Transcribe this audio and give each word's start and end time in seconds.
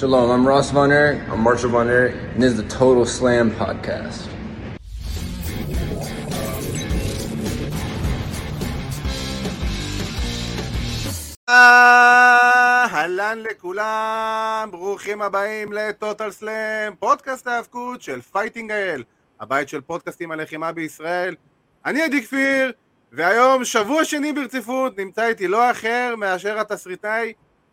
Shalom, 0.00 0.30
I'm 0.30 0.46
Ross 0.48 0.70
Von 0.70 0.90
Erich, 0.90 1.20
I'm 1.30 1.40
Marshall 1.40 1.68
Von 1.68 1.90
Erich, 1.90 2.14
and 2.32 2.42
this 2.42 2.52
is 2.52 2.56
the 2.62 2.68
Total 2.78 3.04
Slam 3.04 3.50
Podcast. 3.50 4.28
אהלן 11.48 13.38
לכולם, 13.38 14.68
ברוכים 14.70 15.22
הבאים 15.22 15.72
לטוטל 15.72 16.30
סלאם, 16.30 16.94
פודקאסט 16.98 17.46
ההאבקות 17.46 18.02
של 18.02 18.20
פייטינג 18.20 18.70
אייל, 18.70 19.04
הבית 19.40 19.68
של 19.68 19.80
פודקאסטים 19.80 20.32
הלחימה 20.32 20.72
בישראל. 20.72 21.34
אני 21.86 22.02
עדי 22.02 22.22
כפיר, 22.22 22.72
והיום 23.12 23.64
שבוע 23.64 24.04
שני 24.04 24.32
ברציפות 24.32 24.98
נמצא 24.98 25.26
איתי 25.26 25.48
לא 25.48 25.70
אחר 25.70 26.14
מאשר 26.18 26.58
התסריטאי 26.58 27.32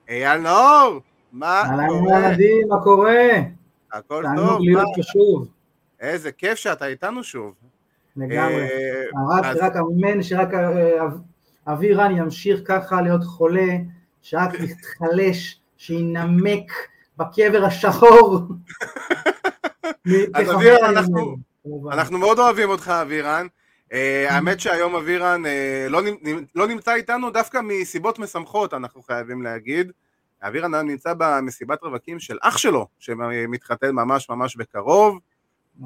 אייל 0.10 0.38
נאור. 0.38 1.02
מה 1.32 1.64
קורה? 1.88 2.28
עדי, 2.28 2.64
מה 2.70 2.84
קורה? 2.84 3.24
הכל 3.94 4.24
תענוג 4.24 4.48
טוב? 4.48 4.62
להיות 4.62 4.84
מה? 4.88 4.96
פה 4.96 5.04
שוב, 5.04 5.48
איזה 6.00 6.32
כיף 6.32 6.56
שאתה 6.56 6.86
איתנו 6.88 7.24
שוב. 7.24 7.54
לגמרי. 8.18 8.62
אה, 8.62 9.04
רק, 9.62 9.74
אמן 9.76 10.24
שרק 10.24 10.54
אה, 10.54 11.04
אב- 11.04 11.20
אבי 11.68 11.94
רן 11.94 12.18
ימשיך 12.18 12.60
ככה 12.66 13.02
להיות 13.02 13.24
חולה, 13.24 13.68
שרק 14.22 14.50
יתחלש, 14.64 15.60
שינמק 15.78 16.72
בקבר 17.18 17.66
השחור. 17.66 18.42
אז 20.34 20.52
אבירן, 20.56 20.98
אנחנו- 21.92 22.18
מאוד 22.18 22.40
אוהבים 22.40 22.70
אותך, 22.70 22.88
אבירן. 23.02 23.48
אה, 23.94 24.26
האמת 24.30 24.60
שהיום 24.60 24.96
אבירן 24.96 25.44
לא 25.90 26.02
לא 26.56 26.68
נמצא 26.68 26.94
איתנו 26.94 27.30
דווקא 27.32 27.60
מסיבות 27.64 28.20
משמחות, 28.20 28.74
אנחנו 28.74 29.02
חייבים 29.02 29.42
להגיד. 29.42 29.92
אבירן 30.44 30.76
נמצא 30.76 31.14
במסיבת 31.18 31.84
רווקים 31.84 32.20
של 32.20 32.38
אח 32.42 32.58
שלו, 32.58 32.88
שמתחתן 33.00 33.92
ממש 33.92 34.30
ממש 34.30 34.56
בקרוב. 34.56 35.20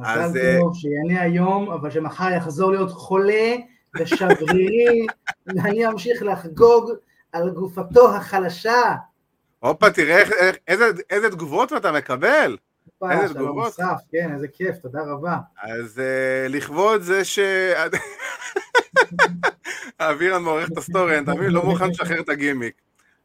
אז, 0.05 0.30
מזל 0.31 0.39
אה, 0.39 0.58
טוב, 0.59 0.75
שיהנה 0.75 1.21
היום, 1.21 1.71
אבל 1.71 1.91
שמחר 1.91 2.30
יחזור 2.38 2.71
להיות 2.71 2.91
חולה 2.91 3.55
ושברירי, 3.99 5.05
ואני 5.55 5.88
אמשיך 5.88 6.23
לחגוג 6.23 6.91
על 7.31 7.49
גופתו 7.49 8.16
החלשה. 8.16 8.95
הופה, 9.59 9.89
תראה 9.89 10.23
איזה- 10.67 10.86
איזה 11.09 11.30
תגובות 11.30 11.73
אתה 11.73 11.91
מקבל. 11.91 12.58
איזה 13.11 13.33
תגובות. 13.33 13.73
כן, 14.11 14.33
איזה 14.33 14.47
כיף, 14.47 14.77
תודה 14.77 14.99
רבה. 15.08 15.38
אז 15.63 15.99
אה, 15.99 16.47
לכבוד 16.49 17.02
זה 17.02 17.25
ש... 17.25 17.39
אבירן 19.99 20.43
מעורך 20.43 20.69
את 20.71 20.77
הסטורי, 20.77 21.15
אני 21.17 21.25
תמיד 21.25 21.52
לא 21.52 21.65
מוכן 21.65 21.89
לשחרר 21.89 22.19
את 22.19 22.30
הגימיק. 22.30 22.73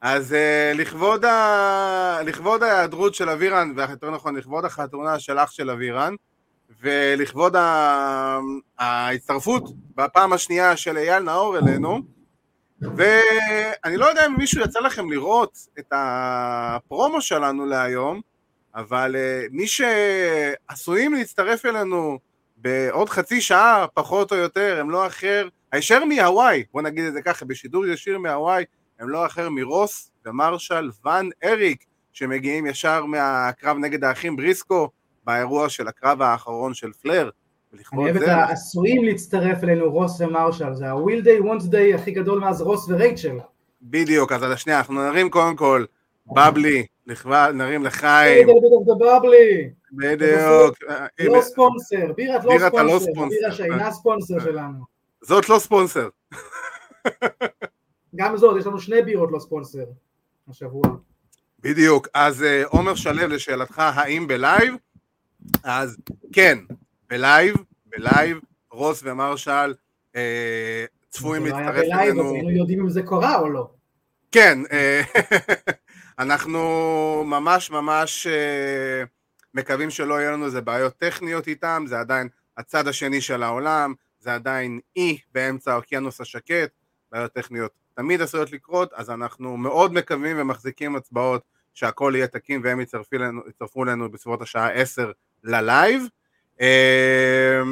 אז 0.00 0.34
אה, 0.34 0.72
לכבוד, 0.75 1.25
ה... 1.25 2.19
לכבוד 2.25 2.62
ההיעדרות 2.62 3.14
של 3.14 3.30
אבירן, 3.30 3.72
ויותר 3.77 4.11
נכון, 4.11 4.36
לכבוד 4.36 4.64
החתונה 4.64 5.19
של 5.19 5.39
אח 5.39 5.50
של 5.50 5.70
אבירן, 5.70 6.14
ולכבוד 6.80 7.56
ה... 7.56 8.39
ההצטרפות 8.78 9.64
בפעם 9.94 10.33
השנייה 10.33 10.77
של 10.77 10.97
אייל 10.97 11.22
נאור 11.22 11.58
אלינו, 11.58 12.00
ואני 12.80 13.97
לא 13.97 14.06
יודע 14.06 14.27
אם 14.27 14.34
מישהו 14.39 14.61
יצא 14.61 14.80
לכם 14.80 15.11
לראות 15.11 15.58
את 15.78 15.92
הפרומו 15.92 17.20
שלנו 17.20 17.67
להיום, 17.67 18.20
אבל 18.74 19.17
אה, 19.17 19.47
מי 19.50 19.67
שעשויים 19.67 21.14
להצטרף 21.14 21.67
אלינו 21.67 22.19
בעוד 22.56 23.08
חצי 23.08 23.41
שעה, 23.41 23.86
פחות 23.94 24.33
או 24.33 24.36
יותר, 24.36 24.80
הם 24.80 24.91
לא 24.91 25.06
אחר, 25.06 25.48
הישר 25.72 26.05
מהוואי, 26.05 26.64
בוא 26.72 26.83
נגיד 26.83 27.05
את 27.05 27.12
זה 27.12 27.22
ככה, 27.22 27.44
בשידור 27.44 27.86
ישיר 27.86 28.19
מהוואי, 28.19 28.64
הם 29.00 29.08
לא 29.08 29.27
אחר 29.27 29.48
מרוס 29.50 30.11
ומרשל 30.27 30.91
ואן 31.05 31.28
אריק, 31.44 31.84
שמגיעים 32.12 32.66
ישר 32.66 33.05
מהקרב 33.05 33.77
נגד 33.78 34.05
האחים 34.05 34.36
בריסקו, 34.36 34.91
באירוע 35.25 35.69
של 35.69 35.89
הקרב 35.89 36.22
האחרון 36.22 36.75
של 36.75 36.92
פלר. 36.92 37.30
אני 37.72 37.83
אוהב 37.97 38.17
את 38.17 38.28
העשויים 38.28 39.05
להצטרף 39.05 39.64
אלינו, 39.64 39.91
רוס 39.91 40.20
ומרשל, 40.20 40.74
זה 40.74 40.91
ה-will 40.91 41.24
day, 41.24 41.45
want 41.45 41.73
day 41.73 41.95
הכי 41.95 42.11
גדול 42.11 42.40
מאז 42.40 42.62
רוס 42.62 42.89
ורייצ'ל. 42.89 43.39
בדיוק, 43.83 44.33
אז 44.33 44.42
על 44.42 44.52
השנייה, 44.52 44.79
אנחנו 44.79 44.95
נרים 44.95 45.30
קודם 45.30 45.57
כל, 45.57 45.84
בבלי, 46.27 46.86
נרים 47.55 47.84
לחיים, 47.84 48.48
בבלי, 48.86 49.70
בדיוק, 49.92 50.77
אה, 50.89 51.07
לא 51.20 51.40
ספונסר, 51.40 52.13
בירת 52.17 52.45
לא 52.45 52.58
ספונסר, 52.58 53.13
ספונסר. 53.13 53.28
בירה 53.28 53.52
שאינה 53.52 53.90
ספונסר 53.90 54.40
שלנו. 54.40 54.78
זאת 55.23 55.48
לא 55.48 55.58
ספונסר. 55.58 56.08
גם 58.16 58.36
זאת, 58.36 58.56
יש 58.60 58.66
לנו 58.66 58.80
שני 58.80 59.02
בירות 59.02 59.32
לא 59.32 59.38
ספונסר 59.38 59.84
השבוע. 60.48 60.82
בדיוק, 61.60 62.08
אז 62.14 62.42
אה, 62.42 62.62
עומר 62.64 62.94
שלו 62.94 63.27
לשאלתך 63.28 63.78
האם 63.78 64.27
בלייב, 64.27 64.74
אז 65.64 65.96
כן, 66.32 66.58
בלייב, 67.08 67.56
בלייב, 67.86 68.38
רוס 68.70 69.02
ומרשל 69.04 69.74
אה, 70.16 70.84
צפויים 71.08 71.44
זה 71.44 71.50
לא 71.50 71.56
היה 71.56 71.66
להצטרף 71.66 71.84
בלייב, 71.84 72.00
אז 72.00 72.08
אלינו, 72.08 72.34
היינו 72.34 72.50
יודעים 72.50 72.80
אם 72.80 72.88
זה 72.88 73.02
קרה 73.02 73.38
או 73.38 73.48
לא. 73.48 73.70
כן, 74.33 74.58
אה, 74.72 75.02
אנחנו 76.18 76.60
ממש 77.27 77.70
ממש 77.70 78.27
אה, 78.27 79.04
מקווים 79.54 79.90
שלא 79.90 80.20
יהיו 80.20 80.33
לנו 80.33 80.46
איזה 80.46 80.60
בעיות 80.60 80.98
טכניות 80.98 81.48
איתם, 81.48 81.84
זה 81.86 82.00
עדיין 82.00 82.28
הצד 82.56 82.88
השני 82.88 83.20
של 83.20 83.42
העולם, 83.42 83.94
זה 84.18 84.34
עדיין 84.34 84.80
אי 84.96 85.18
באמצע 85.34 85.72
האוקיינוס 85.72 86.20
השקט, 86.20 86.70
בעיות 87.12 87.33
טכניות 87.33 87.72
תמיד 87.94 88.22
עשויות 88.22 88.52
לקרות, 88.52 88.92
אז 88.92 89.11
אנחנו 89.11 89.56
מאוד 89.56 89.92
מקווים 89.92 90.36
ומחזיקים 90.40 90.96
הצבעות 90.96 91.42
שהכל 91.74 92.12
יהיה 92.17 92.27
תקין 92.27 92.61
והם 92.64 92.80
יצטרפו 92.80 93.17
אלינו, 93.17 93.40
יצטרפו 93.48 93.84
אלינו 93.84 94.11
בסביבות 94.11 94.42
השעה 94.42 94.72
10 94.72 95.11
ללייב. 95.45 96.02
אה, 96.61 97.62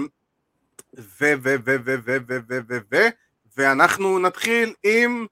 ו 0.98 1.24
ו 1.42 1.54
ו 1.64 1.76
ו 1.84 1.96
ו 2.04 2.16
ו 2.28 2.38
ו 2.48 2.58
ו 2.68 2.78
ו 2.92 2.96
ואנחנו 3.56 4.18
נתחיל 4.18 4.74
עם 4.82 5.26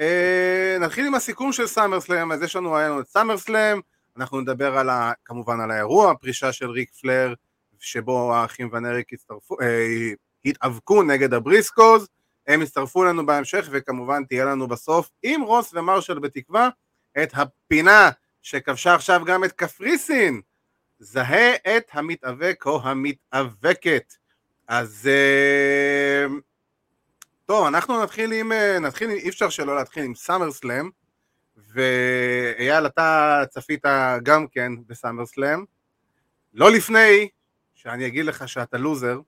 אה, 0.00 0.76
נתחיל 0.80 1.06
עם 1.06 1.14
הסיכום 1.14 1.52
של 1.52 1.66
סאמר 1.66 2.00
סלאם, 2.00 2.32
אז 2.32 2.42
יש 2.42 2.56
לנו, 2.56 2.76
היה 2.76 2.88
לנו 2.88 3.00
את 3.00 3.08
סאמר 3.08 3.38
סלאם, 3.38 3.80
אנחנו 4.16 4.40
נדבר 4.40 4.78
על 4.78 4.90
ה, 4.90 5.12
כמובן 5.24 5.60
על 5.60 5.70
האירוע, 5.70 6.10
הפרישה 6.10 6.52
של 6.52 6.70
ריק 6.70 6.90
פלר, 7.00 7.34
שבו 7.78 8.34
האחים 8.34 8.68
ונריק 8.72 9.12
הצטרפו, 9.12 9.60
אה, 9.60 10.12
התאבקו 10.44 11.02
נגד 11.02 11.34
הבריסקוז, 11.34 12.08
הם 12.46 12.62
יצטרפו 12.62 13.04
אלינו 13.04 13.26
בהמשך, 13.26 13.68
וכמובן 13.70 14.24
תהיה 14.24 14.44
לנו 14.44 14.68
בסוף, 14.68 15.10
עם 15.22 15.42
רוס 15.42 15.74
ומרשל 15.74 16.18
בתקווה, 16.18 16.68
את 17.22 17.30
הפינה 17.34 18.10
שכבשה 18.42 18.94
עכשיו 18.94 19.22
גם 19.26 19.44
את 19.44 19.52
קפריסין, 19.52 20.40
זהה 20.98 21.54
את 21.54 21.88
המתאבק 21.92 22.62
או 22.66 22.80
המתאבקת. 22.82 24.14
אז 24.68 25.08
אה, 25.12 26.26
טוב, 27.46 27.66
אנחנו 27.66 28.02
נתחיל 28.02 28.32
עם, 28.32 28.52
אה, 28.52 28.78
נתחיל, 28.78 29.10
אי 29.10 29.28
אפשר 29.28 29.48
שלא 29.48 29.76
להתחיל 29.76 30.04
עם 30.04 30.14
סאמר 30.14 30.52
סלאם, 30.52 30.90
ואייל, 31.56 32.86
אתה 32.86 33.42
צפית 33.50 33.84
גם 34.22 34.46
כן 34.48 34.72
בסאמר 34.86 35.26
סלאם, 35.26 35.64
לא 36.54 36.70
לפני 36.70 37.28
שאני 37.74 38.06
אגיד 38.06 38.24
לך 38.24 38.48
שאתה 38.48 38.78
לוזר, 38.78 39.20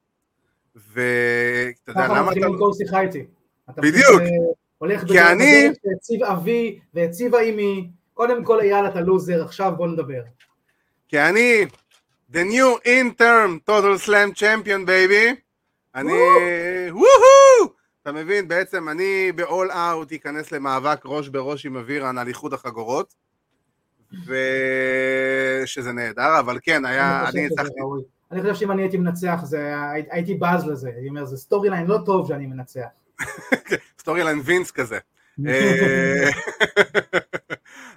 ואתה 0.93 1.91
יודע 1.91 2.07
למה 2.09 2.33
אתה... 2.33 2.41
כל 2.59 2.71
שיחה 2.79 3.01
איתי. 3.01 3.25
בדיוק. 3.77 4.21
אה, 4.21 4.27
הולך 4.79 5.05
כי 5.07 5.21
אני- 5.21 5.71
שהציב 5.83 6.23
אבי 6.23 6.79
והציבה 6.95 7.41
אמי, 7.43 7.89
קודם 8.15 8.45
כל 8.45 8.61
אייל 8.61 8.87
אתה 8.87 9.01
לוזר, 9.01 9.45
עכשיו 9.45 9.73
בוא 9.77 9.87
נדבר. 9.87 10.21
כי 11.09 11.21
אני, 11.21 11.67
the 12.33 12.37
new 12.37 12.85
interim 12.87 13.69
total 13.71 14.07
slam 14.07 14.35
champion 14.39 14.87
baby, 14.89 15.35
אני, 15.95 16.13
וואו! 16.91 17.73
אתה 18.03 18.13
מבין, 18.13 18.49
בעצם 18.49 18.89
אני 18.89 19.33
ב-all 19.37 19.71
out 19.73 20.15
אכנס 20.15 20.53
למאבק 20.53 21.01
ראש 21.05 21.29
בראש 21.29 21.67
עם 21.67 21.77
אבירן 21.77 22.19
על 22.19 22.29
איחוד 22.29 22.53
החגורות, 22.55 23.15
ושזה 24.27 25.93
נהדר, 25.93 26.39
אבל 26.41 26.59
כן, 26.63 26.85
היה, 26.85 27.25
אני 27.29 27.47
הצלחתי. 27.47 27.81
אני 28.33 28.41
חושב 28.43 28.55
שאם 28.55 28.71
אני 28.71 28.83
הייתי 28.83 28.97
מנצח, 28.97 29.41
זה- 29.45 29.75
הי- 29.81 30.03
הייתי 30.11 30.35
בז 30.35 30.67
לזה, 30.67 30.91
אני 30.99 31.09
אומר, 31.09 31.25
זה 31.25 31.37
סטורי 31.37 31.71
ליין 31.71 31.87
לא 31.87 31.99
טוב 32.07 32.29
שאני 32.29 32.47
מנצח. 32.47 32.87
סטורי 34.01 34.25
ליין 34.25 34.41
וינס 34.45 34.71
כזה. 34.71 34.99
אה, 35.49 36.31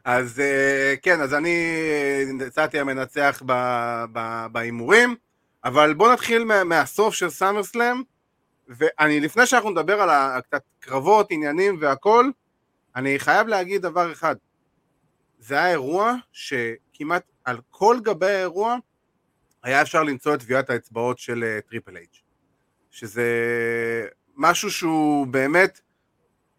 אז 0.05 0.39
אה, 0.39 0.93
כן, 1.01 1.21
אז 1.21 1.33
אני 1.33 1.65
יצאתי 2.47 2.79
המנצח 2.79 3.41
בהימורים, 4.51 5.15
אבל 5.65 5.93
בואו 5.93 6.13
נתחיל 6.13 6.43
מה- 6.43 6.63
מהסוף 6.63 7.13
של 7.15 7.29
סאמר 7.29 7.63
סלאם, 7.63 8.01
ואני, 8.67 9.19
לפני 9.19 9.45
שאנחנו 9.45 9.69
נדבר 9.69 10.01
על 10.01 10.41
קצת 10.41 10.61
קרבות, 10.79 11.27
עניינים 11.29 11.77
והכל, 11.81 12.29
אני 12.95 13.19
חייב 13.19 13.47
להגיד 13.47 13.81
דבר 13.81 14.11
אחד, 14.11 14.35
זה 15.39 15.55
היה 15.55 15.69
אירוע 15.71 16.13
שכמעט 16.31 17.23
על 17.45 17.57
כל 17.69 17.97
גבי 18.03 18.25
האירוע 18.25 18.75
היה 19.63 19.81
אפשר 19.81 20.03
למצוא 20.03 20.33
את 20.33 20.39
טביעת 20.39 20.69
האצבעות 20.69 21.19
של 21.19 21.43
אה, 21.43 21.59
טריפל 21.69 21.95
אייג', 21.97 22.09
שזה 22.91 23.25
משהו 24.37 24.71
שהוא 24.71 25.27
באמת, 25.27 25.81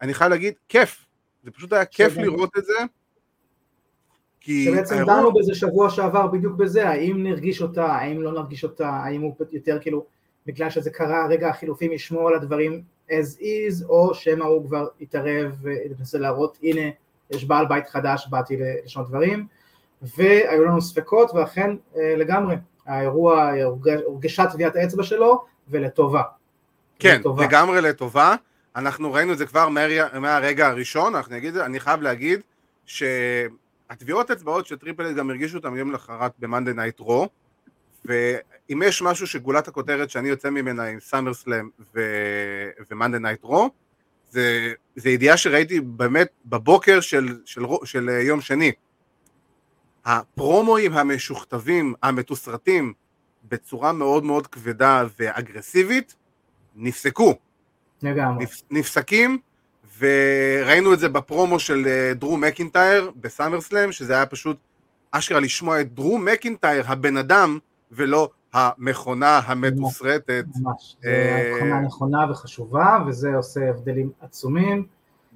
אני 0.02 0.14
חייב 0.14 0.30
להגיד, 0.30 0.54
כיף, 0.68 1.06
זה 1.44 1.50
פשוט 1.50 1.72
היה 1.72 1.84
כיף 1.84 2.12
שגם- 2.12 2.22
לראות 2.24 2.50
את 2.58 2.64
זה, 2.64 2.74
כי 4.40 4.64
שבעצם 4.64 4.94
האירוע- 4.94 5.14
דנו 5.14 5.32
בזה 5.32 5.54
שבוע 5.54 5.90
שעבר 5.90 6.26
בדיוק 6.26 6.56
בזה, 6.56 6.88
האם 6.88 7.22
נרגיש 7.22 7.62
אותה, 7.62 7.86
האם 7.86 8.22
לא 8.22 8.32
נרגיש 8.32 8.64
אותה, 8.64 8.88
האם 8.88 9.20
הוא 9.20 9.34
יותר 9.52 9.78
כאילו, 9.80 10.06
בגלל 10.46 10.70
שזה 10.70 10.90
קרה, 10.90 11.26
רגע 11.28 11.48
החילופים 11.48 11.92
ישמור 11.92 12.28
על 12.28 12.34
הדברים 12.34 12.82
as 13.08 13.38
is, 13.40 13.84
או 13.88 14.14
שמא 14.14 14.44
הוא 14.44 14.66
כבר 14.66 14.86
יתערב 15.00 15.56
וינסה 15.62 16.18
להראות, 16.18 16.58
הנה, 16.62 16.90
יש 17.30 17.44
בעל 17.44 17.66
בית 17.68 17.88
חדש, 17.88 18.26
באתי 18.30 18.56
לשנות 18.84 19.08
דברים, 19.08 19.46
והיו 20.02 20.64
לנו 20.64 20.80
ספקות, 20.80 21.30
ואכן 21.34 21.70
אה, 21.96 22.16
לגמרי, 22.16 22.54
האירוע, 22.86 23.50
הורגש- 23.64 24.02
הורגשה 24.04 24.46
טביעת 24.46 24.76
האצבע 24.76 25.02
שלו, 25.02 25.44
ולטובה. 25.68 26.22
כן, 26.98 27.16
לטובה. 27.20 27.44
לגמרי 27.44 27.80
לטובה. 27.80 28.34
אנחנו 28.76 29.12
ראינו 29.12 29.32
את 29.32 29.38
זה 29.38 29.46
כבר 29.46 29.68
מהרגע, 29.68 30.06
מהרגע 30.20 30.68
הראשון, 30.68 31.14
אנחנו 31.14 31.34
נגיד, 31.34 31.56
אני 31.56 31.80
חייב 31.80 32.02
להגיד 32.02 32.40
שהטביעות 32.86 34.30
אצבעות 34.30 34.66
של 34.66 34.76
טריפל 34.76 35.04
אייץ' 35.04 35.16
גם 35.16 35.30
הרגישו 35.30 35.56
אותם 35.56 35.76
יום 35.76 35.90
למחרת 35.90 36.32
במאנדי 36.38 36.72
נייט 36.72 37.00
רו, 37.00 37.28
ואם 38.04 38.82
יש 38.84 39.02
משהו 39.02 39.26
שגולת 39.26 39.68
הכותרת 39.68 40.10
שאני 40.10 40.28
יוצא 40.28 40.50
ממנה 40.50 40.84
עם 40.84 41.00
סאמר 41.00 41.34
סלאם 41.34 41.68
ומאנדי 42.90 43.18
נייט 43.18 43.42
רו, 43.44 43.70
זה, 44.30 44.72
זה 44.96 45.10
ידיעה 45.10 45.36
שראיתי 45.36 45.80
באמת 45.80 46.28
בבוקר 46.46 47.00
של, 47.00 47.38
של, 47.44 47.62
של 47.84 48.10
אה, 48.10 48.20
יום 48.22 48.40
שני. 48.40 48.72
הפרומואים 50.04 50.92
המשוכתבים, 50.92 51.94
המתוסרטים, 52.02 52.92
בצורה 53.48 53.92
מאוד 53.92 54.24
מאוד 54.24 54.46
כבדה 54.46 55.04
ואגרסיבית, 55.18 56.14
נפסקו. 56.76 57.34
לגמרי. 58.02 58.44
נפ- 58.44 58.62
נפסקים, 58.70 59.38
וראינו 59.98 60.94
את 60.94 60.98
זה 60.98 61.08
בפרומו 61.08 61.58
של 61.58 61.86
אה, 61.86 62.14
דרו 62.14 62.36
מקינטייר 62.36 63.10
בסאמר 63.20 63.60
סלאם, 63.60 63.92
שזה 63.92 64.12
היה 64.14 64.26
פשוט 64.26 64.56
אשכרה 65.10 65.40
לשמוע 65.40 65.80
את 65.80 65.94
דרו 65.94 66.18
מקינטייר, 66.18 66.84
הבן 66.86 67.16
אדם, 67.16 67.58
ולא 67.92 68.30
המכונה 68.52 69.40
המתוסרטת. 69.46 70.44
ממש, 70.60 70.96
זו 71.02 71.08
אה, 71.08 71.52
הבחנה 71.54 71.80
נכונה 71.80 72.30
וחשובה, 72.30 72.98
וזה 73.06 73.34
עושה 73.36 73.70
הבדלים 73.70 74.10
עצומים. 74.20 74.86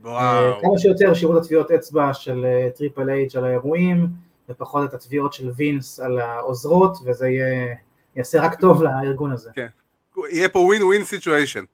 וואו. 0.02 0.16
אה, 0.54 0.60
כמה 0.60 0.78
שיותר 0.78 1.14
שיראו 1.14 1.38
את 1.38 1.42
הטביעות 1.42 1.70
אצבע 1.70 2.14
של 2.14 2.44
טריפל 2.76 3.10
אייג' 3.10 3.36
על 3.36 3.44
האירועים, 3.44 4.06
ופחות 4.48 4.88
את 4.88 4.94
הטביעות 4.94 5.32
של 5.32 5.50
וינס 5.56 6.00
על 6.00 6.18
העוזרות, 6.18 6.98
וזה 7.04 7.28
יהיה, 7.28 7.74
יעשה 8.16 8.42
רק 8.42 8.60
טוב 8.60 8.82
לארגון 8.82 9.32
הזה. 9.32 9.50
יהיה 10.30 10.48
פה 10.48 10.58
ווין 10.58 10.82
ווין 10.82 11.04
סיטואשן. 11.04 11.64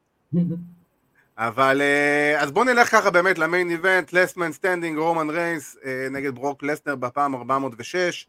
אבל 1.38 1.80
אה, 1.82 2.42
אז 2.42 2.52
בוא 2.52 2.64
נלך 2.64 2.90
ככה 2.90 3.10
באמת 3.10 3.38
למיין 3.38 3.70
איבנט, 3.70 4.10
last 4.10 4.36
man 4.36 4.58
standing, 4.60 4.98
רומן 4.98 5.30
ריינס 5.30 5.76
אה, 5.84 6.06
נגד 6.10 6.34
ברוק 6.34 6.62
לסנר 6.62 6.96
בפעם 6.96 7.34
406. 7.34 8.26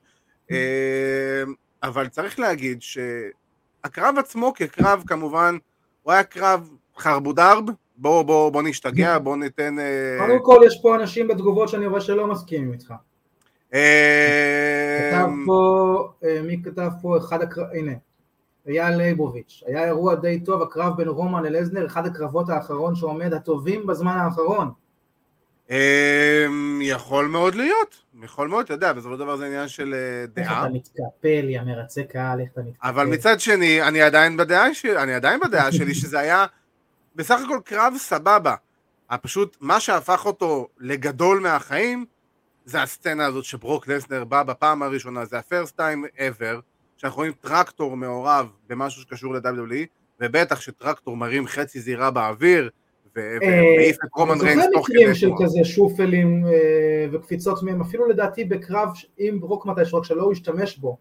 אה, 0.51 1.43
אבל 1.83 2.07
צריך 2.07 2.39
להגיד 2.39 2.81
שהקרב 2.81 4.15
עצמו 4.17 4.53
כקרב 4.53 5.03
כמובן, 5.07 5.57
הוא 6.03 6.13
היה 6.13 6.23
קרב 6.23 6.69
חרבודרב, 6.97 7.63
בוא, 7.97 8.23
בוא, 8.23 8.49
בוא 8.49 8.61
נשתגע, 8.61 9.19
בוא 9.19 9.37
ניתן... 9.37 9.75
קודם 10.19 10.39
כל 10.43 10.61
יש 10.67 10.79
פה 10.81 10.95
אנשים 10.95 11.27
בתגובות 11.27 11.69
שאני 11.69 11.87
רואה 11.87 12.01
שלא 12.01 12.27
מסכימים 12.27 12.73
איתך. 12.73 12.93
אה, 13.73 15.09
כתב 15.11 15.29
פה, 15.45 16.09
אה, 16.23 16.41
מי 16.43 16.61
כתב 16.63 16.89
פה 17.01 17.17
אחד 17.17 17.41
הקרב, 17.41 17.67
הנה, 17.73 17.91
אייל 18.67 18.95
ליבוביץ', 18.97 19.63
היה 19.67 19.85
אירוע 19.85 20.15
די 20.15 20.39
טוב, 20.39 20.61
הקרב 20.61 20.97
בין 20.97 21.07
רומן 21.07 21.43
ללזנר, 21.43 21.85
אחד 21.85 22.05
הקרבות 22.05 22.49
האחרון 22.49 22.95
שעומד 22.95 23.33
הטובים 23.33 23.87
בזמן 23.87 24.17
האחרון. 24.17 24.71
אה, 25.71 26.45
יכול 26.81 27.27
מאוד 27.27 27.55
להיות, 27.55 28.03
יכול 28.23 28.47
מאוד, 28.47 28.65
אתה 28.65 28.73
יודע, 28.73 28.93
בסופו 28.93 29.13
של 29.13 29.19
דבר 29.19 29.37
זה 29.37 29.45
עניין 29.45 29.67
של 29.67 29.93
אה, 29.93 30.21
איך 30.37 30.49
דעה. 30.49 30.65
אתה 30.65 30.73
מתקפל, 30.73 31.49
יא 31.49 31.61
מרצה 31.61 32.03
קהל, 32.03 32.39
איך 32.39 32.49
אתה 32.53 32.61
מתקפל. 32.61 32.87
אבל 32.87 33.07
מצד 33.07 33.39
שני, 33.39 33.81
אני 33.81 34.01
עדיין 34.01 34.37
בדעה, 34.37 34.73
ש... 34.73 34.85
אני 34.85 35.13
עדיין 35.13 35.39
בדעה 35.39 35.71
שלי 35.71 35.95
שזה 36.01 36.19
היה 36.19 36.45
בסך 37.15 37.39
הכל 37.45 37.59
קרב 37.65 37.93
סבבה. 37.97 38.55
פשוט 39.21 39.57
מה 39.61 39.79
שהפך 39.79 40.25
אותו 40.25 40.67
לגדול 40.79 41.39
מהחיים, 41.39 42.05
זה 42.65 42.81
הסצנה 42.81 43.25
הזאת 43.25 43.43
שברוק 43.43 43.87
לסנר 43.87 44.23
בא 44.23 44.43
בפעם 44.43 44.83
הראשונה, 44.83 45.25
זה 45.25 45.37
ה-first 45.37 45.71
time 45.77 46.17
ever, 46.17 46.61
שאנחנו 46.97 47.17
רואים 47.17 47.33
טרקטור 47.41 47.97
מעורב 47.97 48.49
במשהו 48.69 49.01
שקשור 49.01 49.33
ל-WWE, 49.33 49.85
ובטח 50.19 50.61
שטרקטור 50.61 51.17
מרים 51.17 51.47
חצי 51.47 51.79
זירה 51.79 52.11
באוויר, 52.11 52.69
אה, 53.17 53.37
ומעיף 53.41 53.97
את 54.05 54.09
רומן 54.15 54.41
ריינס 54.41 54.63
זוכר 54.63 54.71
תוך 54.73 54.89
מקרים 54.89 55.07
כדי 55.07 55.15
של 55.15 55.27
תנועה. 55.27 55.45
כזה 55.45 55.63
שופלים 55.63 56.45
אה, 56.45 57.05
וקפיצות 57.11 57.63
מהם, 57.63 57.81
אפילו 57.81 58.07
לדעתי 58.09 58.45
בקרב 58.45 58.89
עם 59.17 59.39
ברוק 59.39 59.65
מתישהו, 59.65 59.97
רק 59.97 60.05
שלא 60.05 60.23
הוא 60.23 60.31
השתמש 60.31 60.77
בו. 60.77 60.97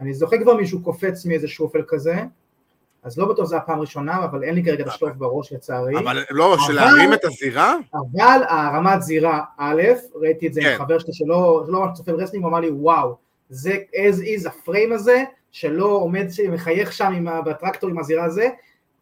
אני 0.00 0.14
זוכר 0.14 0.36
כבר 0.42 0.54
מישהו 0.54 0.82
קופץ 0.82 1.26
מאיזה 1.26 1.48
שופל 1.48 1.82
כזה, 1.88 2.24
אז 3.02 3.18
לא 3.18 3.28
בטוח 3.28 3.46
זו 3.46 3.56
הפעם 3.56 3.78
הראשונה, 3.78 4.24
אבל 4.24 4.44
אין 4.44 4.54
לי 4.54 4.64
כרגע 4.64 4.82
את 4.82 4.88
השלוף 4.88 5.12
בראש 5.12 5.52
לצערי. 5.52 5.98
אבל 5.98 6.24
לא, 6.30 6.54
אבל- 6.54 6.62
שלהרים 6.62 7.12
את 7.12 7.24
הזירה? 7.24 7.74
אבל 7.94 8.42
הרמת 8.48 9.02
זירה, 9.02 9.40
א', 9.58 9.82
ראיתי 10.14 10.46
את 10.46 10.54
זה 10.54 10.60
כן. 10.60 10.72
עם 10.72 10.78
חבר 10.78 10.98
שלי 10.98 11.12
שלא 11.12 11.64
שלא 11.66 11.80
ממש 11.80 11.90
צופה 11.96 12.12
ברסלינג, 12.12 12.44
הוא 12.44 12.50
אמר 12.50 12.60
לי 12.60 12.70
וואו, 12.70 13.16
זה 13.48 13.76
as 13.94 14.44
is 14.44 14.48
הפריים 14.48 14.92
הזה, 14.92 15.24
שלא 15.52 15.86
עומד, 15.86 16.26
מחייך 16.52 16.92
שם 16.92 17.24
בטרקטור 17.46 17.90
עם 17.90 17.98
הזירה 17.98 18.24
הזה, 18.24 18.48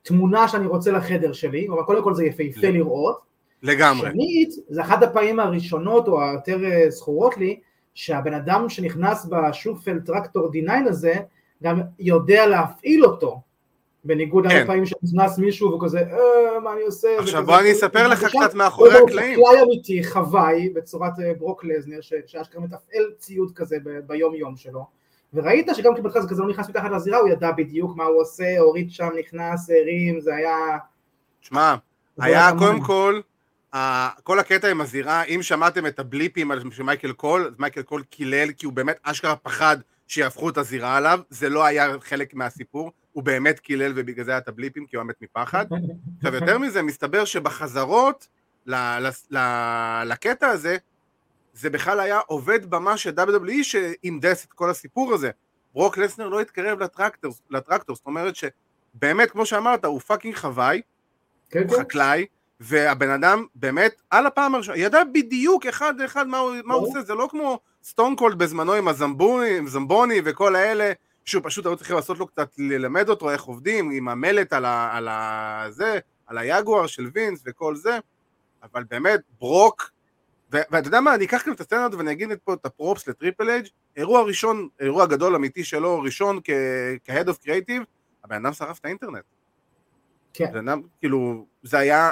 תמונה 0.03 0.49
שאני 0.49 0.67
רוצה 0.67 0.91
לחדר 0.91 1.33
שלי, 1.33 1.69
אבל 1.69 1.83
קודם 1.83 2.03
כל 2.03 2.15
זה 2.15 2.25
יפהפה 2.25 2.61
כן. 2.61 2.73
לראות. 2.73 3.29
לגמרי. 3.62 4.11
שנית, 4.11 4.51
זה 4.69 4.83
אחת 4.83 5.03
הפעמים 5.03 5.41
הראשונות 5.41 6.09
או 6.09 6.23
היותר 6.23 6.65
אה, 6.65 6.91
זכורות 6.91 7.37
לי, 7.37 7.61
שהבן 7.94 8.35
אדם 8.35 8.69
שנכנס 8.69 9.27
בשופל 9.27 10.01
טרקטור 10.01 10.51
D9 10.53 10.89
הזה, 10.89 11.15
גם 11.62 11.81
יודע 11.99 12.47
להפעיל 12.47 13.05
אותו. 13.05 13.41
בניגוד 14.08 14.44
כן. 14.44 14.50
להרבה 14.50 14.66
פעמים 14.66 14.87
שנכנס 14.87 15.38
מישהו 15.38 15.72
וכזה, 15.72 15.99
אה, 15.99 16.60
מה 16.60 16.72
אני 16.72 16.82
עושה? 16.82 17.08
עכשיו 17.19 17.46
בוא 17.46 17.58
אני 17.58 17.72
אספר 17.72 18.08
לך 18.08 18.25
קצת 18.25 18.55
מאחורי 18.55 18.99
הקלעים. 18.99 19.40
חקלאי 19.40 19.62
אמיתי, 19.62 20.05
חוואי, 20.05 20.69
בצורת 20.69 21.12
אה, 21.20 21.32
ברוק 21.38 21.64
לזנר, 21.64 22.00
שאשכרה 22.00 22.60
מתפעל 22.60 23.05
ציוד 23.19 23.52
כזה 23.55 23.76
ביום 24.06 24.34
יום 24.34 24.56
שלו. 24.56 24.87
וראית 25.34 25.69
שגם 25.75 25.93
זה 26.20 26.28
כזה 26.28 26.43
לא 26.43 26.49
נכנס 26.49 26.69
מתחת 26.69 26.90
לזירה, 26.90 27.19
הוא 27.19 27.28
ידע 27.28 27.50
בדיוק 27.52 27.96
מה 27.96 28.05
הוא 28.05 28.20
עושה, 28.20 28.58
הוריד 28.58 28.90
שם, 28.90 29.08
נכנס, 29.19 29.70
הרים, 29.70 30.20
זה 30.20 30.34
היה... 30.34 30.56
שמע, 31.40 31.75
היה 32.19 32.50
קודם. 32.58 32.81
כל, 32.81 33.20
כל 34.22 34.38
הקטע 34.38 34.70
עם 34.70 34.81
הזירה, 34.81 35.22
אם 35.22 35.40
שמעתם 35.43 35.87
את 35.87 35.99
הבליפים 35.99 36.50
של 36.70 36.82
מייקל 36.82 37.12
קול, 37.12 37.46
אז 37.46 37.55
מייקל 37.58 37.82
קול 37.82 38.02
קילל 38.02 38.52
כי 38.52 38.66
הוא 38.66 38.72
באמת 38.72 38.99
אשכרה 39.02 39.37
פחד 39.37 39.76
שיהפכו 40.06 40.49
את 40.49 40.58
הזירה 40.58 40.96
עליו, 40.96 41.20
זה 41.31 41.49
לא 41.49 41.64
היה 41.64 42.00
חלק 42.00 42.34
מהסיפור, 42.34 42.93
הוא 43.19 43.25
באמת 43.25 43.60
קילל 43.60 43.93
ובגלל 43.96 44.25
זה 44.25 44.31
היה 44.31 44.39
את 44.39 44.48
הבליפים 44.48 44.87
כי 44.87 44.96
הוא 44.96 45.03
היה 45.03 45.08
מת 45.08 45.22
מפחד. 45.22 45.67
עכשיו 46.17 46.34
יותר 46.34 46.58
מזה, 46.58 46.82
מסתבר 46.82 47.25
שבחזרות 47.25 48.29
ל- 48.67 48.75
ל- 48.75 49.37
ל- 49.39 50.03
לקטע 50.06 50.48
הזה, 50.48 50.77
זה 51.53 51.70
בכלל 51.70 52.01
היה 52.01 52.19
עובד 52.27 52.70
במה 52.70 52.96
של 52.96 53.10
WWE 53.10 53.63
שהנדס 53.63 54.44
את 54.44 54.53
כל 54.53 54.70
הסיפור 54.70 55.15
הזה. 55.15 55.31
ברוק 55.75 55.98
לסנר 55.98 56.29
לא 56.29 56.41
התקרב 56.41 56.81
לטרקטור, 56.81 57.34
לטרקטור, 57.51 57.96
זאת 57.96 58.06
אומרת 58.06 58.34
שבאמת, 58.37 59.31
כמו 59.31 59.46
שאמרת, 59.46 59.84
הוא 59.84 60.01
פאקינג 60.01 60.34
חוואי, 60.34 60.82
כן, 61.51 61.63
הוא 61.63 61.77
כן. 61.77 61.81
חקלאי, 61.81 62.27
והבן 62.60 63.10
אדם 63.10 63.44
באמת, 63.55 64.03
על 64.10 64.27
הפעם 64.27 64.55
הראשונה, 64.55 64.79
ידע 64.79 65.05
בדיוק 65.13 65.67
אחד 65.67 66.01
לאחד 66.01 66.29
מה 66.29 66.39
הוא, 66.39 66.55
מה 66.65 66.75
הוא. 66.75 66.87
עושה, 66.89 67.03
זה 67.03 67.15
לא 67.15 67.29
כמו 67.31 67.60
סטון 67.84 68.17
קולד 68.17 68.39
בזמנו 68.39 68.72
עם 68.72 68.89
הזמבוני, 68.89 69.58
עם 69.58 69.67
זמבוני 69.67 70.20
וכל 70.25 70.56
האלה, 70.56 70.93
שהוא 71.29 71.43
פשוט 71.44 71.67
היו 71.67 71.77
צריכים 71.77 71.97
לעשות 71.97 72.19
לו 72.19 72.27
קצת, 72.27 72.53
ללמד 72.58 73.08
אותו 73.08 73.31
איך 73.31 73.43
עובדים, 73.43 73.91
עם 73.91 74.08
המלט 74.08 74.53
על 74.53 74.65
ה... 74.65 74.97
על 74.97 75.08
ה 75.08 75.65
זה, 75.70 75.99
על 76.27 76.39
היגואר 76.39 76.87
של 76.87 77.11
וינס 77.15 77.43
וכל 77.47 77.77
זה, 77.77 77.99
אבל 78.63 78.85
באמת, 78.85 79.20
ברוק, 79.41 79.91
ו- 80.53 80.63
ואתה 80.70 80.89
יודע 80.89 81.01
מה, 81.01 81.15
אני 81.15 81.25
אקח 81.25 81.43
כאן 81.44 81.53
את 81.53 81.61
הסצנה 81.61 81.85
הזאת 81.85 81.99
ואני 81.99 82.13
אגיד 82.13 82.29
פה 82.44 82.55
את 82.55 82.67
הפרופס 82.67 83.08
לטריפל 83.08 83.51
אייג', 83.51 83.67
אירוע 83.97 84.23
ראשון, 84.23 84.69
אירוע 84.81 85.06
גדול 85.06 85.35
אמיתי 85.35 85.65
שלו, 85.65 86.01
ראשון 86.01 86.41
כ-Head 86.44 87.29
of 87.29 87.44
Creative, 87.44 87.85
הבן 88.25 88.47
אדם 88.47 88.53
שרף 88.53 88.79
את 88.79 88.85
האינטרנט. 88.85 89.25
כן. 90.32 90.53
בן 90.53 90.69
אדם, 90.69 90.82
כאילו, 90.99 91.47
זה 91.63 91.79
היה 91.79 92.11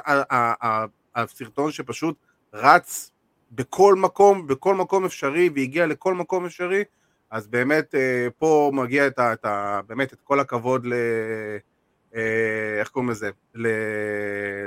הסרטון 1.14 1.72
שפשוט 1.72 2.16
רץ 2.52 3.10
בכל 3.52 3.94
מקום, 3.94 4.46
בכל 4.46 4.74
מקום 4.74 5.04
אפשרי, 5.04 5.50
והגיע 5.54 5.86
לכל 5.86 6.14
מקום 6.14 6.46
אפשרי, 6.46 6.84
אז 7.30 7.46
באמת 7.46 7.94
אה, 7.94 8.28
פה 8.38 8.70
מגיע 8.74 9.06
את 9.06 9.18
ה... 9.18 9.32
את 9.32 9.44
ה 9.44 9.80
באמת 9.86 10.12
את 10.12 10.20
כל 10.24 10.40
הכבוד 10.40 10.86
ל... 10.86 10.92
אה, 12.16 12.80
איך 12.80 12.88
קוראים 12.88 13.10
לזה? 13.10 13.30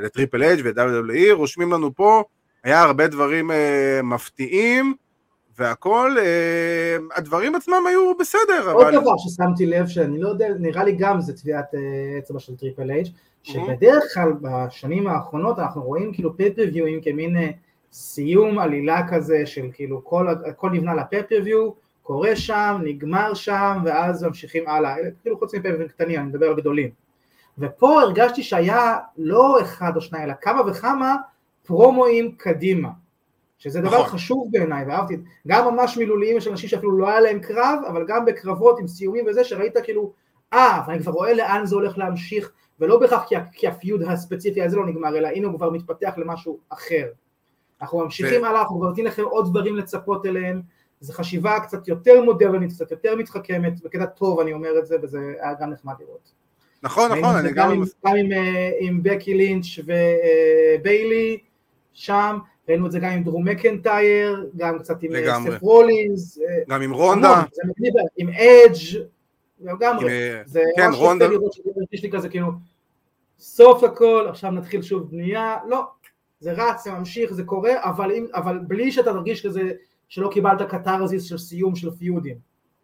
לטריפל 0.03 0.43
אג' 0.43 0.61
ו-WWE, 0.63 1.33
רושמים 1.33 1.71
לנו 1.71 1.95
פה, 1.95 2.23
היה 2.63 2.81
הרבה 2.81 3.07
דברים 3.07 3.51
אה, 3.51 3.99
מפתיעים 4.03 4.93
והכל, 5.57 6.15
הדברים 7.15 7.55
עצמם 7.55 7.83
היו 7.89 8.17
בסדר, 8.17 8.71
עוד 8.71 8.87
אבל... 8.87 9.01
דבר 9.01 9.17
ששמתי 9.17 9.65
לב, 9.65 9.87
שאני 9.87 10.21
לא 10.21 10.29
יודע, 10.29 10.47
נראה 10.59 10.83
לי 10.83 10.95
גם 10.99 11.21
זה 11.21 11.37
טביעת 11.37 11.65
אצבע 12.19 12.39
של 12.39 12.55
טריפל 12.55 12.91
אייג', 12.91 13.07
שבדרך 13.43 14.03
כלל 14.13 14.33
בשנים 14.41 15.07
האחרונות 15.07 15.59
אנחנו 15.59 15.81
רואים 15.81 16.13
כאילו 16.13 16.37
פייפריוויואים 16.37 17.01
כמין 17.01 17.37
סיום 17.91 18.59
עלילה 18.59 19.07
כזה 19.09 19.45
של 19.45 19.69
כאילו 19.73 20.05
כל, 20.05 20.27
הכל 20.29 20.69
נבנה 20.69 20.93
לפפריוויו, 20.95 21.71
קורה 22.09 22.35
שם, 22.35 22.77
נגמר 22.83 23.33
שם, 23.33 23.77
ואז 23.85 24.23
ממשיכים 24.23 24.67
הלאה, 24.67 24.95
כאילו 25.21 25.37
חוץ 25.39 25.55
מפפריווים 25.55 25.87
קטנים, 25.87 26.19
אני 26.19 26.27
מדבר 26.27 26.45
על 26.47 26.55
גדולים. 26.55 26.89
ופה 27.57 28.01
הרגשתי 28.01 28.43
שהיה 28.43 28.97
לא 29.17 29.61
אחד 29.61 29.91
או 29.95 30.01
שניים, 30.01 30.23
אלא 30.23 30.33
כמה 30.41 30.61
וכמה 30.67 31.15
פרומואים 31.65 32.35
קדימה. 32.37 32.89
שזה 33.57 33.81
דבר 33.81 34.01
נכון. 34.01 34.05
חשוב 34.05 34.47
בעיניי, 34.51 34.85
ואהבתי, 34.85 35.17
גם 35.47 35.73
ממש 35.73 35.97
מילוליים, 35.97 36.37
יש 36.37 36.47
אנשים 36.47 36.69
שאפילו 36.69 36.97
לא 36.97 37.09
היה 37.09 37.19
להם 37.19 37.39
קרב, 37.39 37.79
אבל 37.87 38.05
גם 38.07 38.25
בקרבות 38.25 38.79
עם 38.79 38.87
סיומים 38.87 39.25
וזה, 39.27 39.43
שראית 39.43 39.77
כאילו, 39.83 40.13
אה, 40.53 40.81
ואני 40.87 40.99
כבר 40.99 41.11
רואה 41.11 41.33
לאן 41.33 41.65
זה 41.65 41.75
הולך 41.75 41.97
להמשיך, 41.97 42.51
ולא 42.79 42.99
בהכרח 42.99 43.23
כי, 43.27 43.35
כי 43.53 43.67
הפיוד 43.67 44.03
הספציפי 44.03 44.61
הזה 44.61 44.77
לא 44.77 44.85
נגמר, 44.85 45.17
אלא 45.17 45.27
הנה 45.27 45.47
הוא 45.47 45.55
כבר 45.55 45.69
מתפתח 45.69 46.13
למשהו 46.17 46.59
אחר. 46.69 47.07
אנחנו 47.81 47.99
ממשיכים 47.99 48.41
ו... 48.41 48.45
הלאה, 48.45 48.61
אנחנו 48.61 48.77
כבר 48.77 48.87
נותנים 48.87 49.05
לכם 49.05 49.23
עוד 49.23 49.49
דברים 49.49 49.75
לצפות 49.75 50.25
אליהם, 50.25 50.61
זו 51.01 51.13
חשיבה 51.13 51.59
קצת 51.59 51.87
יותר 51.87 52.21
מודרנית, 52.21 52.71
קצת 52.71 52.91
יותר 52.91 53.15
מתחכמת, 53.15 53.81
בקטע 53.81 54.05
טוב 54.05 54.39
אני 54.39 54.53
אומר 54.53 54.79
את 54.79 54.87
זה, 54.87 54.95
וזה 55.01 55.33
היה 55.39 55.53
גם 55.61 55.69
נחמד 55.69 55.93
לראות. 55.99 56.31
נכון, 56.83 57.11
נכון, 57.11 57.35
אני 57.35 57.51
גם... 57.51 57.71
עם, 57.71 57.83
גם 58.05 58.15
עם, 58.15 58.31
אה, 58.31 58.71
עם 58.79 59.03
בקי 59.03 59.33
לינץ' 59.33 59.65
וביילי 59.85 61.37
שם, 61.93 62.37
ראינו 62.69 62.85
את 62.85 62.91
זה 62.91 62.99
גם 62.99 63.11
עם 63.11 63.23
דרום 63.23 63.47
מקנטייר, 63.47 64.49
גם 64.57 64.79
קצת 64.79 65.03
עם 65.03 65.15
אה, 65.15 65.39
סף 65.45 65.61
רולינס. 65.61 66.37
אה, 66.37 66.45
גם 66.69 66.81
עם 66.81 66.93
רונדה. 66.93 67.43
עם 68.17 68.29
אדג' 68.29 69.03
לגמרי. 69.59 70.31
זה 70.45 70.63
כן, 70.75 70.89
רונדה. 70.93 71.27
לראות 71.27 71.53
שיש 71.53 72.03
לי 72.03 72.11
כזה 72.11 72.29
כאילו, 72.29 72.47
סוף 73.39 73.83
הכל, 73.83 74.25
עכשיו 74.29 74.51
נתחיל 74.51 74.81
שוב 74.81 75.11
בנייה, 75.11 75.57
לא, 75.67 75.83
זה 76.39 76.51
רץ, 76.51 76.83
זה 76.83 76.91
ממשיך, 76.91 77.33
זה 77.33 77.43
קורה, 77.43 77.83
אבל, 77.83 78.11
אם, 78.11 78.25
אבל 78.33 78.59
בלי 78.67 78.91
שאתה 78.91 79.13
תרגיש 79.13 79.45
כזה 79.45 79.71
שלא 80.09 80.29
קיבלת 80.33 80.61
קתרזיס 80.69 81.23
של 81.23 81.37
סיום 81.37 81.75
של 81.75 81.91
פיודים. 81.91 82.35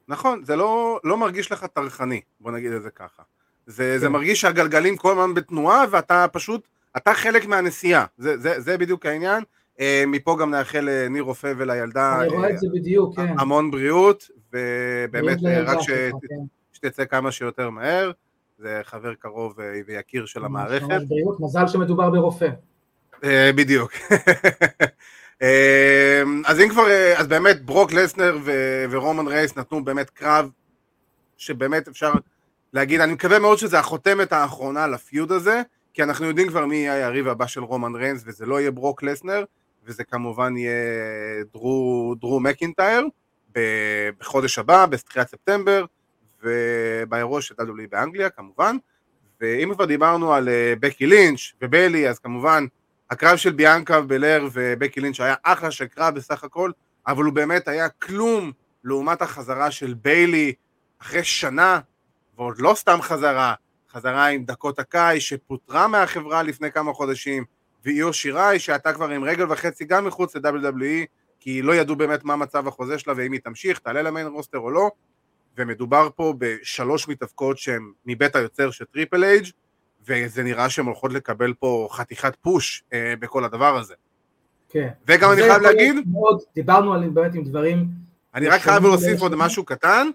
נכון, 0.07 0.43
זה 0.43 0.55
לא, 0.55 0.99
לא 1.03 1.17
מרגיש 1.17 1.51
לך 1.51 1.65
טרחני, 1.65 2.21
בוא 2.39 2.51
נגיד 2.51 2.71
את 2.71 2.83
זה 2.83 2.89
ככה. 2.89 3.23
זה, 3.65 3.91
כן. 3.93 3.99
זה 3.99 4.09
מרגיש 4.09 4.41
שהגלגלים 4.41 4.97
כל 4.97 5.11
הזמן 5.11 5.33
בתנועה 5.33 5.85
ואתה 5.91 6.25
פשוט, 6.31 6.67
אתה 6.97 7.13
חלק 7.13 7.45
מהנסיעה, 7.45 8.05
זה, 8.17 8.37
זה, 8.37 8.61
זה 8.61 8.77
בדיוק 8.77 9.05
העניין. 9.05 9.43
אה, 9.79 10.03
מפה 10.07 10.37
גם 10.39 10.51
נאחל 10.51 10.89
לניר 10.91 11.23
רופא 11.23 11.53
ולילדה 11.57 12.21
אני 12.21 12.27
רואה 12.27 12.49
את 12.49 12.57
זה 12.57 12.67
בדיוק, 12.73 13.15
כן. 13.15 13.39
המון 13.39 13.71
בריאות, 13.71 14.29
ובאמת 14.53 15.37
רק 15.65 15.81
ש... 15.81 15.89
כן. 15.89 16.35
שתצא 16.73 17.05
כמה 17.05 17.31
שיותר 17.31 17.69
מהר, 17.69 18.11
זה 18.57 18.79
חבר 18.83 19.13
קרוב 19.13 19.59
אה, 19.59 19.79
ויקיר 19.87 20.25
של 20.25 20.45
המערכת. 20.45 21.01
בריאות, 21.07 21.39
מזל 21.39 21.67
שמדובר 21.67 22.09
ברופא. 22.09 22.49
אה, 23.23 23.51
בדיוק. 23.55 23.91
אז 26.45 26.59
אם 26.59 26.69
כבר, 26.69 26.83
אז 27.17 27.27
באמת 27.27 27.65
ברוק 27.65 27.93
לסנר 27.93 28.37
ורומן 28.89 29.27
רייס 29.27 29.55
נתנו 29.57 29.85
באמת 29.85 30.09
קרב 30.09 30.49
שבאמת 31.37 31.87
אפשר 31.87 32.13
להגיד, 32.73 33.01
אני 33.01 33.13
מקווה 33.13 33.39
מאוד 33.39 33.57
שזה 33.57 33.79
החותמת 33.79 34.33
האחרונה 34.33 34.87
לפיוד 34.87 35.31
הזה, 35.31 35.61
כי 35.93 36.03
אנחנו 36.03 36.25
יודעים 36.25 36.47
כבר 36.47 36.65
מי 36.65 36.75
יהיה 36.75 36.93
היריב 36.93 37.27
הבא 37.27 37.47
של 37.47 37.63
רומן 37.63 37.95
ריינס, 37.95 38.23
וזה 38.25 38.45
לא 38.45 38.59
יהיה 38.59 38.71
ברוק 38.71 39.03
לסנר, 39.03 39.43
וזה 39.85 40.03
כמובן 40.03 40.57
יהיה 40.57 40.73
דרו, 41.53 42.15
דרו 42.19 42.39
מקינטייר 42.39 43.07
בחודש 44.19 44.59
הבא, 44.59 44.85
בתחילת 44.85 45.29
ספטמבר, 45.29 45.85
ובאירוע 46.43 47.41
של 47.41 47.55
WWE 47.59 47.87
באנגליה 47.91 48.29
כמובן, 48.29 48.77
ואם 49.41 49.73
כבר 49.73 49.85
דיברנו 49.85 50.33
על 50.33 50.49
אה, 50.49 50.73
בקי 50.79 51.05
לינץ' 51.05 51.39
וביילי, 51.61 52.09
אז 52.09 52.19
כמובן 52.19 52.65
הקרב 53.09 53.37
של 53.37 53.51
ביאנקה 53.51 54.01
בלר 54.01 54.47
ובקי 54.53 54.99
לינץ' 54.99 55.19
היה 55.19 55.35
אחלה 55.43 55.71
של 55.71 55.85
קרב 55.85 56.15
בסך 56.15 56.43
הכל, 56.43 56.71
אבל 57.07 57.23
הוא 57.23 57.33
באמת 57.33 57.67
היה 57.67 57.89
כלום 57.89 58.51
לעומת 58.83 59.21
החזרה 59.21 59.71
של 59.71 59.93
ביילי 59.93 60.53
אחרי 61.01 61.23
שנה, 61.23 61.79
ועוד 62.37 62.55
לא 62.59 62.73
סתם 62.75 62.97
חזרה, 63.01 63.53
חזרה 63.91 64.27
עם 64.27 64.45
דקות 64.45 64.79
הקאי 64.79 65.19
שפוטרה 65.19 65.87
מהחברה 65.87 66.43
לפני 66.43 66.71
כמה 66.71 66.93
חודשים, 66.93 67.43
ואיו 67.85 68.13
שיראי 68.13 68.59
שהייתה 68.59 68.93
כבר 68.93 69.09
עם 69.09 69.23
רגל 69.23 69.51
וחצי 69.51 69.85
גם 69.85 70.05
מחוץ 70.05 70.35
ל-WWE, 70.35 71.05
כי 71.39 71.61
לא 71.61 71.75
ידעו 71.75 71.95
באמת 71.95 72.23
מה 72.23 72.35
מצב 72.35 72.67
החוזה 72.67 72.99
שלה 72.99 73.13
ואם 73.17 73.31
היא 73.31 73.41
תמשיך, 73.43 73.79
תעלה 73.79 74.01
למיין 74.01 74.27
רוסטר 74.27 74.57
או 74.57 74.71
לא, 74.71 74.91
ומדובר 75.57 76.09
פה 76.15 76.33
בשלוש 76.37 77.07
מתאבקות 77.07 77.57
שהן 77.57 77.91
מבית 78.05 78.35
היוצר 78.35 78.71
של 78.71 78.85
טריפל 78.85 79.23
אייג' 79.23 79.45
וזה 80.07 80.43
נראה 80.43 80.69
שהן 80.69 80.85
הולכות 80.85 81.13
לקבל 81.13 81.53
פה 81.53 81.87
חתיכת 81.91 82.35
פוש 82.41 82.83
אה, 82.93 83.13
בכל 83.19 83.43
הדבר 83.43 83.77
הזה. 83.77 83.93
כן. 84.69 84.89
וגם 85.07 85.31
אני 85.31 85.41
חייב 85.41 85.61
להגיד... 85.61 85.95
מאוד, 86.11 86.41
דיברנו 86.55 86.93
עליהם 86.93 87.13
באמת 87.13 87.33
עם 87.33 87.43
דברים... 87.43 87.87
אני 88.35 88.47
רק 88.47 88.61
חייב 88.61 88.83
להוסיף 88.83 89.21
עוד 89.21 89.35
משהו 89.35 89.65
קטן, 89.65 90.09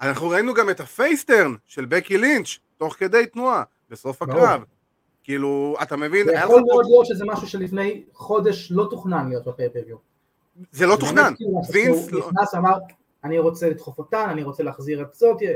אנחנו 0.00 0.28
ראינו 0.28 0.54
גם 0.54 0.70
את 0.70 0.80
הפייסטרן 0.80 1.54
של 1.66 1.84
בקי 1.84 2.18
לינץ', 2.18 2.58
תוך 2.76 2.94
כדי 2.94 3.26
תנועה, 3.26 3.62
בסוף 3.90 4.22
הקרב. 4.22 4.64
כאילו, 5.24 5.76
אתה 5.82 5.96
מבין? 5.96 6.26
זה 6.26 6.32
יכול 6.32 6.62
מאוד 6.66 6.84
להיות 6.86 7.06
שזה 7.06 7.24
משהו 7.24 7.48
שלפני 7.48 8.02
חודש 8.12 8.72
לא 8.72 8.86
תוכנן 8.90 9.28
להיות 9.28 9.48
בפייפריוויו. 9.48 9.96
זה 10.72 10.86
לא 10.86 10.96
תוכנן. 10.96 11.34
כאילו 11.36 11.62
וינס 11.72 12.12
לא... 12.12 12.18
נכנס, 12.18 12.54
אמר, 12.54 12.78
אני 13.24 13.38
רוצה 13.38 13.68
לדחוף 13.68 13.98
אותן, 13.98 14.26
אני 14.30 14.42
רוצה 14.42 14.62
להחזיר 14.62 15.02
את 15.02 15.14
זאתי, 15.14 15.46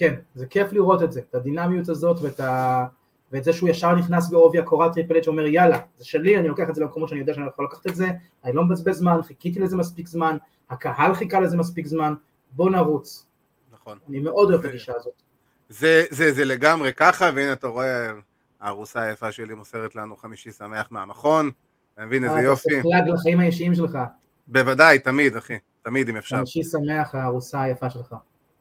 וכן, 0.00 0.14
זה 0.34 0.46
כיף 0.46 0.72
לראות 0.72 1.02
את 1.02 1.12
זה, 1.12 1.20
את 1.30 1.34
הדינמיות 1.34 1.88
הזאת 1.88 2.16
ואת, 2.22 2.40
ה... 2.40 2.84
ואת 3.32 3.44
זה 3.44 3.52
שהוא 3.52 3.68
ישר 3.68 3.94
נכנס 3.94 4.30
בעובי 4.30 4.58
הקורה 4.58 4.92
טריפל 4.92 5.18
אץ' 5.18 5.24
שאומר 5.24 5.46
יאללה, 5.46 5.78
זה 5.96 6.04
שלי, 6.04 6.38
אני 6.38 6.48
לוקח 6.48 6.70
את 6.70 6.74
זה 6.74 6.80
למקומות 6.80 7.08
שאני 7.08 7.20
יודע 7.20 7.34
שאני 7.34 7.46
יכול 7.46 7.64
לקחת 7.64 7.86
את 7.86 7.96
זה, 7.96 8.08
אני 8.44 8.52
לא 8.52 8.64
מבזבז 8.64 8.96
זמן, 8.96 9.22
חיכיתי 9.22 9.60
לזה 9.60 9.76
מספיק 9.76 10.06
זמן, 10.06 10.36
הקהל 10.70 11.14
חיכה 11.14 11.40
לזה 11.40 11.56
מספיק 11.56 11.86
זמן, 11.86 12.14
בוא 12.52 12.70
נרוץ. 12.70 13.26
נכון. 13.72 13.98
אני 14.08 14.20
מאוד 14.20 14.50
אוהב 14.50 14.60
את 14.60 14.70
הגישה 14.70 14.92
הזאת. 14.96 15.22
זה, 15.68 16.04
זה, 16.10 16.32
זה 16.32 16.44
לגמרי 16.44 16.92
ככה, 16.92 17.30
והנה 17.34 17.52
אתה 17.52 17.66
רואה, 17.66 18.12
הארוסה 18.60 19.02
היפה 19.02 19.32
שלי 19.32 19.54
מוסרת 19.54 19.94
לנו 19.94 20.16
חמישי 20.16 20.52
שמח 20.52 20.88
מהמכון, 20.90 21.50
אתה 21.94 22.06
מבין 22.06 22.24
איזה 22.24 22.36
אה, 22.36 22.42
יופי. 22.42 22.80
אתה 22.80 22.82
פלאג 22.82 23.08
לחיים 23.08 23.40
האישיים 23.40 23.74
שלך. 23.74 23.98
בוודאי, 24.46 24.98
תמיד, 24.98 25.36
אחי, 25.36 25.58
תמיד 25.82 26.08
אם 26.08 26.16
אפשר. 26.16 26.36
חמישי 26.36 26.62
שמח, 26.62 27.14
הארוסה 27.14 27.62
היפה 27.62 27.90
שלך. 27.90 28.14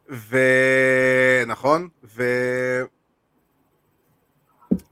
ונכון, 0.09 1.87
ו... 2.03 2.23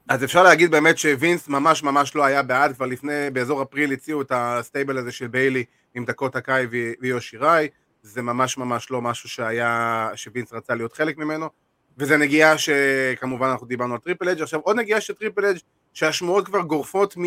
אז 0.08 0.24
אפשר 0.24 0.42
להגיד 0.42 0.70
באמת 0.70 0.98
שווינס 0.98 1.48
ממש 1.48 1.82
ממש 1.82 2.14
לא 2.14 2.24
היה 2.24 2.42
בעד, 2.42 2.74
כבר 2.74 2.86
לפני, 2.86 3.30
באזור 3.32 3.62
אפריל 3.62 3.92
הציעו 3.92 4.22
את 4.22 4.32
הסטייבל 4.34 4.98
הזה 4.98 5.12
של 5.12 5.26
ביילי 5.26 5.64
עם 5.94 6.04
דקות 6.04 6.36
הקאי 6.36 6.66
ויושיראי, 7.00 7.68
זה 8.02 8.22
ממש 8.22 8.58
ממש 8.58 8.90
לא 8.90 9.02
משהו 9.02 9.28
שהיה, 9.28 10.10
שווינס 10.14 10.52
רצה 10.52 10.74
להיות 10.74 10.92
חלק 10.92 11.18
ממנו, 11.18 11.48
וזה 11.98 12.16
נגיעה 12.16 12.54
שכמובן 12.58 13.48
אנחנו 13.48 13.66
דיברנו 13.66 13.94
על 13.94 14.00
טריפל 14.00 14.28
אג' 14.28 14.42
עכשיו 14.42 14.60
עוד 14.60 14.76
נגיעה 14.76 15.00
של 15.00 15.14
טריפל 15.14 15.44
אג' 15.44 15.58
שהשמועות 15.92 16.46
כבר 16.46 16.60
גורפות 16.60 17.16
מ... 17.16 17.22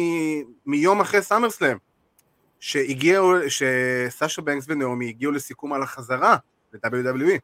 מיום 0.66 1.02
אחרי 1.02 1.22
סאמרסלאם 1.22 1.78
שהגיעו, 2.60 3.34
שסאשה 3.48 4.42
בנקס 4.42 4.66
ונעמי 4.68 5.10
הגיעו 5.10 5.32
לסיכום 5.32 5.74
על 5.74 5.84
החזרה 5.84 6.36
ל-WWE 6.74 7.40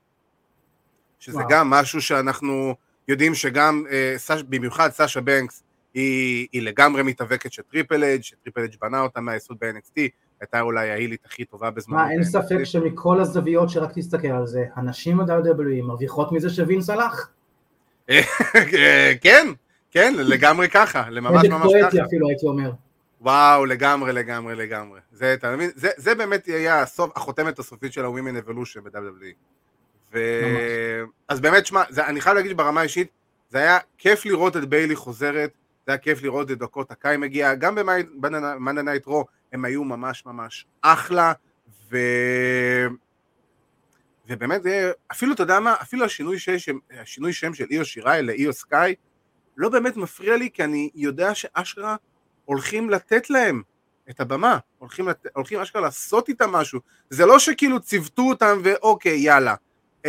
שזה 1.20 1.38
וואו. 1.38 1.48
גם 1.50 1.70
משהו 1.70 2.02
שאנחנו 2.02 2.76
יודעים 3.08 3.36
שגם, 3.36 3.84
אה, 3.92 4.14
סש, 4.18 4.44
במיוחד 4.50 4.90
סאשה 4.90 5.22
בנקס 5.22 5.64
היא, 5.94 6.48
היא 6.52 6.62
לגמרי 6.62 7.04
מתאבקת 7.04 7.52
של 7.52 7.62
טריפל 7.72 8.04
אג' 8.04 8.24
שטריפל 8.24 8.62
אג' 8.62 8.76
בנה 8.82 9.02
אותה 9.02 9.22
מהיסוד 9.22 9.58
ב-NXT 9.62 10.02
הייתה 10.42 10.62
אולי 10.62 10.90
ההילית 10.92 11.26
הכי 11.26 11.46
טובה 11.46 11.72
בזמן. 11.72 11.98
מה, 11.98 12.12
אין 12.12 12.24
ספק 12.24 12.64
שמכל 12.64 13.20
הזוויות 13.20 13.70
שרק 13.70 13.92
תסתכל 13.96 14.28
על 14.28 14.48
זה, 14.48 14.66
הנשים 14.76 15.18
ב-WWE 15.18 15.84
מרוויחות 15.84 16.32
מזה 16.32 16.50
שווינס 16.50 16.90
הלך? 16.90 17.30
כן, 19.22 19.48
כן, 19.92 20.14
לגמרי 20.18 20.70
ככה, 20.70 21.04
ממש 21.22 21.46
ממש 21.46 21.72
ככה. 21.82 22.04
אפילו 22.06 22.28
הייתי 22.28 22.46
אומר. 22.46 22.72
וואו, 23.22 23.66
לגמרי, 23.66 24.14
לגמרי, 24.14 24.56
לגמרי. 24.56 25.00
זה, 25.12 25.34
אתה 25.34 25.56
מבין? 25.56 25.70
זה, 25.76 25.90
זה 25.98 26.16
באמת 26.16 26.48
יהיה 26.48 26.82
הסוף, 26.82 27.12
החותמת 27.16 27.60
הסופית 27.60 27.94
של 27.94 28.06
ה-Women 28.06 28.46
Evolution 28.46 28.82
ב-WWE. 28.84 29.34
ו... 30.14 30.20
אז 31.28 31.40
באמת, 31.40 31.66
שמע, 31.66 31.84
אני 31.98 32.22
חייב 32.22 32.36
להגיד 32.36 32.52
שברמה 32.52 32.80
האישית, 32.80 33.08
זה 33.50 33.58
היה 33.58 33.78
כיף 33.98 34.26
לראות 34.26 34.58
את 34.58 34.66
ביילי 34.66 34.96
חוזרת, 34.96 35.52
זה 35.86 35.92
היה 35.92 35.98
כיף 35.98 36.24
לראות 36.24 36.52
את 36.52 36.58
דקות 36.58 36.92
הקאי 36.92 37.18
מגיע, 37.18 37.56
גם 37.56 37.76
ב-Monday 37.76 38.84
Night 38.84 39.08
Raw 39.08 39.24
הם 39.54 39.66
היו 39.66 39.84
ממש 39.84 40.26
ממש 40.26 40.66
אחלה, 40.82 41.34
ו... 41.92 41.98
ובאמת, 44.28 44.62
אפילו, 45.12 45.34
אתה 45.34 45.44
יודע 45.44 45.60
מה, 45.60 45.76
אפילו 45.82 46.06
השינוי 46.06 46.40
שם, 46.40 46.78
השינוי 47.02 47.34
שם 47.34 47.54
של 47.54 47.66
איו 47.72 47.86
שיראי 47.86 48.22
לאיו 48.22 48.54
סקאי, 48.54 48.96
לא 49.58 49.70
באמת 49.70 49.98
מפריע 49.98 50.38
לי, 50.38 50.50
כי 50.54 50.64
אני 50.64 50.90
יודע 50.96 51.36
שאשכרה 51.36 51.96
הולכים 52.46 52.90
לתת 52.90 53.30
להם 53.30 53.62
את 54.10 54.20
הבמה, 54.20 54.58
הולכים, 54.78 55.08
לת... 55.08 55.26
הולכים 55.34 55.60
אשכרה 55.60 55.82
לעשות 55.82 56.30
איתם 56.30 56.52
משהו. 56.52 56.80
זה 57.10 57.26
לא 57.26 57.40
שכאילו 57.40 57.80
ציוותו 57.80 58.22
אותם 58.22 58.58
ואוקיי, 58.64 59.20
יאללה, 59.20 59.56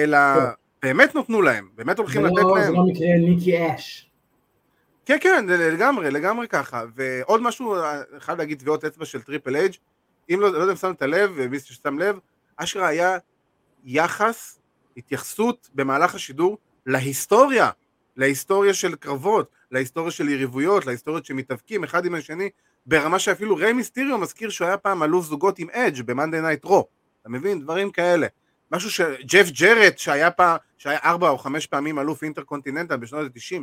אלא 0.03 0.19
כן. 0.35 0.47
באמת 0.83 1.15
נתנו 1.15 1.43
להם, 1.43 1.69
באמת 1.75 1.99
הולכים 1.99 2.25
לתת 2.25 2.35
לא, 2.37 2.57
להם. 2.57 2.67
זה 2.67 2.73
לא 2.73 2.85
מקרה 2.87 3.09
ניקי 3.19 3.75
אש. 3.75 4.11
כן, 5.07 5.17
כן, 5.21 5.47
לגמרי, 5.49 6.11
לגמרי 6.11 6.49
ככה. 6.49 6.85
ועוד 6.95 7.43
משהו, 7.43 7.77
אני 7.77 8.21
חייב 8.21 8.39
להגיד 8.39 8.59
טביעות 8.59 8.85
אצבע 8.85 9.05
של 9.05 9.23
טריפל 9.23 9.57
אייג', 9.57 9.75
אם 10.31 10.41
לא, 10.41 10.53
לא 10.53 10.59
יודע 10.59 10.73
אם 10.73 10.77
שמת 10.77 11.03
לב, 11.03 11.33
ומי 11.37 11.61
ששם 11.61 11.99
לב, 11.99 12.19
אשכרה 12.57 12.87
היה 12.87 13.19
יחס, 13.85 14.59
התייחסות 14.97 15.69
במהלך 15.75 16.15
השידור 16.15 16.59
להיסטוריה, 16.87 17.71
להיסטוריה 18.17 18.75
של 18.75 18.95
קרבות, 18.95 19.51
להיסטוריה 19.71 20.11
של 20.11 20.29
יריבויות, 20.29 20.87
להיסטוריות 20.87 21.25
שמתאבקים 21.25 21.85
אחד 21.85 22.07
עם 22.07 22.15
השני, 22.15 22.51
ברמה 22.87 23.19
שאפילו 23.19 23.57
ריי 23.57 23.73
מיסטיריו 23.73 24.19
מזכיר 24.19 24.51
שהוא 24.51 24.67
היה 24.67 24.77
פעם 24.77 25.03
אלוף 25.03 25.27
זוגות 25.27 25.59
עם 25.59 25.69
אדג' 25.71 26.03
במאנדי 26.03 26.41
נייט 26.41 26.65
רו, 26.65 26.89
אתה 27.21 27.29
מבין? 27.29 27.61
דברים 27.61 27.91
כאלה. 27.91 28.27
משהו 28.73 28.91
שג'ף 28.91 29.51
ג'רט 29.51 29.99
שהיה 29.99 30.31
פעם, 30.31 30.57
שהיה 30.79 30.99
ארבע 31.05 31.29
או 31.29 31.39
חמש 31.39 31.67
פעמים 31.67 31.99
אלוף 31.99 32.23
אינטרקונטיננטל 32.23 32.97
בשנות 32.97 33.27
ה-90, 33.37 33.63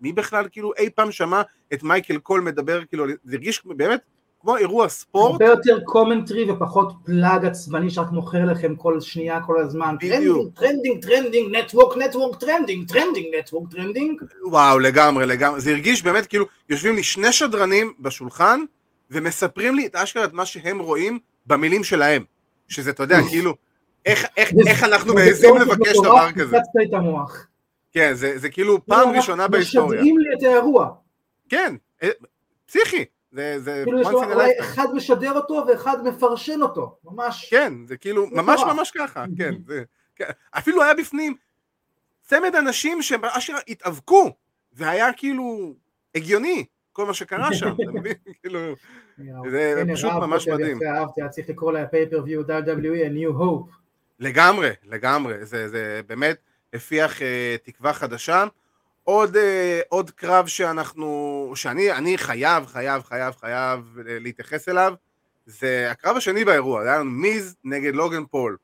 מי 0.00 0.12
בכלל 0.12 0.46
כאילו 0.52 0.72
אי 0.78 0.90
פעם 0.90 1.12
שמע 1.12 1.42
את 1.72 1.82
מייקל 1.82 2.18
קול 2.18 2.40
מדבר, 2.40 2.84
כאילו 2.84 3.06
זה 3.24 3.36
הרגיש 3.36 3.62
באמת 3.64 4.00
כמו 4.40 4.56
אירוע 4.56 4.88
ספורט. 4.88 5.32
הרבה 5.32 5.44
יותר 5.44 5.80
קומנטרי 5.84 6.50
ופחות 6.50 6.92
פלאג 7.04 7.44
עצבני 7.44 7.90
שרק 7.90 8.10
מוכר 8.10 8.44
לכם 8.44 8.76
כל 8.76 9.00
שנייה 9.00 9.40
כל 9.46 9.60
הזמן. 9.60 9.96
בדיוק. 10.00 10.58
טרנדינג, 10.58 11.02
טרנדינג, 11.02 11.56
נטוורק, 11.56 11.96
נטוורק, 11.96 12.40
טרנדינג, 12.40 12.88
טרנדינג, 12.88 13.26
נטוורק, 13.38 13.70
טרנדינג. 13.70 14.22
וואו, 14.44 14.78
לגמרי, 14.78 15.26
לגמרי. 15.26 15.60
זה 15.60 15.70
הרגיש 15.70 16.02
באמת 16.02 16.26
כאילו, 16.26 16.46
יושבים 16.68 16.94
לי 16.94 17.02
שני 17.02 17.32
שדרנים 17.32 17.92
בשולחן, 18.00 18.60
ומספרים 19.10 19.74
לי 19.74 19.86
את 19.86 19.96
אשכרה 19.96 20.24
את 20.24 20.32
מה 20.32 20.46
שהם 20.46 20.78
רואים 20.78 21.18
במילים 21.46 21.84
שלהם. 21.84 22.24
שזה, 22.68 22.90
אתה 22.90 23.02
יודע, 23.02 23.18
כאילו, 23.28 23.54
איך, 24.06 24.26
איך, 24.36 24.50
איך 24.66 24.84
אנחנו 24.84 25.14
מעזים 25.14 25.56
לבקש 25.56 25.96
דבר 26.02 26.32
כזה. 26.32 26.56
כן, 27.92 28.14
זה, 28.14 28.38
זה 28.38 28.48
כאילו 28.48 28.86
פעם 28.86 29.08
ראשונה 29.08 29.48
בהיסטוריה. 29.48 30.00
משדרים 30.00 30.18
לי 30.18 30.28
את 30.38 30.42
האירוע. 30.42 30.90
כן, 31.48 31.74
אה, 32.02 32.08
פסיכי. 32.66 33.04
זה, 33.32 33.60
זה 33.60 33.82
כאילו 33.84 34.00
יש 34.00 34.06
לו 34.06 34.24
אולי 34.24 34.50
אחד 34.60 34.86
משדר 34.94 35.32
אותו 35.32 35.64
ואחד 35.68 35.96
מפרשן 36.04 36.62
אותו, 36.62 36.96
ממש. 37.04 37.48
כן, 37.50 37.72
זה 37.86 37.96
כאילו, 37.96 38.26
ממש 38.26 38.60
ממש 38.66 38.90
ככה, 38.90 39.24
כן, 39.38 39.54
זה, 39.66 39.82
כן. 40.16 40.24
אפילו 40.50 40.82
היה 40.82 40.94
בפנים 40.94 41.34
צמד 42.22 42.54
אנשים 42.54 43.02
שאשכרה 43.02 43.58
התאבקו, 43.68 44.30
והיה 44.72 45.12
כאילו 45.12 45.74
הגיוני, 46.14 46.64
כל 46.92 47.06
מה 47.06 47.14
שקרה 47.14 47.54
שם, 47.54 47.74
אתה 47.82 47.90
מבין? 47.92 48.12
כאילו, 48.42 48.58
זה 49.50 49.82
פשוט 49.92 50.12
ממש 50.12 50.48
מדהים. 50.48 50.78
אהבתי, 50.82 51.20
היה 51.20 51.30
צריך 51.30 51.48
לקרוא 51.48 51.72
לה 51.72 51.86
פייפריוויו 51.86 52.42
WWE, 52.42 53.06
a 53.06 53.10
new 53.10 53.40
hope. 53.40 53.85
לגמרי, 54.18 54.70
לגמרי, 54.84 55.44
זה, 55.44 55.68
זה 55.68 56.00
באמת 56.06 56.36
הפיח 56.74 57.18
uh, 57.18 57.22
תקווה 57.62 57.92
חדשה. 57.92 58.44
עוד, 59.06 59.36
אה, 59.36 59.80
עוד 59.88 60.10
קרב 60.10 60.46
שאנחנו, 60.46 61.52
שאני 61.56 61.92
אני 61.92 62.18
חייב, 62.18 62.66
חייב, 62.66 63.02
חייב, 63.02 63.34
חייב 63.34 63.96
להתייחס 63.96 64.68
אליו, 64.68 64.94
זה 65.46 65.90
הקרב 65.90 66.16
השני 66.16 66.44
באירוע, 66.44 66.82
זה 66.82 66.92
היה 66.92 67.02
מיז 67.02 67.56
נגד 67.64 67.94
לוגן 67.94 68.26
פול. 68.26 68.56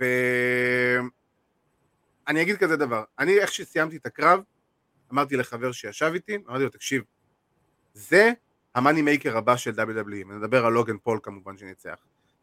ואני 0.00 0.12
אגיד 2.42 2.56
כזה 2.56 2.76
דבר, 2.76 3.04
אני 3.18 3.38
איך 3.38 3.52
שסיימתי 3.52 3.96
את 3.96 4.06
הקרב, 4.06 4.40
אמרתי 5.12 5.36
לחבר 5.36 5.72
שישב 5.72 6.10
איתי, 6.14 6.38
אמרתי 6.48 6.64
לו, 6.64 6.70
תקשיב, 6.70 7.02
זה 7.94 8.32
המאני 8.74 9.02
מייקר 9.02 9.36
הבא 9.36 9.56
של 9.56 9.70
WWE, 9.70 10.32
נדבר 10.32 10.66
על 10.66 10.72
לוגן 10.72 10.98
פול 10.98 11.20
כמובן 11.22 11.56
שניצח. 11.58 11.96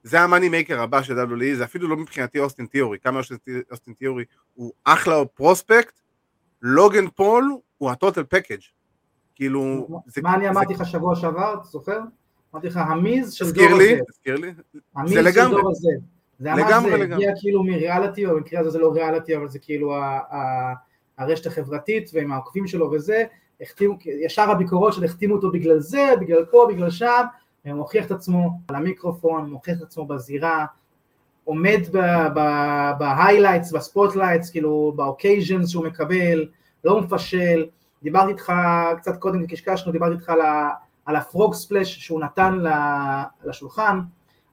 זה 0.03 0.21
המאני 0.21 0.49
מייקר 0.49 0.81
הבא 0.81 1.01
של 1.01 1.19
WWE, 1.19 1.55
זה 1.57 1.63
אפילו 1.63 1.87
לא 1.87 1.97
מבחינתי 1.97 2.39
אוסטין 2.39 2.65
תיאורי, 2.65 2.99
כמה 2.99 3.23
שאוסטין 3.23 3.93
תיאורי? 3.93 4.25
הוא 4.55 4.71
אחלה 4.83 5.25
פרוספקט, 5.25 5.99
לוגן 6.61 7.07
פול 7.07 7.57
הוא 7.77 7.91
הטוטל 7.91 8.23
פקאג' 8.23 8.59
כאילו 9.35 9.87
מה 10.21 10.35
אני 10.35 10.49
אמרתי 10.49 10.73
לך 10.73 10.85
שבוע 10.85 11.15
שעבר? 11.15 11.53
אתה 11.53 11.63
זוכר? 11.63 11.99
אמרתי 12.53 12.67
לך 12.67 12.77
המיז 12.77 13.33
של 13.33 13.51
דור 13.51 13.65
הזה. 13.65 13.99
תזכיר 14.09 14.35
לי. 14.35 14.53
המיז 14.95 15.13
של 15.33 15.49
דור 15.49 15.71
הזה. 15.71 15.89
זה 16.39 16.49
לגמרי 16.51 17.07
זה 17.07 17.15
הגיע 17.15 17.31
כאילו 17.39 17.63
מריאליטי 17.63 18.25
או 18.25 18.35
במקרה 18.35 18.59
הזה 18.59 18.69
זה 18.69 18.79
לא 18.79 18.91
ריאליטי 18.91 19.37
אבל 19.37 19.47
זה 19.49 19.59
כאילו 19.59 19.95
הרשת 21.17 21.45
החברתית 21.45 22.09
ועם 22.13 22.31
העוקבים 22.31 22.67
שלו 22.67 22.91
וזה. 22.91 23.23
החתימו, 23.61 23.97
ישר 24.05 24.51
הביקורות 24.51 24.93
של 24.93 25.03
החתימו 25.03 25.35
אותו 25.35 25.51
בגלל 25.51 25.79
זה, 25.79 26.13
בגלל 26.21 26.45
פה, 26.45 26.67
בגלל 26.69 26.89
שם, 26.89 27.23
מוכיח 27.65 28.05
את 28.05 28.11
עצמו 28.11 28.59
על 28.67 28.75
המיקרופון, 28.75 29.49
מוכיח 29.49 29.77
את 29.77 29.81
עצמו 29.81 30.05
בזירה, 30.05 30.65
עומד 31.43 31.79
בהיילייטס, 32.97 33.71
בספוטלייטס, 33.71 34.51
כאילו 34.51 34.93
באוקייז'נס 34.95 35.69
שהוא 35.69 35.85
מקבל, 35.85 36.47
לא 36.83 37.01
מפשל, 37.01 37.65
דיברתי 38.03 38.31
איתך 38.31 38.53
קצת 38.97 39.17
קודם 39.17 39.47
קשקשנו, 39.47 39.91
דיברתי 39.91 40.13
איתך 40.13 40.29
על, 40.29 40.39
על 41.05 41.15
הפרוג 41.15 41.53
ספלאש 41.53 41.99
שהוא 41.99 42.21
נתן 42.21 42.59
לשולחן, 43.43 43.99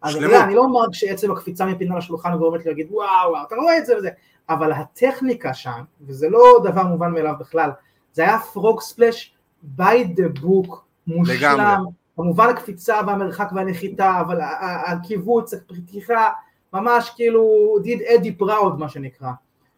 אז 0.03 0.17
אתה 0.17 0.25
יודע, 0.25 0.45
אני 0.45 0.55
לא 0.55 0.61
אומר 0.61 0.81
שעצם 0.93 1.33
הקפיצה 1.33 1.67
מפינה 1.67 1.99
לשולחן 1.99 2.39
גורמת 2.39 2.65
לי 2.65 2.71
להגיד 2.71 2.87
וואו, 2.91 3.35
אתה 3.47 3.55
רואה 3.55 3.79
את 3.79 3.87
זה 3.87 3.97
וזה, 3.97 4.11
אבל 4.49 4.73
הטכניקה 4.73 5.55
שם, 5.55 5.83
וזה 6.01 6.29
לא 6.29 6.61
דבר 6.65 6.83
מובן 6.83 7.13
מאליו 7.13 7.35
בכלל, 7.41 7.71
זה 8.13 8.23
היה 8.23 8.39
פרוג 8.39 8.81
ספלאש 8.81 9.35
by 9.79 10.05
the 10.17 10.41
book, 10.41 10.77
מושלם, 11.07 11.85
כמובן 12.17 12.49
הקפיצה 12.49 13.01
והמרחק 13.07 13.49
והנחיתה, 13.55 14.21
אבל 14.21 14.39
הקיבוץ, 14.87 15.55
הפתיחה, 15.55 16.31
ממש 16.73 17.13
כאילו 17.17 17.77
did 17.85 18.15
אדי 18.15 18.33
פראוד 18.33 18.79
מה 18.79 18.89
שנקרא. 18.89 19.31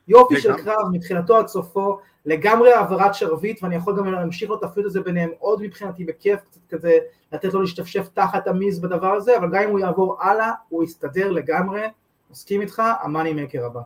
יופי 0.08 0.34
לגמרי. 0.34 0.58
של 0.58 0.64
קרב 0.64 0.88
מתחילתו 0.92 1.36
עד 1.36 1.46
סופו, 1.46 1.98
לגמרי 2.26 2.72
העברת 2.72 3.14
שרביט 3.14 3.62
ואני 3.62 3.76
יכול 3.76 3.96
גם 3.98 4.12
להמשיך 4.12 4.50
לו 4.50 4.58
את 4.58 4.64
הפיוט 4.64 4.86
הזה 4.86 5.00
ביניהם 5.00 5.30
עוד 5.38 5.62
מבחינתי 5.62 6.04
בכיף, 6.04 6.40
קצת 6.40 6.60
כזה 6.68 6.98
לתת 7.32 7.54
לו 7.54 7.60
להשתפשף 7.60 8.08
תחת 8.14 8.46
המיז 8.46 8.80
בדבר 8.80 9.12
הזה, 9.12 9.36
אבל 9.36 9.48
גם 9.50 9.62
אם 9.62 9.70
הוא 9.70 9.80
יעבור 9.80 10.16
הלאה 10.22 10.52
הוא 10.68 10.84
יסתדר 10.84 11.30
לגמרי, 11.30 11.82
מסכים 12.30 12.60
איתך, 12.60 12.82
המאני 13.00 13.32
מייקר 13.32 13.64
הבא. 13.66 13.80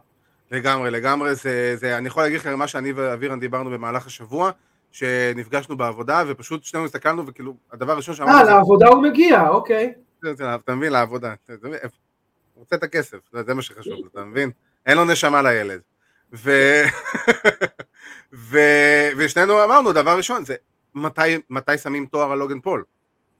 לגמרי, 0.50 0.90
לגמרי, 0.90 1.34
זה, 1.34 1.76
זה, 1.76 1.98
אני 1.98 2.08
יכול 2.08 2.22
להגיד 2.22 2.40
לך 2.40 2.46
מה 2.46 2.68
שאני 2.68 2.92
ואבירן 2.92 3.40
דיברנו 3.40 3.70
במהלך 3.70 4.06
השבוע, 4.06 4.50
שנפגשנו 4.92 5.76
בעבודה 5.76 6.22
ופשוט 6.28 6.64
שנינו 6.64 6.86
הסתכלנו 6.86 7.26
וכאילו 7.26 7.54
הדבר 7.72 7.92
הראשון 7.92 8.14
שאמרנו... 8.14 8.38
אה, 8.38 8.44
לעבודה 8.44 8.88
הוא 8.88 9.02
מגיע, 9.02 9.48
אוקיי. 9.48 9.92
אתה 10.54 10.74
מבין, 10.74 10.92
לעבודה. 10.92 11.34
רוצה 12.54 12.76
את 12.76 12.82
הכסף, 12.82 13.18
זה 13.46 13.54
מה 13.54 13.62
שחשוב, 13.62 14.06
אתה 14.12 14.24
מבין? 14.24 14.50
אין 14.86 14.96
לו 14.96 15.04
נשמה 15.04 15.42
לילד. 15.42 15.80
ו... 16.32 16.50
ו... 18.32 18.58
ושנינו 19.16 19.64
אמרנו, 19.64 19.92
דבר 19.92 20.16
ראשון, 20.16 20.44
זה 20.44 20.54
מתי, 20.94 21.38
מתי 21.50 21.78
שמים 21.78 22.06
תואר 22.06 22.32
על 22.32 22.38
לוגן 22.38 22.60
פול. 22.60 22.84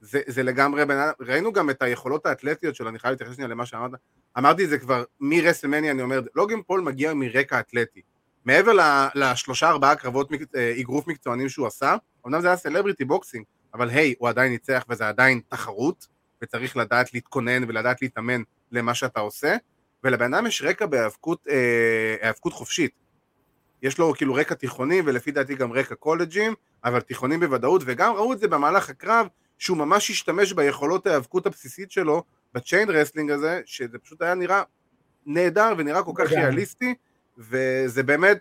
זה, 0.01 0.21
זה 0.27 0.43
לגמרי, 0.43 0.83
ראינו 1.19 1.53
גם 1.53 1.69
את 1.69 1.81
היכולות 1.81 2.25
האתלטיות 2.25 2.75
שלו, 2.75 2.89
אני 2.89 2.99
חייב 2.99 3.11
להתייחס 3.11 3.33
שנייה 3.33 3.47
למה 3.47 3.65
שאמרת, 3.65 3.91
אמרתי 4.37 4.63
את 4.63 4.69
זה 4.69 4.77
כבר 4.77 5.03
מרסלמניה, 5.19 5.91
אני 5.91 6.01
אומר, 6.01 6.21
לוגן 6.35 6.61
פול 6.61 6.81
מגיע 6.81 7.13
מרקע 7.13 7.59
אתלטי. 7.59 8.01
מעבר 8.45 8.71
לשלושה 9.15 9.69
ארבעה 9.69 9.95
קרבות 9.95 10.29
אה, 10.55 10.73
אגרוף 10.79 11.07
מקצוענים 11.07 11.49
שהוא 11.49 11.67
עשה, 11.67 11.95
אמנם 12.27 12.41
זה 12.41 12.47
היה 12.47 12.57
סלבריטי 12.57 13.05
בוקסינג, 13.05 13.45
אבל 13.73 13.89
היי, 13.89 14.15
הוא 14.19 14.29
עדיין 14.29 14.51
ניצח 14.51 14.85
וזה 14.89 15.07
עדיין 15.07 15.41
תחרות, 15.47 16.07
וצריך 16.41 16.77
לדעת 16.77 17.13
להתכונן 17.13 17.63
ולדעת 17.67 18.01
להתאמן 18.01 18.41
למה 18.71 18.93
שאתה 18.93 19.19
עושה, 19.19 19.55
ולבן 20.03 20.33
אדם 20.33 20.47
יש 20.47 20.61
רקע 20.61 20.85
בהיאבקות 20.85 21.47
אה, 21.49 22.31
חופשית. 22.51 22.91
יש 23.81 23.97
לו 23.97 24.13
כאילו 24.13 24.33
רקע 24.33 24.55
תיכוני 24.55 25.01
ולפי 25.05 25.31
דעתי 25.31 25.55
גם 25.55 25.73
רקע 25.73 25.95
קולג'ים, 25.95 26.53
אבל 26.83 27.01
תיכונים 27.01 27.39
בוודאות, 27.39 27.81
וגם 27.85 28.13
ראו 28.13 28.33
את 28.33 28.39
זה 28.39 28.47
במהלך 28.47 28.89
הקרב, 28.89 29.27
שהוא 29.57 29.77
ממש 29.77 30.09
השתמש 30.09 30.53
ביכולות 30.53 31.07
ההיאבקות 31.07 31.45
הבסיסית 31.45 31.91
שלו 31.91 32.23
בצ'יין 32.53 32.89
רסלינג 32.89 33.31
הזה, 33.31 33.61
שזה 33.65 33.97
פשוט 33.97 34.21
היה 34.21 34.35
נראה 34.35 34.63
נהדר 35.25 35.73
ונראה 35.77 36.03
כל 36.03 36.11
כך 36.15 36.31
ריאליסטי, 36.31 36.95
וזה 37.37 38.03
באמת 38.03 38.37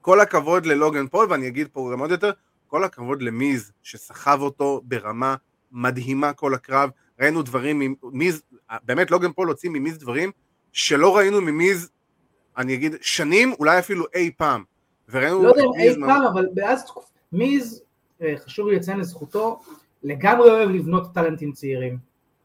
כל 0.00 0.20
הכבוד 0.20 0.66
ללוגן 0.66 1.06
פול, 1.06 1.26
ואני 1.30 1.48
אגיד 1.48 1.68
פה 1.72 1.90
גם 1.92 2.00
עוד 2.00 2.10
יותר, 2.10 2.30
כל 2.66 2.84
הכבוד 2.84 3.22
למיז 3.22 3.72
שסחב 3.82 4.38
אותו 4.40 4.80
ברמה 4.84 5.34
מדהימה 5.72 6.32
כל 6.32 6.54
הקרב, 6.54 6.90
ראינו 7.20 7.42
דברים, 7.42 7.94
מיז, 8.02 8.42
באמת 8.82 9.10
לוגן 9.10 9.32
פול 9.32 9.48
הוציא 9.48 9.70
ממיז 9.70 9.98
דברים 9.98 10.30
שלא 10.72 11.16
ראינו 11.16 11.40
ממיז, 11.40 11.90
אני 12.56 12.74
אגיד, 12.74 12.94
שנים, 13.00 13.52
אולי 13.58 13.78
אפילו 13.78 14.04
אי 14.14 14.30
פעם. 14.36 14.64
וראינו 15.08 15.42
לא 15.42 15.48
יודע 15.48 15.62
אם 15.62 15.72
אי 15.80 15.94
פעם, 15.94 16.22
אבל 16.22 16.48
מאז 16.56 16.84
מיז, 17.32 17.82
אה, 18.22 18.34
חשוב 18.36 18.68
לי 18.68 18.76
לציין 18.76 19.00
לזכותו, 19.00 19.60
לגמרי 20.02 20.50
אוהב 20.50 20.70
לבנות 20.70 21.14
טאלנטים 21.14 21.52
צעירים. 21.52 21.98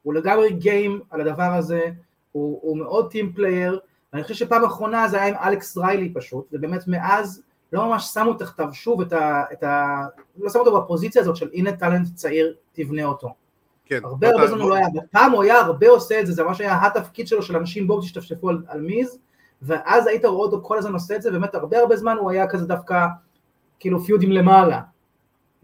הוא 0.03 0.13
לגמרי 0.13 0.53
גיים 0.53 1.01
על 1.10 1.21
הדבר 1.21 1.53
הזה, 1.53 1.89
הוא, 2.32 2.60
הוא 2.62 2.77
מאוד 2.77 3.12
טים 3.12 3.34
פלייר, 3.34 3.79
ואני 4.13 4.23
חושב 4.23 4.36
שפעם 4.36 4.65
אחרונה 4.65 5.08
זה 5.08 5.21
היה 5.21 5.28
עם 5.28 5.36
אלכס 5.43 5.78
ריילי 5.78 6.13
פשוט, 6.13 6.47
ובאמת 6.52 6.88
מאז 6.88 7.43
לא 7.73 7.86
ממש 7.86 8.04
שמו 8.04 8.34
תחתיו 8.34 8.73
שוב 8.73 9.02
את 9.02 9.13
ה... 9.13 9.43
את 9.54 9.63
ה 9.63 10.06
לא 10.38 10.49
שמו 10.49 10.62
אותו 10.62 10.82
בפוזיציה 10.82 11.21
הזאת 11.21 11.36
של 11.36 11.49
הנה 11.54 11.71
טאלנט 11.71 12.08
צעיר, 12.15 12.56
תבנה 12.73 13.06
אותו. 13.06 13.34
כן. 13.86 13.99
הרבה 14.04 14.30
הרבה 14.30 14.47
זמן 14.47 14.60
הוא 14.60 14.69
לא 14.69 14.76
היה, 14.76 14.88
פעם 15.12 15.32
הוא 15.32 15.43
היה 15.43 15.60
הרבה 15.60 15.89
עושה 15.89 16.19
את 16.19 16.26
זה, 16.26 16.34
זה 16.34 16.43
ממש 16.43 16.62
היה 16.62 16.86
התפקיד 16.86 17.28
שלו 17.28 17.41
של 17.41 17.58
אנשים 17.58 17.88
בואו 17.88 18.02
תשתפשפו 18.02 18.49
על, 18.49 18.62
על 18.67 18.82
מיז, 18.82 19.19
ואז 19.62 20.08
היית 20.08 20.26
רואה 20.26 20.45
אותו 20.45 20.62
כל 20.63 20.78
הזמן 20.78 20.93
עושה 20.93 21.15
את 21.15 21.21
זה, 21.21 21.32
באמת 21.32 21.56
הרבה 21.56 21.80
הרבה 21.80 21.95
זמן 21.95 22.17
הוא 22.19 22.32
היה 22.32 22.47
כזה 22.47 22.65
דווקא 22.65 23.06
כאילו 23.80 23.99
פיודים 23.99 24.32
למעלה. 24.32 24.82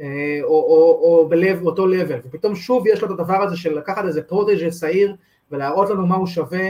אה, 0.01 0.39
או, 0.43 0.49
או, 0.49 0.99
או 1.03 1.29
בלב, 1.29 1.62
אותו 1.65 1.88
לבל, 1.88 2.19
ופתאום 2.25 2.55
שוב 2.55 2.88
יש 2.88 3.01
לו 3.01 3.07
את 3.07 3.19
הדבר 3.19 3.41
הזה 3.41 3.57
של 3.57 3.77
לקחת 3.77 4.05
איזה 4.05 4.21
פרוטג'ה 4.21 4.69
צעיר 4.69 5.15
ולהראות 5.51 5.89
לנו 5.89 6.07
מה 6.07 6.15
הוא 6.15 6.27
שווה, 6.27 6.69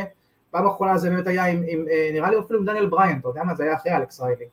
פעם 0.51 0.67
אחרונה 0.67 0.97
זה 0.97 1.09
באמת 1.09 1.27
היה 1.27 1.45
עם, 1.45 1.63
עם 1.67 1.85
אה, 1.91 2.09
נראה 2.13 2.31
לי 2.31 2.39
אפילו 2.39 2.59
עם 2.59 2.65
דניאל 2.65 2.85
בריין, 2.85 3.19
אתה 3.19 3.27
יודע 3.29 3.43
מה, 3.43 3.55
זה 3.55 3.63
היה 3.63 3.75
אחרי 3.75 3.95
אלכס 3.95 4.19
ריילי, 4.21 4.45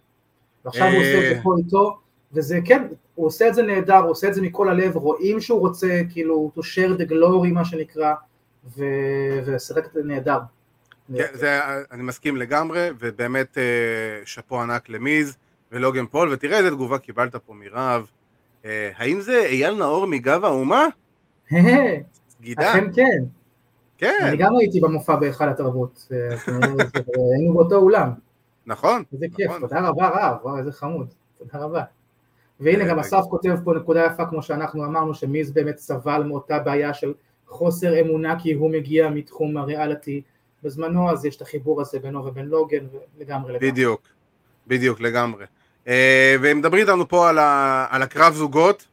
ועכשיו 0.65 0.87
הוא 0.87 0.99
עושה 0.99 1.19
את 1.19 1.37
זה 1.37 1.43
פה 1.43 1.55
איתו, 1.59 1.99
וזה 2.33 2.59
כן, 2.65 2.87
הוא 3.15 3.27
עושה 3.27 3.49
את 3.49 3.55
זה 3.55 3.63
נהדר, 3.63 3.97
הוא 3.97 4.11
עושה 4.11 4.29
את 4.29 4.35
זה 4.35 4.43
מכל 4.43 4.69
הלב, 4.69 4.97
רואים 4.97 5.41
שהוא 5.41 5.61
רוצה 5.61 6.01
כאילו 6.11 6.51
to 6.57 6.61
share 6.61 7.01
the 7.01 7.11
glory 7.11 7.53
מה 7.53 7.65
שנקרא, 7.65 8.15
ושיחק 9.45 9.87
את 9.87 9.93
זה 9.93 10.01
נהדר. 10.05 10.39
כן, 11.17 11.27
זה, 11.33 11.61
אני 11.91 12.03
מסכים 12.03 12.37
לגמרי, 12.37 12.89
ובאמת 12.99 13.59
שאפו 14.25 14.61
ענק 14.61 14.89
למיז 14.89 15.37
ולוגן 15.73 16.07
פול, 16.07 16.33
ותראה 16.33 16.59
איזה 16.59 16.71
תגובה 16.71 16.99
קיבלת 16.99 17.37
פה 17.37 17.55
מרב, 17.55 18.07
אה, 18.65 18.91
האם 18.97 19.21
זה 19.21 19.47
אייל 19.47 19.75
נאור 19.75 20.07
מגב 20.07 20.45
האומה? 20.45 20.87
סגידה. 22.31 22.71
אכן 22.71 22.93
כן. 22.95 23.25
כן. 23.99 24.19
אני 24.23 24.37
גם 24.37 24.57
הייתי 24.57 24.81
במופע 24.81 25.17
בהיכל 25.17 25.49
התרבות, 25.49 26.09
אה, 26.13 26.37
היינו 27.37 27.55
באותו 27.55 27.77
אולם. 27.77 28.11
נכון. 28.67 29.03
איזה 29.13 29.27
כיף, 29.37 29.47
נכון. 29.47 29.61
תודה 29.61 29.81
רבה 29.81 30.09
רב, 30.09 30.37
וואו 30.43 30.59
איזה 30.59 30.73
חמוד, 30.73 31.07
תודה 31.39 31.65
רבה. 31.65 31.83
והנה 32.61 32.85
אה, 32.85 32.89
גם 32.89 32.99
אסף 32.99 33.23
כותב 33.31 33.57
פה 33.65 33.75
נקודה 33.75 34.07
יפה 34.07 34.27
כמו 34.27 34.43
שאנחנו 34.43 34.85
אמרנו 34.85 35.15
שמיז 35.15 35.53
באמת 35.53 35.79
סבל 35.79 36.23
מאותה 36.23 36.59
בעיה 36.59 36.95
של 36.95 37.15
חוסר 37.47 38.01
אמונה 38.01 38.41
כי 38.41 38.53
הוא 38.53 38.71
מגיע 38.71 39.09
מתחום 39.09 39.57
הריאליטי 39.57 40.23
בזמנו 40.63 41.11
אז 41.11 41.25
יש 41.25 41.37
את 41.37 41.43
החיבור 41.43 41.81
הזה 41.81 41.99
בינו 41.99 42.25
ובין 42.25 42.47
לוגן 42.47 42.87
ולגמרי 43.19 43.53
לגמרי. 43.53 43.71
בדיוק, 43.71 44.03
בדיוק 44.67 45.01
לגמרי. 45.01 45.45
אה, 45.89 46.37
והם 46.43 46.59
מדברים 46.59 46.87
איתנו 46.89 47.09
פה 47.09 47.29
על, 47.29 47.39
ה, 47.39 47.87
על 47.91 48.03
הקרב 48.03 48.35
זוגות, 48.35 48.87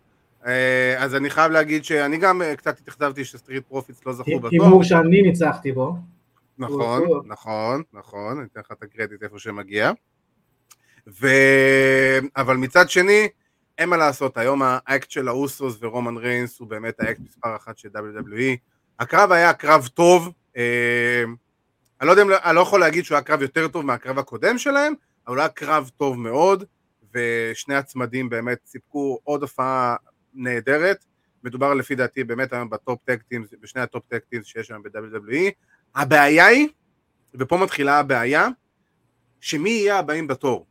אז 0.98 1.16
אני 1.16 1.30
חייב 1.30 1.52
להגיד 1.52 1.86
שאני 1.86 2.18
גם 2.18 2.42
אה, 2.42 2.56
קצת 2.56 2.80
התאכזבתי 2.80 3.26
שסטריט 3.26 3.68
פרופיטס 3.68 4.06
לא 4.06 4.14
זכו 4.14 4.40
בתור. 4.40 4.50
הימור 4.52 4.84
שאני 4.84 5.22
ניצחתי 5.22 5.72
בו. 5.72 5.96
נכון, 6.58 7.04
נכון, 7.26 7.84
נכון, 7.94 8.38
אני 8.38 8.48
אתן 8.52 8.60
לך 8.60 8.72
את 8.72 8.84
הקרדיט 8.84 9.24
איפה 9.24 9.40
שמגיע. 9.40 9.92
ו... 11.22 11.28
אבל 12.38 12.58
מצד 12.58 12.90
שני, 12.90 13.28
אין 13.78 13.90
מה 13.90 13.98
לעשות, 13.98 14.38
היום 14.38 14.62
האקט 14.64 15.12
של 15.12 15.28
האוסוס 15.28 15.78
ורומן 15.82 16.18
ריינס 16.18 16.60
הוא 16.60 16.68
באמת 16.68 17.00
האקט 17.00 17.20
מספר 17.20 17.56
אחת 17.56 17.78
של 17.78 17.90
WWE. 17.90 18.58
הקרב 19.00 19.32
היה 19.32 19.54
קרב 19.54 19.88
טוב, 19.94 20.32
אני 20.56 22.08
לא, 22.08 22.12
יודע, 22.12 22.24
אני 22.44 22.56
לא 22.56 22.62
יכול 22.62 22.80
להגיד 22.80 23.06
שהוא 23.06 23.16
היה 23.16 23.24
קרב 23.24 23.42
יותר 23.42 23.68
טוב 23.68 23.86
מהקרב 23.86 24.20
הקודם 24.20 24.58
שלהם, 24.58 24.94
אבל 25.28 25.36
הוא 25.36 25.42
היה 25.42 25.50
קרב 25.50 25.92
טוב 25.98 26.20
מאוד. 26.20 26.64
ושני 27.14 27.76
הצמדים 27.76 28.30
באמת 28.30 28.58
סיפקו 28.66 29.20
עוד 29.24 29.42
הופעה 29.42 29.96
נהדרת. 30.34 31.06
מדובר 31.43 31.74
לפי 31.74 31.96
דעתי 31.96 32.24
באמת 32.24 32.54
היום 32.54 32.69
בטופ 32.69 33.00
טקטים, 33.06 33.46
בשני 33.62 33.82
הטופ 33.82 34.06
טקטים 34.08 34.43
שיש 34.43 34.72
היום 34.72 34.84
ב-WWE. 34.84 35.52
הבעיה 35.96 36.46
היא, 36.46 36.67
ופה 37.36 37.58
מתחילה 37.58 38.00
הבעיה, 38.00 38.48
שמי 39.39 39.69
יהיה 39.69 40.00
הבאים 40.00 40.28
בתור. 40.28 40.65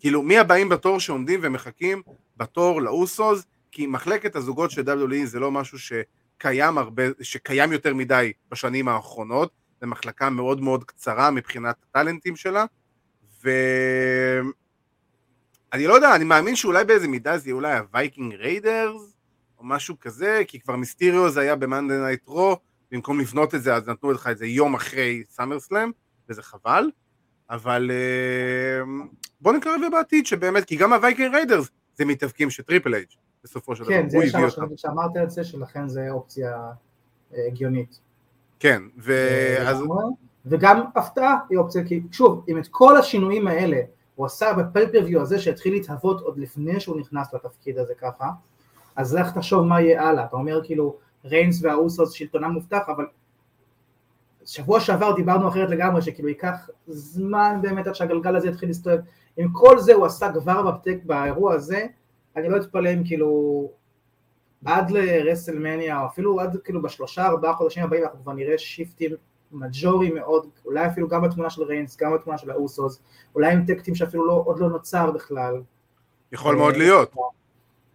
כאילו, 0.00 0.22
מי 0.22 0.38
הבאים 0.38 0.68
בתור 0.68 1.00
שעומדים 1.00 1.40
ומחכים 1.42 2.02
בתור 2.36 2.82
לאוסוס, 2.82 3.46
כי 3.72 3.86
מחלקת 3.86 4.36
הזוגות 4.36 4.70
של 4.70 4.82
WWE 4.82 5.24
זה 5.24 5.40
לא 5.40 5.50
משהו 5.50 5.78
שקיים 5.78 6.78
הרבה, 6.78 7.02
שקיים 7.20 7.72
יותר 7.72 7.94
מדי 7.94 8.32
בשנים 8.50 8.88
האחרונות, 8.88 9.52
זו 9.80 9.86
מחלקה 9.86 10.30
מאוד 10.30 10.60
מאוד 10.60 10.84
קצרה 10.84 11.30
מבחינת 11.30 11.76
הטאלנטים 11.82 12.36
שלה, 12.36 12.64
ו... 13.44 13.50
אני 15.72 15.86
לא 15.86 15.94
יודע, 15.94 16.14
אני 16.16 16.24
מאמין 16.24 16.56
שאולי 16.56 16.84
באיזה 16.84 17.08
מידה 17.08 17.38
זה 17.38 17.48
יהיה 17.48 17.54
אולי 17.54 17.78
הווייקינג 17.78 18.34
ריידרס, 18.34 19.14
או 19.58 19.64
משהו 19.64 20.00
כזה, 20.00 20.42
כי 20.48 20.60
כבר 20.60 20.76
מיסטיריו 20.76 21.30
זה 21.30 21.40
היה 21.40 21.56
במאנדי 21.56 21.94
נייט 21.98 22.28
רו, 22.28 22.56
במקום 22.90 23.20
לבנות 23.20 23.54
את 23.54 23.62
זה 23.62 23.74
אז 23.74 23.88
נתנו 23.88 24.12
לך 24.12 24.28
את 24.30 24.38
זה 24.38 24.46
יום 24.46 24.74
אחרי 24.74 25.22
סאמר 25.30 25.60
סלאם, 25.60 25.90
וזה 26.28 26.42
חבל, 26.42 26.90
אבל 27.50 27.90
אה, 27.90 28.84
בוא 29.40 29.52
לזה 29.52 29.90
בעתיד 29.92 30.26
שבאמת, 30.26 30.64
כי 30.64 30.76
גם 30.76 30.92
הווייקינג 30.92 31.34
ריידרס 31.34 31.68
זה 31.94 32.04
מתאבקים 32.04 32.50
של 32.50 32.62
טריפל 32.62 32.94
אייג' 32.94 33.06
בסופו 33.44 33.76
של 33.76 33.84
דבר, 33.84 33.92
כן, 33.92 34.08
זה 34.08 34.18
שאמרת 34.76 35.16
את 35.22 35.30
זה, 35.30 35.44
שלכן 35.44 35.88
זה 35.88 36.10
אופציה 36.10 36.56
אה, 37.34 37.46
הגיונית. 37.46 38.00
כן, 38.60 38.82
ואז... 38.96 39.82
וגם 40.46 40.80
הפתעה 40.96 41.36
היא 41.50 41.58
אופציה, 41.58 41.84
כי 41.84 42.02
שוב, 42.12 42.44
עם 42.46 42.58
את 42.58 42.68
כל 42.70 42.96
השינויים 42.96 43.46
האלה, 43.46 43.80
הוא 44.14 44.26
עשה 44.26 44.52
בפייפריוויו 44.52 45.20
הזה 45.20 45.38
שהתחיל 45.38 45.72
להתהוות 45.72 46.20
עוד 46.20 46.38
לפני 46.38 46.80
שהוא 46.80 47.00
נכנס 47.00 47.34
לתפקיד 47.34 47.78
הזה 47.78 47.94
ככה, 47.94 48.30
אז 48.96 49.14
לך 49.14 49.34
תחשוב 49.34 49.66
מה 49.66 49.80
יהיה 49.80 50.08
הלאה, 50.08 50.24
אתה 50.24 50.36
אומר 50.36 50.60
כאילו 50.64 50.96
ריינס 51.24 51.62
והאוסוס 51.62 52.12
שלטונם 52.12 52.50
מובטח, 52.50 52.82
אבל 52.88 53.06
שבוע 54.44 54.80
שעבר 54.80 55.14
דיברנו 55.14 55.48
אחרת 55.48 55.70
לגמרי, 55.70 56.02
שכאילו 56.02 56.28
ייקח 56.28 56.70
זמן 56.86 57.58
באמת 57.62 57.86
עד 57.86 57.94
שהגלגל 57.94 58.36
הזה 58.36 58.48
יתחיל 58.48 58.68
להסתובב, 58.68 58.98
עם 59.36 59.52
כל 59.52 59.78
זה 59.78 59.94
הוא 59.94 60.06
עשה 60.06 60.32
כבר 60.32 60.70
בפתק 60.70 60.98
באירוע 61.04 61.54
הזה, 61.54 61.86
אני 62.36 62.48
לא 62.48 62.56
אתפלא 62.56 62.94
אם 62.94 63.04
כאילו 63.04 63.70
עד 64.64 64.90
לרסלמניה, 64.90 66.00
או 66.00 66.06
אפילו 66.06 66.40
עד 66.40 66.56
כאילו 66.64 66.82
בשלושה 66.82 67.26
ארבעה 67.26 67.54
חודשים 67.54 67.84
הבאים 67.84 68.02
אנחנו 68.04 68.22
כבר 68.22 68.32
נראה 68.32 68.58
שיפטים 68.58 69.10
מג'ורי 69.52 70.10
מאוד, 70.10 70.46
אולי 70.64 70.86
אפילו 70.86 71.08
גם 71.08 71.22
בתמונה 71.22 71.50
של 71.50 71.62
ריינס, 71.62 71.96
גם 71.96 72.14
בתמונה 72.14 72.38
של 72.38 72.50
האוסוס, 72.50 73.02
אולי 73.34 73.52
עם 73.52 73.64
טקטים 73.66 73.94
שאפילו 73.94 74.26
לא, 74.26 74.42
עוד 74.44 74.58
לא 74.58 74.68
נוצר 74.68 75.10
בכלל. 75.10 75.62
יכול 76.32 76.56
מאוד 76.56 76.76
להיות. 76.76 77.14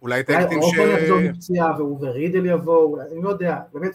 אולי 0.02 0.22
טקטים 0.22 0.62
ש... 0.62 0.78
אולי 0.78 0.90
אורטון 0.90 1.02
יחזור 1.02 1.18
מפציעה 1.20 1.74
והוא 1.78 1.98
ורידל 2.00 2.46
יבוא, 2.46 3.02
אני 3.02 3.22
לא 3.22 3.28
יודע, 3.28 3.58
באמת 3.72 3.92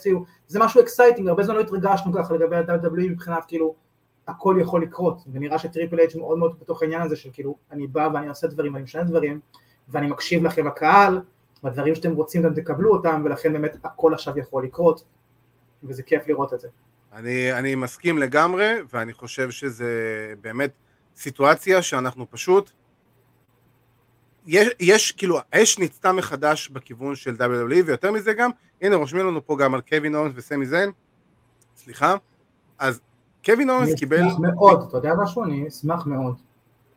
זה 0.47 0.60
משהו 0.60 0.82
אקסייטינג, 0.82 1.28
הרבה 1.28 1.43
זמן 1.43 1.56
לא 1.56 1.62
התרגשנו 1.62 2.13
ככה 2.13 2.34
לגבי 2.34 2.56
ה-WWE 2.56 3.10
מבחינת 3.10 3.45
כאילו, 3.47 3.76
הכל 4.28 4.58
יכול 4.62 4.84
לקרות, 4.84 5.23
ונראה 5.32 5.60
שטריפל 5.60 5.99
אייג' 5.99 6.17
מאוד 6.17 6.38
מאוד 6.38 6.56
בתוך 6.62 6.82
העניין 6.82 7.02
הזה 7.02 7.15
של 7.15 7.30
כאילו, 7.34 7.56
אני 7.71 7.88
בא 7.88 8.10
ואני 8.13 8.28
עושה 8.28 8.47
דברים, 8.47 8.76
אני 8.76 8.84
משנה 8.84 9.04
דברים, 9.04 9.39
ואני 9.89 10.08
מקשיב 10.08 10.43
לכם 10.43 10.67
הקהל, 10.67 11.21
והדברים 11.63 11.95
שאתם 11.95 12.13
רוצים 12.13 12.41
גם 12.41 12.54
תקבלו 12.54 12.93
אותם, 12.93 13.21
ולכן 13.26 13.54
באמת 13.54 13.78
הכל 13.84 14.13
עכשיו 14.13 14.39
יכול 14.39 14.63
לקרות, 14.63 15.04
וזה 15.84 16.04
כיף 16.04 16.28
לראות 16.28 16.54
את 16.54 16.60
זה. 16.60 16.67
אני, 17.13 17.54
אני 17.54 17.76
מסכים 17.76 18.17
לגמרי, 18.17 18.73
ואני 18.93 19.13
חושב 19.13 19.52
שזה 19.52 19.93
באמת 20.41 20.71
סיטואציה 21.15 21.82
שאנחנו 21.82 22.32
פשוט... 22.32 22.71
יש, 24.45 24.67
יש 24.80 25.12
כאילו, 25.12 25.39
האש 25.54 25.80
ניצתה 25.80 26.12
מחדש 26.12 26.69
בכיוון 26.69 27.15
של 27.15 27.36
WWE, 27.36 27.84
ויותר 27.86 28.12
מזה 28.12 28.34
גם, 28.34 28.49
הנה 28.82 28.95
רושמים 28.95 29.28
לנו 29.28 29.45
פה 29.45 29.58
גם 29.58 29.73
על 29.73 29.82
קווין 29.82 30.15
אורנס 30.15 30.34
וסמי 30.36 30.65
זיין, 30.65 30.91
סליחה, 31.76 32.15
אז 32.80 33.02
קווין 33.45 33.69
אורנס 33.69 33.93
קיבל... 33.93 34.17
אני 34.17 34.28
אשמח 34.28 34.39
מאוד, 34.39 34.86
אתה 34.88 34.97
יודע 34.97 35.13
משהו? 35.23 35.43
אני 35.43 35.67
אשמח 35.67 36.06
מאוד. 36.06 36.36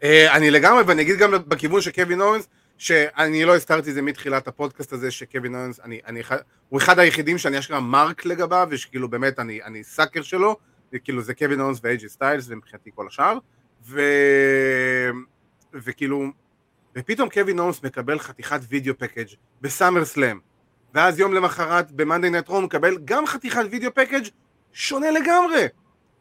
Uh, 0.01 0.05
אני 0.33 0.51
לגמרי, 0.51 0.83
ואני 0.83 1.03
אגיד 1.03 1.19
גם 1.19 1.31
בכיוון 1.49 1.81
של 1.81 1.91
קווין 1.91 2.21
אורנס, 2.21 2.49
שאני 2.79 3.45
לא 3.45 3.57
הזכרתי 3.57 3.93
זה 3.93 4.03
מתחילת 4.03 4.49
הפודקאסט 4.49 4.93
הזה 4.93 5.11
שקווין 5.11 5.55
אורנס, 5.55 5.81
אני, 5.81 6.01
אני, 6.07 6.23
הוא 6.69 6.79
אחד 6.81 6.99
היחידים 6.99 7.39
שאני 7.39 7.59
אשכרה 7.59 7.81
מרק 7.81 8.25
לגביו, 8.25 8.69
ושכאילו 8.71 9.09
באמת 9.09 9.39
אני, 9.39 9.63
אני 9.63 9.85
סאקר 9.85 10.23
שלו, 10.23 10.57
וכאילו 10.93 11.23
זה 11.23 11.35
קווין 11.35 11.61
אורנס 11.61 11.81
ואייג'י 11.83 12.09
סטיילס 12.09 12.47
ומבחינתי 12.49 12.91
כל 12.95 13.07
השאר, 13.07 13.39
ו... 13.87 14.01
וכאילו, 15.75 16.25
ופתאום 16.97 17.29
קווין 17.29 17.59
אורנס 17.59 17.83
מקבל 17.83 18.19
חתיכת 18.19 18.61
וידאו 18.69 18.99
פקאג' 18.99 19.29
בסאמר 19.61 20.05
סלאם, 20.05 20.39
ואז 20.95 21.19
יום 21.19 21.35
למחרת 21.35 21.93
במאנדי 21.93 22.31
נט 22.31 22.49
רום 22.49 22.65
מקבל 22.65 22.99
גם 23.05 23.27
חתיכת 23.27 23.65
וידאו 23.71 23.95
פקאג' 23.95 24.29
שונה 24.73 25.11
לגמרי, 25.11 25.67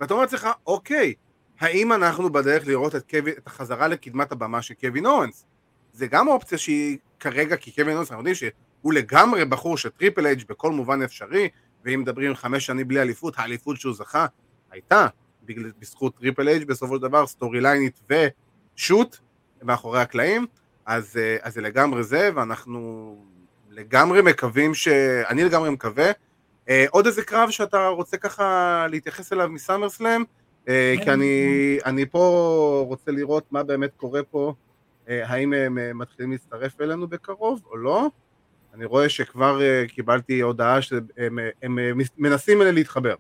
ואתה 0.02 0.14
אומר 0.14 0.24
לעצמך, 0.24 0.48
אוקיי, 0.68 1.14
האם 1.60 1.94
אנחנו 1.94 2.30
בדרך 2.30 2.68
לראות 2.68 2.96
את, 2.96 3.10
קווי, 3.10 3.32
את 3.32 3.48
החזרה 3.48 3.88
לקדמת 3.88 4.32
הבמה 4.32 4.62
של 4.62 4.74
קווין 4.74 5.06
אורנס? 5.06 5.46
זה 5.96 6.08
גם 6.08 6.28
אופציה 6.28 6.58
שהיא 6.58 6.98
כרגע, 7.20 7.56
כי 7.56 7.72
קווין 7.72 7.98
אונס, 7.98 8.12
אנחנו 8.12 8.28
יודעים 8.28 8.36
שהוא 8.36 8.94
לגמרי 8.94 9.46
בחור 9.46 9.78
של 9.78 9.90
טריפל 9.90 10.26
אייג' 10.26 10.44
בכל 10.50 10.72
מובן 10.72 11.02
אפשרי, 11.02 11.50
ואם 11.86 12.00
מדברים 12.02 12.36
חמש 12.36 12.66
שנים 12.66 12.88
בלי 12.88 13.02
אליפות, 13.02 13.34
האליפות 13.38 13.78
שהוא 13.78 13.94
זכה 13.94 14.26
הייתה 14.72 15.08
בגלל, 15.46 15.72
בזכות 15.80 16.18
טריפל 16.18 16.48
אייג' 16.48 16.68
בסופו 16.68 16.96
של 16.96 17.02
דבר, 17.02 17.28
סטורי 17.28 17.62
ליינית 17.62 18.00
ושוט 18.10 19.18
מאחורי 19.64 20.02
הקלעים, 20.02 20.46
אז, 20.86 21.18
אה, 21.18 21.38
אז 21.42 21.54
זה 21.54 21.62
לגמרי 21.62 22.04
זה, 22.04 22.30
ואנחנו 22.36 23.16
לגמרי 23.70 24.22
מקווים 24.22 24.74
ש... 24.74 24.88
אני 25.30 25.44
לגמרי 25.44 25.70
מקווה. 25.70 26.12
אה, 26.70 26.86
עוד 26.90 27.06
איזה 27.06 27.24
קרב 27.24 27.50
שאתה 27.50 27.88
רוצה 27.88 28.18
ככה 28.18 28.88
להתייחס 28.90 29.34
אליו 29.34 29.50
מסאמר 29.50 29.90
סלאם? 29.90 30.24
אה, 30.68 30.96
כי 31.04 31.12
אני, 31.12 31.78
אני 31.86 32.06
פה 32.06 32.86
רוצה 32.88 33.12
לראות 33.12 33.52
מה 33.52 33.64
באמת 33.64 33.92
קורה 33.98 34.24
פה 34.24 34.54
האם 35.08 35.54
הם 35.54 35.78
אה, 35.78 35.94
מתחילים 35.94 36.32
להצטרף 36.32 36.82
אלינו 36.82 37.08
בקרוב 37.08 37.62
או 37.66 37.78
לא. 37.78 38.08
אני 38.74 38.86
רואה 38.86 39.10
שכבר 39.10 39.62
אה, 39.62 39.84
קיבלתי 39.88 40.42
הודעה 40.42 40.82
שהם 40.82 41.40
מנסים 42.18 42.62
להתחבר. 42.62 43.16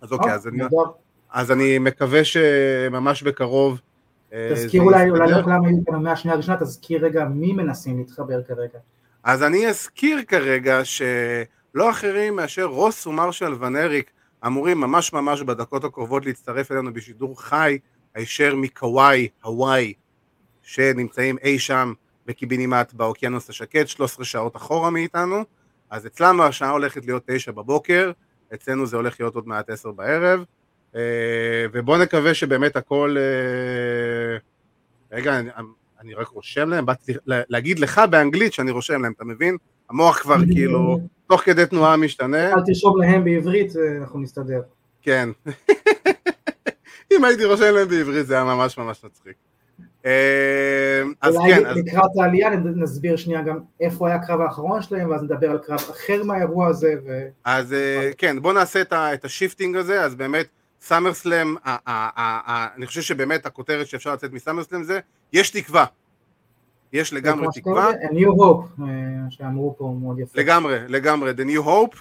אז 0.00 0.12
אוקיי, 0.12 0.32
אז 0.32 0.48
אני, 0.48 0.62
אז 1.30 1.50
אני 1.50 1.78
מקווה 1.78 2.24
שממש 2.24 3.22
בקרוב 3.22 3.80
תזכיר 4.52 4.82
אולי, 4.82 5.10
אולי 5.10 5.32
לא 5.32 5.42
כולם 5.42 5.64
היו 5.64 5.76
כאן 5.86 5.94
במאה 5.94 6.12
השנייה 6.12 6.34
הראשונה, 6.34 6.58
תזכיר 6.60 7.04
רגע 7.04 7.24
מי 7.24 7.52
מנסים 7.52 7.98
להתחבר 7.98 8.42
כרגע. 8.42 8.78
אז 9.24 9.42
אני 9.42 9.68
אזכיר 9.68 10.22
כרגע 10.28 10.80
שלא 10.84 11.90
אחרים 11.90 12.36
מאשר 12.36 12.64
רוס 12.64 13.06
ומרשל 13.06 13.64
ונריק 13.64 14.10
אמורים 14.46 14.80
ממש 14.80 15.12
ממש 15.12 15.42
בדקות 15.42 15.84
הקרובות 15.84 16.26
להצטרף 16.26 16.72
אלינו 16.72 16.92
בשידור 16.92 17.42
חי 17.42 17.78
הישר 18.14 18.54
מקוואי, 18.54 19.28
הוואי, 19.42 19.92
שנמצאים 20.68 21.38
אי 21.42 21.58
שם 21.58 21.92
בקיבינימט 22.26 22.92
באוקיינוס 22.92 23.50
השקט, 23.50 23.88
13 23.88 24.24
שעות 24.24 24.56
אחורה 24.56 24.90
מאיתנו, 24.90 25.44
אז 25.90 26.06
אצלנו 26.06 26.42
השעה 26.42 26.70
הולכת 26.70 27.04
להיות 27.06 27.22
9 27.26 27.52
בבוקר, 27.52 28.12
אצלנו 28.54 28.86
זה 28.86 28.96
הולך 28.96 29.20
להיות 29.20 29.34
עוד 29.34 29.48
מעט 29.48 29.70
10 29.70 29.90
בערב, 29.90 30.44
אה, 30.96 31.00
ובואו 31.72 31.98
נקווה 31.98 32.34
שבאמת 32.34 32.76
הכל... 32.76 33.16
אה, 33.18 34.38
רגע, 35.16 35.38
אני, 35.38 35.50
אני 36.00 36.14
רק 36.14 36.28
רושם 36.28 36.68
להם, 36.68 36.86
באתי 36.86 37.12
להגיד 37.26 37.78
לך 37.78 38.00
באנגלית 38.10 38.52
שאני 38.52 38.70
רושם 38.70 39.02
להם, 39.02 39.12
אתה 39.16 39.24
מבין? 39.24 39.56
המוח 39.90 40.18
כבר 40.18 40.36
כאילו, 40.52 41.00
תוך 41.28 41.40
כדי 41.40 41.66
תנועה 41.66 41.96
משתנה. 41.96 42.52
אל 42.52 42.60
תרשום 42.66 43.00
להם 43.00 43.24
בעברית, 43.24 43.76
אה, 43.76 43.96
אנחנו 44.00 44.20
נסתדר. 44.20 44.62
כן. 45.02 45.28
אם 47.12 47.24
הייתי 47.24 47.44
רושם 47.44 47.74
להם 47.74 47.88
בעברית 47.88 48.26
זה 48.26 48.34
היה 48.34 48.44
ממש 48.44 48.78
ממש 48.78 49.04
מצחיק. 49.04 49.47
אז 50.04 51.36
כן. 51.46 51.66
אולי 51.66 51.82
לקראת 51.82 52.10
העלייה 52.20 52.50
נסביר 52.50 53.16
שנייה 53.16 53.42
גם 53.42 53.58
איפה 53.80 54.08
היה 54.08 54.16
הקרב 54.16 54.40
האחרון 54.40 54.82
שלהם, 54.82 55.10
ואז 55.10 55.22
נדבר 55.22 55.50
על 55.50 55.58
קרב 55.58 55.80
אחר 55.90 56.22
מהאירוע 56.24 56.66
הזה. 56.66 56.94
אז 57.44 57.74
כן, 58.18 58.42
בואו 58.42 58.52
נעשה 58.52 58.80
את 58.92 59.24
השיפטינג 59.24 59.76
הזה, 59.76 60.04
אז 60.04 60.14
באמת 60.14 60.46
סאמר 60.80 61.14
סלאם, 61.14 61.54
אני 62.76 62.86
חושב 62.86 63.00
שבאמת 63.00 63.46
הכותרת 63.46 63.86
שאפשר 63.86 64.12
לצאת 64.12 64.32
מסאמר 64.32 64.62
סלאם 64.62 64.82
זה, 64.82 65.00
יש 65.32 65.50
תקווה. 65.50 65.84
יש 66.92 67.12
לגמרי 67.12 67.46
תקווה. 67.54 67.90
A 67.90 68.12
new 68.12 68.40
hope, 68.40 68.82
אה, 68.82 68.86
שאמרו 69.30 69.74
פה 69.78 69.94
מאוד 70.00 70.18
יפה. 70.18 70.40
לגמרי, 70.40 70.78
לגמרי, 70.88 71.30
the 71.30 71.48
new 71.48 71.66
hope, 71.66 71.96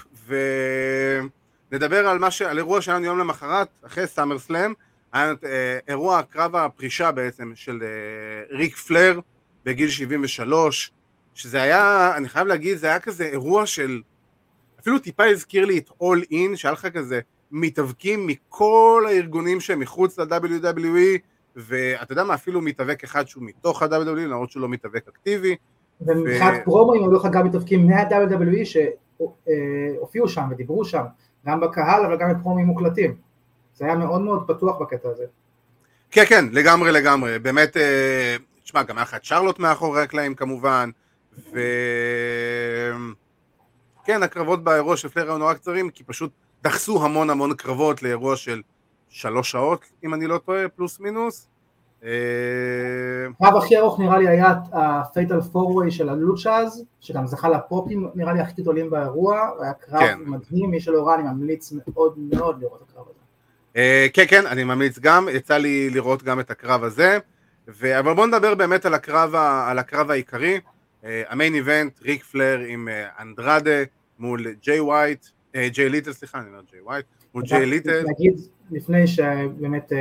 ונדבר 1.72 2.08
על, 2.08 2.30
ש... 2.30 2.42
על 2.42 2.58
אירוע 2.58 2.82
שהיה 2.82 3.06
יום 3.06 3.20
למחרת, 3.20 3.68
אחרי 3.86 4.08
סאמר 4.08 4.40
סלאם, 4.40 4.74
היה 5.14 5.34
אה, 5.46 5.80
אירוע 5.88 6.22
קרב 6.24 6.56
הפרישה 6.56 7.12
בעצם 7.12 7.52
של 7.56 7.80
אה, 7.84 8.58
ריק 8.58 8.76
פלר 8.76 9.20
בגיל 9.66 9.90
73, 9.90 10.92
שזה 11.34 11.62
היה, 11.62 12.14
אני 12.18 12.30
חייב 12.30 12.48
להגיד, 12.48 12.78
זה 12.78 12.88
היה 12.88 13.00
כזה 13.00 13.26
אירוע 13.26 13.66
של, 13.66 14.02
אפילו 14.80 15.00
טיפה 15.00 15.26
הזכיר 15.26 15.66
לי 15.66 15.78
את 15.78 15.90
All 15.90 16.32
In, 16.32 16.56
שהיה 16.56 16.72
לך 16.72 16.86
כזה 16.86 17.20
מתאבקים 17.52 18.28
מכל 18.28 19.06
הארגונים 19.08 19.60
שהם 19.60 19.80
מחוץ 19.80 20.20
ל-WWE 20.20 21.20
ואתה 21.56 22.12
יודע 22.12 22.24
מה, 22.24 22.34
אפילו 22.34 22.62
מתאבק 22.62 23.04
אחד 23.04 23.28
שהוא 23.28 23.44
מתוך 23.44 23.84
ה-WWE, 23.84 24.20
למרות 24.20 24.52
שהוא 24.52 24.62
לא 24.62 24.70
מתאבק 24.70 25.08
אקטיבי. 25.08 25.56
ומבחינת 26.02 26.54
ו... 26.62 26.66
פרומואים 26.66 27.02
היו 27.02 27.12
לך 27.12 27.28
גם 27.32 27.46
מתאבקים 27.46 27.88
מה-WWE 27.88 28.66
שהופיעו 28.66 30.28
שם 30.28 30.44
ודיברו 30.52 30.86
שם, 30.86 31.04
גם 31.46 31.60
בקהל 31.60 32.06
אבל 32.06 32.18
גם 32.18 32.34
בפרומואים 32.34 32.66
מוקלטים. 32.68 33.27
זה 33.78 33.86
היה 33.86 33.96
מאוד 33.96 34.22
מאוד 34.22 34.44
פתוח 34.48 34.78
בקטע 34.82 35.10
הזה. 35.10 35.26
כן, 36.12 36.24
כן, 36.30 36.46
לגמרי 36.52 36.92
לגמרי. 36.92 37.40
באמת, 37.40 37.78
אה, 37.78 38.36
תשמע, 38.64 38.84
גם 38.84 38.98
היה 38.98 39.04
לך 39.04 39.16
את 39.16 39.24
שרלוט 39.24 39.60
מאחורי 39.60 40.02
הקלעים 40.02 40.36
כמובן, 40.36 40.90
ו... 41.54 41.60
כן, 44.06 44.24
הקרבות 44.24 44.64
באירוע 44.64 44.98
של 44.98 45.10
פלר 45.10 45.24
היו 45.24 45.38
נורא 45.38 45.54
קצרים, 45.54 45.90
כי 45.90 46.04
פשוט 46.04 46.32
דחסו 46.64 47.06
המון 47.06 47.30
המון 47.30 47.54
קרבות 47.54 48.04
לאירוע 48.04 48.36
של 48.36 48.62
שלוש 49.10 49.52
שעות, 49.52 49.82
אם 50.04 50.14
אני 50.14 50.28
לא 50.28 50.38
טועה, 50.38 50.68
פלוס 50.68 51.00
מינוס. 51.00 51.48
הקרב 52.02 53.56
הכי 53.58 53.78
ארוך 53.78 54.00
נראה 54.00 54.18
לי 54.18 54.28
היה 54.28 54.54
הפייטל 54.72 55.42
פורווי 55.42 55.92
של 55.92 56.10
הלוצ'אז, 56.10 56.84
שגם 57.00 57.28
זכה 57.28 57.50
לפופים 57.50 58.10
נראה 58.16 58.34
לי 58.34 58.40
הכי 58.40 58.62
גדולים 58.62 58.90
באירוע, 58.90 59.50
היה 59.62 59.74
קרב 59.74 60.00
כן. 60.00 60.20
מדהים, 60.26 60.72
מי 60.72 60.80
שלא 60.80 61.08
ראה 61.08 61.16
אני 61.16 61.24
ממליץ 61.24 61.74
מאוד 61.88 62.14
מאוד 62.18 62.62
לראות 62.62 62.82
את 62.82 62.90
הקרב 62.90 63.06
הזה. 63.10 63.17
Uh, 63.78 63.80
כן 64.14 64.24
כן, 64.28 64.46
אני 64.46 64.64
ממליץ 64.64 65.00
גם, 65.00 65.28
יצא 65.32 65.58
לי 65.58 65.90
לראות 65.90 66.24
גם 66.24 66.40
את 66.40 66.52
הקרב 66.52 66.84
הזה, 66.84 67.18
ו... 67.68 68.00
אבל 68.00 68.14
בואו 68.14 68.28
נדבר 68.28 68.56
באמת 68.56 68.86
על 68.86 68.94
הקרב, 68.94 69.36
ה... 69.36 69.72
על 69.72 69.80
הקרב 69.80 70.12
העיקרי, 70.12 70.60
uh, 71.04 71.06
המיין 71.28 71.56
איבנט, 71.56 72.00
ריק 72.02 72.24
פלר 72.24 72.60
עם 72.68 72.88
uh, 72.88 73.22
אנדרדה 73.22 73.84
מול 74.20 74.48
ג'יי 74.62 74.80
ווייט, 74.80 75.26
ג'יי 75.56 75.90
ליטל, 75.90 76.14
סליחה, 76.14 76.38
אני 76.38 76.48
אומר 76.48 76.62
ג'יי 76.72 76.82
ווייט, 76.82 77.06
מול 77.34 77.44
ג'יי 77.44 77.66
ליטל. 77.66 78.04
נגיד 78.08 78.40
לפני 78.72 79.08
שבאמת 79.08 79.94
אה, 79.94 79.98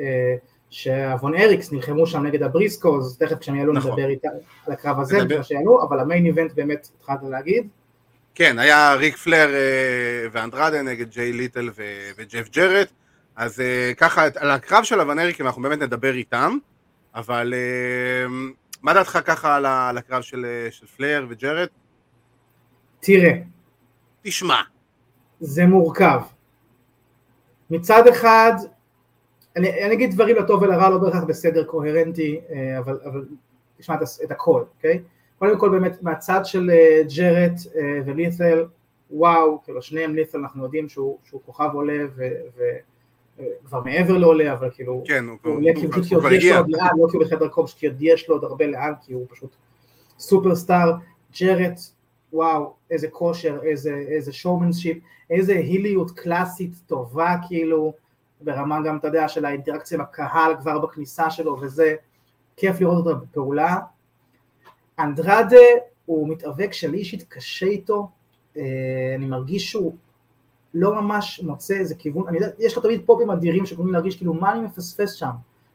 אה, 0.00 0.34
שאבון 0.70 1.34
אריקס 1.34 1.72
נלחמו 1.72 2.06
שם 2.06 2.22
נגד 2.26 2.42
הבריסקוז, 2.42 3.18
תכף 3.18 3.38
כשהם 3.38 3.54
יעלו 3.54 3.72
נכון. 3.72 3.90
נדבר 3.90 4.08
איתם 4.08 4.28
על 4.66 4.72
הקרב 4.72 5.00
הזה, 5.00 5.22
נדבר. 5.22 5.42
שיעלו, 5.42 5.82
אבל 5.82 6.00
המיין 6.00 6.26
איבנט 6.26 6.52
באמת 6.52 6.88
התחלת 6.96 7.18
להגיד. 7.30 7.68
כן, 8.34 8.58
היה 8.58 8.94
ריק 8.94 9.16
פלר 9.16 9.54
אה, 9.54 10.26
ואנדרדה 10.32 10.82
נגד 10.82 11.10
ג'יי 11.10 11.32
ליטל 11.32 11.70
וג'ף 12.16 12.48
ג'רט, 12.52 12.88
אז 13.38 13.62
ככה, 13.96 14.26
על 14.36 14.50
הקרב 14.50 14.84
של 14.84 15.00
אבן 15.00 15.18
אריקים 15.18 15.46
אנחנו 15.46 15.62
באמת 15.62 15.78
נדבר 15.78 16.14
איתם, 16.14 16.58
אבל 17.14 17.54
מה 18.82 18.94
דעתך 18.94 19.18
ככה 19.24 19.56
על 19.88 19.98
הקרב 19.98 20.22
של, 20.22 20.66
של 20.70 20.86
פלר 20.86 21.26
וג'רט? 21.28 21.70
תראה. 23.00 23.32
תשמע. 24.22 24.60
זה 25.40 25.66
מורכב. 25.66 26.20
מצד 27.70 28.06
אחד, 28.06 28.52
אני, 29.56 29.84
אני 29.84 29.94
אגיד 29.94 30.10
דברים 30.14 30.36
לטוב 30.36 30.62
ולרע, 30.62 30.90
לא 30.90 30.98
בהכרח 30.98 31.24
בסדר 31.24 31.64
קוהרנטי, 31.64 32.40
אה, 32.50 32.78
אבל, 32.78 32.98
אבל 33.04 33.24
תשמע 33.78 33.94
את, 33.94 34.00
את 34.24 34.30
הכל, 34.30 34.62
אוקיי? 34.76 35.02
קודם 35.38 35.58
כל 35.58 35.70
באמת 35.70 36.02
מהצד 36.02 36.40
של 36.44 36.70
אה, 36.70 37.02
ג'רט 37.16 37.52
אה, 37.76 38.00
ולית'ל, 38.06 38.66
וואו, 39.10 39.62
כאילו 39.64 39.82
שניהם 39.82 40.14
לית'ל 40.14 40.38
אנחנו 40.38 40.64
יודעים 40.64 40.88
שהוא, 40.88 41.18
שהוא 41.24 41.40
כוכב 41.46 41.70
עולה 41.72 42.04
וכבר 43.38 43.82
מעבר 43.84 44.18
לעולה, 44.18 44.52
אבל 44.52 44.70
כאילו, 44.70 45.02
כן, 45.06 45.24
הוא, 45.24 45.38
הוא 45.44 45.54
עולה 45.54 45.72
כי 45.74 45.88
פשוט 45.88 46.22
כי 46.28 46.34
יש 46.34 46.44
לו 46.44 46.56
עוד 46.56 46.68
לאן, 46.68 46.88
לא 46.98 47.06
כי 47.10 47.16
הוא 47.16 47.24
בחדר 47.24 47.48
כובש, 47.48 47.74
כי 47.74 47.86
יש 48.00 48.28
לו 48.28 48.34
עוד 48.34 48.44
הרבה 48.44 48.66
לאן, 48.66 48.92
כי 49.06 49.12
הוא 49.12 49.26
פשוט 49.30 49.50
סופרסטאר, 50.18 50.92
ג'רט, 51.40 51.80
וואו, 52.32 52.74
איזה 52.90 53.08
כושר, 53.08 53.58
איזה, 53.62 54.04
איזה 54.08 54.32
שואומנשיפ, 54.32 54.98
איזה 55.30 55.52
היליות 55.52 56.10
קלאסית 56.10 56.72
טובה 56.86 57.34
כאילו, 57.48 57.92
ברמה 58.40 58.82
גם, 58.82 58.96
אתה 58.96 59.08
יודע, 59.08 59.28
של 59.28 59.44
האינטראקציה 59.44 59.98
עם 59.98 60.04
הקהל 60.04 60.56
כבר 60.60 60.78
בכניסה 60.78 61.30
שלו 61.30 61.60
וזה, 61.60 61.94
כיף 62.56 62.80
לראות 62.80 63.06
אותו 63.06 63.20
בפעולה. 63.20 63.76
אנדרדה 64.98 65.56
הוא 66.06 66.28
מתאבק 66.28 66.72
שלי 66.72 66.98
אישית 66.98 67.22
קשה 67.28 67.66
איתו, 67.66 68.08
אה, 68.56 68.62
אני 69.16 69.26
מרגיש 69.26 69.70
שהוא 69.70 69.94
לא 70.80 70.94
ממש 70.94 71.40
מוצא 71.44 71.74
איזה 71.74 71.94
כיוון, 71.94 72.28
אני 72.28 72.36
יודע, 72.36 72.48
יש 72.58 72.76
לו 72.76 72.82
תמיד 72.82 73.02
פופים 73.06 73.30
אדירים 73.30 73.66
שיכולים 73.66 73.92
להרגיש 73.92 74.16
כאילו 74.16 74.34
מה 74.34 74.52
אני 74.52 74.60
מפספס 74.60 75.12
שם, 75.12 75.30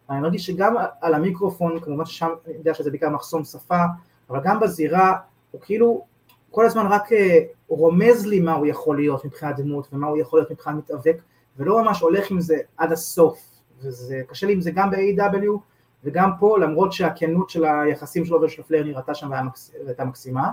אני 0.09 0.21
מרגיש 0.21 0.45
שגם 0.45 0.75
על 1.01 1.13
המיקרופון, 1.13 1.79
כמובן 1.79 2.05
ששם 2.05 2.29
אני 2.45 2.53
יודע 2.53 2.73
שזה 2.73 2.89
בעיקר 2.89 3.09
מחסום 3.09 3.43
שפה, 3.43 3.83
אבל 4.29 4.39
גם 4.43 4.59
בזירה 4.59 5.17
הוא 5.51 5.61
כאילו 5.61 6.05
כל 6.51 6.65
הזמן 6.65 6.85
רק 6.89 7.13
אה, 7.13 7.39
רומז 7.67 8.25
לי 8.25 8.39
מה 8.39 8.53
הוא 8.53 8.67
יכול 8.67 8.97
להיות 8.97 9.25
מבחינת 9.25 9.55
דמות 9.55 9.87
ומה 9.93 10.07
הוא 10.07 10.17
יכול 10.17 10.39
להיות 10.39 10.51
מבחינת 10.51 10.75
מתאבק 10.77 11.21
ולא 11.57 11.83
ממש 11.83 12.01
הולך 12.01 12.31
עם 12.31 12.41
זה 12.41 12.57
עד 12.77 12.91
הסוף. 12.91 13.39
וזה 13.81 14.21
קשה 14.27 14.47
לי 14.47 14.53
עם 14.53 14.61
זה 14.61 14.71
גם 14.71 14.91
ב-AW 14.91 15.59
וגם 16.03 16.31
פה 16.39 16.57
למרות 16.59 16.93
שהכנות 16.93 17.49
של 17.49 17.65
היחסים 17.65 18.25
שלו 18.25 18.41
ושל 18.41 18.63
פלר 18.63 18.83
נראתה 18.83 19.13
שם 19.13 19.29
והייתה 19.85 20.05
מקסימה. 20.05 20.51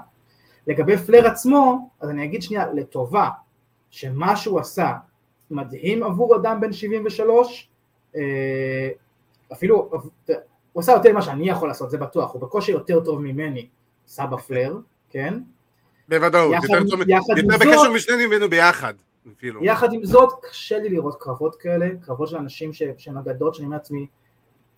לגבי 0.66 0.96
פלר 0.96 1.26
עצמו 1.26 1.88
אז 2.00 2.10
אני 2.10 2.24
אגיד 2.24 2.42
שנייה 2.42 2.72
לטובה 2.72 3.28
שמה 3.90 4.36
שהוא 4.36 4.60
עשה 4.60 4.92
מדהים 5.50 6.02
עבור 6.02 6.36
אדם 6.36 6.60
בן 6.60 6.72
73 6.72 7.68
אה, 8.16 8.88
אפילו 9.52 9.90
הוא 10.72 10.80
עשה 10.80 10.92
יותר 10.92 11.12
ממה 11.12 11.22
שאני 11.22 11.50
יכול 11.50 11.68
לעשות 11.68 11.90
זה 11.90 11.98
בטוח 11.98 12.32
הוא 12.32 12.42
בקושי 12.42 12.72
יותר 12.72 13.04
טוב 13.04 13.20
ממני 13.20 13.68
סבא 14.06 14.36
פלר 14.36 14.76
כן 15.10 15.34
בוודאות, 16.08 16.54
יותר 16.54 16.96
בקשר 17.48 17.92
משנינו 17.92 18.28
ממנו 18.28 18.48
ביחד. 18.48 18.94
אפילו. 19.36 19.64
יחד 19.64 19.92
עם 19.92 20.04
זאת, 20.04 20.32
קשה 20.42 20.78
לי 20.78 20.88
לראות 20.88 21.16
קרבות 21.20 21.56
כאלה, 21.56 21.88
קרבות 22.02 22.28
של 22.28 22.36
אנשים 22.36 22.72
שהם 22.72 23.18
אגדות, 23.18 23.54
שאני 23.54 23.66
אומר 23.66 23.76
לעצמי, 23.76 24.06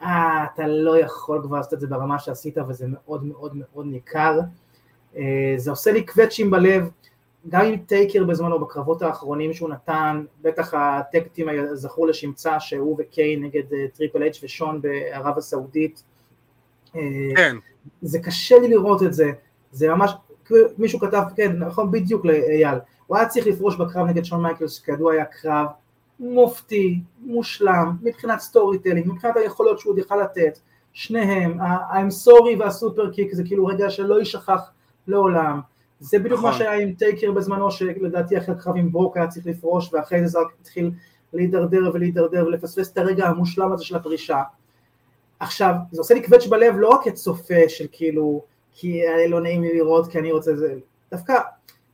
אה, 0.03 0.46
אתה 0.55 0.66
לא 0.66 0.98
יכול 0.98 1.40
כבר 1.42 1.57
לעשות 1.57 1.75
את 1.75 1.81
זה 1.81 1.87
ברמה 1.87 2.18
שעשית, 2.18 2.59
וזה 2.68 2.87
מאוד 2.88 3.25
מאוד 3.25 3.53
מאוד 3.57 3.87
ניכר. 3.87 4.40
אה, 5.16 5.55
זה 5.57 5.70
עושה 5.70 5.92
לי 5.92 6.07
קווצ'ים 6.07 6.51
בלב, 6.51 6.88
גם 7.48 7.64
עם 7.64 7.76
טייקר 7.76 8.24
בזמנו 8.24 8.59
בקרבות 8.59 9.02
האחרונים 9.02 9.52
שהוא 9.52 9.68
נתן, 9.68 10.24
בטח 10.42 10.74
הטקטים 10.74 11.48
זכור 11.74 12.07
לשמצה 12.07 12.61
שהוא 12.61 12.96
וקיין 12.98 13.44
נגד 13.44 13.72
אה, 13.72 13.87
טריפל 13.94 14.22
אייץ' 14.22 14.40
ושון 14.42 14.81
בערב 14.83 15.38
הסעודית. 15.38 16.02
אה, 16.96 17.00
כן. 17.37 17.57
זה 18.02 18.18
קשה 18.18 18.59
לי 18.59 18.68
לראות 18.68 19.02
את 19.02 19.14
זה, 19.14 19.31
זה 19.72 19.88
ממש, 19.88 20.12
מישהו 20.78 21.00
כתב, 21.00 21.22
כן, 21.37 21.57
נכון, 21.59 21.90
בדיוק 21.90 22.24
לאייל, 22.24 22.78
הוא 23.07 23.16
היה 23.16 23.28
צריך 23.28 23.46
לפרוש 23.46 23.76
בקרב 23.76 24.07
נגד 24.07 24.24
שון 24.24 24.42
מייקלס, 24.42 24.72
שכידוע 24.72 25.12
היה 25.12 25.24
קרב 25.24 25.66
מופתי, 26.20 27.00
מושלם, 27.20 27.96
מבחינת 28.02 28.40
סטורי 28.40 28.78
טלינג, 28.78 29.09
מבחינת 29.09 29.37
היכולות 29.37 29.78
שהוא 29.78 29.90
עוד 29.90 29.98
יכל 29.98 30.16
לתת, 30.16 30.59
שניהם, 30.92 31.61
ה-I'm 31.61 32.28
sorry 32.28 32.59
והסופר 32.59 33.11
קיק 33.11 33.33
זה 33.33 33.44
כאילו 33.44 33.66
רגע 33.66 33.90
שלא 33.90 34.18
יישכח 34.18 34.70
לעולם. 35.07 35.61
זה 36.02 36.18
בדיוק 36.18 36.38
נכון. 36.38 36.50
מה 36.50 36.58
שהיה 36.58 36.72
עם 36.72 36.94
טייקר 36.94 37.32
בזמנו, 37.32 37.70
שלדעתי 37.70 38.38
אחרי 38.38 38.54
הקרב 38.54 38.76
עם 38.76 38.92
ברוק 38.92 39.16
היה 39.16 39.26
צריך 39.26 39.46
לפרוש, 39.46 39.94
ואחרי 39.94 40.20
זה 40.20 40.26
זה 40.26 40.38
רק 40.38 40.46
התחיל 40.60 40.90
להידרדר 41.32 41.90
ולהידרדר 41.94 42.46
ולפספס 42.46 42.92
את 42.92 42.98
הרגע 42.98 43.26
המושלם 43.26 43.72
הזה 43.72 43.84
של 43.84 43.96
הפרישה. 43.96 44.42
עכשיו, 45.40 45.74
זה 45.92 46.00
עושה 46.00 46.14
לי 46.14 46.22
קווץ' 46.22 46.46
בלב 46.46 46.74
לא 46.76 46.88
רק 46.88 47.00
כצופה 47.04 47.68
של 47.68 47.86
כאילו, 47.92 48.42
כי 48.72 49.00
לא 49.28 49.40
נעים 49.40 49.62
לי 49.62 49.74
לראות 49.74 50.06
כי 50.06 50.18
אני 50.18 50.32
רוצה 50.32 50.56
זה, 50.56 50.74
דווקא 51.10 51.34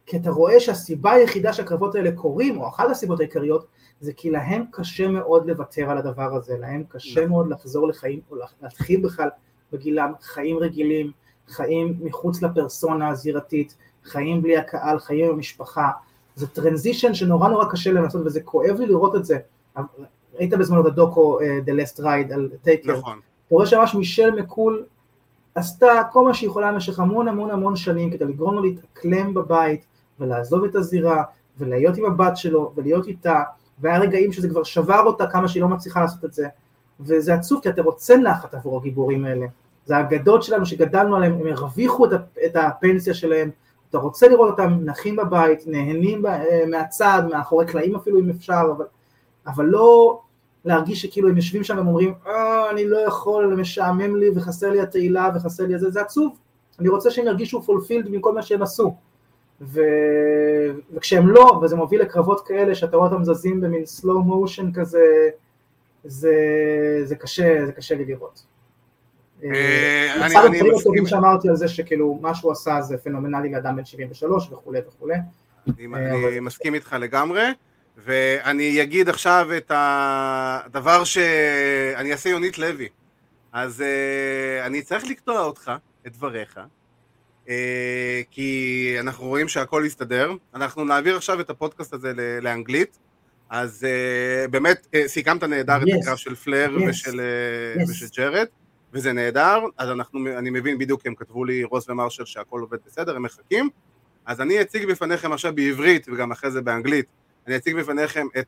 כי 0.06 0.16
אתה 0.16 0.30
רואה 0.30 0.60
שהסיבה 0.60 1.12
היחידה 1.12 1.52
שהקרבות 1.52 1.94
האלה 1.94 2.12
קורים, 2.12 2.60
או 2.60 2.68
אחת 2.68 2.90
הסיבות 2.90 3.20
העיקריות, 3.20 3.66
זה 4.00 4.12
כי 4.12 4.30
להם 4.30 4.64
קשה 4.70 5.08
מאוד 5.08 5.46
לוותר 5.46 5.90
על 5.90 5.98
הדבר 5.98 6.34
הזה, 6.34 6.58
להם 6.58 6.84
קשה 6.88 7.26
מאוד 7.26 7.50
לחזור 7.50 7.88
לחיים, 7.88 8.20
או 8.30 8.36
להתחיל 8.62 9.00
בכלל 9.00 9.28
בגילם 9.72 10.12
חיים 10.20 10.56
רגילים, 10.58 11.12
חיים 11.48 11.94
מחוץ 12.00 12.42
לפרסונה 12.42 13.08
הזירתית, 13.08 13.76
חיים 14.08 14.42
בלי 14.42 14.56
הקהל, 14.56 14.98
חיים 14.98 15.24
עם 15.24 15.34
המשפחה, 15.34 15.90
זה 16.36 16.46
טרנזישן 16.46 17.14
שנורא 17.14 17.48
נורא 17.48 17.64
קשה 17.70 17.92
להם 17.92 18.04
לעשות 18.04 18.26
וזה 18.26 18.40
כואב 18.40 18.76
לי 18.78 18.86
לראות 18.86 19.16
את 19.16 19.24
זה. 19.24 19.38
ראית 20.34 20.54
בזמנו 20.54 20.80
את 20.80 20.86
הדוקו 20.86 21.40
אה, 21.40 21.58
The 21.66 21.70
Last 21.70 22.00
Ride 22.00 22.34
על 22.34 22.50
טייקר, 22.62 22.96
נכון. 22.98 23.18
אתה 23.46 23.54
רואה 23.54 23.66
שממש 23.66 23.94
מישל 23.94 24.30
מקול 24.30 24.84
עשתה 25.54 26.02
כל 26.12 26.24
מה 26.24 26.34
שהיא 26.34 26.48
יכולה 26.48 26.72
במשך 26.72 27.00
המון 27.00 27.28
המון 27.28 27.50
המון 27.50 27.76
שנים 27.76 28.10
כדי 28.10 28.24
לגרום 28.24 28.54
לו 28.54 28.62
להתאקלם 28.62 29.34
בבית 29.34 29.84
ולעזוב 30.20 30.64
את 30.64 30.74
הזירה 30.74 31.22
ולהיות 31.58 31.96
עם 31.96 32.04
הבת 32.04 32.36
שלו 32.36 32.72
ולהיות 32.76 33.06
איתה 33.06 33.42
והיה 33.80 33.98
רגעים 33.98 34.32
שזה 34.32 34.48
כבר 34.48 34.62
שבר 34.62 35.02
אותה 35.06 35.26
כמה 35.26 35.48
שהיא 35.48 35.62
לא 35.62 35.68
מצליחה 35.68 36.00
לעשות 36.00 36.24
את 36.24 36.32
זה 36.32 36.48
וזה 37.00 37.34
עצוב 37.34 37.60
כי 37.62 37.68
אתה 37.68 37.82
רוצה 37.82 38.16
נחת 38.16 38.54
עבור 38.54 38.80
הגיבורים 38.80 39.24
האלה 39.24 39.46
זה 39.84 39.96
האגדות 39.96 40.42
שלנו 40.42 40.66
שגדלנו 40.66 41.16
עליהם, 41.16 41.32
הם 41.32 41.46
הרוויחו 41.46 42.06
את 42.46 42.56
הפנסיה 42.56 43.14
שלהם 43.14 43.50
אתה 43.90 43.98
רוצה 43.98 44.28
לראות 44.28 44.50
אותם 44.50 44.78
נחים 44.84 45.16
בבית, 45.16 45.66
נהנים 45.66 46.24
מהצד, 46.66 47.22
מאחורי 47.30 47.66
קלעים 47.66 47.96
אפילו 47.96 48.18
אם 48.18 48.30
אפשר, 48.30 48.62
אבל, 48.76 48.84
אבל 49.46 49.64
לא 49.64 50.20
להרגיש 50.64 51.02
שכאילו 51.02 51.28
הם 51.28 51.36
יושבים 51.36 51.64
שם 51.64 51.76
והם 51.76 51.86
אומרים, 51.86 52.14
אה, 52.26 52.70
אני 52.70 52.86
לא 52.86 52.98
יכול, 52.98 53.54
משעמם 53.54 54.16
לי 54.16 54.30
וחסר 54.34 54.70
לי 54.70 54.80
התהילה 54.80 55.30
וחסר 55.34 55.66
לי 55.66 55.78
זה, 55.78 55.90
זה 55.90 56.00
עצוב. 56.00 56.38
אני 56.80 56.88
רוצה 56.88 57.10
שהם 57.10 57.26
ירגישו 57.26 57.62
פולפילד 57.62 58.08
מכל 58.10 58.34
מה 58.34 58.42
שהם 58.42 58.62
עשו. 58.62 58.94
ו... 59.60 59.80
וכשהם 60.94 61.28
לא, 61.28 61.60
וזה 61.62 61.76
מוביל 61.76 62.00
לקרבות 62.00 62.46
כאלה 62.46 62.74
שאתה 62.74 62.96
רואה 62.96 63.08
אותם 63.08 63.24
זזים 63.24 63.60
במין 63.60 63.82
slow 63.82 64.30
motion 64.30 64.74
כזה, 64.74 65.28
זה, 66.04 66.34
זה 67.04 67.16
קשה, 67.16 67.66
זה 67.66 67.72
קשה 67.72 67.94
לי 67.94 68.04
לראות. 68.04 68.42
אה, 69.44 70.16
אחד 70.16 70.24
אני 70.24 70.36
הדברים 70.36 70.60
מסכים. 70.60 70.78
הטובים 70.80 71.06
שאמרתי 71.06 71.48
על 71.48 71.56
זה 71.56 71.68
שכאילו 71.68 72.18
מה 72.22 72.34
שהוא 72.34 72.52
עשה 72.52 72.82
זה 72.82 72.98
פנומנלי 72.98 73.52
לאדם 73.52 73.76
בן 73.76 73.84
73 73.84 74.48
וכולי 74.52 74.78
וכולי. 74.88 75.14
אני, 75.68 75.86
אה, 76.34 76.40
מסכים 76.40 76.74
איתך 76.74 76.96
לגמרי, 77.00 77.44
ואני 77.96 78.82
אגיד 78.82 79.08
עכשיו 79.08 79.48
את 79.56 79.72
הדבר 79.74 81.04
שאני 81.04 82.12
אעשה 82.12 82.28
יונית 82.28 82.58
לוי. 82.58 82.88
אז 83.52 83.84
אני 84.66 84.82
צריך 84.82 85.04
לקטוע 85.04 85.40
אותך, 85.40 85.72
את 86.06 86.12
דבריך, 86.12 86.60
כי 88.30 88.96
אנחנו 89.00 89.26
רואים 89.26 89.48
שהכל 89.48 89.82
יסתדר. 89.86 90.32
אנחנו 90.54 90.84
נעביר 90.84 91.16
עכשיו 91.16 91.40
את 91.40 91.50
הפודקאסט 91.50 91.94
הזה 91.94 92.12
לאנגלית, 92.42 92.98
אז 93.50 93.86
באמת 94.50 94.86
סיכמת 95.06 95.44
נהדר 95.44 95.76
את. 95.82 95.88
הקרב 96.02 96.16
של 96.16 96.34
פלר 96.34 96.76
Yes. 96.78 96.82
ושל, 96.88 97.20
Yes. 97.76 97.90
ושל 97.90 98.06
ג'רד, 98.16 98.46
וזה 98.92 99.12
נהדר, 99.12 99.60
אז 99.78 99.90
אנחנו, 99.90 100.20
אני 100.38 100.50
מבין 100.50 100.78
בדיוק, 100.78 101.06
הם 101.06 101.14
כתבו 101.14 101.44
לי, 101.44 101.64
רוס 101.64 101.88
ומרשל, 101.88 102.24
שהכל 102.24 102.60
עובד 102.60 102.78
בסדר, 102.86 103.16
הם 103.16 103.22
מחכים. 103.22 103.68
אז 104.26 104.40
אני 104.40 104.60
אציג 104.62 104.90
בפניכם 104.90 105.32
עכשיו 105.32 105.54
בעברית 105.54 106.06
וגם 106.08 106.32
אחרי 106.32 106.50
זה 106.50 106.60
באנגלית, 106.62 107.06
אני 107.46 107.56
אציג 107.56 107.76
בפניכם 107.76 108.26
את 108.38 108.46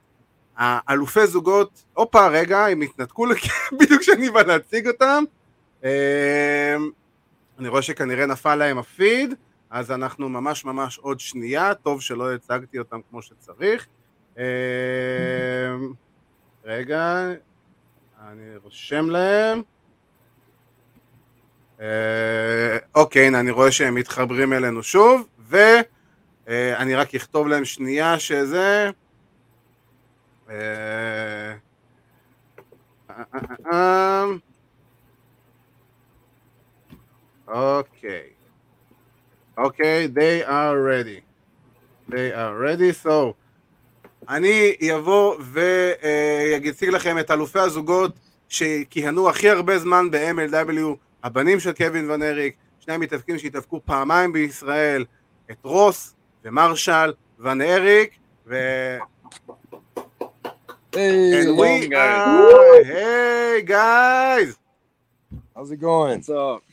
האלופי 0.57 1.27
זוגות, 1.27 1.85
הופה 1.95 2.29
רגע, 2.29 2.67
הם 2.67 2.81
התנתקו 2.81 3.27
בדיוק 3.81 4.01
כשאני 4.01 4.31
בא 4.31 4.43
להציג 4.43 4.89
אותם. 4.89 5.25
אמ, 5.85 5.89
אני 7.59 7.69
רואה 7.69 7.83
שכנראה 7.83 8.27
נפל 8.27 8.55
להם 8.55 8.79
הפיד, 8.79 9.35
אז 9.71 9.91
אנחנו 9.91 10.29
ממש 10.29 10.65
ממש 10.65 10.99
עוד 10.99 11.21
שנייה, 11.21 11.75
טוב 11.75 12.03
שלא 12.03 12.35
הצגתי 12.35 12.79
אותם 12.79 13.01
כמו 13.11 13.23
שצריך. 13.23 13.87
אמ, 14.39 14.43
רגע, 16.65 17.29
אני 18.29 18.57
רושם 18.63 19.11
להם. 19.11 19.63
אה, 21.81 22.79
אוקיי, 22.95 23.27
הנה 23.27 23.41
אני 23.41 23.51
רואה 23.51 23.73
שהם 23.73 23.95
מתחברים 23.95 24.53
אלינו 24.53 24.83
שוב, 24.83 25.29
ואני 25.49 26.95
רק 26.95 27.15
אכתוב 27.15 27.49
להם 27.49 27.65
שנייה 27.65 28.19
שזה... 28.19 28.91
אה, 30.51 30.55
אה, 33.11 33.23
אה, 33.73 33.73
אה, 33.73 34.25
אוקיי. 37.49 38.23
אוקיי, 39.59 40.09
they 40.15 40.49
are 40.49 40.77
ready. 40.89 41.21
They 42.11 42.35
are 42.35 42.55
ready, 42.65 43.07
so 43.07 43.33
אני 44.29 44.77
אבוא 44.97 45.37
ואציג 45.41 46.89
לכם 46.89 47.19
את 47.19 47.31
אלופי 47.31 47.59
הזוגות 47.59 48.13
שכיהנו 48.49 49.29
הכי 49.29 49.51
הרבה 49.51 49.79
זמן 49.79 50.11
ב-MLW, 50.11 50.97
הבנים 51.23 51.61
של 51.61 51.73
קווין 51.73 52.11
ון 52.11 52.23
אריק, 52.23 52.55
שני 52.81 52.95
המתאבקים 52.95 53.39
שהתאבקו 53.39 53.81
פעמיים 53.85 54.33
בישראל, 54.33 55.05
את 55.51 55.57
רוס 55.65 56.15
ומרשל 56.45 57.13
ון 57.39 57.61
אריק, 57.61 58.11
ו... 58.47 58.57
Hey, 60.93 61.45
And 61.45 61.57
we 61.57 61.87
guys. 61.87 61.93
are... 61.95 62.83
Hey 62.85 63.63
guys! 63.63 64.51
How's 65.55 65.71
it 65.71 65.81
going? 65.81 66.17
What's 66.19 66.29
up? 66.29 66.65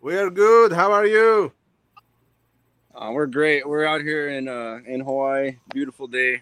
We 0.00 0.12
are 0.16 0.30
good, 0.30 0.72
how 0.72 0.92
are 0.92 1.04
you? 1.16 1.50
Uh, 2.94 3.10
we're 3.12 3.26
great. 3.26 3.60
We're 3.68 3.86
out 3.92 4.02
here 4.02 4.28
in 4.36 4.44
uh, 4.48 4.78
in 4.92 5.00
Hawaii. 5.08 5.56
Beautiful 5.74 6.06
day. 6.06 6.32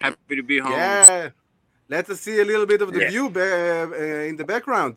Happy 0.00 0.36
to 0.40 0.42
be 0.42 0.58
home. 0.58 0.72
Yeah. 0.72 1.30
Let's 1.88 2.10
see 2.24 2.36
a 2.40 2.46
little 2.52 2.66
bit 2.72 2.80
of 2.84 2.88
the 2.94 3.00
Yeah. 3.02 3.10
view 3.12 3.24
uh, 3.26 4.28
in 4.30 4.36
the 4.40 4.44
background. 4.52 4.92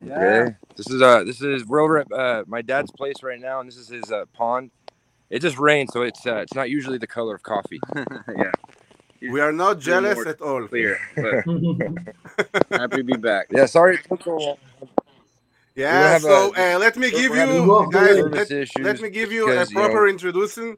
Yeah. 0.00 0.50
This 0.76 0.88
is 0.90 1.02
uh 1.02 1.24
this 1.24 1.42
is 1.42 1.66
we're 1.66 1.80
over 1.80 1.98
at 1.98 2.12
uh, 2.12 2.44
my 2.46 2.62
dad's 2.62 2.90
place 2.92 3.22
right 3.22 3.40
now, 3.40 3.60
and 3.60 3.68
this 3.68 3.76
is 3.76 3.88
his 3.88 4.10
uh, 4.12 4.24
pond. 4.32 4.70
It 5.30 5.40
just 5.40 5.58
rained, 5.58 5.90
so 5.92 6.02
it's 6.02 6.26
uh, 6.26 6.36
it's 6.36 6.54
not 6.54 6.70
usually 6.70 6.98
the 6.98 7.06
color 7.06 7.34
of 7.34 7.42
coffee. 7.42 7.80
yeah. 7.96 8.52
We 9.20 9.40
are 9.40 9.52
not 9.52 9.80
jealous 9.80 10.24
at 10.26 10.40
all. 10.40 10.68
Clear. 10.68 10.98
But 11.16 11.44
happy 12.70 12.98
to 12.98 13.04
be 13.04 13.14
back. 13.16 13.48
Yeah, 13.50 13.66
sorry 13.66 13.96
it 13.96 14.04
took 14.08 14.22
so 14.22 14.36
long. 14.36 14.56
Yeah, 15.74 16.18
so 16.18 16.52
a- 16.56 16.74
uh, 16.74 16.78
let 16.78 16.96
me 16.96 17.10
give 17.10 17.34
you, 17.34 17.88
guys, 17.92 18.50
let, 18.50 18.50
let 18.80 19.00
me 19.00 19.10
give 19.10 19.30
you 19.32 19.44
a 19.44 19.50
because, 19.50 19.70
you 19.70 19.76
know- 19.76 19.84
proper 19.86 20.08
introducing. 20.08 20.76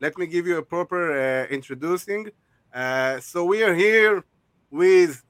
Let 0.00 0.18
me 0.18 0.26
give 0.26 0.46
you 0.46 0.58
a 0.58 0.62
proper 0.62 1.12
uh, 1.18 1.46
introducing. 1.46 2.30
Uh, 2.74 3.18
so 3.20 3.44
we 3.44 3.62
are 3.62 3.74
here 3.74 4.24
with 4.70 5.22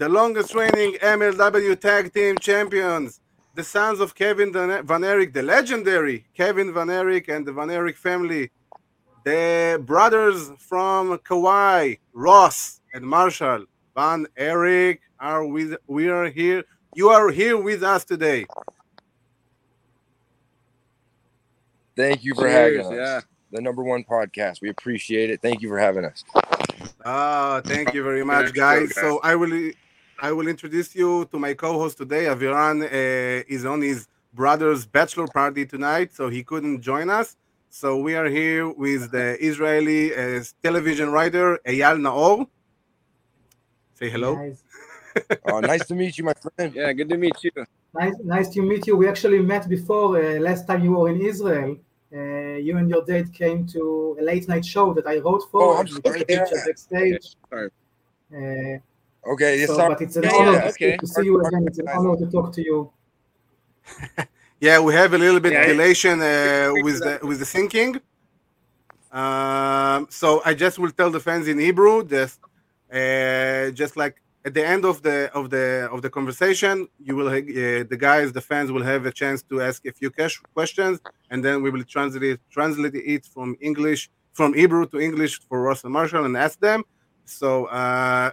the 0.00 0.08
longest 0.08 0.54
reigning 0.54 0.94
MLW 1.02 1.78
Tag 1.78 2.14
Team 2.14 2.38
Champions, 2.38 3.20
the 3.54 3.62
sons 3.62 4.00
of 4.00 4.14
Kevin 4.14 4.50
Van 4.50 4.86
Von 4.86 5.04
Erich, 5.04 5.34
the 5.34 5.42
legendary 5.42 6.24
Kevin 6.34 6.72
Von 6.72 6.88
Erich 6.88 7.28
and 7.28 7.44
the 7.46 7.52
Von 7.52 7.70
Erich 7.70 7.98
family, 7.98 8.50
the 9.24 9.78
brothers 9.84 10.50
from 10.58 11.18
Kauai, 11.18 11.96
Ross 12.14 12.80
and 12.94 13.04
Marshall 13.04 13.66
Von 13.94 14.26
Erich 14.38 15.02
are 15.20 15.44
with. 15.46 15.76
We 15.86 16.08
are 16.08 16.30
here. 16.30 16.64
You 16.94 17.10
are 17.10 17.28
here 17.30 17.58
with 17.58 17.82
us 17.82 18.02
today. 18.06 18.46
Thank 21.94 22.24
you 22.24 22.34
for 22.34 22.48
Cheers, 22.48 22.86
having 22.86 22.98
us. 22.98 22.98
yeah. 22.98 23.20
The 23.52 23.60
number 23.60 23.84
one 23.84 24.04
podcast. 24.04 24.62
We 24.62 24.70
appreciate 24.70 25.28
it. 25.28 25.42
Thank 25.42 25.60
you 25.60 25.68
for 25.68 25.78
having 25.78 26.06
us. 26.06 26.24
Ah, 27.04 27.60
thank 27.62 27.92
you 27.92 28.02
very 28.02 28.24
much, 28.32 28.54
guys. 28.54 28.88
guys. 28.88 28.94
So 28.94 29.20
I 29.22 29.34
will, 29.34 29.72
I 30.22 30.32
will 30.32 30.48
introduce 30.48 30.94
you 30.94 31.24
to 31.32 31.38
my 31.38 31.54
co-host 31.54 31.96
today. 31.96 32.24
Aviran 32.24 32.82
uh, 32.84 33.44
is 33.48 33.64
on 33.64 33.80
his 33.80 34.06
brother's 34.34 34.84
bachelor 34.84 35.26
party 35.26 35.64
tonight, 35.64 36.12
so 36.12 36.28
he 36.28 36.42
couldn't 36.44 36.82
join 36.82 37.08
us. 37.08 37.36
So 37.70 37.96
we 37.98 38.14
are 38.14 38.26
here 38.26 38.68
with 38.68 39.10
the 39.12 39.42
Israeli 39.42 40.14
uh, 40.14 40.42
television 40.62 41.10
writer 41.10 41.58
Eyal 41.66 41.98
Naor. 42.06 42.46
Say 43.94 44.10
hello. 44.10 44.34
Nice. 44.34 44.62
Oh, 45.44 45.58
nice 45.58 45.84
to 45.86 45.94
meet 45.96 46.16
you, 46.18 46.24
my 46.24 46.34
friend. 46.34 46.72
Yeah, 46.72 46.92
good 46.92 47.08
to 47.08 47.16
meet 47.16 47.34
you. 47.42 47.50
Nice, 47.94 48.14
nice 48.22 48.48
to 48.50 48.62
meet 48.62 48.86
you. 48.86 48.96
We 48.96 49.08
actually 49.08 49.40
met 49.40 49.68
before. 49.68 50.22
Uh, 50.22 50.38
last 50.38 50.68
time 50.68 50.84
you 50.84 50.92
were 50.92 51.08
in 51.08 51.20
Israel, 51.20 51.76
uh, 52.14 52.54
you 52.66 52.76
and 52.76 52.88
your 52.88 53.04
date 53.04 53.32
came 53.32 53.66
to 53.74 54.16
a 54.20 54.22
late 54.22 54.46
night 54.46 54.64
show 54.64 54.94
that 54.94 55.08
I 55.08 55.18
wrote 55.18 55.42
for. 55.50 55.62
Oh, 55.62 55.76
I'm 55.78 55.86
We 55.86 55.90
sorry. 55.90 56.18
took 56.20 56.28
pictures 56.28 56.62
backstage. 56.64 57.34
Sorry. 57.50 57.70
Okay, 59.26 59.58
yes, 59.60 59.68
so, 59.68 59.76
but 59.88 60.00
it's 60.00 60.16
an 60.16 60.24
Yeah, 60.24 60.32
honor 60.36 60.52
yeah, 60.52 60.60
to- 60.62 60.68
okay. 60.70 60.96
to 60.98 61.06
see 61.06 61.24
you 61.24 61.40
again. 61.40 61.64
It's 61.66 61.78
an 61.78 61.88
honor 61.88 62.16
to 62.16 62.26
talk 62.30 62.52
to 62.54 62.62
you. 62.62 62.90
Yeah, 64.60 64.78
we 64.80 64.92
have 64.92 65.14
a 65.14 65.18
little 65.18 65.40
bit 65.40 65.54
Yeah, 65.54 65.66
dilation 65.68 66.20
uh, 66.20 66.68
with 66.84 66.98
the 67.02 67.18
with 67.28 67.38
the 67.38 67.46
syncing. 67.46 68.00
Um, 69.10 70.06
so 70.10 70.42
I 70.44 70.52
just 70.54 70.78
will 70.78 70.90
tell 70.90 71.10
the 71.10 71.20
fans 71.20 71.48
in 71.48 71.58
Hebrew, 71.58 72.04
just 72.04 72.40
uh, 72.92 73.70
just 73.70 73.96
like 73.96 74.16
at 74.44 74.52
the 74.54 74.64
end 74.66 74.84
of 74.84 75.02
the 75.02 75.30
of 75.34 75.48
the 75.50 75.88
of 75.90 76.02
the 76.02 76.10
conversation, 76.10 76.88
you 76.98 77.16
will 77.16 77.28
uh, 77.28 77.40
the 77.92 77.96
guys, 77.98 78.32
the 78.32 78.40
fans 78.50 78.70
will 78.70 78.82
have 78.82 79.06
a 79.06 79.12
chance 79.12 79.42
to 79.50 79.60
ask 79.62 79.84
a 79.86 79.92
few 79.92 80.10
ques- 80.10 80.42
questions, 80.54 81.00
and 81.30 81.42
then 81.44 81.62
we 81.62 81.70
will 81.70 81.84
translate 81.84 82.38
translate 82.50 82.94
it 82.94 83.24
from 83.34 83.56
English 83.60 84.10
from 84.32 84.52
Hebrew 84.54 84.86
to 84.92 85.00
English 85.00 85.40
for 85.48 85.60
Ross 85.62 85.84
and 85.84 85.92
Marshall 85.92 86.24
and 86.26 86.36
ask 86.36 86.58
them. 86.60 86.84
So, 87.29 87.67
uh, 87.71 87.75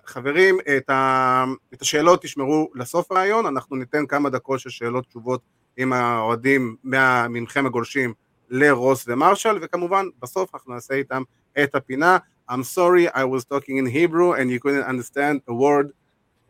חברים, 0.06 0.58
את, 0.76 0.90
ה, 0.90 1.44
את 1.74 1.82
השאלות 1.82 2.22
תשמרו 2.22 2.70
לסוף 2.74 3.12
הרעיון, 3.12 3.46
אנחנו 3.46 3.76
ניתן 3.76 4.06
כמה 4.06 4.30
דקות 4.30 4.60
של 4.60 4.70
שאלות 4.70 5.06
תשובות 5.06 5.40
עם 5.76 5.92
האוהדים 5.92 6.76
מה- 6.84 7.28
מכם 7.28 7.66
הגולשים 7.66 8.14
לרוס 8.48 9.04
ומרשל, 9.08 9.58
וכמובן 9.62 10.06
בסוף 10.22 10.54
אנחנו 10.54 10.74
נעשה 10.74 10.94
איתם 10.94 11.22
את 11.62 11.74
הפינה. 11.74 12.18
I'm 12.50 12.64
sorry, 12.64 13.08
I 13.08 13.24
was 13.24 13.44
talking 13.44 13.76
in 13.78 13.86
Hebrew 13.86 14.32
and 14.32 14.50
you 14.50 14.60
couldn't 14.60 14.84
understand 14.84 15.40
a 15.48 15.54
word 15.54 15.92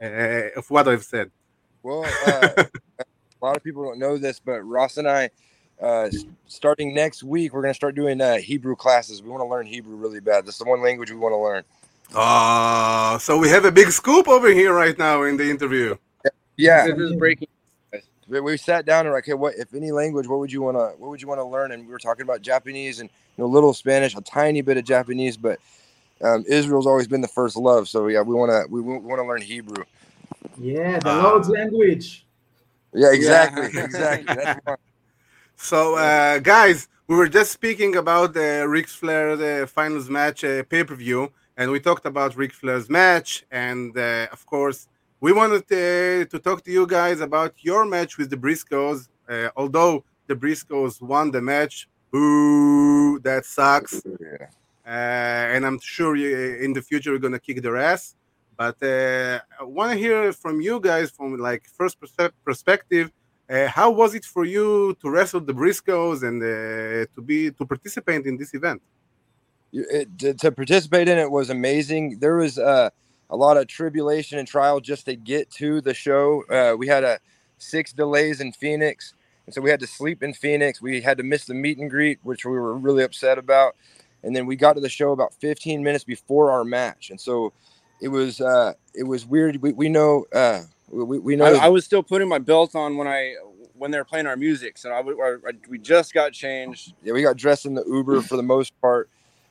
uh, 0.02 0.58
of 0.58 0.64
what 0.70 0.88
I've 0.88 1.04
said. 1.04 1.30
Well, 1.82 2.16
uh, 2.22 2.64
a 3.40 3.46
lot 3.46 3.56
of 3.56 3.64
people 3.64 3.84
don't 3.84 3.98
know 3.98 4.18
this, 4.18 4.40
but 4.40 4.60
Ross 4.62 4.96
and 4.98 5.08
I, 5.08 5.30
uh, 5.82 6.08
s- 6.14 6.24
starting 6.46 6.94
next 6.94 7.22
week, 7.22 7.52
we're 7.52 7.62
going 7.62 7.72
to 7.74 7.82
start 7.82 7.94
doing 7.94 8.20
uh, 8.20 8.36
Hebrew 8.36 8.76
classes. 8.76 9.22
We 9.22 9.30
want 9.30 9.42
to 9.42 9.48
learn 9.48 9.66
Hebrew 9.66 9.96
really 9.96 10.20
bad. 10.20 10.46
That's 10.46 10.58
the 10.58 10.64
one 10.64 10.82
language 10.82 11.10
we 11.10 11.16
want 11.18 11.32
to 11.34 11.38
learn. 11.38 11.64
Oh, 12.15 13.17
so 13.21 13.37
we 13.37 13.49
have 13.49 13.65
a 13.65 13.71
big 13.71 13.91
scoop 13.91 14.27
over 14.27 14.49
here 14.49 14.73
right 14.73 14.97
now 14.97 15.23
in 15.23 15.37
the 15.37 15.49
interview. 15.49 15.95
Yeah, 16.57 16.87
This 16.87 16.97
is 16.99 17.13
breaking. 17.15 17.47
we, 18.27 18.41
we 18.41 18.57
sat 18.57 18.85
down 18.85 19.01
and 19.01 19.09
we're 19.09 19.15
like, 19.17 19.25
hey, 19.25 19.33
what 19.33 19.55
if 19.57 19.73
any 19.73 19.91
language? 19.91 20.27
What 20.27 20.39
would 20.39 20.51
you 20.51 20.61
want 20.61 20.77
to? 20.77 20.99
What 20.99 21.09
would 21.09 21.21
you 21.21 21.27
want 21.27 21.39
to 21.39 21.45
learn? 21.45 21.71
And 21.71 21.85
we 21.85 21.91
were 21.91 21.99
talking 21.99 22.23
about 22.23 22.41
Japanese 22.41 22.99
and 22.99 23.09
you 23.37 23.43
know, 23.43 23.49
a 23.49 23.53
little 23.53 23.73
Spanish, 23.73 24.15
a 24.15 24.21
tiny 24.21 24.61
bit 24.61 24.77
of 24.77 24.85
Japanese, 24.85 25.37
but 25.37 25.59
um, 26.23 26.45
Israel's 26.47 26.87
always 26.87 27.07
been 27.07 27.21
the 27.21 27.27
first 27.27 27.55
love. 27.57 27.87
So 27.89 28.07
yeah, 28.07 28.21
we 28.21 28.35
want 28.35 28.51
to 28.51 28.65
we, 28.71 28.81
want 28.81 29.19
to 29.19 29.25
learn 29.25 29.41
Hebrew. 29.41 29.83
Yeah, 30.59 30.99
the 30.99 31.09
Ah. 31.09 31.23
Lord's 31.23 31.49
language. 31.49 32.25
Yeah, 32.93 33.11
exactly, 33.13 33.69
Yeah. 33.73 33.83
exactly. 33.85 34.35
That's. 34.35 34.59
So, 35.57 35.95
uh, 35.97 36.39
guys, 36.39 36.87
we 37.07 37.15
were 37.15 37.29
just 37.29 37.51
speaking 37.51 37.95
about 37.97 38.33
the 38.33 38.65
Ric 38.67 38.87
Flair 38.87 39.35
the 39.35 39.67
finals 39.67 40.09
match 40.09 40.43
uh, 40.43 40.63
pay 40.63 40.83
per 40.83 40.95
view, 40.95 41.31
and 41.57 41.71
we 41.71 41.79
talked 41.79 42.05
about 42.05 42.37
Ric 42.37 42.53
Flair's 42.53 42.89
match, 42.89 43.43
and 43.51 43.97
uh, 43.97 44.27
of 44.31 44.45
course, 44.45 44.87
we 45.19 45.33
wanted 45.33 45.63
uh, 45.63 46.25
to 46.31 46.39
talk 46.39 46.63
to 46.63 46.71
you 46.71 46.85
guys 46.85 47.19
about 47.19 47.53
your 47.61 47.83
match 47.85 48.17
with 48.19 48.29
the 48.29 48.37
Briscoes. 48.37 49.07
Uh, 49.27 49.49
although 49.55 50.03
the 50.27 50.35
Briscoes 50.35 51.01
won 51.01 51.31
the 51.31 51.41
match, 51.41 51.89
boo, 52.11 53.19
that 53.19 53.45
sucks. 53.45 54.01
Yeah. 54.19 54.47
Uh, 54.85 55.53
and 55.53 55.65
I'm 55.65 55.79
sure 55.79 56.15
you, 56.15 56.33
in 56.61 56.71
the 56.71 56.81
future 56.81 57.09
you're 57.09 57.19
gonna 57.19 57.39
kick 57.39 57.61
their 57.61 57.75
ass. 57.75 58.15
But 58.55 58.81
uh, 58.81 59.39
I 59.59 59.63
want 59.63 59.91
to 59.91 59.97
hear 59.97 60.31
from 60.31 60.61
you 60.61 60.79
guys 60.79 61.11
from 61.11 61.37
like 61.37 61.67
first 61.67 61.97
perspective. 62.45 63.11
Uh, 63.49 63.67
how 63.67 63.91
was 63.91 64.15
it 64.15 64.23
for 64.23 64.45
you 64.45 64.95
to 65.01 65.09
wrestle 65.09 65.41
the 65.41 65.53
Briscoes 65.53 66.23
and 66.23 66.41
uh, 66.41 67.05
to 67.13 67.21
be 67.21 67.51
to 67.51 67.65
participate 67.65 68.25
in 68.25 68.37
this 68.37 68.53
event? 68.53 68.81
It, 69.73 70.17
to, 70.19 70.33
to 70.33 70.51
participate 70.51 71.07
in 71.07 71.17
it 71.17 71.29
was 71.29 71.49
amazing. 71.49 72.19
There 72.19 72.37
was 72.37 72.57
uh, 72.57 72.89
a 73.29 73.35
lot 73.35 73.57
of 73.57 73.67
tribulation 73.67 74.39
and 74.39 74.47
trial 74.47 74.79
just 74.79 75.05
to 75.05 75.15
get 75.15 75.51
to 75.51 75.81
the 75.81 75.93
show. 75.93 76.43
Uh, 76.49 76.75
we 76.77 76.87
had 76.87 77.03
a 77.03 77.19
six 77.57 77.91
delays 77.93 78.39
in 78.41 78.51
Phoenix, 78.53 79.13
and 79.45 79.53
so 79.53 79.61
we 79.61 79.69
had 79.69 79.79
to 79.81 79.87
sleep 79.87 80.23
in 80.23 80.33
Phoenix. 80.33 80.81
We 80.81 81.01
had 81.01 81.17
to 81.17 81.23
miss 81.23 81.45
the 81.45 81.53
meet 81.53 81.77
and 81.77 81.89
greet, 81.89 82.19
which 82.23 82.45
we 82.45 82.51
were 82.51 82.75
really 82.77 83.03
upset 83.03 83.37
about. 83.37 83.75
And 84.23 84.35
then 84.35 84.45
we 84.45 84.55
got 84.55 84.73
to 84.73 84.81
the 84.81 84.89
show 84.89 85.11
about 85.11 85.33
15 85.35 85.83
minutes 85.83 86.03
before 86.03 86.51
our 86.51 86.63
match, 86.63 87.09
and 87.11 87.21
so 87.21 87.53
it 88.01 88.07
was 88.09 88.41
uh, 88.41 88.73
it 88.93 89.03
was 89.03 89.25
weird. 89.25 89.61
We, 89.61 89.73
we 89.73 89.89
know 89.89 90.25
uh, 90.33 90.63
we, 90.89 91.19
we 91.19 91.35
know 91.35 91.45
I, 91.45 91.65
I 91.65 91.67
was 91.69 91.85
still 91.85 92.03
putting 92.03 92.27
my 92.27 92.39
belt 92.39 92.75
on 92.75 92.97
when 92.97 93.07
I 93.07 93.35
when 93.75 93.91
they 93.91 93.97
were 93.99 94.05
playing 94.05 94.25
our 94.25 94.35
music, 94.35 94.77
so 94.77 94.89
I, 94.91 95.01
would- 95.01 95.17
I, 95.19 95.51
we 95.69 95.77
just 95.77 96.13
got 96.13 96.33
changed. 96.33 96.93
yeah, 97.03 97.13
we 97.13 97.21
got 97.21 97.37
dressed 97.37 97.65
in 97.65 97.75
the 97.75 97.85
Uber 97.85 98.21
for 98.21 98.35
the 98.35 98.43
most 98.43 98.73
part, 98.81 99.07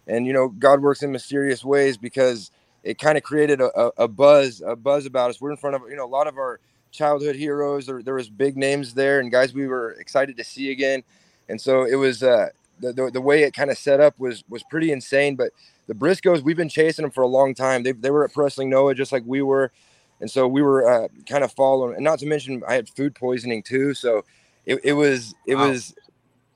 and 0.09 0.27
you 0.27 0.33
know, 0.35 0.49
God 0.49 0.83
works 0.83 1.03
in 1.03 1.13
mysterious 1.13 1.65
ways 1.65 1.97
because 1.97 2.51
it 2.85 2.99
kind 2.99 3.19
of 3.19 3.25
created 3.25 3.61
a, 3.61 3.71
a, 3.81 3.93
a 4.05 4.09
buzz, 4.09 4.63
a 4.67 4.77
buzz 4.77 5.07
about 5.07 5.31
us. 5.31 5.41
We're 5.41 5.53
in 5.53 5.59
front 5.59 5.77
of 5.77 5.83
you 5.91 5.97
know 5.97 6.07
a 6.07 6.09
lot 6.09 6.27
of 6.29 6.37
our 6.39 6.61
childhood 6.93 7.37
heroes. 7.37 7.87
There, 7.87 8.03
there 8.03 8.15
was 8.15 8.31
big 8.31 8.57
names 8.57 8.95
there, 8.95 9.21
and 9.21 9.31
guys 9.33 9.55
we 9.55 9.67
were 9.67 9.93
excited 9.93 10.37
to 10.39 10.45
see 10.45 10.71
again, 10.73 11.05
and 11.49 11.61
so 11.61 11.85
it 11.85 11.97
was 11.97 12.23
uh, 12.23 12.49
the, 12.81 12.93
the 12.93 13.11
the 13.13 13.21
way 13.23 13.45
it 13.45 13.55
kind 13.55 13.71
of 13.71 13.79
set 13.79 14.01
up 14.01 14.19
was 14.19 14.45
was 14.49 14.63
pretty 14.65 14.93
insane. 14.93 15.37
But 15.37 15.53
the 15.89 15.95
Briscoes, 15.95 16.43
we've 16.43 16.57
been 16.57 16.69
chasing 16.71 17.05
them 17.05 17.13
for 17.13 17.23
a 17.23 17.29
long 17.29 17.55
time. 17.55 17.83
They 17.85 17.93
they 17.93 18.11
were 18.11 18.25
at 18.25 18.37
Wrestling 18.37 18.71
Noah 18.71 18.95
just 18.95 19.13
like 19.13 19.25
we 19.27 19.43
were. 19.43 19.73
And 20.21 20.31
so 20.31 20.49
we 20.49 20.63
were 20.63 20.89
uh, 20.89 21.09
kind 21.29 21.45
of 21.45 21.53
following, 21.53 21.97
and 21.97 22.05
not 22.05 22.21
to 22.21 22.27
mention 22.27 22.63
I 22.69 22.75
had 22.75 22.89
food 22.89 23.15
poisoning 23.15 23.63
too. 23.63 23.95
So 23.95 24.25
it, 24.67 24.81
it 24.85 24.93
was 24.95 25.35
it 25.47 25.57
Wow. 25.57 25.69
was 25.71 25.95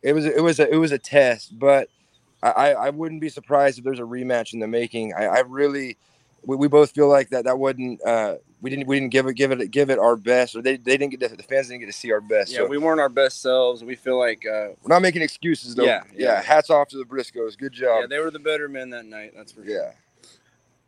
it 0.03 0.15
was 0.15 0.27
it 0.27 0.43
was 0.43 0.61
a 0.61 0.71
it 0.73 0.79
was 0.79 0.93
a 0.93 0.99
test, 0.99 1.59
but 1.59 1.89
I, 2.43 2.51
I 2.51 2.70
I 2.70 2.91
wouldn't 2.91 3.20
be 3.20 3.28
surprised 3.28 3.78
if 3.78 3.84
there's 3.84 3.99
a 3.99 4.03
rematch 4.03 4.53
in 4.53 4.61
the 4.61 4.66
making. 4.66 5.14
I, 5.14 5.26
I 5.26 5.38
really 5.41 5.97
we, 6.45 6.57
we 6.57 6.68
both 6.68 6.93
feel 6.93 7.09
like 7.09 7.30
that 7.30 7.45
that 7.45 7.59
wouldn't 7.59 8.05
uh 8.05 8.36
we 8.61 8.70
didn't 8.70 8.86
we 8.86 8.99
didn't 8.99 9.12
give 9.12 9.26
it 9.26 9.34
give 9.34 9.53
it 9.53 9.70
give 9.70 9.91
it 9.91 9.99
our 9.99 10.16
best 10.16 10.55
or 10.55 10.62
they, 10.62 10.76
they 10.76 10.97
didn't 10.97 11.11
get 11.11 11.20
to, 11.20 11.36
the 11.36 11.43
fans 11.43 11.68
didn't 11.68 11.80
get 11.80 11.86
to 11.86 11.93
see 11.93 12.12
our 12.12 12.20
best. 12.20 12.53
Yeah, 12.53 12.59
so 12.59 12.66
we 12.66 12.78
weren't 12.78 13.01
our 13.01 13.09
best 13.09 13.41
selves. 13.41 13.82
We 13.82 13.95
feel 13.95 14.18
like 14.18 14.45
uh, 14.47 14.70
we're 14.82 14.95
not 14.95 15.03
making 15.03 15.22
excuses 15.22 15.74
though. 15.74 15.84
Yeah, 15.84 16.03
yeah. 16.12 16.26
yeah. 16.26 16.43
Hats 16.43 16.70
off 16.70 16.88
to 16.88 16.99
the 16.99 17.05
Briscoes. 17.05 17.57
Good 17.57 17.72
job. 17.72 18.03
yeah, 18.03 18.07
they 18.07 18.18
were 18.18 18.30
the 18.30 18.38
better 18.38 18.68
men 18.68 18.91
that 18.91 19.07
night. 19.07 19.32
That's 19.36 19.53
for 19.53 19.64
sure. 19.64 19.74
yeah. 19.74 19.93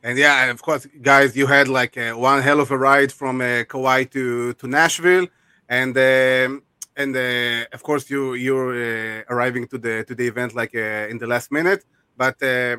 And 0.05 0.19
yeah, 0.19 0.43
and 0.43 0.51
of 0.51 0.63
course, 0.63 0.87
guys, 1.01 1.37
you 1.37 1.47
had 1.47 1.69
like 1.69 1.97
uh, 1.97 2.13
one 2.13 2.43
hell 2.43 2.61
of 2.61 2.71
a 2.73 2.79
ride 2.79 3.13
from 3.13 3.41
uh, 3.41 3.63
Kauai 3.69 4.05
to 4.05 4.53
to 4.55 4.67
Nashville, 4.67 5.29
and 5.69 5.97
um, 5.97 6.63
and 6.97 7.17
uh, 7.17 7.65
of 7.73 7.83
course, 7.83 8.09
you 8.11 8.35
you're 8.35 8.75
uh, 8.75 9.23
arriving 9.29 9.67
to 9.69 9.79
the 9.79 10.05
to 10.05 10.15
the 10.15 10.27
event 10.27 10.55
like 10.55 10.75
uh, 10.75 11.11
in 11.11 11.19
the 11.19 11.27
last 11.27 11.51
minute. 11.51 11.85
But 12.17 12.43
uh, 12.43 12.77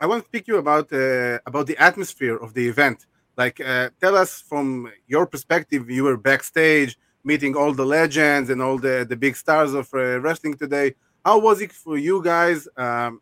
I 0.00 0.06
want 0.06 0.22
to 0.22 0.28
speak 0.28 0.46
to 0.46 0.52
you 0.52 0.58
about 0.58 0.92
uh, 0.92 1.38
about 1.46 1.66
the 1.66 1.76
atmosphere 1.78 2.36
of 2.36 2.54
the 2.54 2.66
event. 2.68 3.06
Like, 3.36 3.60
uh, 3.60 3.90
tell 4.00 4.16
us 4.16 4.40
from 4.40 4.92
your 5.06 5.26
perspective. 5.26 5.88
You 5.88 6.04
were 6.04 6.16
backstage, 6.16 6.98
meeting 7.24 7.56
all 7.56 7.72
the 7.72 7.86
legends 7.86 8.50
and 8.50 8.60
all 8.60 8.78
the 8.78 9.06
the 9.08 9.16
big 9.16 9.36
stars 9.36 9.74
of 9.74 9.92
wrestling 9.92 10.54
today. 10.54 10.94
How 11.24 11.38
was 11.38 11.60
it 11.60 11.72
for 11.72 11.96
you 11.96 12.22
guys 12.22 12.66
um, 12.76 13.20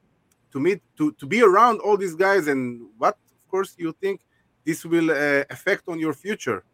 to 0.53 0.59
meet 0.59 0.81
to 0.97 1.13
to 1.13 1.27
be 1.27 1.43
around 1.43 1.81
all 1.81 1.97
these 1.97 2.15
guys 2.15 2.49
and 2.49 2.89
what 2.99 3.17
of 3.41 3.49
course 3.49 3.75
you 3.77 3.93
think 4.01 4.21
this 4.65 4.85
will 4.85 5.11
affect 5.51 5.85
on 5.89 5.99
your 5.99 6.13
future 6.13 6.65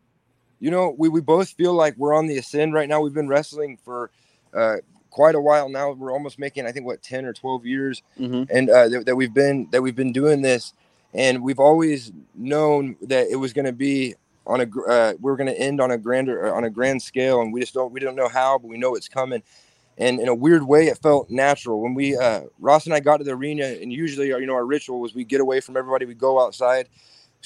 You 0.60 0.70
know, 0.70 0.94
we, 0.96 1.08
we 1.08 1.20
both 1.20 1.50
feel 1.50 1.74
like 1.74 1.96
we're 1.96 2.14
on 2.14 2.26
the 2.26 2.38
ascend 2.38 2.74
right 2.74 2.88
now. 2.88 3.00
We've 3.00 3.12
been 3.14 3.28
wrestling 3.28 3.78
for 3.84 4.10
uh, 4.54 4.76
quite 5.10 5.34
a 5.34 5.40
while 5.40 5.68
now. 5.68 5.92
We're 5.92 6.12
almost 6.12 6.38
making, 6.38 6.66
I 6.66 6.72
think, 6.72 6.86
what 6.86 7.02
ten 7.02 7.24
or 7.24 7.32
twelve 7.32 7.66
years 7.66 8.02
Mm-hmm. 8.18 8.44
and 8.50 8.70
uh, 8.70 8.88
that, 8.88 9.06
that 9.06 9.16
we've 9.16 9.34
been 9.34 9.68
that 9.72 9.82
we've 9.82 9.96
been 9.96 10.12
doing 10.12 10.42
this, 10.42 10.72
and 11.14 11.42
we've 11.42 11.58
always 11.60 12.12
known 12.34 12.96
that 13.02 13.28
it 13.30 13.36
was 13.36 13.52
going 13.52 13.66
to 13.66 13.72
be 13.72 14.14
on 14.46 14.60
a 14.60 14.80
uh, 14.88 15.14
we're 15.20 15.36
going 15.36 15.48
to 15.48 15.58
end 15.58 15.80
on 15.80 15.90
a 15.90 15.98
grander 15.98 16.54
on 16.54 16.64
a 16.64 16.70
grand 16.70 17.02
scale, 17.02 17.40
and 17.40 17.52
we 17.52 17.60
just 17.60 17.74
don't 17.74 17.92
we 17.92 18.00
don't 18.00 18.16
know 18.16 18.28
how, 18.28 18.58
but 18.58 18.68
we 18.68 18.78
know 18.78 18.94
it's 18.94 19.08
coming. 19.08 19.42
And 19.98 20.20
in 20.20 20.28
a 20.28 20.34
weird 20.34 20.62
way, 20.62 20.88
it 20.88 20.98
felt 20.98 21.30
natural 21.30 21.80
when 21.80 21.94
we 21.94 22.16
uh, 22.16 22.42
Ross 22.60 22.84
and 22.86 22.94
I 22.94 23.00
got 23.00 23.16
to 23.18 23.24
the 23.24 23.32
arena, 23.32 23.64
and 23.64 23.92
usually 23.92 24.32
our 24.32 24.40
you 24.40 24.46
know 24.46 24.54
our 24.54 24.66
ritual 24.66 25.00
was 25.00 25.14
we 25.14 25.24
get 25.24 25.40
away 25.40 25.60
from 25.60 25.76
everybody, 25.76 26.04
we 26.06 26.14
go 26.14 26.40
outside, 26.40 26.88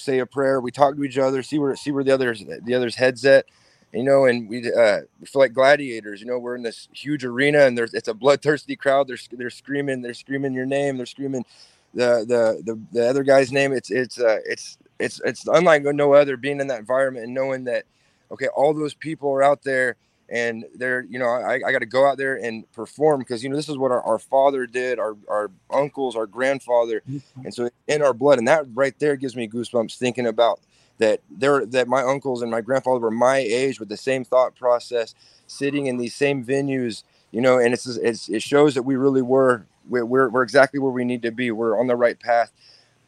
say 0.05 0.19
a 0.19 0.27
prayer, 0.27 0.61
we 0.61 0.71
talk 0.71 0.97
to 0.97 1.05
each 1.05 1.19
other, 1.19 1.43
see 1.43 1.59
where 1.59 1.77
see 1.77 1.93
where 1.93 2.05
the 2.05 2.13
others 2.13 2.45
the 2.65 2.75
others 2.75 2.97
heads 2.97 3.25
at, 3.25 3.47
you 3.93 4.03
know, 4.05 4.27
and 4.27 4.49
we 4.49 4.73
uh, 4.73 5.01
we 5.21 5.27
feel 5.27 5.41
like 5.41 5.53
gladiators. 5.53 6.21
You 6.21 6.27
know, 6.27 6.39
we're 6.39 6.57
in 6.57 6.63
this 6.63 6.89
huge 6.93 7.25
arena, 7.25 7.61
and 7.61 7.77
there's 7.77 7.95
it's 7.95 8.09
a 8.09 8.15
bloodthirsty 8.15 8.77
crowd. 8.77 9.09
They're 9.09 9.19
they're 9.33 9.51
screaming, 9.51 10.03
they're 10.03 10.15
screaming 10.15 10.55
your 10.55 10.67
name, 10.67 10.97
they're 10.97 11.07
screaming 11.07 11.45
the 11.95 12.25
the 12.27 12.63
the, 12.65 12.81
the 12.93 13.09
other 13.09 13.23
guy's 13.25 13.53
name. 13.53 13.73
It's 13.73 13.91
it's 13.91 14.21
uh, 14.21 14.39
it's 14.47 14.79
it's 14.99 15.21
it's 15.25 15.47
unlike 15.49 15.83
no 15.83 16.15
other 16.15 16.37
being 16.37 16.61
in 16.61 16.69
that 16.69 16.81
environment 16.81 17.25
and 17.27 17.35
knowing 17.35 17.65
that 17.65 17.85
okay, 18.31 18.49
all 18.49 18.75
those 18.75 18.95
people 18.95 19.31
are 19.31 19.43
out 19.43 19.63
there. 19.63 19.97
And 20.31 20.65
they're, 20.77 21.05
you 21.11 21.19
know, 21.19 21.27
I, 21.27 21.55
I 21.67 21.73
got 21.73 21.81
to 21.81 21.87
go 21.87 22.07
out 22.07 22.17
there 22.17 22.37
and 22.37 22.71
perform 22.73 23.19
because, 23.19 23.43
you 23.43 23.49
know, 23.49 23.57
this 23.57 23.69
is 23.69 23.77
what 23.77 23.91
our, 23.91 24.01
our 24.03 24.19
father 24.19 24.65
did, 24.65 25.01
our, 25.01 25.17
our 25.29 25.51
uncles, 25.71 26.15
our 26.15 26.27
grandfather. 26.27 27.03
Mm-hmm. 27.11 27.45
And 27.45 27.53
so 27.53 27.69
in 27.89 28.01
our 28.01 28.15
blood, 28.15 28.39
and 28.39 28.47
that 28.47 28.67
right 28.73 28.97
there 29.01 29.17
gives 29.17 29.35
me 29.35 29.49
goosebumps 29.49 29.97
thinking 29.97 30.27
about 30.27 30.61
that 30.99 31.21
there 31.31 31.67
that 31.67 31.89
my 31.89 32.03
uncles 32.03 32.43
and 32.43 32.51
my 32.51 32.61
grandfather 32.61 33.01
were 33.01 33.11
my 33.11 33.39
age 33.39 33.81
with 33.81 33.89
the 33.89 33.97
same 33.97 34.23
thought 34.23 34.55
process, 34.55 35.15
sitting 35.47 35.87
in 35.87 35.97
these 35.97 36.15
same 36.15 36.45
venues, 36.45 37.03
you 37.33 37.41
know, 37.41 37.59
and 37.59 37.75
it's, 37.75 37.87
it's 37.87 38.29
it 38.29 38.43
shows 38.43 38.75
that 38.75 38.83
we 38.83 38.97
really 38.97 39.23
were 39.23 39.65
we're, 39.89 40.05
we're, 40.05 40.29
we're 40.29 40.43
exactly 40.43 40.79
where 40.79 40.93
we 40.93 41.05
need 41.05 41.23
to 41.23 41.33
be. 41.33 41.51
We're 41.51 41.81
on 41.81 41.87
the 41.87 41.97
right 41.97 42.21
path. 42.21 42.53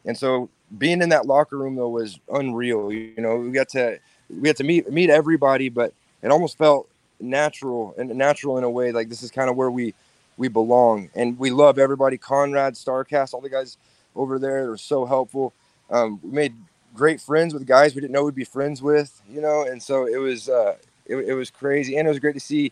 And 0.05 0.17
so 0.17 0.49
being 0.77 1.01
in 1.01 1.09
that 1.09 1.27
locker 1.27 1.57
room 1.57 1.75
though 1.75 1.89
was 1.89 2.19
unreal. 2.29 2.91
You 2.91 3.13
know, 3.17 3.37
we 3.37 3.51
got 3.51 3.69
to 3.69 3.99
we 4.27 4.41
got 4.41 4.57
to 4.57 4.63
meet 4.63 4.91
meet 4.91 5.09
everybody, 5.09 5.69
but 5.69 5.93
it 6.23 6.31
almost 6.31 6.57
felt 6.57 6.89
natural 7.23 7.95
and 7.97 8.09
natural 8.15 8.57
in 8.57 8.63
a 8.63 8.69
way. 8.69 8.91
Like 8.91 9.09
this 9.09 9.23
is 9.23 9.31
kind 9.31 9.49
of 9.49 9.55
where 9.55 9.71
we 9.71 9.93
we 10.37 10.47
belong, 10.47 11.09
and 11.15 11.37
we 11.37 11.51
love 11.51 11.79
everybody. 11.79 12.17
Conrad, 12.17 12.73
Starrcast, 12.73 13.33
all 13.33 13.41
the 13.41 13.49
guys 13.49 13.77
over 14.15 14.39
there 14.39 14.71
are 14.71 14.77
so 14.77 15.05
helpful. 15.05 15.53
Um, 15.89 16.19
we 16.23 16.31
made 16.31 16.53
great 16.93 17.19
friends 17.19 17.53
with 17.53 17.65
guys 17.65 17.95
we 17.95 18.01
didn't 18.01 18.13
know 18.13 18.23
we'd 18.23 18.35
be 18.35 18.43
friends 18.43 18.81
with, 18.81 19.21
you 19.29 19.41
know, 19.41 19.63
and 19.63 19.81
so 19.81 20.05
it 20.05 20.17
was 20.17 20.49
uh, 20.49 20.75
it, 21.05 21.15
it 21.17 21.33
was 21.33 21.49
crazy, 21.49 21.97
and 21.97 22.07
it 22.07 22.09
was 22.09 22.19
great 22.19 22.33
to 22.33 22.39
see 22.39 22.71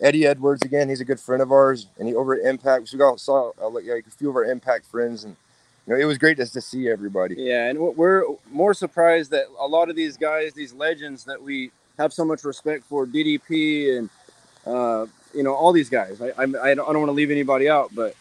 Eddie 0.00 0.26
Edwards 0.26 0.62
again. 0.62 0.88
He's 0.88 1.00
a 1.00 1.04
good 1.04 1.20
friend 1.20 1.42
of 1.42 1.52
ours, 1.52 1.86
and 1.98 2.08
he 2.08 2.14
over 2.14 2.34
at 2.34 2.44
Impact. 2.44 2.88
So 2.88 2.98
we 2.98 3.04
all 3.04 3.18
saw 3.18 3.52
uh, 3.60 3.68
like 3.68 3.84
a 3.86 4.10
few 4.10 4.30
of 4.30 4.36
our 4.36 4.44
Impact 4.44 4.86
friends, 4.86 5.24
and 5.24 5.36
you 5.86 5.94
know, 5.94 6.00
it 6.00 6.04
was 6.04 6.18
great 6.18 6.36
just 6.36 6.52
to 6.54 6.60
see 6.60 6.88
everybody. 6.88 7.36
Yeah, 7.38 7.68
and 7.68 7.78
we're 7.78 8.24
more 8.50 8.74
surprised 8.74 9.30
that 9.30 9.46
a 9.58 9.66
lot 9.66 9.88
of 9.88 9.96
these 9.96 10.16
guys, 10.16 10.52
these 10.52 10.72
legends 10.72 11.24
that 11.24 11.40
we 11.40 11.70
have 11.98 12.12
so 12.12 12.24
much 12.24 12.44
respect 12.44 12.84
for, 12.84 13.06
DDP 13.06 13.98
and 13.98 14.10
uh, 14.66 15.06
you 15.34 15.42
know 15.42 15.54
all 15.54 15.72
these 15.72 15.90
guys. 15.90 16.20
I, 16.20 16.28
I, 16.38 16.44
I 16.70 16.74
don't 16.74 16.86
want 16.86 17.06
to 17.06 17.12
leave 17.12 17.30
anybody 17.30 17.68
out, 17.68 17.94
but 17.94 18.14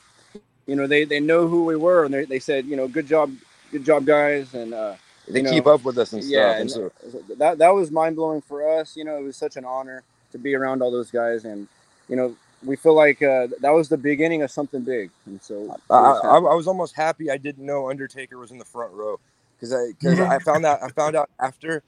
you 0.68 0.76
know 0.76 0.88
they, 0.88 1.06
they 1.06 1.20
know 1.20 1.48
who 1.48 1.66
we 1.66 1.76
were, 1.76 2.06
and 2.06 2.14
they, 2.14 2.26
they 2.26 2.40
said 2.40 2.66
you 2.66 2.76
know 2.76 2.88
good 2.88 3.08
job, 3.08 3.34
good 3.72 3.86
job 3.86 4.06
guys, 4.06 4.54
and 4.54 4.74
uh, 4.74 4.96
they 5.28 5.44
keep 5.44 5.66
up 5.68 5.84
with 5.84 5.98
us 5.98 6.14
and 6.14 6.24
stuff. 6.24 6.34
yeah, 6.34 6.52
and 6.52 6.62
and 6.62 6.72
so 6.72 6.92
that 7.38 7.58
that 7.58 7.74
was 7.74 7.92
mind 7.92 8.16
blowing 8.16 8.42
for 8.42 8.80
us. 8.80 8.96
You 8.96 9.06
know, 9.06 9.18
it 9.18 9.24
was 9.24 9.38
such 9.38 9.56
an 9.58 9.66
honor 9.66 10.04
to 10.32 10.38
be 10.38 10.56
around 10.56 10.82
all 10.82 10.92
those 10.92 11.12
guys, 11.12 11.46
and 11.46 11.68
you 12.10 12.16
know 12.16 12.36
we 12.64 12.76
feel 12.76 12.96
like 12.96 13.22
uh, 13.22 13.48
that 13.62 13.72
was 13.72 13.90
the 13.90 13.98
beginning 13.98 14.42
of 14.42 14.52
something 14.52 14.82
big, 14.82 15.10
and 15.26 15.42
so 15.42 15.78
I, 15.90 15.96
I, 15.96 16.38
I 16.38 16.56
was 16.56 16.68
almost 16.68 16.96
happy 16.96 17.30
I 17.30 17.38
didn't 17.38 17.66
know 17.66 17.90
Undertaker 17.90 18.38
was 18.38 18.52
in 18.52 18.58
the 18.58 18.66
front 18.66 18.94
row 18.94 19.20
because 19.56 19.74
I 19.74 19.92
because 20.00 20.20
I 20.20 20.40
found 20.40 20.66
out 20.66 20.82
I 20.84 20.90
found 20.90 21.16
out 21.16 21.30
after. 21.40 21.84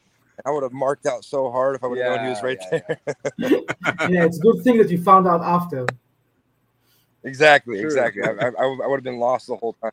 I 0.45 0.51
would 0.51 0.63
have 0.63 0.73
marked 0.73 1.05
out 1.05 1.25
so 1.25 1.49
hard 1.51 1.75
if 1.75 1.83
I 1.83 1.87
would 1.87 1.99
have 1.99 2.15
known 2.15 2.23
he 2.25 2.29
was 2.29 2.43
right 2.43 2.59
yeah, 2.71 2.79
there. 2.87 2.99
yeah, 4.09 4.25
it's 4.25 4.37
a 4.37 4.41
good 4.41 4.63
thing 4.63 4.77
that 4.77 4.89
you 4.89 5.01
found 5.01 5.27
out 5.27 5.41
after. 5.41 5.85
exactly, 7.23 7.77
True. 7.77 7.85
exactly. 7.85 8.23
I, 8.23 8.29
I, 8.29 8.49
I 8.49 8.87
would 8.87 8.97
have 8.97 9.03
been 9.03 9.19
lost 9.19 9.47
the 9.47 9.55
whole 9.55 9.73
time. 9.73 9.91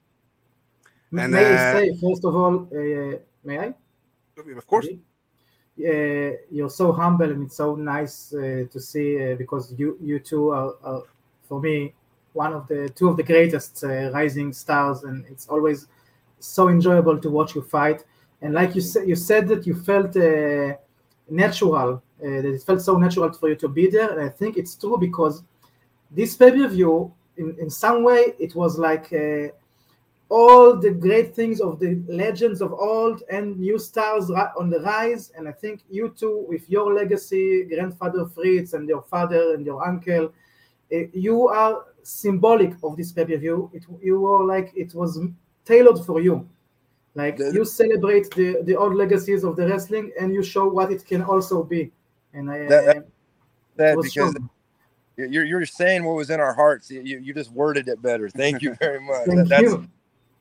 And, 1.16 1.32
may 1.32 1.44
I 1.44 1.72
say, 1.72 1.96
first 2.00 2.24
of 2.24 2.34
all, 2.34 2.68
uh, 2.72 3.18
may 3.44 3.58
I? 3.58 3.74
Of 4.56 4.66
course. 4.66 4.86
Uh, 4.86 6.36
you're 6.50 6.70
so 6.70 6.92
humble, 6.92 7.30
and 7.30 7.46
it's 7.46 7.56
so 7.56 7.74
nice 7.74 8.32
uh, 8.32 8.64
to 8.70 8.80
see 8.80 9.32
uh, 9.32 9.34
because 9.34 9.74
you 9.76 9.98
you 10.00 10.20
two 10.20 10.50
are, 10.50 10.74
are, 10.84 11.02
for 11.48 11.60
me, 11.60 11.92
one 12.32 12.52
of 12.52 12.68
the 12.68 12.88
two 12.90 13.08
of 13.08 13.16
the 13.16 13.22
greatest 13.22 13.82
uh, 13.82 14.10
rising 14.12 14.52
stars, 14.52 15.02
and 15.02 15.24
it's 15.26 15.48
always 15.48 15.88
so 16.38 16.68
enjoyable 16.68 17.18
to 17.18 17.28
watch 17.30 17.54
you 17.56 17.62
fight. 17.62 18.04
And 18.44 18.52
like 18.54 18.74
you 18.74 18.82
said, 18.82 19.08
you 19.08 19.16
said 19.16 19.48
that 19.48 19.66
you 19.66 19.74
felt 19.74 20.14
uh, 20.16 20.76
natural, 21.28 22.02
uh, 22.22 22.42
that 22.42 22.54
it 22.54 22.62
felt 22.62 22.82
so 22.82 22.96
natural 22.98 23.32
for 23.32 23.48
you 23.48 23.56
to 23.56 23.68
be 23.68 23.88
there, 23.88 24.10
and 24.12 24.20
I 24.20 24.28
think 24.28 24.56
it's 24.56 24.76
true 24.76 24.98
because 24.98 25.42
this 26.10 26.36
pay 26.36 26.50
per 26.52 26.68
view, 26.68 27.12
in 27.36 27.56
in 27.58 27.70
some 27.70 28.04
way, 28.04 28.34
it 28.38 28.54
was 28.54 28.78
like. 28.78 29.12
Uh, 29.12 29.48
all 30.30 30.76
the 30.76 30.90
great 30.90 31.34
things 31.34 31.60
of 31.60 31.78
the 31.78 32.02
legends 32.08 32.60
of 32.62 32.72
old 32.72 33.22
and 33.30 33.58
new 33.58 33.78
stars 33.78 34.30
on 34.58 34.70
the 34.70 34.80
rise. 34.80 35.30
And 35.36 35.46
I 35.46 35.52
think 35.52 35.82
you 35.90 36.08
two, 36.08 36.46
with 36.48 36.68
your 36.68 36.94
legacy, 36.94 37.64
grandfather 37.64 38.26
Fritz 38.26 38.72
and 38.72 38.88
your 38.88 39.02
father 39.02 39.54
and 39.54 39.64
your 39.64 39.86
uncle, 39.86 40.32
eh, 40.90 41.06
you 41.12 41.48
are 41.48 41.84
symbolic 42.02 42.72
of 42.82 42.96
this 42.96 43.12
pay 43.12 43.24
per 43.24 43.36
view. 43.36 43.70
It 43.72 43.84
you 44.02 44.20
were 44.20 44.44
like 44.44 44.72
it 44.74 44.94
was 44.94 45.20
tailored 45.64 46.04
for 46.04 46.20
you. 46.20 46.48
Like 47.14 47.36
The- 47.36 47.52
you 47.52 47.64
celebrate 47.64 48.30
the 48.34 48.62
the 48.62 48.76
old 48.76 48.94
legacies 48.94 49.44
of 49.44 49.56
the 49.56 49.66
wrestling, 49.68 50.12
and 50.20 50.32
you 50.34 50.42
show 50.42 50.68
what 50.68 50.90
it 50.90 51.06
can 51.06 51.22
also 51.22 51.62
be. 51.62 51.92
And 52.32 52.50
I, 52.50 52.66
That- 52.66 52.84
that- 52.86 53.06
That 53.76 53.96
was 53.96 54.12
because 54.12 54.34
you're 55.16 55.44
you're 55.44 55.66
saying 55.66 56.04
what 56.04 56.16
was 56.16 56.30
in 56.30 56.40
our 56.40 56.54
hearts. 56.54 56.90
You 56.90 57.00
you 57.02 57.34
just 57.34 57.52
worded 57.52 57.88
it 57.88 58.02
better. 58.02 58.28
Thank 58.28 58.62
you 58.62 58.74
very 58.80 59.00
much. 59.00 59.26
Thank 59.26 59.48
that's, 59.48 59.62
you. 59.62 59.88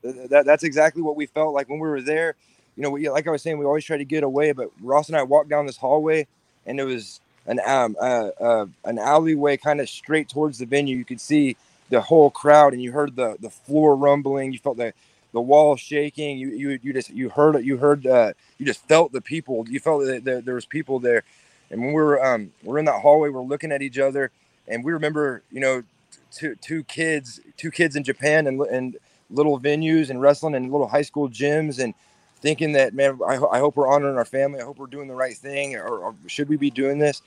that, 0.02 0.44
that's 0.44 0.64
exactly 0.64 1.02
what 1.02 1.16
we 1.16 1.26
felt 1.26 1.54
like 1.54 1.68
when 1.68 1.78
we 1.78 1.88
were 1.88 2.02
there. 2.02 2.34
You 2.76 2.82
know, 2.82 2.90
we, 2.90 3.08
like 3.08 3.28
I 3.28 3.30
was 3.30 3.42
saying, 3.42 3.58
we 3.58 3.64
always 3.64 3.84
try 3.84 3.96
to 3.96 4.04
get 4.04 4.24
away, 4.24 4.50
but 4.50 4.70
Ross 4.80 5.08
and 5.08 5.16
I 5.16 5.22
walked 5.22 5.48
down 5.48 5.66
this 5.66 5.76
hallway, 5.76 6.26
and 6.66 6.80
it 6.80 6.84
was 6.84 7.20
an 7.46 7.60
um 7.66 7.96
uh, 8.00 8.30
uh 8.40 8.66
an 8.84 8.98
alleyway 8.98 9.56
kind 9.56 9.80
of 9.80 9.88
straight 9.88 10.28
towards 10.28 10.58
the 10.58 10.66
venue. 10.66 10.96
You 10.96 11.04
could 11.04 11.20
see 11.20 11.56
the 11.90 12.00
whole 12.00 12.30
crowd, 12.30 12.72
and 12.72 12.82
you 12.82 12.90
heard 12.90 13.14
the 13.14 13.36
the 13.40 13.50
floor 13.50 13.94
rumbling. 13.94 14.52
You 14.52 14.58
felt 14.58 14.76
the 14.76 14.92
the 15.34 15.42
wall 15.42 15.76
shaking. 15.76 16.38
You 16.38 16.50
you 16.50 16.80
you 16.82 16.94
just 16.94 17.10
you 17.10 17.30
heard 17.30 17.56
it. 17.56 17.64
You 17.66 17.78
heard 17.78 18.06
uh 18.08 18.34
you 18.58 18.66
just 18.66 18.88
felt 18.88 19.12
the 19.12 19.22
people. 19.22 19.66
You 19.68 19.80
felt 19.80 20.06
that 20.06 20.24
there, 20.24 20.42
there 20.42 20.56
was 20.56 20.66
people 20.66 21.00
there, 21.00 21.24
and 21.70 21.82
when 21.82 21.90
we 21.94 22.02
were 22.02 22.24
um 22.24 22.52
we're 22.64 22.80
in 22.80 22.86
that 22.86 23.02
hallway, 23.02 23.30
we're 23.30 23.42
looking 23.44 23.72
at 23.72 23.82
each 23.82 24.00
other, 24.00 24.32
and 24.68 24.84
we 24.84 24.92
remember 24.94 25.44
you 25.52 25.60
know 25.60 25.84
two 26.32 26.56
two 26.56 26.84
kids 26.84 27.40
two 27.58 27.72
kids 27.72 27.96
in 27.96 28.04
Japan 28.04 28.48
and 28.48 28.60
and 28.62 28.98
little 29.30 29.60
venues 29.60 30.10
and 30.10 30.20
wrestling 30.22 30.56
and 30.56 30.72
little 30.72 30.88
high 30.88 31.02
school 31.02 31.28
gyms 31.28 31.82
and 31.82 31.94
thinking 32.40 32.72
that 32.72 32.94
man 32.94 33.18
I, 33.26 33.36
I 33.38 33.58
hope 33.58 33.76
we're 33.76 33.88
honoring 33.92 34.16
our 34.16 34.24
family 34.24 34.60
i 34.60 34.64
hope 34.64 34.78
we're 34.78 34.86
doing 34.86 35.08
the 35.08 35.14
right 35.14 35.36
thing 35.36 35.76
or, 35.76 35.88
or 35.98 36.16
should 36.26 36.48
we 36.48 36.56
be 36.56 36.70
doing 36.70 36.98
this 36.98 37.22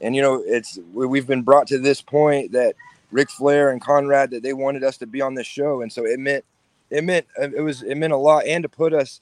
and 0.00 0.16
you 0.16 0.22
know 0.22 0.42
it's 0.46 0.78
we- 0.92 1.06
we've 1.06 1.26
been 1.26 1.42
brought 1.42 1.68
to 1.68 1.78
this 1.78 2.02
point 2.02 2.52
that 2.52 2.74
Ric 3.12 3.30
Flair 3.30 3.70
and 3.70 3.80
Conrad 3.80 4.30
that 4.32 4.42
they 4.42 4.52
wanted 4.54 4.84
us 4.84 4.96
to 4.98 5.06
be 5.06 5.20
on 5.20 5.34
this 5.34 5.46
show 5.46 5.82
and 5.82 5.92
so 5.92 6.04
it 6.06 6.18
meant 6.18 6.44
it 6.92 7.04
meant 7.04 7.26
it 7.40 7.62
was 7.62 7.82
it 7.82 7.96
meant 7.96 8.14
a 8.14 8.18
lot 8.18 8.46
and 8.46 8.64
to 8.64 8.70
put 8.70 8.94
us 8.94 9.20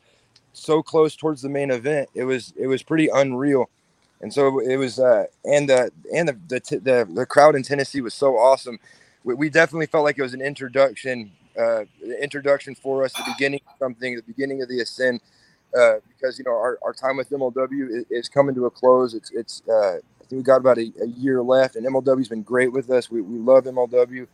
so 0.53 0.83
close 0.83 1.16
towards 1.16 1.43
the 1.43 1.51
main 1.51 1.71
event 1.71 2.09
it 2.14 2.25
was 2.25 2.55
it 2.59 2.68
was 2.68 2.83
pretty 2.83 3.09
unreal 3.09 3.71
and 4.23 4.33
so 4.35 4.61
it 4.61 4.77
was 4.77 5.01
uh 5.01 5.27
and 5.45 5.68
the 5.71 5.91
and 6.14 6.29
the 6.29 6.35
the, 6.49 6.61
the, 6.81 7.09
the 7.14 7.27
crowd 7.27 7.57
in 7.57 7.62
Tennessee 7.64 8.03
was 8.03 8.14
so 8.14 8.39
awesome 8.39 8.79
we, 9.25 9.35
we 9.35 9.51
definitely 9.51 9.87
felt 9.87 10.05
like 10.05 10.18
it 10.18 10.23
was 10.23 10.35
an 10.35 10.43
introduction 10.43 11.33
uh, 11.61 11.85
introduction 12.23 12.75
for 12.75 13.05
us, 13.05 13.12
the 13.14 13.25
beginning 13.37 13.61
of 13.68 13.75
something, 13.79 14.16
the 14.16 14.23
beginning 14.23 14.62
of 14.62 14.68
the 14.71 14.81
ascent. 14.81 15.18
uh, 15.79 15.97
because 16.09 16.39
you 16.39 16.45
know 16.45 16.53
our, 16.53 16.79
our 16.85 16.93
time 16.93 17.16
with 17.16 17.31
MLW 17.31 17.91
is, 17.91 18.05
is 18.11 18.29
coming 18.29 18.55
to 18.55 18.66
a 18.66 18.71
close. 18.71 19.14
It's 19.14 19.31
it's 19.31 19.62
uh, 19.68 19.97
I 19.99 20.25
think 20.29 20.41
we 20.41 20.43
got 20.43 20.59
about 20.59 20.79
a, 20.79 20.93
a 21.03 21.07
year 21.09 21.43
left, 21.43 21.77
and 21.77 21.87
MLW's 21.87 22.29
been 22.29 22.43
great 22.43 22.73
with 22.73 22.91
us. 22.91 23.11
We, 23.11 23.21
we 23.23 23.39
love 23.39 23.64
MLW, 23.64 24.27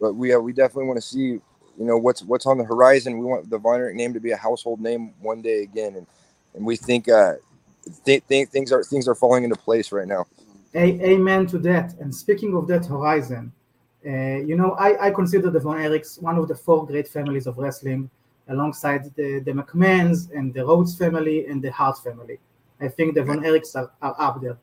but 0.00 0.14
we 0.14 0.34
uh, 0.34 0.40
we 0.40 0.52
definitely 0.52 0.86
want 0.86 0.98
to 0.98 1.06
see 1.06 1.40
you 1.80 1.86
know 1.86 1.96
what's 1.96 2.22
what's 2.22 2.44
on 2.44 2.58
the 2.58 2.64
horizon. 2.64 3.18
We 3.18 3.24
want 3.24 3.48
the 3.48 3.58
Von 3.58 3.80
Erich 3.80 3.96
name 3.96 4.12
to 4.12 4.20
be 4.20 4.32
a 4.32 4.36
household 4.36 4.80
name 4.80 5.14
one 5.20 5.40
day 5.40 5.62
again, 5.62 5.96
and 5.96 6.06
and 6.54 6.64
we 6.64 6.76
think 6.76 7.08
uh, 7.08 7.34
th- 8.04 8.22
think 8.24 8.50
things 8.50 8.70
are 8.70 8.84
things 8.84 9.08
are 9.08 9.14
falling 9.14 9.44
into 9.44 9.56
place 9.56 9.90
right 9.90 10.06
now. 10.06 10.26
A- 10.74 11.00
amen 11.12 11.46
to 11.46 11.58
that. 11.60 11.94
And 11.98 12.14
speaking 12.14 12.54
of 12.54 12.68
that 12.68 12.84
horizon, 12.84 13.50
uh, 14.06 14.10
you 14.48 14.56
know, 14.56 14.72
I, 14.72 15.06
I 15.06 15.10
consider 15.10 15.50
the 15.50 15.58
Von 15.58 15.78
Erichs 15.78 16.20
one 16.20 16.36
of 16.36 16.48
the 16.48 16.54
four 16.54 16.86
great 16.86 17.08
families 17.08 17.46
of 17.46 17.56
wrestling, 17.56 18.10
alongside 18.48 19.04
the, 19.16 19.40
the 19.40 19.52
McMahons 19.52 20.30
and 20.36 20.52
the 20.52 20.64
Rhodes 20.64 20.96
family 20.96 21.46
and 21.46 21.62
the 21.62 21.72
Hart 21.72 21.98
family. 21.98 22.38
I 22.78 22.88
think 22.88 23.14
the 23.14 23.22
Von 23.22 23.40
Erichs 23.40 23.74
are, 23.74 23.90
are 24.02 24.16
up 24.18 24.42
there. 24.42 24.58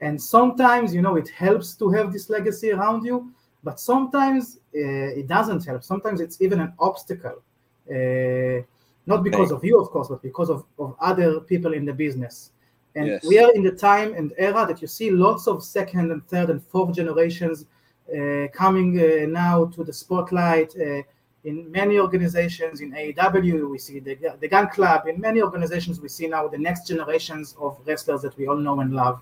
And 0.00 0.20
sometimes, 0.20 0.94
you 0.94 1.02
know, 1.02 1.16
it 1.16 1.28
helps 1.28 1.74
to 1.74 1.90
have 1.90 2.12
this 2.12 2.30
legacy 2.30 2.72
around 2.72 3.04
you, 3.04 3.32
but 3.64 3.80
sometimes 3.80 4.58
uh, 4.74 5.20
it 5.20 5.26
doesn't 5.26 5.64
help. 5.64 5.82
Sometimes 5.82 6.20
it's 6.20 6.40
even 6.40 6.60
an 6.60 6.72
obstacle. 6.78 7.42
Uh, 7.90 8.62
not 9.06 9.22
because 9.22 9.50
of 9.50 9.64
you, 9.64 9.80
of 9.80 9.88
course, 9.90 10.08
but 10.08 10.22
because 10.22 10.50
of, 10.50 10.64
of 10.78 10.94
other 11.00 11.40
people 11.40 11.74
in 11.74 11.84
the 11.84 11.92
business. 11.92 12.50
And 12.94 13.06
Yes. 13.08 13.24
we 13.26 13.38
are 13.38 13.52
in 13.52 13.62
the 13.62 13.72
time 13.72 14.14
and 14.14 14.32
era 14.38 14.64
that 14.66 14.80
you 14.80 14.88
see 14.88 15.10
lots 15.10 15.46
of 15.48 15.64
second 15.64 16.12
and 16.12 16.26
third 16.28 16.48
and 16.50 16.62
fourth 16.62 16.94
generations 16.94 17.66
uh, 18.08 18.46
coming 18.52 18.98
uh, 19.00 19.26
now 19.26 19.66
to 19.66 19.82
the 19.82 19.92
spotlight. 19.92 20.74
Uh, 20.76 21.02
in 21.44 21.70
many 21.70 21.98
organizations, 21.98 22.80
in 22.80 22.92
AEW, 22.92 23.68
we 23.68 23.78
see 23.78 23.98
the, 23.98 24.16
the 24.40 24.48
Gunn 24.48 24.68
Club. 24.68 25.06
In 25.06 25.20
many 25.20 25.42
organizations, 25.42 26.00
we 26.00 26.08
see 26.08 26.26
now 26.26 26.48
the 26.48 26.56
next 26.56 26.86
generations 26.86 27.54
of 27.60 27.78
wrestlers 27.86 28.22
that 28.22 28.36
we 28.38 28.46
all 28.46 28.56
know 28.56 28.80
and 28.80 28.94
love. 28.94 29.20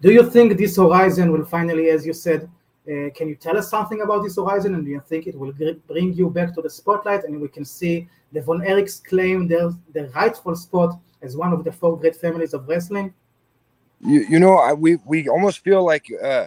Do 0.00 0.10
you 0.12 0.28
think 0.30 0.56
this 0.56 0.76
horizon 0.76 1.32
will 1.32 1.44
finally, 1.44 1.90
as 1.90 2.06
you 2.06 2.14
said, 2.14 2.48
uh, 2.86 3.10
can 3.14 3.28
you 3.28 3.34
tell 3.34 3.56
us 3.56 3.70
something 3.70 4.02
about 4.02 4.22
this 4.22 4.36
horizon? 4.36 4.74
And 4.74 4.84
do 4.84 4.90
you 4.90 5.02
think 5.08 5.26
it 5.26 5.38
will 5.38 5.52
bring 5.86 6.12
you 6.12 6.30
back 6.30 6.54
to 6.54 6.62
the 6.62 6.70
spotlight 6.70 7.24
and 7.24 7.40
we 7.40 7.48
can 7.48 7.64
see 7.64 8.08
the 8.32 8.42
Von 8.42 8.60
Erichs 8.60 9.02
claim 9.02 9.48
their 9.48 9.70
rightful 10.14 10.54
spot 10.56 10.98
as 11.22 11.36
one 11.36 11.52
of 11.52 11.64
the 11.64 11.72
four 11.72 11.98
great 11.98 12.16
families 12.16 12.52
of 12.52 12.68
wrestling? 12.68 13.14
you 14.04 14.20
you 14.28 14.38
know 14.38 14.54
I, 14.54 14.72
we 14.72 14.96
we 15.04 15.28
almost 15.28 15.60
feel 15.60 15.84
like 15.84 16.06
uh 16.22 16.46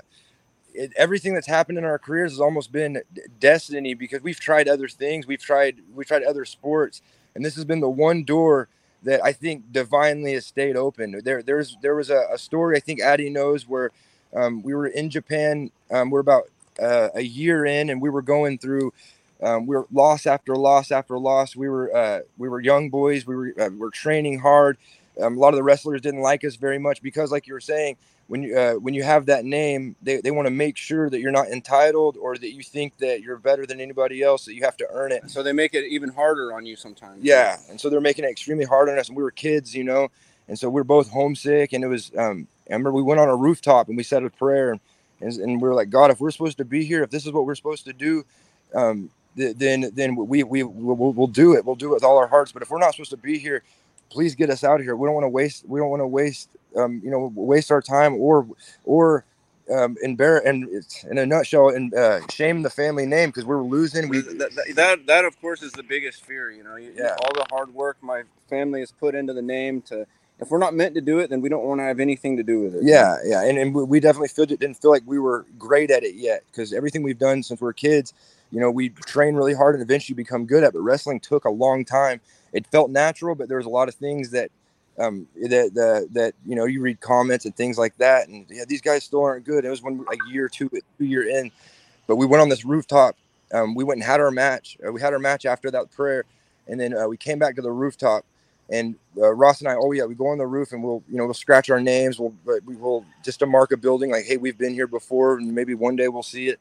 it, 0.74 0.92
everything 0.96 1.34
that's 1.34 1.48
happened 1.48 1.78
in 1.78 1.86
our 1.86 1.98
careers 1.98 2.34
has 2.34 2.40
almost 2.40 2.72
been 2.72 3.02
destiny 3.40 3.94
because 3.94 4.22
we've 4.22 4.40
tried 4.40 4.68
other 4.68 4.88
things 4.88 5.28
we've 5.28 5.42
tried 5.42 5.78
we've 5.94 6.08
tried 6.08 6.24
other 6.24 6.46
sports 6.46 7.02
and 7.36 7.44
this 7.44 7.56
has 7.56 7.66
been 7.66 7.80
the 7.80 7.90
one 7.90 8.24
door 8.24 8.70
that 9.04 9.24
I 9.24 9.32
think 9.32 9.72
divinely 9.72 10.34
has 10.34 10.46
stayed 10.46 10.76
open 10.76 11.20
there 11.24 11.42
there's 11.42 11.78
there 11.82 11.96
was 11.96 12.10
a, 12.10 12.28
a 12.32 12.38
story 12.38 12.78
I 12.78 12.80
think 12.80 13.02
Addie 13.02 13.30
knows 13.30 13.68
where 13.68 13.92
um, 14.36 14.62
we 14.64 14.74
were 14.74 14.88
in 14.88 15.10
Japan 15.10 15.72
um, 15.92 16.10
we're 16.10 16.20
about 16.20 16.44
uh, 16.82 17.10
a 17.16 17.22
year 17.22 17.66
in 17.66 17.90
and 17.90 18.02
we 18.02 18.10
were 18.10 18.22
going 18.22 18.58
through 18.58 18.94
um, 19.42 19.68
we 19.68 19.76
were 19.76 19.88
loss 19.92 20.26
after 20.26 20.56
loss 20.56 20.92
after 20.92 21.18
loss 21.18 21.56
we 21.56 21.70
were 21.70 21.96
uh, 21.96 22.20
we 22.38 22.50
were 22.50 22.60
young 22.60 22.90
boys 22.90 23.26
we 23.26 23.36
were 23.36 23.54
uh, 23.60 23.70
we 23.70 23.78
were 23.78 23.92
training 23.92 24.40
hard 24.40 24.78
um, 25.22 25.38
a 25.38 25.40
lot 25.40 25.50
of 25.50 25.56
the 25.56 25.64
wrestlers 25.64 26.02
didn't 26.02 26.22
like 26.22 26.44
us 26.44 26.56
very 26.56 26.80
much 26.80 27.02
because, 27.02 27.32
like 27.32 27.48
you 27.48 27.54
were 27.54 27.60
saying, 27.60 27.98
when 28.28 28.44
you 28.44 28.58
uh, 28.58 28.74
when 28.74 28.94
you 28.94 29.04
have 29.04 29.28
that 29.28 29.46
name, 29.46 29.96
they, 30.02 30.18
they 30.18 30.32
want 30.32 30.48
to 30.48 30.52
make 30.52 30.78
sure 30.78 31.10
that 31.10 31.20
you're 31.20 31.32
not 31.32 31.48
entitled 31.48 32.18
or 32.18 32.38
that 32.38 32.52
you 32.52 32.62
think 32.62 32.98
that 32.98 33.22
you're 33.22 33.38
better 33.38 33.66
than 33.66 33.80
anybody 33.80 34.22
else, 34.22 34.46
that 34.46 34.54
you 34.54 34.64
have 34.64 34.78
to 34.78 34.88
earn 34.92 35.12
it. 35.12 35.30
So 35.30 35.44
they 35.44 35.54
make 35.54 35.74
it 35.74 35.86
even 35.86 36.10
harder 36.10 36.54
on 36.54 36.66
you 36.66 36.76
sometimes. 36.76 37.24
Yeah, 37.24 37.58
and 37.70 37.80
so 37.80 37.90
they're 37.90 38.02
making 38.02 38.26
it 38.26 38.30
extremely 38.30 38.66
hard 38.66 38.90
on 38.90 39.00
us. 39.00 39.08
And 39.08 39.18
we 39.18 39.24
were 39.24 39.32
kids, 39.32 39.74
you 39.74 39.84
know, 39.84 40.10
and 40.48 40.60
so 40.60 40.70
we 40.70 40.82
are 40.82 40.86
both 40.86 41.10
homesick. 41.10 41.74
And 41.74 41.84
it 41.84 41.88
was, 41.88 42.12
um, 42.18 42.48
I 42.70 42.74
remember 42.74 42.94
we 42.94 43.02
went 43.04 43.20
on 43.20 43.30
a 43.30 43.36
rooftop 43.36 43.88
and 43.88 43.98
we 43.98 44.04
said 44.04 44.24
a 44.24 44.30
prayer, 44.30 44.72
and, 44.72 44.82
and 45.34 45.62
we 45.62 45.68
were 45.68 45.76
like, 45.76 45.90
God, 45.90 46.12
if 46.12 46.20
we're 46.20 46.32
supposed 46.32 46.58
to 46.58 46.66
be 46.66 46.86
here, 46.86 47.04
if 47.04 47.10
this 47.10 47.26
is 47.26 47.32
what 47.32 47.46
we're 47.46 47.56
supposed 47.56 47.86
to 47.86 47.94
do, 47.94 48.26
um, 48.76 49.10
then 49.36 49.92
then 49.94 50.16
we 50.16 50.44
we 50.44 50.64
we'll, 50.64 51.14
we'll 51.14 51.28
do 51.28 51.54
it. 51.56 51.66
We'll 51.66 51.76
do 51.76 51.92
it 51.92 51.96
with 51.96 52.04
all 52.04 52.18
our 52.18 52.28
hearts. 52.28 52.52
But 52.52 52.64
if 52.64 52.70
we're 52.72 52.80
not 52.80 52.94
supposed 52.94 53.12
to 53.12 53.18
be 53.18 53.38
here, 53.38 53.64
please 54.10 54.36
get 54.36 54.50
us 54.50 54.64
out 54.64 54.80
of 54.80 54.86
here. 54.86 54.96
We 54.96 55.08
don't 55.08 55.16
want 55.16 55.26
to 55.26 55.30
waste. 55.30 55.68
We 55.68 55.80
don't 55.80 55.90
want 55.90 56.02
to 56.02 56.08
waste. 56.08 56.50
Um, 56.76 57.02
you 57.04 57.12
know, 57.12 57.32
waste 57.36 57.72
our 57.72 57.82
time 57.82 58.16
or 58.16 58.48
or 58.84 59.26
um, 59.74 59.96
embarrass 60.04 60.44
and 60.46 60.68
it's 60.72 61.04
in 61.06 61.18
a 61.18 61.26
nutshell 61.26 61.70
and 61.70 61.94
uh, 61.94 62.22
shame 62.32 62.62
the 62.64 62.70
family 62.70 63.06
name 63.06 63.30
because 63.30 63.46
we're 63.46 63.64
losing. 63.64 64.10
We 64.10 64.22
that, 64.22 64.40
that, 64.56 64.76
that 64.76 65.08
that 65.08 65.26
of 65.26 65.40
course 65.42 65.62
is 65.64 65.72
the 65.74 65.84
biggest 65.84 66.26
fear. 66.26 66.52
You 66.52 66.64
know, 66.64 66.76
yeah. 66.78 67.16
all 67.24 67.34
the 67.34 67.46
hard 67.50 67.74
work 67.74 67.98
my 68.02 68.24
family 68.50 68.82
has 68.82 68.92
put 68.92 69.16
into 69.16 69.34
the 69.34 69.42
name 69.42 69.82
to. 69.84 70.06
If 70.40 70.52
we're 70.52 70.60
not 70.60 70.76
meant 70.76 70.94
to 70.96 71.02
do 71.02 71.20
it, 71.20 71.30
then 71.30 71.42
we 71.42 71.50
don't 71.50 71.64
want 71.64 71.80
to 71.80 71.84
have 71.86 72.00
anything 72.00 72.38
to 72.38 72.44
do 72.44 72.62
with 72.62 72.76
it. 72.76 72.82
Yeah, 72.84 73.18
yeah, 73.26 73.44
and, 73.44 73.58
and 73.58 73.74
we 73.74 74.00
definitely 74.00 74.28
feel, 74.28 74.44
it 74.44 74.60
didn't 74.60 74.76
feel 74.76 74.92
like 74.92 75.04
we 75.06 75.18
were 75.18 75.46
great 75.58 75.90
at 75.90 76.04
it 76.04 76.16
yet 76.16 76.44
because 76.52 76.74
everything 76.74 77.02
we've 77.02 77.18
done 77.18 77.42
since 77.42 77.60
we 77.60 77.66
we're 77.66 77.74
kids, 77.74 78.14
you 78.52 78.60
know, 78.60 78.70
we 78.70 78.90
train 78.90 79.36
really 79.36 79.56
hard 79.56 79.76
and 79.76 79.84
eventually 79.84 80.16
become 80.16 80.46
good 80.46 80.64
at. 80.64 80.70
It. 80.70 80.74
But 80.74 80.82
wrestling 80.82 81.20
took 81.20 81.46
a 81.46 81.50
long 81.50 81.84
time. 81.84 82.22
It 82.54 82.68
felt 82.68 82.92
natural, 82.92 83.36
but 83.36 83.50
there 83.50 83.58
was 83.58 83.66
a 83.66 83.70
lot 83.70 83.88
of 83.88 83.96
things 83.96 84.32
that 84.32 84.52
um, 85.00 85.28
that 85.36 85.74
the, 85.74 86.08
that 86.12 86.34
you 86.46 86.56
know 86.56 86.66
you 86.66 86.82
read 86.82 87.00
comments 87.00 87.46
and 87.46 87.56
things 87.56 87.78
like 87.78 87.96
that, 87.98 88.28
and 88.28 88.46
yeah, 88.50 88.66
these 88.68 88.82
guys 88.82 89.04
still 89.04 89.24
aren't 89.24 89.46
good. 89.46 89.66
It 89.66 89.70
was 89.70 89.84
one 89.84 90.04
like 90.06 90.20
year 90.30 90.50
two, 90.50 90.70
two 90.70 91.06
year 91.06 91.28
in, 91.28 91.52
but 92.08 92.16
we 92.16 92.26
went 92.26 92.42
on 92.42 92.50
this 92.50 92.66
rooftop. 92.66 93.16
Um, 93.54 93.76
we 93.76 93.84
went 93.84 94.00
and 94.00 94.06
had 94.06 94.20
our 94.20 94.32
match. 94.32 94.78
Uh, 94.86 94.92
we 94.92 95.00
had 95.00 95.14
our 95.14 95.20
match 95.20 95.46
after 95.46 95.70
that 95.72 95.92
prayer, 95.92 96.26
and 96.68 96.80
then 96.80 96.98
uh, 96.98 97.08
we 97.08 97.18
came 97.18 97.40
back 97.40 97.56
to 97.56 97.62
the 97.62 97.72
rooftop. 97.72 98.26
And 98.70 98.96
uh, 99.18 99.34
Ross 99.34 99.62
and 99.62 99.70
I, 99.70 99.76
oh 99.76 99.92
yeah, 99.92 100.06
we 100.06 100.16
go 100.16 100.28
on 100.28 100.38
the 100.38 100.48
roof 100.48 100.74
and 100.74 100.84
we'll 100.84 101.04
you 101.10 101.18
know 101.18 101.26
we'll 101.26 101.34
scratch 101.34 101.70
our 101.70 101.80
names. 101.80 102.20
We'll 102.20 102.34
but 102.46 102.64
we 102.66 102.76
will 102.76 103.06
just 103.24 103.40
to 103.40 103.46
mark 103.46 103.72
a 103.72 103.78
building 103.78 104.12
like 104.12 104.26
hey 104.26 104.38
we've 104.38 104.58
been 104.58 104.74
here 104.74 104.88
before 104.88 105.38
and 105.38 105.54
maybe 105.54 105.74
one 105.74 105.96
day 105.96 106.08
we'll 106.08 106.24
see 106.24 106.50
it. 106.50 106.60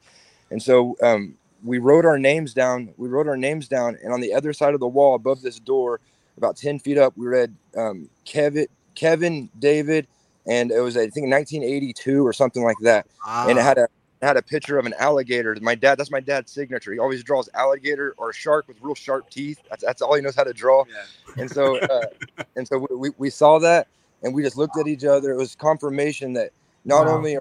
And 0.51 0.63
so 0.63 0.97
um, 1.03 1.35
we 1.65 1.79
wrote 1.79 2.05
our 2.05 2.19
names 2.19 2.55
down. 2.55 2.95
We 2.97 3.09
wrote 3.09 3.27
our 3.27 3.37
names 3.37 3.69
down, 3.69 3.99
and 4.03 4.13
on 4.13 4.21
the 4.21 4.33
other 4.33 4.53
side 4.53 4.75
of 4.75 4.81
the 4.81 4.87
wall, 4.87 5.15
above 5.15 5.43
this 5.43 5.59
door, 5.59 6.01
about 6.37 6.57
ten 6.57 6.79
feet 6.79 6.99
up, 6.99 7.17
we 7.17 7.27
read 7.27 7.55
um, 7.77 8.09
Kevin, 8.25 8.67
Kevin, 8.95 9.51
David, 9.59 10.07
and 10.47 10.71
it 10.71 10.81
was 10.81 10.97
I 10.97 11.09
think 11.09 11.29
1982 11.31 12.25
or 12.25 12.33
something 12.33 12.63
like 12.63 12.79
that. 12.83 13.07
Ah. 13.25 13.49
And 13.49 13.59
it 13.59 13.63
had 13.63 13.79
a 13.79 13.89
had 14.23 14.37
a 14.37 14.43
picture 14.43 14.79
of 14.79 14.87
an 14.87 14.95
alligator. 14.99 15.57
My 15.61 15.75
dad, 15.75 15.99
that's 15.99 16.11
my 16.11 16.21
dad's 16.21 16.51
signature. 16.51 16.93
He 16.93 16.99
always 16.99 17.23
draws 17.23 17.49
alligator 17.55 18.15
or 18.17 18.31
a 18.31 18.35
shark 18.35 18.67
with 18.69 18.79
real 18.81 18.95
sharp 18.95 19.29
teeth. 19.31 19.61
That's, 19.69 19.85
that's 19.85 20.03
all 20.03 20.15
he 20.15 20.23
knows 20.23 20.35
how 20.35 20.45
to 20.45 20.55
draw. 20.55 20.85
Yeah. 20.89 21.43
And 21.43 21.51
so, 21.51 21.79
uh, 21.79 22.07
and 22.57 22.67
so 22.67 22.87
we, 22.91 23.11
we 23.19 23.31
saw 23.31 23.59
that, 23.59 23.89
and 24.23 24.35
we 24.35 24.43
just 24.43 24.57
looked 24.57 24.79
at 24.79 24.87
each 24.87 25.05
other. 25.05 25.31
It 25.31 25.37
was 25.37 25.55
confirmation 25.55 26.33
that 26.35 26.51
not 26.85 27.07
wow. 27.07 27.17
only 27.17 27.39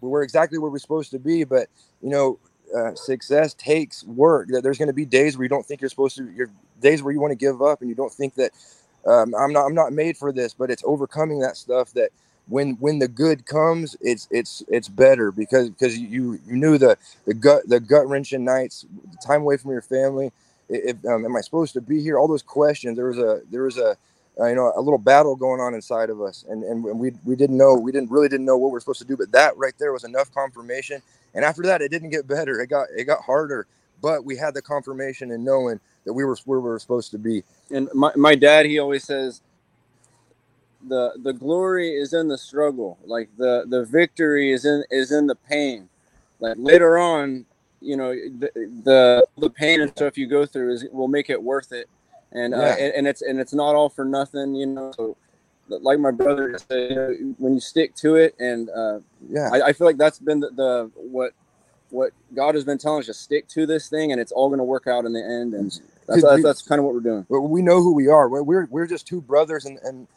we 0.00 0.08
were 0.08 0.22
exactly 0.22 0.58
where 0.58 0.70
we're 0.70 0.78
supposed 0.78 1.10
to 1.12 1.18
be, 1.18 1.44
but 1.44 1.68
you 2.02 2.10
know, 2.10 2.38
uh, 2.76 2.94
success 2.94 3.54
takes 3.54 4.04
work. 4.04 4.48
That 4.48 4.62
there's 4.62 4.78
going 4.78 4.88
to 4.88 4.94
be 4.94 5.04
days 5.04 5.36
where 5.36 5.44
you 5.44 5.48
don't 5.48 5.64
think 5.64 5.80
you're 5.80 5.90
supposed 5.90 6.16
to. 6.16 6.30
Your 6.30 6.48
days 6.80 7.02
where 7.02 7.12
you 7.12 7.20
want 7.20 7.32
to 7.32 7.36
give 7.36 7.62
up 7.62 7.80
and 7.80 7.88
you 7.88 7.94
don't 7.94 8.12
think 8.12 8.34
that 8.34 8.52
um, 9.06 9.34
I'm 9.34 9.52
not. 9.52 9.66
I'm 9.66 9.74
not 9.74 9.92
made 9.92 10.16
for 10.16 10.32
this. 10.32 10.54
But 10.54 10.70
it's 10.70 10.82
overcoming 10.84 11.40
that 11.40 11.56
stuff. 11.56 11.92
That 11.92 12.10
when 12.52 12.72
when 12.80 13.00
the 13.00 13.08
good 13.08 13.46
comes, 13.46 13.96
it's 14.02 14.28
it's 14.30 14.62
it's 14.68 14.88
better 14.88 15.32
because 15.32 15.70
because 15.70 15.98
you 15.98 16.40
you 16.46 16.56
knew 16.56 16.78
the 16.78 16.98
the 17.26 17.34
gut 17.34 17.62
the 17.68 17.80
gut 17.80 18.08
wrenching 18.08 18.44
nights, 18.44 18.86
time 19.26 19.42
away 19.42 19.58
from 19.58 19.72
your 19.72 19.82
family. 19.82 20.32
If, 20.68 21.04
um, 21.06 21.26
am 21.26 21.36
I 21.36 21.42
supposed 21.42 21.74
to 21.74 21.82
be 21.82 22.02
here? 22.02 22.18
All 22.18 22.28
those 22.28 22.42
questions. 22.42 22.96
There 22.96 23.08
was 23.08 23.18
a 23.18 23.42
there 23.50 23.64
was 23.64 23.78
a 23.78 23.96
uh, 24.40 24.46
you 24.46 24.56
know 24.56 24.72
a 24.76 24.80
little 24.82 24.98
battle 24.98 25.36
going 25.36 25.60
on 25.60 25.74
inside 25.74 26.10
of 26.10 26.22
us 26.22 26.46
and 26.48 26.64
and 26.64 26.82
we 26.84 27.12
we 27.24 27.36
didn't 27.36 27.58
know 27.58 27.74
we 27.74 27.92
didn't 27.92 28.10
really 28.10 28.30
didn't 28.30 28.46
know 28.46 28.56
what 28.56 28.72
we 28.72 28.78
are 28.78 28.80
supposed 28.80 29.00
to 29.00 29.06
do 29.06 29.16
but 29.16 29.30
that 29.32 29.54
right 29.58 29.74
there 29.78 29.92
was 29.92 30.04
enough 30.04 30.32
confirmation 30.32 31.00
and 31.34 31.44
after 31.44 31.62
that, 31.62 31.82
it 31.82 31.90
didn't 31.90 32.10
get 32.10 32.26
better. 32.26 32.60
It 32.60 32.68
got 32.68 32.88
it 32.96 33.04
got 33.04 33.22
harder. 33.22 33.66
But 34.02 34.24
we 34.24 34.36
had 34.36 34.54
the 34.54 34.62
confirmation 34.62 35.30
and 35.30 35.44
knowing 35.44 35.80
that 36.04 36.12
we 36.12 36.24
were 36.24 36.36
where 36.46 36.60
we 36.60 36.70
were 36.70 36.78
supposed 36.78 37.10
to 37.12 37.18
be. 37.18 37.44
And 37.70 37.88
my, 37.94 38.12
my 38.16 38.34
dad, 38.34 38.66
he 38.66 38.78
always 38.78 39.04
says, 39.04 39.42
the 40.86 41.12
the 41.22 41.32
glory 41.32 41.94
is 41.94 42.12
in 42.12 42.28
the 42.28 42.38
struggle. 42.38 42.98
Like 43.04 43.30
the 43.36 43.64
the 43.68 43.84
victory 43.84 44.52
is 44.52 44.64
in 44.64 44.84
is 44.90 45.12
in 45.12 45.26
the 45.26 45.34
pain. 45.34 45.88
Like 46.40 46.56
later 46.58 46.98
on, 46.98 47.46
you 47.80 47.96
know, 47.96 48.12
the 48.12 48.50
the, 48.84 49.26
the 49.38 49.50
pain 49.50 49.80
and 49.80 49.90
stuff 49.90 50.18
you 50.18 50.26
go 50.26 50.46
through 50.46 50.74
is 50.74 50.86
will 50.92 51.08
make 51.08 51.30
it 51.30 51.42
worth 51.42 51.72
it. 51.72 51.88
And, 52.34 52.54
uh, 52.54 52.58
yeah. 52.58 52.76
and 52.78 52.94
and 52.94 53.06
it's 53.06 53.22
and 53.22 53.38
it's 53.40 53.52
not 53.52 53.74
all 53.74 53.88
for 53.88 54.04
nothing, 54.04 54.54
you 54.54 54.66
know. 54.66 54.92
So 54.96 55.16
like 55.68 55.98
my 55.98 56.10
brother 56.10 56.58
said, 56.58 56.90
you 56.90 56.96
know, 56.96 57.34
when 57.38 57.54
you 57.54 57.60
stick 57.60 57.94
to 57.96 58.16
it, 58.16 58.34
and 58.38 58.68
uh, 58.70 59.00
yeah, 59.28 59.50
I, 59.52 59.68
I, 59.68 59.72
feel 59.72 59.86
like 59.86 59.96
that's 59.96 60.18
been 60.18 60.40
the, 60.40 60.50
the, 60.50 60.90
what 60.94 61.32
what 61.90 62.12
God 62.34 62.54
has 62.54 62.64
been 62.64 62.78
telling 62.78 63.00
us: 63.00 63.06
just 63.06 63.22
stick 63.22 63.48
to 63.48 63.66
this 63.66 63.88
thing, 63.88 64.12
and 64.12 64.20
it's 64.20 64.32
all 64.32 64.48
going 64.48 64.58
to 64.58 64.64
work 64.64 64.86
out 64.86 65.04
in 65.04 65.12
the 65.12 65.22
end. 65.22 65.54
And 65.54 65.66
that's, 66.06 66.22
that's, 66.22 66.42
that's, 66.42 66.62
kind 66.62 66.78
of 66.78 66.84
what 66.84 66.94
we're 66.94 67.00
doing. 67.00 67.26
We 67.28 67.62
know 67.62 67.82
who 67.82 67.94
we 67.94 68.08
are. 68.08 68.28
We're 68.28 68.66
we're 68.66 68.86
just 68.86 69.06
two 69.06 69.20
brothers, 69.20 69.64
and, 69.64 69.78
and 69.84 70.08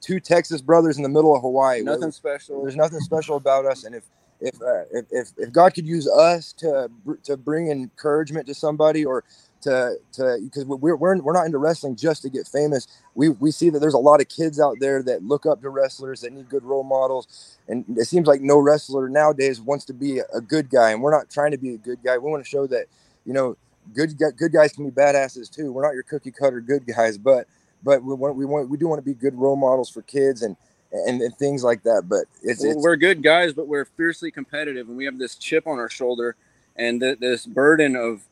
two 0.00 0.20
Texas 0.20 0.60
brothers 0.60 0.96
in 0.96 1.02
the 1.02 1.08
middle 1.08 1.34
of 1.34 1.42
Hawaii. 1.42 1.82
Nothing 1.82 2.12
special. 2.12 2.62
There's 2.62 2.76
nothing 2.76 3.00
special 3.00 3.36
about 3.36 3.66
us, 3.66 3.84
and 3.84 3.94
if 3.94 4.04
if, 4.40 4.60
uh, 4.60 4.84
if, 4.92 5.06
if 5.10 5.28
if 5.38 5.52
God 5.52 5.74
could 5.74 5.86
use 5.86 6.08
us 6.08 6.52
to 6.54 6.90
to 7.24 7.36
bring 7.36 7.70
encouragement 7.70 8.46
to 8.48 8.54
somebody 8.54 9.04
or 9.04 9.24
to 9.62 9.94
to 10.12 10.38
because 10.44 10.64
we're, 10.66 10.96
we're 10.96 11.16
we're 11.20 11.32
not 11.32 11.46
into 11.46 11.58
wrestling 11.58 11.96
just 11.96 12.22
to 12.22 12.28
get 12.28 12.46
famous. 12.46 12.86
We 13.14 13.30
we 13.30 13.50
see 13.50 13.70
that 13.70 13.78
there's 13.78 13.94
a 13.94 13.98
lot 13.98 14.20
of 14.20 14.28
kids 14.28 14.60
out 14.60 14.76
there 14.80 15.02
that 15.04 15.22
look 15.22 15.46
up 15.46 15.62
to 15.62 15.70
wrestlers 15.70 16.20
that 16.20 16.32
need 16.32 16.48
good 16.48 16.64
role 16.64 16.84
models, 16.84 17.56
and 17.68 17.84
it 17.96 18.06
seems 18.06 18.26
like 18.26 18.40
no 18.42 18.58
wrestler 18.58 19.08
nowadays 19.08 19.60
wants 19.60 19.84
to 19.86 19.94
be 19.94 20.18
a 20.18 20.40
good 20.40 20.68
guy. 20.70 20.90
And 20.90 21.02
we're 21.02 21.10
not 21.16 21.30
trying 21.30 21.52
to 21.52 21.58
be 21.58 21.74
a 21.74 21.78
good 21.78 22.02
guy. 22.04 22.18
We 22.18 22.30
want 22.30 22.44
to 22.44 22.48
show 22.48 22.66
that 22.66 22.86
you 23.24 23.32
know 23.32 23.56
good 23.94 24.18
good 24.36 24.52
guys 24.52 24.72
can 24.72 24.84
be 24.84 24.90
badasses 24.90 25.50
too. 25.50 25.72
We're 25.72 25.82
not 25.86 25.94
your 25.94 26.02
cookie 26.02 26.30
cutter 26.30 26.60
good 26.60 26.86
guys, 26.86 27.16
but 27.18 27.46
but 27.84 28.02
we 28.02 28.14
want 28.14 28.36
we 28.36 28.46
want 28.46 28.70
we 28.70 28.78
do 28.78 28.88
want 28.88 28.98
to 28.98 29.04
be 29.04 29.14
good 29.14 29.34
role 29.36 29.56
models 29.56 29.90
for 29.90 30.02
kids 30.02 30.42
and. 30.42 30.56
And, 30.92 31.20
and 31.22 31.36
things 31.36 31.64
like 31.64 31.82
that, 31.82 32.04
but 32.08 32.26
it's, 32.42 32.62
it's 32.64 32.80
we're 32.80 32.94
good 32.94 33.22
guys, 33.22 33.52
but 33.52 33.66
we're 33.66 33.84
fiercely 33.84 34.30
competitive, 34.30 34.88
and 34.88 34.96
we 34.96 35.06
have 35.06 35.18
this 35.18 35.34
chip 35.34 35.66
on 35.66 35.80
our 35.80 35.88
shoulder, 35.90 36.36
and 36.76 37.00
th- 37.00 37.18
this 37.18 37.46
burden 37.46 37.96
of 37.96 38.22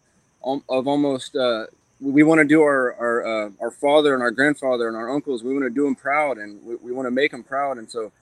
of 0.68 0.86
almost 0.88 1.36
uh, 1.36 1.66
we 2.00 2.22
want 2.22 2.40
to 2.40 2.44
do 2.44 2.62
our 2.62 2.94
our 2.94 3.26
uh, 3.46 3.50
our 3.60 3.70
father 3.72 4.14
and 4.14 4.22
our 4.22 4.30
grandfather 4.30 4.88
and 4.88 4.96
our 4.96 5.10
uncles. 5.10 5.42
We 5.42 5.52
want 5.52 5.64
to 5.64 5.70
do 5.70 5.84
them 5.84 5.96
proud, 5.96 6.38
and 6.38 6.64
we, 6.64 6.76
we 6.76 6.92
want 6.92 7.06
to 7.06 7.10
make 7.10 7.32
them 7.32 7.44
proud. 7.44 7.78
And 7.78 7.90
so, 7.90 8.12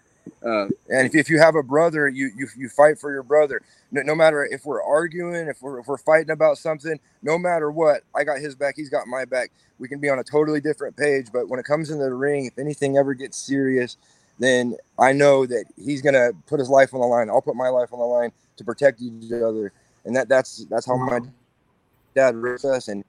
uh, 0.45 0.67
and 0.89 1.07
if, 1.07 1.15
if 1.15 1.31
you 1.31 1.39
have 1.39 1.55
a 1.55 1.63
brother, 1.63 2.09
you 2.09 2.31
you, 2.37 2.49
you 2.57 2.69
fight 2.69 2.99
for 2.99 3.13
your 3.13 3.23
brother. 3.23 3.63
No, 3.93 4.03
no 4.03 4.15
matter 4.15 4.45
if 4.45 4.65
we're 4.65 4.83
arguing, 4.83 5.49
if 5.49 5.63
we're 5.63 5.81
if 5.81 5.87
we're 5.87 5.99
fighting 5.99 6.31
about 6.31 6.59
something, 6.59 6.99
no 7.23 7.39
matter 7.39 7.71
what, 7.71 8.03
I 8.15 8.25
got 8.25 8.39
his 8.39 8.55
back, 8.55 8.75
he's 8.77 8.91
got 8.91 9.07
my 9.07 9.25
back. 9.25 9.51
We 9.79 9.89
can 9.89 10.01
be 10.01 10.09
on 10.09 10.19
a 10.19 10.25
totally 10.25 10.61
different 10.61 10.97
page, 10.97 11.29
but 11.33 11.49
when 11.49 11.61
it 11.61 11.65
comes 11.65 11.91
into 11.91 12.05
the 12.05 12.15
ring, 12.15 12.47
if 12.47 12.59
anything 12.59 12.97
ever 12.97 13.15
gets 13.15 13.39
serious, 13.39 13.97
then 14.39 14.77
I 14.99 15.13
know 15.13 15.47
that 15.47 15.67
he's 15.77 16.03
gonna 16.03 16.31
put 16.47 16.59
his 16.59 16.71
life 16.71 16.95
on 16.95 17.01
the 17.01 17.07
line. 17.07 17.29
I'll 17.31 17.43
put 17.43 17.57
my 17.57 17.69
life 17.69 17.93
on 17.93 17.99
the 17.99 18.05
line 18.05 18.33
to 18.57 18.65
protect 18.65 19.01
each 19.03 19.33
other, 19.33 19.73
and 20.05 20.17
that 20.17 20.29
that's 20.29 20.65
that's 20.67 20.87
how 20.87 20.97
my 20.97 21.21
dad 22.15 22.37
raised 22.37 22.65
us 22.65 22.89
and 22.89 23.05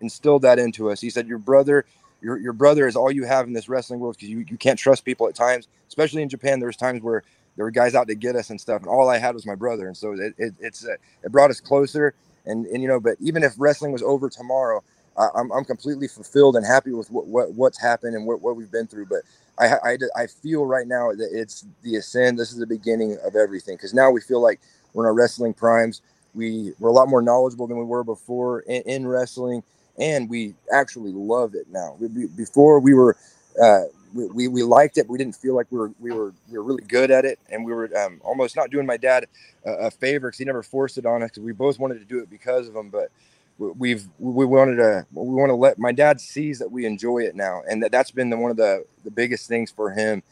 instilled 0.00 0.42
that 0.42 0.58
into 0.58 0.90
us. 0.90 1.00
He 1.00 1.10
said, 1.10 1.26
"Your 1.26 1.38
brother, 1.38 1.84
your 2.22 2.38
your 2.38 2.52
brother 2.54 2.86
is 2.86 2.96
all 2.96 3.10
you 3.12 3.24
have 3.24 3.46
in 3.46 3.52
this 3.52 3.68
wrestling 3.68 4.00
world 4.00 4.16
because 4.16 4.30
you 4.30 4.44
you 4.48 4.58
can't 4.58 4.78
trust 4.78 5.04
people 5.04 5.28
at 5.28 5.34
times, 5.34 5.68
especially 5.88 6.22
in 6.22 6.28
Japan. 6.28 6.60
There 6.60 6.68
was 6.68 6.76
times 6.76 7.02
where 7.02 7.24
there 7.56 7.64
were 7.64 7.70
guys 7.72 7.94
out 7.94 8.08
to 8.08 8.14
get 8.14 8.36
us 8.36 8.50
and 8.50 8.60
stuff, 8.60 8.82
and 8.82 8.90
all 8.90 9.10
I 9.10 9.18
had 9.18 9.34
was 9.34 9.46
my 9.46 9.56
brother, 9.56 9.86
and 9.88 9.96
so 9.96 10.12
it, 10.12 10.34
it 10.38 10.54
it's 10.60 10.86
uh, 10.86 10.96
it 11.24 11.32
brought 11.32 11.50
us 11.50 11.60
closer. 11.60 12.14
And 12.46 12.66
and 12.66 12.82
you 12.82 12.88
know, 12.88 13.00
but 13.00 13.16
even 13.20 13.44
if 13.44 13.54
wrestling 13.58 13.92
was 13.92 14.02
over 14.02 14.30
tomorrow, 14.30 14.82
I, 15.18 15.28
I'm 15.36 15.52
I'm 15.52 15.64
completely 15.64 16.08
fulfilled 16.08 16.56
and 16.56 16.66
happy 16.66 16.92
with 16.92 17.10
what, 17.10 17.26
what 17.26 17.54
what's 17.54 17.80
happened 17.80 18.16
and 18.16 18.26
what, 18.26 18.42
what 18.42 18.56
we've 18.56 18.72
been 18.72 18.86
through. 18.88 19.06
But 19.06 19.22
I, 19.58 19.76
I 19.92 19.98
I 20.16 20.26
feel 20.28 20.66
right 20.66 20.88
now 20.88 21.12
that 21.12 21.30
it's 21.32 21.66
the 21.82 21.96
ascend. 21.96 22.38
This 22.38 22.52
is 22.52 22.58
the 22.58 22.66
beginning 22.66 23.18
of 23.24 23.36
everything 23.36 23.76
because 23.76 23.94
now 23.94 24.10
we 24.10 24.20
feel 24.22 24.40
like 24.42 24.60
we're 24.94 25.04
in 25.04 25.08
our 25.08 25.14
wrestling 25.14 25.54
primes 25.54 25.96
we 26.34 26.72
were 26.78 26.90
a 26.90 26.92
lot 26.92 27.08
more 27.08 27.22
knowledgeable 27.22 27.66
than 27.66 27.78
we 27.78 27.84
were 27.84 28.04
before 28.04 28.60
in, 28.60 28.82
in 28.82 29.06
wrestling, 29.06 29.62
and 29.98 30.28
we 30.28 30.54
actually 30.72 31.12
love 31.12 31.54
it 31.54 31.66
now. 31.70 31.96
We, 31.98 32.26
before 32.26 32.80
we 32.80 32.94
were, 32.94 33.16
uh, 33.60 33.84
we, 34.14 34.48
we 34.48 34.62
liked 34.62 34.96
it, 34.96 35.06
but 35.06 35.12
we 35.12 35.18
didn't 35.18 35.36
feel 35.36 35.54
like 35.54 35.66
we 35.70 35.78
were 35.78 35.92
we 36.00 36.12
were 36.12 36.32
we 36.50 36.56
were 36.58 36.64
really 36.64 36.84
good 36.84 37.10
at 37.10 37.24
it, 37.24 37.38
and 37.50 37.64
we 37.64 37.72
were 37.72 37.90
um, 37.98 38.20
almost 38.24 38.56
not 38.56 38.70
doing 38.70 38.86
my 38.86 38.96
dad 38.96 39.26
a, 39.66 39.72
a 39.72 39.90
favor 39.90 40.28
because 40.28 40.38
he 40.38 40.44
never 40.44 40.62
forced 40.62 40.98
it 40.98 41.06
on 41.06 41.22
us. 41.22 41.36
We 41.36 41.52
both 41.52 41.78
wanted 41.78 41.98
to 41.98 42.04
do 42.04 42.20
it 42.20 42.30
because 42.30 42.68
of 42.68 42.74
him, 42.76 42.88
but 42.88 43.10
we- 43.58 43.72
we've 43.72 44.08
we 44.18 44.46
wanted 44.46 44.76
to 44.76 45.06
we 45.12 45.34
want 45.34 45.50
to 45.50 45.54
let 45.54 45.78
my 45.78 45.92
dad 45.92 46.20
sees 46.20 46.58
that 46.60 46.70
we 46.70 46.86
enjoy 46.86 47.18
it 47.18 47.34
now, 47.34 47.62
and 47.68 47.82
that 47.82 47.92
that's 47.92 48.10
been 48.10 48.30
the, 48.30 48.36
one 48.36 48.50
of 48.50 48.56
the 48.56 48.84
the 49.04 49.10
biggest 49.10 49.48
things 49.48 49.70
for 49.70 49.90
him. 49.90 50.22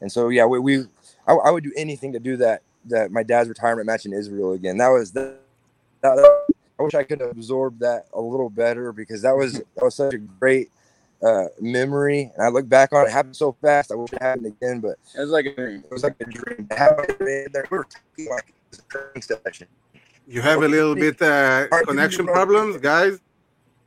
And 0.00 0.12
so 0.12 0.28
yeah, 0.28 0.44
we, 0.44 0.58
we 0.58 0.84
I, 1.26 1.32
I 1.32 1.50
would 1.50 1.64
do 1.64 1.72
anything 1.76 2.12
to 2.12 2.20
do 2.20 2.36
that 2.36 2.62
that 2.86 3.10
my 3.10 3.22
dad's 3.22 3.48
retirement 3.48 3.86
match 3.86 4.04
in 4.06 4.12
Israel 4.12 4.52
again. 4.52 4.76
That 4.76 4.88
was 4.88 5.12
the 5.12 5.36
that, 6.02 6.53
I 6.78 6.82
wish 6.82 6.94
I 6.94 7.04
could 7.04 7.22
absorb 7.22 7.78
that 7.80 8.06
a 8.12 8.20
little 8.20 8.50
better 8.50 8.92
because 8.92 9.22
that 9.22 9.36
was 9.36 9.54
that 9.54 9.82
was 9.82 9.94
such 9.94 10.14
a 10.14 10.18
great 10.18 10.70
uh, 11.22 11.44
memory. 11.60 12.32
And 12.34 12.44
I 12.44 12.48
look 12.48 12.68
back 12.68 12.92
on 12.92 13.04
it, 13.04 13.08
it 13.10 13.12
happened 13.12 13.36
so 13.36 13.52
fast. 13.62 13.92
I 13.92 13.94
wish 13.94 14.12
it 14.12 14.20
happened 14.20 14.46
again, 14.46 14.80
but 14.80 14.98
It 15.16 15.20
was 15.20 15.30
like 15.30 15.46
a 15.46 15.54
dream. 15.54 15.84
it 15.84 15.90
was 15.92 16.02
like 16.02 16.16
a 16.20 16.24
dream. 16.24 16.66
to 16.68 16.76
have 16.76 16.98
it 16.98 17.20
in 17.20 17.52
there. 17.52 17.66
We 17.70 17.78
were 17.78 17.84
talking 17.84 18.28
like 18.30 18.52
a 18.72 18.76
training 18.88 19.22
session. 19.22 19.68
You 20.26 20.40
have 20.42 20.62
a 20.62 20.68
little 20.68 20.94
bit 20.94 21.20
uh, 21.22 21.68
connection 21.86 22.26
problems, 22.26 22.78
guys. 22.78 23.20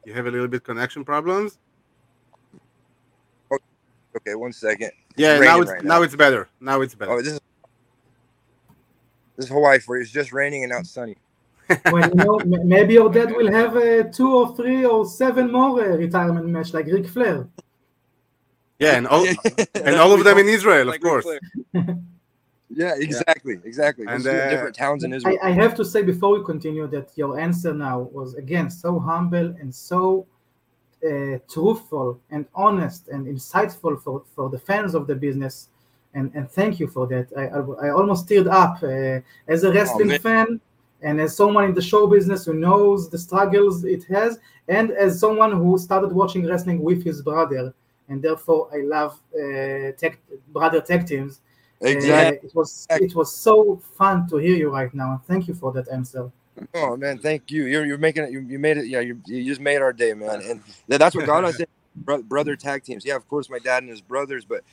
You 0.06 0.14
have 0.14 0.28
a 0.28 0.32
little 0.32 0.48
bit 0.48 0.64
connection 0.64 1.04
problems. 1.04 1.58
Okay, 4.16 4.34
one 4.36 4.54
second. 4.54 4.92
Yeah, 5.16 5.34
raining 5.34 5.46
now 5.48 5.62
it's 5.62 5.72
right 5.72 5.84
now 5.84 5.96
now. 5.98 6.02
it's 6.04 6.16
better. 6.16 6.48
Now 6.60 6.82
it's 6.82 6.96
better. 6.96 7.12
Oh, 7.12 7.22
this 7.22 7.34
is 7.34 7.40
this 9.36 9.46
is 9.46 9.52
Hawaii 9.52 9.78
for 9.80 9.96
you. 9.98 10.02
It's 10.04 10.12
just 10.12 10.32
raining 10.34 10.64
and 10.64 10.72
now 10.72 10.80
it's 10.80 10.90
sunny. 10.90 11.18
Well, 11.92 12.06
you 12.06 12.16
know, 12.16 12.40
m- 12.40 12.68
maybe 12.68 12.94
your 12.94 13.10
dad 13.10 13.32
will 13.36 13.52
have 13.52 13.76
uh, 13.76 14.04
two 14.04 14.32
or 14.36 14.56
three 14.56 14.86
or 14.86 15.06
seven 15.06 15.52
more 15.52 15.82
uh, 15.82 15.96
retirement 15.96 16.48
match 16.48 16.74
like 16.74 16.88
Ric 16.88 17.08
Flair. 17.08 17.48
yeah, 18.80 18.98
and 18.98 19.08
all 19.08 19.26
and 19.76 19.96
all 19.96 20.12
of 20.14 20.24
them 20.24 20.38
in 20.38 20.48
Israel, 20.48 20.82
of 20.82 20.88
Like 20.88 21.04
Ric 21.04 21.14
course. 21.14 21.40
Yeah, 22.70 22.96
exactly, 22.98 23.60
exactly. 23.64 24.06
And, 24.06 24.26
And 24.26 24.28
uh, 24.28 24.50
different 24.50 24.76
towns 24.76 25.04
in 25.04 25.14
Israel. 25.14 25.38
I 25.42 25.52
have 25.52 25.74
to 25.76 25.86
say 25.86 26.02
before 26.04 26.38
we 26.38 26.46
continue 26.46 26.86
that 26.88 27.12
your 27.16 27.40
answer 27.40 27.74
now 27.74 28.02
was 28.02 28.36
again 28.36 28.70
so 28.70 29.00
humble 29.00 29.56
and 29.62 29.74
so 29.74 30.28
uh, 31.06 31.38
truthful 31.50 32.20
and 32.30 32.46
honest 32.54 33.08
and 33.08 33.26
insightful 33.26 34.02
for, 34.04 34.24
for 34.36 34.50
the 34.50 34.60
fans 34.60 34.96
of 34.96 35.08
the 35.08 35.16
business. 35.16 35.70
And, 36.14 36.32
and 36.36 36.50
thank 36.50 36.80
you 36.80 36.88
for 36.88 37.08
that. 37.08 37.28
I, 37.38 37.46
I, 37.48 37.88
I 37.88 37.92
almost 37.92 38.28
teared 38.28 38.52
up 38.52 38.84
uh, 38.84 39.22
as 39.52 39.64
a 39.64 39.72
wrestling 39.72 40.08
man. 40.08 40.20
fan 40.20 40.62
and 41.02 41.22
as 41.22 41.36
someone 41.36 41.66
in 41.66 41.74
the 41.74 41.82
show 41.82 42.08
business 42.08 42.46
who 42.46 42.54
knows 42.54 43.10
the 43.10 43.18
struggles 43.18 43.84
it 43.84 44.04
has, 44.06 44.40
and 44.68 44.92
as 44.92 45.20
someone 45.20 45.52
who 45.52 45.78
started 45.78 46.12
watching 46.12 46.46
wrestling 46.46 46.82
with 46.82 47.04
his 47.04 47.22
brother. 47.22 47.74
And 48.10 48.22
therefore, 48.22 48.70
I 48.74 48.84
love 48.84 49.20
uh, 49.36 49.92
tech, 49.98 50.20
brother 50.50 50.80
tag 50.82 51.06
teams. 51.06 51.42
Uh, 51.84 51.90
Exactly. 51.90 52.48
it 52.48 52.56
was 52.56 52.88
it 52.90 53.14
was 53.14 53.36
so 53.36 53.76
fun 53.98 54.28
to 54.30 54.38
hear 54.38 54.56
you 54.56 54.70
right 54.70 54.94
now. 54.94 55.22
Thank 55.28 55.48
you 55.48 55.54
for 55.54 55.72
that 55.74 55.88
answer. 55.90 56.32
Oh 56.74 56.98
man, 56.98 57.20
thank 57.20 57.52
you. 57.52 57.66
You're 57.66 57.86
you're 57.86 58.00
making 58.00 58.24
it. 58.24 58.32
You, 58.32 58.40
you 58.40 58.58
made 58.58 58.78
it. 58.78 58.88
Yeah, 58.88 59.02
you 59.02 59.22
you 59.26 59.44
just 59.44 59.62
made 59.62 59.78
our 59.78 59.94
day, 59.94 60.14
man. 60.14 60.42
And 60.42 60.62
that's 60.88 61.16
what 61.16 61.30
us 61.30 61.60
in 61.60 61.68
brother 62.24 62.56
tag 62.56 62.84
teams. 62.84 63.06
Yeah, 63.06 63.16
of 63.16 63.28
course, 63.28 63.50
my 63.50 63.60
dad 63.60 63.84
and 63.84 63.92
his 63.92 64.02
brothers. 64.02 64.46
But 64.46 64.64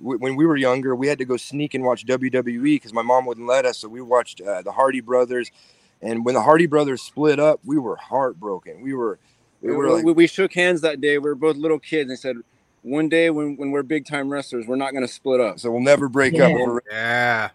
w- 0.00 0.18
when 0.18 0.36
we 0.36 0.46
were 0.46 0.56
younger, 0.56 0.94
we 0.94 1.06
had 1.06 1.18
to 1.18 1.24
go 1.24 1.36
sneak 1.36 1.74
and 1.74 1.84
watch 1.84 2.04
WWE 2.06 2.62
because 2.76 2.92
my 2.92 3.02
mom 3.02 3.26
wouldn't 3.26 3.46
let 3.46 3.64
us. 3.64 3.78
So 3.78 3.88
we 3.88 4.00
watched 4.00 4.40
uh, 4.40 4.62
the 4.62 4.72
Hardy 4.72 5.00
Brothers. 5.00 5.50
And 6.02 6.24
when 6.24 6.34
the 6.34 6.42
Hardy 6.42 6.66
Brothers 6.66 7.02
split 7.02 7.38
up, 7.40 7.60
we 7.64 7.78
were 7.78 7.96
heartbroken. 7.96 8.82
We 8.82 8.94
were 8.94 9.18
we 9.60 9.70
We, 9.70 9.76
were 9.76 9.90
like, 9.90 10.04
we, 10.04 10.12
we 10.12 10.26
shook 10.26 10.52
hands 10.52 10.80
that 10.82 11.00
day. 11.00 11.18
We 11.18 11.28
were 11.28 11.34
both 11.34 11.56
little 11.56 11.78
kids 11.78 12.10
and 12.10 12.18
said, 12.18 12.36
one 12.82 13.08
day 13.08 13.30
when, 13.30 13.56
when 13.56 13.70
we're 13.70 13.82
big 13.82 14.04
time 14.04 14.28
wrestlers, 14.28 14.66
we're 14.66 14.76
not 14.76 14.92
going 14.92 15.06
to 15.06 15.12
split 15.12 15.40
up. 15.40 15.58
so 15.58 15.70
we'll 15.70 15.80
never 15.80 16.08
break 16.08 16.34
up. 16.34 16.52
Yeah. 16.52 16.58
Over 16.58 16.82
Yeah. 16.90 17.50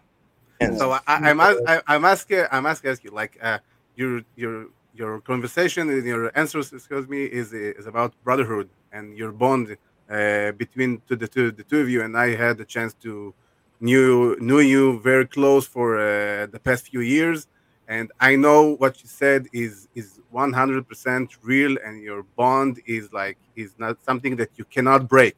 hands. 0.60 0.78
So 0.78 0.90
I, 0.90 1.00
I, 1.06 1.30
I 1.30 1.32
must 1.32 1.60
I, 1.66 1.82
I 1.86 1.98
must 1.98 2.28
get 2.28 2.48
I 2.52 2.60
must 2.60 2.84
ask 2.84 3.04
you 3.04 3.10
like 3.10 3.38
uh, 3.40 3.58
your 3.94 4.22
your 4.36 4.66
your 4.94 5.20
conversation 5.20 5.88
and 5.88 6.04
your 6.04 6.36
answers 6.36 6.72
excuse 6.72 7.08
me 7.08 7.24
is 7.24 7.52
is 7.52 7.86
about 7.86 8.12
brotherhood 8.24 8.68
and 8.92 9.16
your 9.16 9.30
bond 9.32 9.76
uh, 10.10 10.52
between 10.52 11.00
to 11.08 11.14
the 11.16 11.28
two 11.28 11.50
the 11.52 11.62
two 11.62 11.80
of 11.80 11.88
you 11.88 12.02
and 12.02 12.16
I 12.16 12.34
had 12.34 12.58
the 12.58 12.64
chance 12.64 12.94
to 13.02 13.32
knew 13.80 14.36
knew 14.40 14.60
you 14.60 15.00
very 15.00 15.26
close 15.26 15.66
for 15.66 15.98
uh, 15.98 16.46
the 16.46 16.60
past 16.62 16.88
few 16.88 17.00
years. 17.00 17.46
And 17.88 18.12
I 18.20 18.36
know 18.36 18.76
what 18.76 19.02
you 19.02 19.08
said 19.08 19.48
is 19.52 19.88
is 19.94 20.20
100% 20.32 21.28
real 21.42 21.76
and 21.84 22.02
your 22.02 22.22
bond 22.36 22.80
is 22.86 23.12
like 23.12 23.38
is 23.56 23.74
not 23.78 24.02
something 24.04 24.36
that 24.36 24.50
you 24.56 24.64
cannot 24.64 25.08
break. 25.08 25.36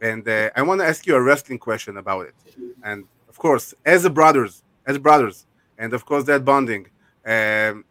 And 0.00 0.26
uh, 0.28 0.50
I 0.56 0.62
want 0.62 0.80
to 0.80 0.86
ask 0.86 1.06
you 1.06 1.14
a 1.14 1.22
wrestling 1.22 1.58
question 1.58 1.96
about 1.96 2.26
it. 2.26 2.34
And 2.82 3.04
of 3.28 3.38
course 3.38 3.74
as 3.84 4.08
brothers 4.08 4.62
as 4.86 4.98
brothers 4.98 5.46
and 5.78 5.92
of 5.94 6.04
course 6.04 6.24
that 6.24 6.44
bonding 6.44 6.86
um, 7.24 7.84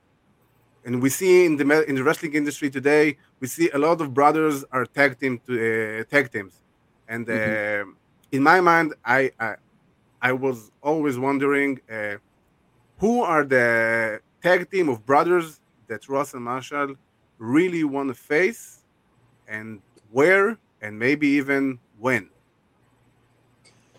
and 0.85 1.01
we 1.01 1.09
see 1.09 1.45
in 1.45 1.57
the 1.57 1.83
in 1.89 1.95
the 1.95 2.03
wrestling 2.03 2.33
industry 2.33 2.69
today 2.69 3.17
we 3.39 3.47
see 3.47 3.69
a 3.71 3.77
lot 3.77 4.01
of 4.01 4.13
brothers 4.13 4.63
are 4.71 4.85
tag 4.85 5.19
team 5.19 5.39
to 5.47 5.53
uh, 5.53 6.03
tag 6.09 6.31
teams. 6.31 6.63
And 7.07 7.29
uh, 7.29 7.85
in 8.31 8.41
my 8.43 8.61
mind 8.61 8.93
I, 9.05 9.31
I 9.39 9.55
i 10.21 10.31
was 10.31 10.71
always 10.81 11.17
wondering 11.17 11.79
uh, 11.91 12.15
who 12.97 13.21
are 13.21 13.43
the 13.43 14.19
tag 14.41 14.69
team 14.71 14.89
of 14.89 15.05
brothers 15.05 15.59
that 15.87 16.07
ross 16.09 16.33
and 16.33 16.43
marshall 16.43 16.95
really 17.37 17.83
want 17.83 18.09
to 18.09 18.15
face 18.15 18.85
and 19.47 19.81
where 20.11 20.57
and 20.81 20.97
maybe 20.97 21.27
even 21.27 21.79
when? 21.99 22.29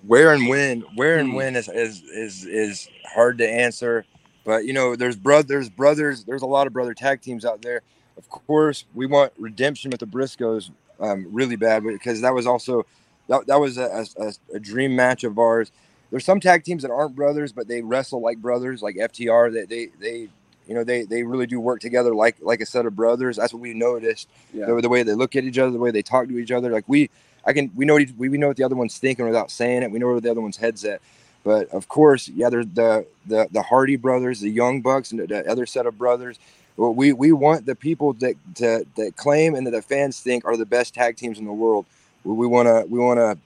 Where 0.07 0.33
and 0.33 0.49
when 0.49 0.80
where 0.97 1.18
and 1.18 1.30
Hmm. 1.30 1.37
when 1.37 1.57
is, 1.57 1.68
is 1.68 2.03
is 2.03 2.45
is 2.45 2.89
hard 3.14 3.39
to 3.39 3.49
answer 3.49 4.05
but 4.45 4.64
you 4.64 4.72
know 4.72 4.97
there's 4.97 5.16
brothers 5.16 5.68
brothers 5.68 6.24
there's 6.24 6.43
a 6.43 6.47
lot 6.47 6.66
of 6.66 6.72
brother 6.72 6.95
tag 6.95 7.20
teams 7.20 7.45
out 7.45 7.62
there 7.62 7.82
of 8.18 8.28
course 8.28 8.84
we 8.95 9.07
want 9.07 9.32
redemption 9.38 9.90
with 9.90 10.01
the 10.01 10.07
briscoes 10.07 10.70
um, 11.01 11.26
really 11.30 11.57
bad 11.57 11.82
because 11.84 12.20
that 12.20 12.34
was 12.34 12.47
also 12.47 12.84
that, 13.28 13.47
that 13.47 13.61
was 13.61 13.78
a, 13.78 14.07
a, 14.18 14.32
a 14.55 14.61
dream 14.61 14.95
match 14.97 15.24
of 15.24 15.38
ours 15.38 15.72
there's 16.11 16.24
some 16.24 16.40
tag 16.40 16.64
teams 16.64 16.82
that 16.82 16.90
aren't 16.90 17.16
brothers 17.16 17.53
but 17.53 17.68
they 17.68 17.82
wrestle 17.82 18.20
like 18.20 18.38
brothers 18.38 18.82
like 18.82 18.97
ftr 18.97 19.53
that 19.53 19.68
they, 19.68 19.88
they 20.01 20.28
you 20.66 20.74
know 20.74 20.84
they 20.84 21.05
they 21.05 21.22
really 21.24 21.47
do 21.47 21.61
work 21.61 21.80
together 21.80 22.14
like 22.14 22.36
like 22.40 22.61
a 22.61 22.66
set 22.66 22.86
of 22.86 22.95
brothers 22.97 23.36
that's 23.36 23.53
what 23.53 23.62
we 23.62 23.74
noticed 23.74 24.28
Yeah. 24.55 24.66
the, 24.66 24.80
the 24.82 24.88
way 24.88 25.03
they 25.03 25.14
look 25.14 25.34
at 25.36 25.45
each 25.45 25.59
other, 25.59 25.70
the 25.72 25.78
way 25.78 25.90
they 25.90 26.03
talk 26.03 26.28
to 26.28 26.38
each 26.38 26.53
other. 26.53 26.70
Like 26.70 26.84
we, 26.88 27.11
I 27.45 27.53
can, 27.53 27.72
we 27.74 27.84
know, 27.84 27.97
we, 28.16 28.28
we 28.28 28.38
know 28.38 28.49
what 28.49 28.57
the 28.57 28.64
other 28.64 28.76
one's 28.76 28.99
thinking 28.99 29.26
without 29.26 29.51
saying 29.51 29.82
it. 29.82 29.90
We 29.90 29.99
know 29.99 30.07
where 30.09 30.20
the 30.20 30.30
other 30.30 30.40
one's 30.40 30.57
head's 30.59 30.84
at. 30.84 31.01
But 31.45 31.68
of 31.70 31.88
course, 31.88 32.28
yeah, 32.28 32.51
there's 32.51 32.66
the 32.66 33.07
the 33.26 33.49
the 33.51 33.62
Hardy 33.62 33.97
brothers, 33.97 34.40
the 34.40 34.51
Young 34.51 34.80
Bucks, 34.80 35.11
and 35.11 35.20
the, 35.20 35.26
the 35.26 35.51
other 35.51 35.66
set 35.66 35.86
of 35.86 35.99
brothers. 35.99 36.38
We 36.76 37.12
we 37.12 37.32
want 37.32 37.66
the 37.66 37.74
people 37.74 38.12
that 38.14 38.36
to, 38.57 38.86
that 38.97 39.16
claim 39.16 39.55
and 39.55 39.66
that 39.66 39.72
the 39.72 39.82
fans 39.82 40.20
think 40.20 40.45
are 40.45 40.57
the 40.57 40.66
best 40.66 40.95
tag 40.95 41.16
teams 41.16 41.38
in 41.38 41.45
the 41.45 41.53
world. 41.53 41.86
We, 42.24 42.47
want 42.47 42.68
to 42.68 42.86
we 42.88 42.99
want 42.99 43.18
to, 43.18 43.36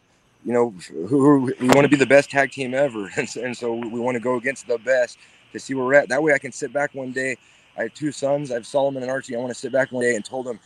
you 0.44 0.53
know, 0.53 0.74
who, 1.09 1.53
we 1.61 1.68
want 1.68 1.82
to 1.82 1.88
be 1.88 1.97
the 1.97 2.07
best 2.07 2.30
tag 2.30 2.53
team 2.53 2.74
ever, 2.74 3.11
and 3.16 3.28
so, 3.28 3.42
and 3.42 3.57
so 3.57 3.74
we 3.74 3.99
want 3.99 4.16
to 4.16 4.20
go 4.20 4.36
against 4.36 4.66
the 4.66 4.78
best 4.78 5.18
to 5.53 5.59
see 5.59 5.74
where 5.74 5.84
we're 5.84 5.94
at. 5.94 6.09
That 6.11 6.22
way, 6.22 6.34
I 6.34 6.38
can 6.38 6.53
sit 6.53 6.72
back 6.72 6.94
one 6.94 7.12
day. 7.12 7.36
I 7.78 7.84
have 7.84 7.94
two 7.94 8.12
sons. 8.12 8.51
I 8.51 8.55
have 8.55 8.66
Solomon 8.66 9.03
and 9.03 9.11
Archie. 9.11 9.36
I 9.36 9.38
want 9.38 9.51
to 9.53 9.59
sit 9.59 9.72
back 9.72 9.92
one 9.92 10.03
day 10.03 10.14
and 10.14 10.24
told 10.24 10.47
them 10.47 10.61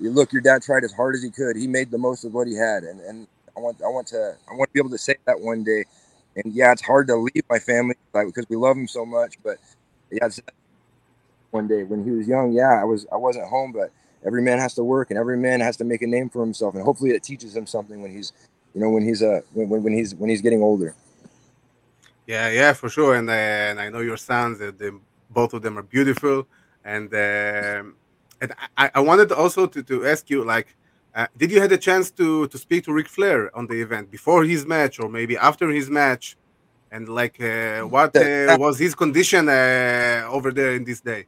you 0.00 0.10
look, 0.10 0.32
your 0.32 0.42
dad 0.42 0.62
tried 0.62 0.84
as 0.84 0.92
hard 0.92 1.14
as 1.14 1.22
he 1.22 1.30
could. 1.30 1.56
He 1.56 1.66
made 1.66 1.90
the 1.90 1.98
most 1.98 2.24
of 2.24 2.34
what 2.34 2.46
he 2.46 2.54
had, 2.54 2.84
and 2.84 3.00
and 3.00 3.26
I 3.56 3.60
want 3.60 3.82
I 3.82 3.88
want 3.88 4.06
to 4.08 4.36
I 4.50 4.54
want 4.54 4.70
to 4.70 4.72
be 4.72 4.80
able 4.80 4.90
to 4.90 4.98
say 4.98 5.16
that 5.26 5.40
one 5.40 5.64
day. 5.64 5.84
And 6.44 6.54
yeah, 6.54 6.72
it's 6.72 6.82
hard 6.82 7.08
to 7.08 7.16
leave 7.16 7.44
my 7.50 7.58
family 7.58 7.96
like, 8.14 8.26
because 8.26 8.46
we 8.48 8.56
love 8.56 8.76
him 8.76 8.88
so 8.88 9.04
much. 9.04 9.34
But 9.42 9.58
yeah, 10.10 10.28
one 11.50 11.66
day 11.68 11.82
when 11.84 12.04
he 12.04 12.10
was 12.10 12.28
young, 12.28 12.52
yeah, 12.52 12.80
I 12.80 12.84
was 12.84 13.06
I 13.12 13.16
wasn't 13.16 13.48
home, 13.48 13.72
but 13.72 13.90
every 14.24 14.42
man 14.42 14.58
has 14.58 14.74
to 14.74 14.84
work, 14.84 15.10
and 15.10 15.18
every 15.18 15.36
man 15.36 15.60
has 15.60 15.76
to 15.78 15.84
make 15.84 16.02
a 16.02 16.06
name 16.06 16.28
for 16.28 16.42
himself, 16.42 16.74
and 16.74 16.84
hopefully 16.84 17.10
it 17.10 17.22
teaches 17.22 17.56
him 17.56 17.66
something 17.66 18.02
when 18.02 18.12
he's 18.12 18.32
you 18.74 18.80
know 18.80 18.90
when 18.90 19.02
he's 19.02 19.22
uh 19.22 19.40
when, 19.52 19.68
when 19.82 19.92
he's 19.92 20.14
when 20.14 20.30
he's 20.30 20.42
getting 20.42 20.62
older. 20.62 20.94
Yeah, 22.26 22.50
yeah, 22.50 22.74
for 22.74 22.90
sure. 22.90 23.14
And, 23.14 23.30
uh, 23.30 23.32
and 23.32 23.80
I 23.80 23.88
know 23.88 24.00
your 24.00 24.18
sons; 24.18 24.58
that 24.58 24.78
they, 24.78 24.90
both 25.30 25.54
of 25.54 25.62
them 25.62 25.78
are 25.78 25.82
beautiful. 25.82 26.46
And 26.84 27.12
um 27.14 27.96
and 28.40 28.52
I, 28.76 28.90
I 28.94 29.00
wanted 29.00 29.32
also 29.32 29.66
to, 29.66 29.82
to 29.82 30.06
ask 30.06 30.30
you, 30.30 30.44
like, 30.44 30.76
uh, 31.18 31.26
did 31.36 31.50
you 31.52 31.60
had 31.60 31.72
a 31.72 31.78
chance 31.88 32.06
to 32.12 32.26
to 32.52 32.56
speak 32.66 32.84
to 32.86 32.92
Ric 32.98 33.08
Flair 33.16 33.40
on 33.58 33.64
the 33.66 33.78
event 33.86 34.06
before 34.16 34.42
his 34.52 34.62
match 34.74 34.94
or 35.02 35.08
maybe 35.18 35.34
after 35.50 35.66
his 35.78 35.90
match? 35.90 36.36
And 36.90 37.04
like, 37.20 37.36
uh, 37.40 37.82
what 37.96 38.16
uh, 38.16 38.56
was 38.58 38.78
his 38.78 38.94
condition 38.94 39.48
uh, 39.48 40.26
over 40.36 40.50
there 40.58 40.72
in 40.78 40.84
this 40.84 41.00
day? 41.12 41.26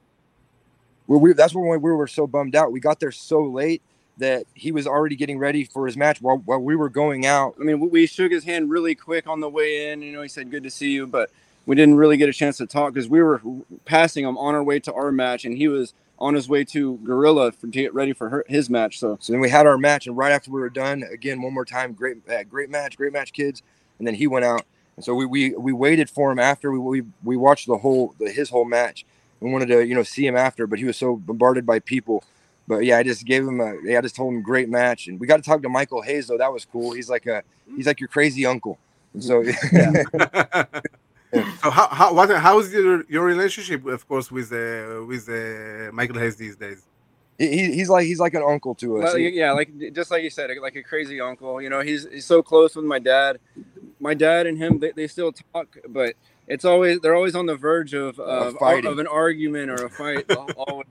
Well, 1.06 1.20
we, 1.20 1.32
that's 1.34 1.54
when 1.54 1.66
we 1.68 1.92
were 1.92 2.06
so 2.06 2.26
bummed 2.26 2.54
out. 2.56 2.72
We 2.72 2.80
got 2.80 3.00
there 3.00 3.12
so 3.12 3.42
late 3.42 3.82
that 4.18 4.44
he 4.54 4.70
was 4.72 4.86
already 4.86 5.16
getting 5.16 5.38
ready 5.38 5.64
for 5.64 5.86
his 5.86 5.96
match 5.96 6.22
while, 6.22 6.38
while 6.46 6.60
we 6.60 6.76
were 6.76 6.88
going 6.88 7.26
out. 7.26 7.56
I 7.60 7.64
mean, 7.64 7.80
we- 7.80 7.88
we 7.88 8.06
shook 8.06 8.32
his 8.32 8.44
hand 8.44 8.70
really 8.70 8.94
quick 8.94 9.26
on 9.26 9.40
the 9.40 9.50
way 9.50 9.90
in. 9.90 10.02
You 10.02 10.12
know, 10.12 10.22
he 10.22 10.28
said, 10.28 10.50
"Good 10.50 10.62
to 10.62 10.70
see 10.70 10.92
you," 10.92 11.06
but 11.06 11.30
we 11.66 11.74
didn't 11.76 11.96
really 11.96 12.16
get 12.16 12.28
a 12.28 12.32
chance 12.32 12.56
to 12.58 12.66
talk 12.66 12.94
because 12.94 13.08
we 13.08 13.22
were 13.22 13.40
passing 13.84 14.24
him 14.24 14.38
on 14.38 14.54
our 14.54 14.62
way 14.62 14.78
to 14.80 14.92
our 14.94 15.12
match, 15.12 15.44
and 15.44 15.56
he 15.56 15.68
was 15.68 15.92
on 16.20 16.34
his 16.34 16.48
way 16.48 16.64
to 16.64 16.98
Gorilla 16.98 17.52
for, 17.52 17.62
to 17.62 17.72
get 17.72 17.94
ready 17.94 18.12
for 18.12 18.28
her, 18.28 18.44
his 18.48 18.68
match. 18.68 18.98
So 18.98 19.16
So 19.20 19.32
then 19.32 19.40
we 19.40 19.48
had 19.48 19.66
our 19.66 19.78
match, 19.78 20.06
and 20.06 20.16
right 20.16 20.32
after 20.32 20.50
we 20.50 20.60
were 20.60 20.70
done, 20.70 21.02
again 21.02 21.40
one 21.42 21.54
more 21.54 21.64
time, 21.64 21.92
great, 21.92 22.18
uh, 22.28 22.42
great 22.44 22.70
match, 22.70 22.96
great 22.96 23.12
match, 23.12 23.32
kids. 23.32 23.62
And 23.98 24.06
then 24.06 24.14
he 24.14 24.26
went 24.26 24.44
out, 24.44 24.64
and 24.96 25.04
so 25.04 25.14
we 25.14 25.26
we, 25.26 25.50
we 25.54 25.72
waited 25.72 26.10
for 26.10 26.32
him 26.32 26.38
after 26.38 26.70
we, 26.72 26.78
we 26.78 27.02
we 27.24 27.36
watched 27.36 27.66
the 27.66 27.78
whole 27.78 28.14
the, 28.18 28.30
his 28.30 28.50
whole 28.50 28.64
match, 28.64 29.04
and 29.40 29.52
wanted 29.52 29.66
to 29.68 29.86
you 29.86 29.94
know 29.94 30.02
see 30.02 30.26
him 30.26 30.36
after, 30.36 30.66
but 30.66 30.78
he 30.78 30.84
was 30.84 30.96
so 30.96 31.16
bombarded 31.16 31.66
by 31.66 31.78
people. 31.80 32.24
But 32.68 32.84
yeah, 32.84 32.98
I 32.98 33.02
just 33.02 33.24
gave 33.26 33.46
him 33.46 33.60
a. 33.60 33.74
Yeah, 33.84 33.98
I 33.98 34.00
just 34.00 34.16
told 34.16 34.32
him 34.34 34.42
great 34.42 34.68
match, 34.68 35.08
and 35.08 35.18
we 35.20 35.26
got 35.26 35.36
to 35.36 35.42
talk 35.42 35.62
to 35.62 35.68
Michael 35.68 36.02
Hayes 36.02 36.28
though. 36.28 36.38
That 36.38 36.52
was 36.52 36.64
cool. 36.64 36.92
He's 36.92 37.10
like 37.10 37.26
a 37.26 37.42
he's 37.76 37.86
like 37.86 38.00
your 38.00 38.08
crazy 38.08 38.46
uncle. 38.46 38.78
And 39.12 39.24
so 39.24 39.42
yeah, 39.72 40.02
so 41.32 41.70
how 41.70 41.88
how 41.88 42.14
what 42.14 42.30
how's 42.30 42.72
your 42.72 43.04
your 43.08 43.24
relationship, 43.24 43.86
of 43.86 44.06
course, 44.08 44.30
with 44.30 44.52
uh, 44.52 45.04
with 45.06 45.28
uh, 45.28 45.92
Michael 45.92 46.18
Hayes 46.18 46.36
these 46.36 46.56
days? 46.56 46.82
he, 47.40 47.72
he's 47.72 47.88
like 47.88 48.04
he's 48.04 48.20
like 48.20 48.34
an 48.34 48.42
uncle 48.42 48.74
to 48.76 48.98
us. 48.98 49.14
Well, 49.14 49.18
yeah, 49.18 49.52
like 49.52 49.70
just 49.92 50.10
like 50.10 50.22
you 50.22 50.30
said, 50.30 50.50
like 50.60 50.76
a 50.76 50.82
crazy 50.82 51.20
uncle. 51.20 51.60
You 51.62 51.70
know, 51.70 51.80
he's 51.80 52.06
he's 52.10 52.26
so 52.26 52.42
close 52.42 52.76
with 52.76 52.84
my 52.84 52.98
dad. 52.98 53.38
My 53.98 54.14
dad 54.14 54.46
and 54.46 54.58
him, 54.58 54.78
they, 54.78 54.92
they 54.92 55.06
still 55.06 55.32
talk, 55.32 55.76
but 55.88 56.14
it's 56.46 56.64
always 56.64 57.00
they're 57.00 57.14
always 57.14 57.34
on 57.34 57.46
the 57.46 57.56
verge 57.56 57.94
of 57.94 58.18
of, 58.20 58.56
fighting. 58.56 58.90
of 58.90 58.98
an 58.98 59.06
argument 59.06 59.70
or 59.70 59.86
a 59.86 59.90
fight. 59.90 60.30
always. 60.56 60.86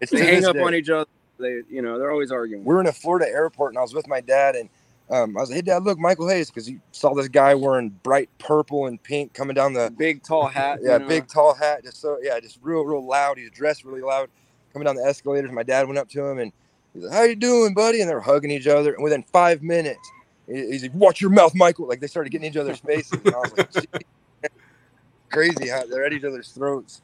it's 0.00 0.12
They 0.12 0.24
hang 0.24 0.44
up 0.44 0.54
day. 0.54 0.62
on 0.62 0.74
each 0.74 0.88
other. 0.90 1.10
They, 1.38 1.62
you 1.68 1.82
know, 1.82 1.98
they're 1.98 2.12
always 2.12 2.30
arguing. 2.30 2.64
We're 2.64 2.80
in 2.80 2.86
a 2.86 2.92
Florida 2.92 3.26
airport 3.26 3.72
and 3.72 3.78
I 3.78 3.82
was 3.82 3.94
with 3.94 4.06
my 4.06 4.20
dad 4.20 4.54
and 4.54 4.68
um, 5.12 5.36
I 5.36 5.40
was 5.40 5.50
like, 5.50 5.56
"Hey, 5.56 5.62
Dad, 5.62 5.84
look, 5.84 5.98
Michael 5.98 6.26
Hayes," 6.26 6.48
because 6.50 6.66
he 6.66 6.78
saw 6.90 7.12
this 7.12 7.28
guy 7.28 7.54
wearing 7.54 7.90
bright 8.02 8.30
purple 8.38 8.86
and 8.86 9.00
pink 9.02 9.34
coming 9.34 9.54
down 9.54 9.74
the 9.74 9.92
big 9.98 10.22
tall 10.22 10.48
hat. 10.48 10.78
yeah 10.82 10.94
you 10.94 10.98
know. 11.00 11.06
big 11.08 11.28
tall 11.28 11.52
hat, 11.52 11.84
just 11.84 12.00
so 12.00 12.18
yeah, 12.22 12.40
just 12.40 12.58
real 12.62 12.82
real 12.82 13.06
loud. 13.06 13.36
He's 13.36 13.50
dressed 13.50 13.84
really 13.84 14.00
loud, 14.00 14.30
coming 14.72 14.86
down 14.86 14.96
the 14.96 15.04
escalators. 15.04 15.52
My 15.52 15.64
dad 15.64 15.86
went 15.86 15.98
up 15.98 16.08
to 16.10 16.24
him 16.24 16.38
and 16.38 16.50
he's 16.94 17.04
like, 17.04 17.12
"How 17.12 17.24
you 17.24 17.36
doing, 17.36 17.74
buddy?" 17.74 18.00
And 18.00 18.08
they 18.08 18.14
were 18.14 18.22
hugging 18.22 18.50
each 18.50 18.66
other. 18.66 18.94
And 18.94 19.04
within 19.04 19.22
five 19.24 19.62
minutes, 19.62 20.10
he's 20.46 20.82
like, 20.82 20.94
"Watch 20.94 21.20
your 21.20 21.30
mouth, 21.30 21.54
Michael!" 21.54 21.86
Like 21.86 22.00
they 22.00 22.06
started 22.06 22.30
getting 22.30 22.48
each 22.48 22.56
other's 22.56 22.78
faces. 22.80 23.20
And 23.22 23.34
I 23.34 23.38
was 23.38 23.52
like, 23.54 24.06
"Crazy 25.30 25.68
how 25.68 25.84
they're 25.84 26.06
at 26.06 26.14
each 26.14 26.24
other's 26.24 26.48
throats." 26.52 27.02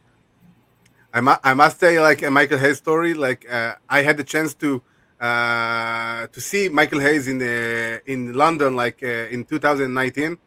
I, 1.13 1.21
mu- 1.21 1.33
I 1.45 1.53
must 1.53 1.79
say, 1.79 2.01
like 2.01 2.23
a 2.23 2.31
Michael 2.31 2.59
Hayes 2.59 2.79
story. 2.79 3.13
Like 3.13 3.51
uh, 3.53 3.75
I 3.91 4.01
had 4.01 4.17
the 4.17 4.25
chance 4.25 4.55
to 4.55 4.83
uh, 5.21 6.27
to 6.29 6.41
see 6.41 6.69
Michael 6.69 7.01
Hayes 7.01 7.29
in 7.29 7.43
uh, 7.43 7.99
in 8.07 8.33
London, 8.35 8.77
like 8.77 9.03
uh, 9.03 9.35
in 9.35 9.45
2019, 9.45 10.39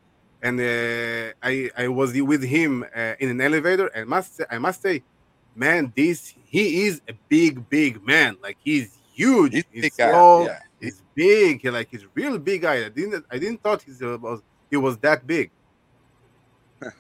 and 0.41 0.59
uh, 0.59 1.34
I 1.43 1.69
I 1.78 1.88
was 1.88 2.13
with 2.22 2.43
him 2.43 2.84
uh, 2.95 3.13
in 3.19 3.30
an 3.30 3.41
elevator. 3.41 3.88
And 3.88 4.07
must 4.07 4.38
say, 4.38 4.45
I 4.49 4.57
must 4.57 4.82
say, 4.82 5.03
man, 5.55 5.91
this 5.95 6.34
he 6.45 6.86
is 6.86 7.01
a 7.07 7.13
big 7.30 7.69
big 7.69 8.05
man. 8.05 8.38
Like 8.41 8.57
he's 8.63 8.97
huge. 9.13 9.53
He's 9.53 9.65
He's, 9.72 9.82
big 9.84 9.93
tall. 9.97 10.45
yeah. 10.45 10.59
He's 10.80 11.01
big. 11.15 11.65
Like 11.65 11.89
he's 11.91 12.05
real 12.13 12.38
big 12.38 12.61
guy. 12.61 12.86
I 12.86 12.89
didn't 12.89 13.26
I 13.30 13.38
didn't 13.38 13.61
thought 13.61 13.82
he 13.84 13.91
was 13.91 14.41
he 14.69 14.78
was 14.78 14.97
that 14.99 15.26
big. 15.28 15.51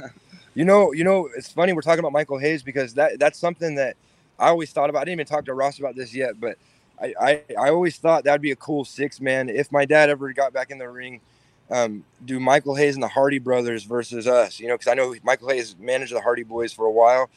You 0.53 0.65
know, 0.65 0.91
you 0.91 1.03
know, 1.05 1.29
it's 1.35 1.49
funny 1.49 1.71
we're 1.71 1.81
talking 1.81 1.99
about 1.99 2.11
Michael 2.11 2.37
Hayes 2.37 2.61
because 2.61 2.93
that 2.95 3.19
that's 3.19 3.39
something 3.39 3.75
that 3.75 3.95
I 4.37 4.49
always 4.49 4.71
thought 4.71 4.89
about. 4.89 4.99
I 4.99 5.05
didn't 5.05 5.21
even 5.21 5.25
talk 5.27 5.45
to 5.45 5.53
Ross 5.53 5.79
about 5.79 5.95
this 5.95 6.13
yet, 6.13 6.39
but 6.39 6.57
I 7.01 7.13
I, 7.19 7.43
I 7.59 7.69
always 7.69 7.97
thought 7.97 8.23
that'd 8.23 8.41
be 8.41 8.51
a 8.51 8.55
cool 8.55 8.85
six 8.85 9.19
man 9.19 9.49
if 9.49 9.71
my 9.71 9.85
dad 9.85 10.09
ever 10.09 10.31
got 10.33 10.53
back 10.53 10.69
in 10.71 10.77
the 10.77 10.87
ring. 10.89 11.21
Um, 11.69 12.03
do 12.25 12.37
Michael 12.39 12.75
Hayes 12.75 12.95
and 12.95 13.03
the 13.03 13.07
Hardy 13.07 13.39
brothers 13.39 13.83
versus 13.85 14.27
us? 14.27 14.59
You 14.59 14.67
know, 14.67 14.75
because 14.75 14.87
I 14.91 14.93
know 14.93 15.15
Michael 15.23 15.49
Hayes 15.49 15.75
managed 15.79 16.13
the 16.13 16.19
Hardy 16.19 16.43
Boys 16.43 16.73
for 16.73 16.85
a 16.85 16.91
while, 16.91 17.29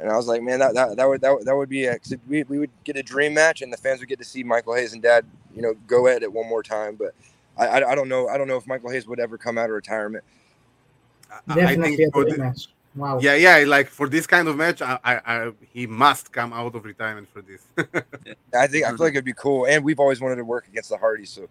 and 0.00 0.10
I 0.10 0.16
was 0.16 0.26
like, 0.26 0.40
man, 0.42 0.60
that 0.60 0.72
that, 0.74 0.96
that 0.96 1.06
would 1.08 1.20
that, 1.20 1.32
would- 1.34 1.44
that 1.46 1.54
would 1.54 1.68
be 1.68 1.84
a, 1.84 1.98
'cause 1.98 2.14
we 2.26 2.42
we 2.44 2.58
would 2.58 2.70
get 2.84 2.96
a 2.96 3.02
dream 3.02 3.34
match, 3.34 3.60
and 3.60 3.70
the 3.72 3.76
fans 3.76 4.00
would 4.00 4.08
get 4.08 4.18
to 4.18 4.24
see 4.24 4.42
Michael 4.42 4.74
Hayes 4.74 4.94
and 4.94 5.02
Dad, 5.02 5.26
you 5.54 5.60
know, 5.62 5.74
go 5.86 6.06
at 6.06 6.22
it 6.22 6.32
one 6.32 6.48
more 6.48 6.62
time. 6.62 6.96
But 6.96 7.14
I 7.58 7.66
I, 7.66 7.90
I 7.90 7.94
don't 7.94 8.08
know 8.08 8.28
I 8.28 8.38
don't 8.38 8.48
know 8.48 8.56
if 8.56 8.66
Michael 8.66 8.90
Hayes 8.90 9.06
would 9.06 9.20
ever 9.20 9.36
come 9.36 9.58
out 9.58 9.66
of 9.66 9.72
retirement. 9.76 10.24
I- 11.48 11.60
I 11.60 11.76
think 11.82 12.00
a 12.00 12.10
for 12.12 12.24
the- 12.24 12.38
match. 12.38 12.68
Wow. 12.94 13.18
Yeah, 13.20 13.36
yeah, 13.36 13.64
like 13.66 13.88
for 13.88 14.08
this 14.08 14.26
kind 14.26 14.48
of 14.48 14.56
match, 14.56 14.82
I, 14.82 14.98
I, 15.04 15.14
I 15.24 15.52
he 15.72 15.86
must 15.86 16.32
come 16.32 16.52
out 16.52 16.74
of 16.74 16.84
retirement 16.84 17.28
for 17.28 17.42
this. 17.42 17.62
I 18.54 18.66
think 18.66 18.84
I 18.84 18.90
feel 18.90 19.06
like 19.06 19.14
it'd 19.14 19.24
be 19.24 19.32
cool, 19.34 19.66
and 19.66 19.84
we've 19.84 20.00
always 20.00 20.20
wanted 20.20 20.36
to 20.36 20.44
work 20.44 20.68
against 20.68 20.90
the 20.90 20.98
Hardys, 20.98 21.30
so 21.30 21.48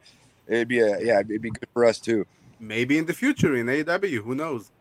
it'd 0.48 0.68
be 0.68 0.80
a 0.80 1.00
yeah, 1.02 1.20
it'd 1.20 1.42
be 1.42 1.50
good 1.50 1.68
for 1.74 1.86
us 1.86 2.00
too. 2.00 2.26
Maybe 2.60 2.98
in 3.00 3.06
the 3.08 3.14
future 3.14 3.56
in 3.56 3.66
AEW, 3.68 4.24
who 4.24 4.36
knows? 4.36 4.72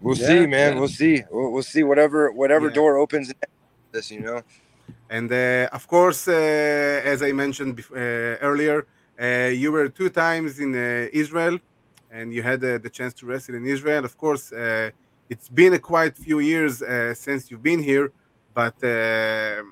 We'll 0.00 0.16
Yeah, 0.16 0.26
see, 0.28 0.46
man. 0.46 0.74
yeah. 0.74 0.80
We'll 0.80 0.88
see. 0.88 1.24
We'll, 1.30 1.52
we'll 1.52 1.62
see 1.62 1.82
whatever 1.82 2.30
whatever 2.32 2.68
Yeah. 2.68 2.74
door 2.74 2.98
opens. 2.98 3.32
This, 3.92 4.10
you 4.10 4.20
know. 4.20 4.42
And 5.10 5.32
uh, 5.32 5.68
of 5.72 5.86
course, 5.86 6.28
uh, 6.28 6.32
as 7.12 7.22
I 7.22 7.32
mentioned 7.32 7.80
uh, 7.92 7.96
earlier, 8.50 8.86
uh, 9.20 9.50
you 9.62 9.72
were 9.72 9.88
two 9.88 10.10
times 10.10 10.58
in 10.60 10.74
uh, 10.74 11.08
Israel, 11.12 11.58
and 12.10 12.32
you 12.34 12.42
had 12.42 12.62
uh, 12.64 12.78
the 12.78 12.90
chance 12.90 13.14
to 13.14 13.26
wrestle 13.26 13.54
in 13.54 13.66
Israel. 13.66 14.04
Of 14.04 14.18
course, 14.18 14.52
uh, 14.52 14.90
it's 15.28 15.48
been 15.48 15.72
a 15.74 15.78
quite 15.78 16.16
few 16.16 16.38
years 16.38 16.82
uh, 16.82 17.14
since 17.14 17.50
you've 17.50 17.62
been 17.62 17.82
here, 17.82 18.12
but 18.54 18.82
uh, 18.84 19.62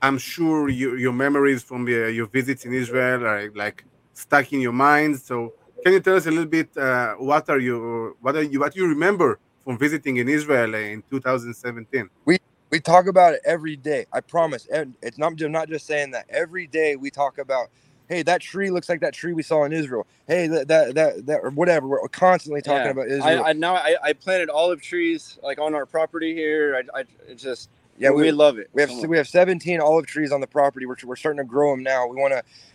I'm 0.00 0.18
sure 0.18 0.68
you, 0.68 0.96
your 0.96 1.12
memories 1.12 1.62
from 1.62 1.88
your, 1.88 2.08
your 2.10 2.26
visits 2.26 2.64
in 2.64 2.74
Israel 2.74 3.26
are 3.26 3.50
like 3.54 3.84
stuck 4.12 4.52
in 4.52 4.60
your 4.60 4.72
mind. 4.72 5.18
So, 5.20 5.54
can 5.82 5.92
you 5.94 6.00
tell 6.00 6.16
us 6.16 6.26
a 6.26 6.30
little 6.30 6.46
bit 6.46 6.76
uh, 6.76 7.14
what 7.14 7.48
are 7.50 7.58
you 7.58 8.16
what 8.20 8.36
are 8.36 8.42
you 8.42 8.60
what 8.60 8.76
you 8.76 8.86
remember 8.86 9.38
from 9.64 9.78
visiting 9.78 10.16
in 10.18 10.28
Israel 10.28 10.74
in 10.74 11.02
2017? 11.10 12.10
We 12.72 12.80
talk 12.80 13.06
about 13.06 13.34
it 13.34 13.42
every 13.44 13.76
day. 13.76 14.06
I 14.14 14.22
promise. 14.22 14.66
And 14.72 14.96
it's 15.02 15.18
not 15.18 15.38
I'm 15.42 15.52
not 15.52 15.68
just 15.68 15.86
saying 15.86 16.12
that. 16.12 16.24
Every 16.30 16.66
day 16.66 16.96
we 16.96 17.10
talk 17.10 17.36
about, 17.36 17.68
hey, 18.12 18.22
that 18.22 18.40
tree 18.40 18.70
looks 18.70 18.88
like 18.88 19.00
that 19.00 19.14
tree 19.14 19.32
we 19.32 19.42
saw 19.42 19.64
in 19.64 19.72
Israel. 19.72 20.06
Hey, 20.26 20.46
that 20.46 20.68
that 20.68 20.94
that, 20.94 21.26
that 21.26 21.40
or 21.42 21.50
whatever. 21.50 21.86
We're 21.86 22.06
constantly 22.08 22.60
talking 22.60 22.84
Yeah. 22.84 22.90
about 22.90 23.08
Israel. 23.08 23.44
I, 23.44 23.50
I 23.50 23.52
now 23.54 23.74
I, 23.74 23.96
I 24.02 24.12
planted 24.12 24.50
olive 24.50 24.82
trees 24.82 25.38
like 25.42 25.58
on 25.58 25.74
our 25.74 25.86
property 25.86 26.34
here. 26.34 26.76
I, 26.94 27.00
I 27.00 27.04
it's 27.26 27.42
just 27.42 27.70
yeah, 27.98 28.10
we, 28.10 28.22
we, 28.22 28.32
love 28.32 28.58
it. 28.58 28.68
We 28.72 28.82
have 28.82 28.90
we 29.08 29.16
have 29.16 29.28
17 29.28 29.80
olive 29.80 30.06
trees 30.06 30.32
on 30.32 30.40
the 30.40 30.46
property. 30.46 30.86
We're, 30.86 30.96
we're 31.04 31.16
starting 31.16 31.38
to 31.38 31.44
grow 31.44 31.70
them 31.70 31.82
now. 31.82 32.06
We 32.06 32.16
want 32.16 32.34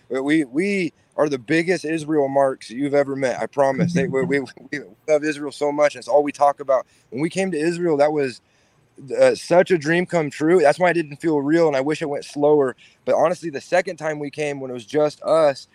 to 0.10 0.22
we 0.22 0.44
we 0.46 0.94
are 1.16 1.30
the 1.30 1.40
biggest 1.40 1.86
Israel 1.86 2.28
marks 2.28 2.70
you've 2.70 2.94
ever 2.94 3.16
met. 3.16 3.40
I 3.40 3.48
promise. 3.48 3.94
They, 3.94 4.08
we, 4.08 4.24
we, 4.24 4.40
we 4.72 4.80
love 5.08 5.24
Israel 5.24 5.52
so 5.52 5.72
much. 5.72 5.96
And 5.96 6.00
it's 6.00 6.08
all 6.08 6.24
we 6.24 6.32
talk 6.32 6.60
about. 6.60 6.86
When 7.10 7.22
we 7.22 7.30
came 7.30 7.52
to 7.52 7.58
Israel, 7.58 7.98
that 7.98 8.12
was 8.12 8.42
uh, 9.20 9.36
such 9.36 9.72
a 9.72 9.78
dream 9.78 10.06
come 10.06 10.30
true. 10.30 10.60
That's 10.60 10.80
why 10.80 10.90
I 10.90 10.94
didn't 10.94 11.18
feel 11.18 11.40
real, 11.42 11.68
and 11.68 11.76
I 11.76 11.82
wish 11.82 12.02
it 12.02 12.10
went 12.10 12.26
slower. 12.26 12.76
But 13.06 13.16
honestly, 13.16 13.50
the 13.50 13.62
second 13.62 13.98
time 13.98 14.20
we 14.20 14.30
came, 14.30 14.60
when 14.60 14.72
it 14.72 14.74
was 14.74 14.86
just 14.86 15.22
us, 15.24 15.68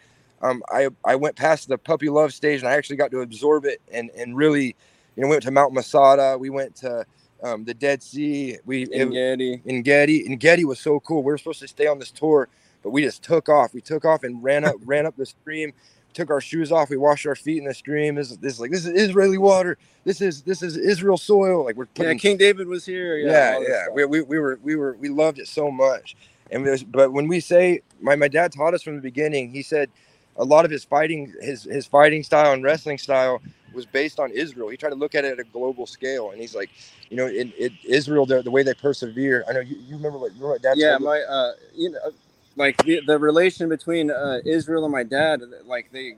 um, 0.43 0.63
I 0.71 0.89
I 1.05 1.17
went 1.17 1.37
past 1.37 1.69
the 1.69 1.79
puppy 1.79 2.09
love 2.09 2.33
stage, 2.33 2.61
and 2.61 2.69
I 2.69 2.73
actually 2.73 2.97
got 2.97 3.11
to 3.13 3.21
absorb 3.21 3.65
it 3.65 3.81
and 3.93 4.11
and 4.11 4.37
really, 4.37 4.77
you 5.17 5.23
know, 5.23 5.29
went 5.29 5.43
to 5.45 5.51
Mount 5.51 5.73
Masada. 5.73 6.37
We 6.39 6.51
went 6.51 6.75
to 6.77 7.07
um, 7.43 7.65
the 7.65 7.75
Dead 7.75 8.03
Sea. 8.03 8.59
We 8.65 8.83
Ein 8.95 9.11
Gedi. 9.11 9.63
Ein 9.69 9.83
Gedi. 9.83 10.27
And 10.27 10.39
Gedi 10.39 10.65
was 10.65 10.81
so 10.81 11.01
cool. 11.01 11.23
We 11.23 11.33
were 11.33 11.39
supposed 11.39 11.61
to 11.61 11.69
stay 11.69 11.87
on 11.87 11.99
this 11.99 12.11
tour, 12.11 12.49
but 12.83 12.91
we 12.91 13.03
just 13.03 13.23
took 13.23 13.49
off. 13.49 13.75
We 13.75 13.81
took 13.81 14.05
off 14.05 14.25
and 14.25 14.43
ran 14.43 14.65
up, 14.65 14.77
ran 14.85 15.07
up 15.07 15.17
the 15.17 15.27
stream. 15.27 15.73
Took 16.15 16.31
our 16.31 16.41
shoes 16.41 16.73
off. 16.73 16.91
We 16.91 16.97
washed 16.97 17.27
our 17.27 17.35
feet 17.35 17.59
in 17.59 17.65
the 17.65 17.75
stream. 17.75 18.17
This, 18.17 18.31
is- 18.31 18.39
this 18.39 18.55
is 18.55 18.61
like 18.61 18.71
this 18.71 18.85
is 18.87 18.93
Israeli 19.01 19.39
water. 19.39 19.79
This 20.05 20.21
is 20.21 20.43
this 20.43 20.63
is 20.63 20.77
Israel 20.77 21.17
soil. 21.17 21.65
Like 21.65 21.77
we're 21.77 21.87
Yeah. 21.97 22.15
King 22.15 22.37
David 22.37 22.69
was 22.69 22.85
here. 22.85 23.17
Yeah, 23.19 23.59
yeah, 23.59 23.69
yeah. 23.69 23.87
We, 23.93 24.05
we, 24.05 24.21
we 24.23 24.39
were 24.39 24.59
we 24.63 24.77
were 24.77 24.97
we 25.01 25.09
loved 25.09 25.39
it 25.39 25.49
so 25.49 25.71
much. 25.71 26.17
And 26.51 26.67
there's, 26.67 26.83
but 26.83 27.13
when 27.13 27.29
we 27.29 27.41
say 27.41 27.81
my, 28.01 28.15
my 28.15 28.29
dad 28.29 28.53
taught 28.53 28.75
us 28.75 28.83
from 28.83 28.97
the 28.97 29.01
beginning, 29.03 29.51
he 29.51 29.63
said 29.63 29.89
a 30.37 30.45
lot 30.45 30.65
of 30.65 30.71
his 30.71 30.85
fighting 30.85 31.33
his 31.41 31.65
his 31.65 31.87
fighting 31.87 32.23
style 32.23 32.53
and 32.53 32.63
wrestling 32.63 32.99
style 32.99 33.41
was 33.73 33.87
based 33.87 34.21
on 34.21 34.31
Israel. 34.31 34.69
He 34.69 34.77
tried 34.77 34.91
to 34.91 34.97
look 34.97 35.15
at 35.15 35.25
it 35.25 35.33
at 35.33 35.39
a 35.39 35.45
global 35.45 35.87
scale, 35.87 36.31
and 36.31 36.41
he's 36.41 36.55
like, 36.55 36.71
you 37.11 37.17
know, 37.17 37.27
in, 37.27 37.53
in 37.59 37.71
Israel, 37.85 38.27
the, 38.27 38.43
the 38.43 38.51
way 38.51 38.63
they 38.63 38.75
persevere. 38.75 39.45
I 39.49 39.53
know 39.53 39.61
you, 39.61 39.77
you 39.77 39.97
remember 39.97 40.19
what, 40.19 40.33
you 40.33 40.43
remember 40.43 40.55
what 40.55 40.63
dad 40.63 40.77
yeah, 40.77 40.99
my 40.99 41.21
uh, 41.21 41.53
you 41.75 41.91
know, 41.91 41.99
like 42.57 42.79
the, 42.85 43.01
the 43.07 43.19
relation 43.19 43.69
between 43.69 44.11
uh, 44.11 44.41
Israel 44.45 44.85
and 44.85 44.93
my 44.93 45.05
dad, 45.05 45.43
like 45.67 45.91
they, 45.93 46.17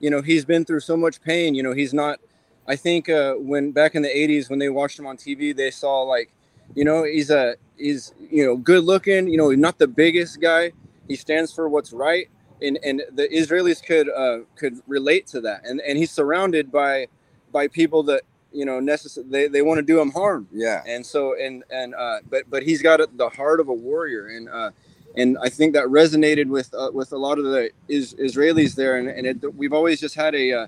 you 0.00 0.10
know, 0.10 0.22
he's 0.22 0.44
been 0.44 0.64
through 0.64 0.80
so 0.80 0.96
much 0.96 1.20
pain. 1.22 1.54
You 1.54 1.62
know, 1.62 1.72
he's 1.74 1.94
not. 1.94 2.20
I 2.68 2.76
think 2.76 3.08
uh, 3.08 3.34
when 3.34 3.72
back 3.72 3.94
in 3.94 4.02
the 4.02 4.08
'80s, 4.08 4.50
when 4.50 4.58
they 4.58 4.70
watched 4.70 4.98
him 4.98 5.06
on 5.06 5.16
TV, 5.16 5.56
they 5.56 5.70
saw 5.70 6.02
like, 6.02 6.32
you 6.74 6.84
know, 6.84 7.04
he's 7.04 7.30
a 7.30 7.56
he's 7.76 8.14
you 8.30 8.44
know 8.46 8.56
good 8.56 8.84
looking. 8.84 9.28
You 9.28 9.38
know, 9.38 9.50
not 9.52 9.78
the 9.78 9.88
biggest 9.88 10.40
guy. 10.40 10.72
He 11.08 11.16
stands 11.16 11.52
for 11.54 11.68
what's 11.68 11.92
right, 11.92 12.28
and 12.62 12.78
and 12.84 13.02
the 13.12 13.28
Israelis 13.28 13.84
could 13.84 14.08
uh, 14.10 14.40
could 14.56 14.80
relate 14.86 15.26
to 15.28 15.40
that. 15.42 15.66
And 15.66 15.80
and 15.82 15.98
he's 15.98 16.10
surrounded 16.12 16.72
by 16.72 17.08
by 17.52 17.68
people 17.68 18.02
that 18.04 18.22
you 18.52 18.64
know 18.66 18.80
necess- 18.80 19.30
they 19.30 19.48
they 19.48 19.62
want 19.62 19.78
to 19.78 19.82
do 19.82 20.00
him 20.00 20.12
harm 20.12 20.48
Yeah, 20.52 20.82
and 20.86 21.04
so 21.06 21.36
and 21.40 21.64
and 21.70 21.94
uh 21.94 22.20
but 22.30 22.44
but 22.50 22.62
he's 22.64 22.82
got 22.82 23.00
the 23.16 23.28
heart 23.30 23.60
of 23.60 23.68
a 23.68 23.74
warrior 23.74 24.28
and 24.28 24.48
uh 24.48 24.70
and 25.16 25.38
I 25.42 25.48
think 25.50 25.74
that 25.74 25.86
resonated 25.86 26.48
with 26.48 26.74
uh, 26.74 26.90
with 26.94 27.12
a 27.12 27.18
lot 27.18 27.38
of 27.38 27.44
the 27.46 27.70
is, 27.88 28.14
Israelis 28.14 28.74
there 28.76 28.98
and, 28.98 29.08
and 29.08 29.26
it, 29.26 29.56
we've 29.56 29.72
always 29.74 30.00
just 30.00 30.14
had 30.16 30.34
a 30.34 30.52
uh, 30.52 30.66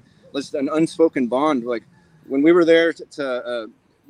an 0.55 0.69
unspoken 0.73 1.29
bond 1.29 1.65
like 1.65 1.85
when 2.29 2.43
we 2.43 2.53
were 2.53 2.65
there 2.65 2.93
to, 2.93 3.05
to 3.07 3.27
uh, 3.29 3.67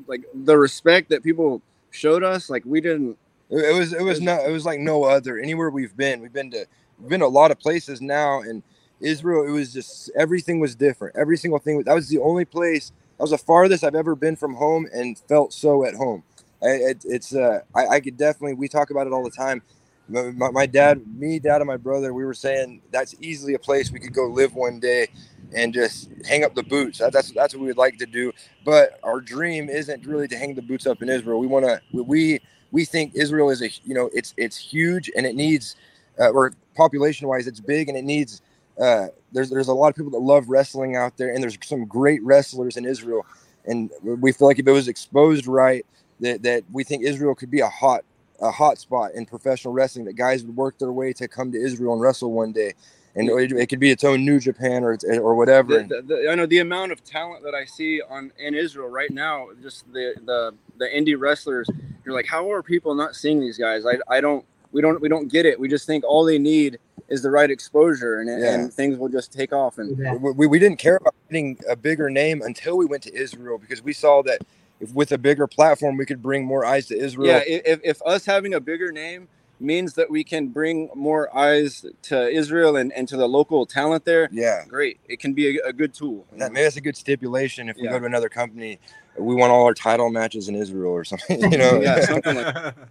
like 0.09 0.23
the 0.35 0.59
respect 0.59 1.11
that 1.11 1.23
people 1.23 1.63
showed 1.91 2.25
us 2.25 2.51
like 2.51 2.65
we 2.67 2.81
didn't 2.81 3.15
it, 3.51 3.59
it 3.59 3.79
was 3.79 3.93
it 3.93 4.03
was 4.03 4.21
no 4.21 4.45
it 4.45 4.51
was 4.51 4.65
like 4.65 4.81
no 4.81 5.05
other 5.05 5.39
anywhere 5.39 5.71
we've 5.71 5.97
been. 5.97 6.21
We've 6.21 6.33
been 6.33 6.51
to 6.53 6.67
we've 7.01 7.09
been 7.11 7.21
to 7.21 7.27
a 7.27 7.29
lot 7.29 7.51
of 7.51 7.59
places 7.59 8.01
now, 8.01 8.41
and 8.41 8.63
Israel. 9.01 9.47
It 9.47 9.51
was 9.53 9.73
just 9.73 10.11
everything 10.17 10.61
was 10.61 10.75
different. 10.75 11.17
Every 11.17 11.37
single 11.37 11.59
thing. 11.59 11.83
That 11.85 11.95
was 11.95 12.09
the 12.09 12.19
only 12.19 12.45
place. 12.45 12.93
That 13.19 13.25
was 13.25 13.31
the 13.31 13.39
farthest 13.39 13.85
I've 13.85 13.95
ever 13.95 14.15
been 14.15 14.37
from 14.37 14.55
home 14.55 14.89
and 14.93 15.19
felt 15.19 15.53
so 15.53 15.85
at 15.85 15.95
home. 15.95 16.25
It, 16.63 17.05
it's 17.05 17.35
uh, 17.35 17.61
I, 17.75 17.87
I 17.87 18.01
could 18.01 18.17
definitely. 18.17 18.55
We 18.55 18.69
talk 18.69 18.91
about 18.91 19.07
it 19.07 19.13
all 19.13 19.25
the 19.25 19.31
time. 19.31 19.63
My, 20.09 20.31
my, 20.33 20.67
dad, 20.67 21.03
me, 21.19 21.39
dad, 21.41 21.61
and 21.63 21.67
my 21.67 21.77
brother, 21.79 22.15
we 22.15 22.25
were 22.25 22.35
saying 22.35 22.83
that's 22.93 23.15
easily 23.21 23.55
a 23.55 23.59
place 23.59 23.91
we 23.91 23.99
could 24.01 24.15
go 24.15 24.27
live 24.29 24.55
one 24.55 24.79
day 24.81 25.09
and 25.55 25.75
just 25.75 26.11
hang 26.27 26.45
up 26.45 26.55
the 26.55 26.63
boots. 26.63 26.99
That, 26.99 27.13
that's 27.13 27.33
that's 27.33 27.55
what 27.55 27.63
we 27.63 27.69
would 27.69 27.79
like 27.79 27.99
to 27.99 28.07
do. 28.07 28.33
But 28.65 29.01
our 29.03 29.21
dream 29.21 29.69
isn't 29.69 30.07
really 30.07 30.29
to 30.29 30.37
hang 30.37 30.55
the 30.55 30.63
boots 30.63 30.87
up 30.87 31.03
in 31.03 31.09
Israel. 31.09 31.41
We 31.41 31.49
want 31.49 31.65
to. 31.67 31.81
We 31.93 32.41
we 32.73 32.85
think 32.85 33.15
Israel 33.15 33.51
is 33.51 33.63
a 33.63 33.71
you 33.85 33.95
know 33.95 34.11
it's 34.15 34.35
it's 34.37 34.57
huge 34.57 35.11
and 35.17 35.27
it 35.27 35.35
needs 35.35 35.77
uh, 36.21 36.31
or 36.31 36.53
population 36.77 37.27
wise 37.29 37.47
it's 37.47 37.61
big 37.61 37.89
and 37.89 37.99
it 37.99 38.05
needs. 38.05 38.43
Uh, 38.81 39.09
there's 39.33 39.51
there's 39.51 39.69
a 39.69 39.75
lot 39.75 39.89
of 39.89 39.97
people 39.97 40.13
that 40.13 40.21
love 40.21 40.49
wrestling 40.49 40.97
out 40.97 41.17
there 41.17 41.33
and 41.33 41.43
there's 41.43 41.59
some 41.65 41.85
great 41.87 42.23
wrestlers 42.23 42.77
in 42.77 42.85
Israel 42.85 43.27
and 43.65 43.91
we 44.03 44.33
feel 44.33 44.49
like 44.49 44.59
if 44.59 44.67
it 44.69 44.73
was 44.73 44.89
exposed 44.89 45.47
right 45.47 45.85
that, 46.21 46.43
that 46.43 46.65
we 46.73 46.85
think 46.85 47.03
Israel 47.03 47.35
could 47.35 47.51
be 47.51 47.61
a 47.61 47.69
hot 47.69 48.05
a 48.41 48.51
hot 48.51 48.79
spot 48.79 49.13
in 49.15 49.27
professional 49.27 49.73
wrestling 49.73 50.05
that 50.05 50.15
guys 50.15 50.45
would 50.45 50.57
work 50.57 50.79
their 50.79 50.93
way 50.93 51.13
to 51.13 51.27
come 51.29 51.53
to 51.53 51.59
Israel 51.59 51.93
and 51.93 52.03
wrestle 52.03 52.33
one 52.33 52.53
day 52.53 52.75
and 53.17 53.31
it, 53.31 53.53
it 53.53 53.67
could 53.69 53.81
be 53.81 53.91
its 53.91 54.05
own 54.05 54.25
New 54.25 54.39
Japan 54.39 54.85
or 54.85 54.97
or 55.21 55.35
whatever. 55.35 55.83
The, 55.83 56.03
the, 56.03 56.03
the, 56.03 56.31
I 56.31 56.35
know 56.35 56.47
the 56.47 56.59
amount 56.59 56.93
of 56.93 57.03
talent 57.03 57.43
that 57.45 57.55
I 57.55 57.65
see 57.65 58.03
on 58.03 58.31
in 58.39 58.55
Israel 58.55 58.89
right 58.89 59.11
now. 59.11 59.49
Just 59.63 59.91
the 59.93 60.15
the 60.25 60.55
the 60.79 60.87
indie 60.87 61.19
wrestlers. 61.19 61.69
You're 62.05 62.15
like, 62.15 62.27
how 62.27 62.53
are 62.53 62.63
people 62.63 62.95
not 62.95 63.17
seeing 63.17 63.41
these 63.41 63.59
guys? 63.59 63.85
I, 63.87 63.99
I 64.09 64.21
don't. 64.21 64.45
We 64.71 64.83
don't. 64.83 65.01
We 65.01 65.09
don't 65.09 65.29
get 65.29 65.47
it. 65.47 65.59
We 65.59 65.69
just 65.69 65.87
think 65.87 66.05
all 66.05 66.25
they 66.25 66.39
need 66.39 66.79
is 67.09 67.23
the 67.23 67.31
right 67.31 67.51
exposure, 67.51 68.21
and, 68.21 68.29
yeah. 68.29 68.55
and 68.55 68.73
things 68.73 68.99
will 68.99 69.09
just 69.09 69.33
take 69.33 69.53
off. 69.53 69.79
And 69.79 69.97
yeah. 69.99 70.15
we, 70.15 70.47
we 70.47 70.59
didn't 70.59 70.79
care 70.79 70.97
about 70.97 71.15
getting 71.31 71.59
a 71.69 71.77
bigger 71.77 72.11
name 72.11 72.43
until 72.43 72.77
we 72.77 72.85
went 72.85 73.03
to 73.05 73.15
Israel 73.15 73.59
because 73.59 73.83
we 73.83 73.93
saw 73.93 74.23
that 74.25 74.43
if 74.81 74.93
with 74.93 75.13
a 75.13 75.19
bigger 75.19 75.47
platform 75.47 75.97
we 75.97 76.07
could 76.07 76.23
bring 76.23 76.45
more 76.45 76.65
eyes 76.65 76.87
to 76.87 76.99
Israel. 76.99 77.27
Yeah, 77.27 77.43
if, 77.47 77.81
if 77.83 78.03
us 78.05 78.25
having 78.25 78.55
a 78.55 78.61
bigger 78.61 78.93
name 78.93 79.29
means 79.59 79.95
that 79.95 80.11
we 80.11 80.23
can 80.23 80.49
bring 80.49 80.91
more 80.95 81.35
eyes 81.37 81.87
to 82.03 82.29
Israel 82.29 82.77
and, 82.77 82.93
and 82.93 83.09
to 83.09 83.17
the 83.17 83.27
local 83.27 83.65
talent 83.65 84.05
there, 84.05 84.29
yeah, 84.31 84.65
great. 84.67 85.01
It 85.09 85.21
can 85.21 85.33
be 85.33 85.59
a, 85.59 85.69
a 85.69 85.73
good 85.73 85.95
tool. 85.95 86.27
That, 86.33 86.53
maybe 86.53 86.65
that's 86.65 86.77
a 86.77 86.81
good 86.81 86.97
stipulation. 86.97 87.69
If 87.69 87.77
we 87.77 87.85
yeah. 87.85 87.93
go 87.93 88.01
to 88.01 88.07
another 88.07 88.29
company, 88.29 88.79
we 89.19 89.35
want 89.35 89.53
all 89.53 89.65
our 89.65 89.75
title 89.75 90.11
matches 90.11 90.49
in 90.49 90.55
Israel 90.55 90.93
or 90.93 91.05
something. 91.05 91.41
You 91.53 91.59
know, 91.59 91.81
yeah, 91.81 92.05
something 92.05 92.37
like. 92.37 92.75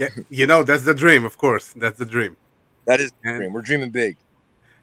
Yeah, 0.00 0.08
you 0.30 0.46
know 0.46 0.62
that's 0.62 0.84
the 0.84 0.94
dream. 0.94 1.26
Of 1.26 1.36
course, 1.36 1.74
that's 1.76 1.98
the 1.98 2.06
dream. 2.06 2.38
That 2.86 3.00
is 3.00 3.12
the 3.22 3.34
dream. 3.34 3.52
We're 3.52 3.60
dreaming 3.60 3.90
big. 3.90 4.16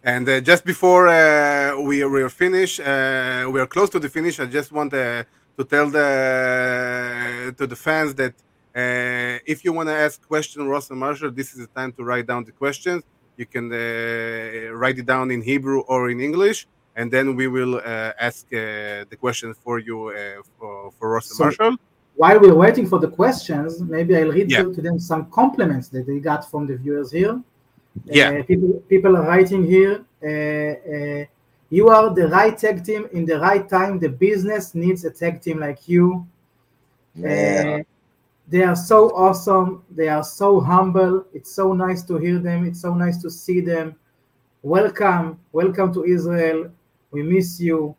And 0.03 0.30
uh, 0.30 0.39
just 0.41 0.63
before 0.63 1.07
uh, 1.07 1.82
we 1.82 2.05
we 2.05 2.22
are 2.22 2.30
finished, 2.30 2.80
uh, 2.80 3.49
we 3.51 3.59
are 3.59 3.66
close 3.66 3.89
to 3.89 3.99
the 3.99 4.09
finish. 4.09 4.39
I 4.39 4.45
just 4.45 4.72
want 4.72 4.93
uh, 4.93 5.24
to 5.58 5.64
tell 5.64 5.89
the 5.89 7.53
to 7.58 7.68
the 7.68 7.76
fans 7.76 8.14
that 8.16 8.34
uh, 8.76 9.39
if 9.45 9.64
you 9.64 9.72
want 9.72 9.88
to 9.88 9.95
ask 9.95 10.28
question, 10.28 10.68
Ross 10.68 10.89
and 10.89 10.99
Marshall, 10.99 11.32
this 11.32 11.53
is 11.53 11.60
the 11.60 11.68
time 11.68 11.93
to 11.93 12.03
write 12.03 12.28
down 12.28 12.43
the 12.43 12.51
questions. 12.51 13.03
You 13.38 13.45
can 13.45 13.72
uh, 13.72 14.74
write 14.74 14.97
it 14.97 15.06
down 15.06 15.32
in 15.32 15.41
Hebrew 15.41 15.80
or 15.88 16.10
in 16.10 16.20
English, 16.20 16.68
and 16.95 17.10
then 17.12 17.36
we 17.36 17.47
will 17.47 17.76
uh, 17.76 18.12
ask 18.20 18.45
uh, 18.47 18.58
the 19.12 19.18
question 19.20 19.53
for 19.53 19.80
you 19.80 20.10
uh, 20.10 20.41
for, 20.58 20.91
for 20.97 21.12
Ross 21.12 21.30
and 21.30 21.38
so 21.38 21.43
Marshall. 21.45 21.78
While 22.16 22.39
we're 22.39 22.56
waiting 22.56 22.88
for 22.88 22.99
the 22.99 23.10
questions, 23.10 23.82
maybe 23.82 24.16
I'll 24.16 24.32
read 24.32 24.49
yeah. 24.49 24.64
to, 24.64 24.74
to, 24.74 24.82
them 24.82 24.99
some 24.99 25.30
compliments 25.32 25.89
that 25.89 26.08
they 26.08 26.20
got 26.20 26.49
from 26.49 26.66
the 26.66 26.78
viewers 26.78 27.12
here. 27.12 27.41
Yeah, 28.06 28.39
uh, 28.39 28.43
people 28.43 28.84
people 28.89 29.16
are 29.16 29.24
writing 29.24 29.66
here. 29.66 30.03
You 31.76 31.90
are 31.90 32.14
the 32.14 32.28
right 32.28 32.58
tag 32.58 32.84
team 32.84 33.08
in 33.12 33.26
the 33.26 33.40
right 33.40 33.68
time. 33.68 34.00
The 34.00 34.10
business 34.10 34.74
needs 34.74 35.04
a 35.06 35.12
tag 35.12 35.42
team 35.42 35.60
like 35.60 35.88
you. 35.88 36.26
Yeah 37.16 37.82
they 38.48 38.64
are 38.64 38.76
so 38.76 39.10
awesome. 39.16 39.84
They 39.90 40.08
are 40.08 40.24
so 40.24 40.60
humble. 40.60 41.26
It's 41.34 41.52
so 41.52 41.74
nice 41.74 42.04
to 42.04 42.18
hear 42.18 42.40
them. 42.40 42.66
It's 42.66 42.82
so 42.82 42.94
nice 42.94 43.18
to 43.22 43.30
see 43.30 43.60
them. 43.60 43.96
Welcome, 44.62 45.40
welcome 45.52 45.94
to 45.94 46.04
Israel. 46.06 46.72
We 47.12 47.24
miss 47.24 47.60
you. 47.60 47.96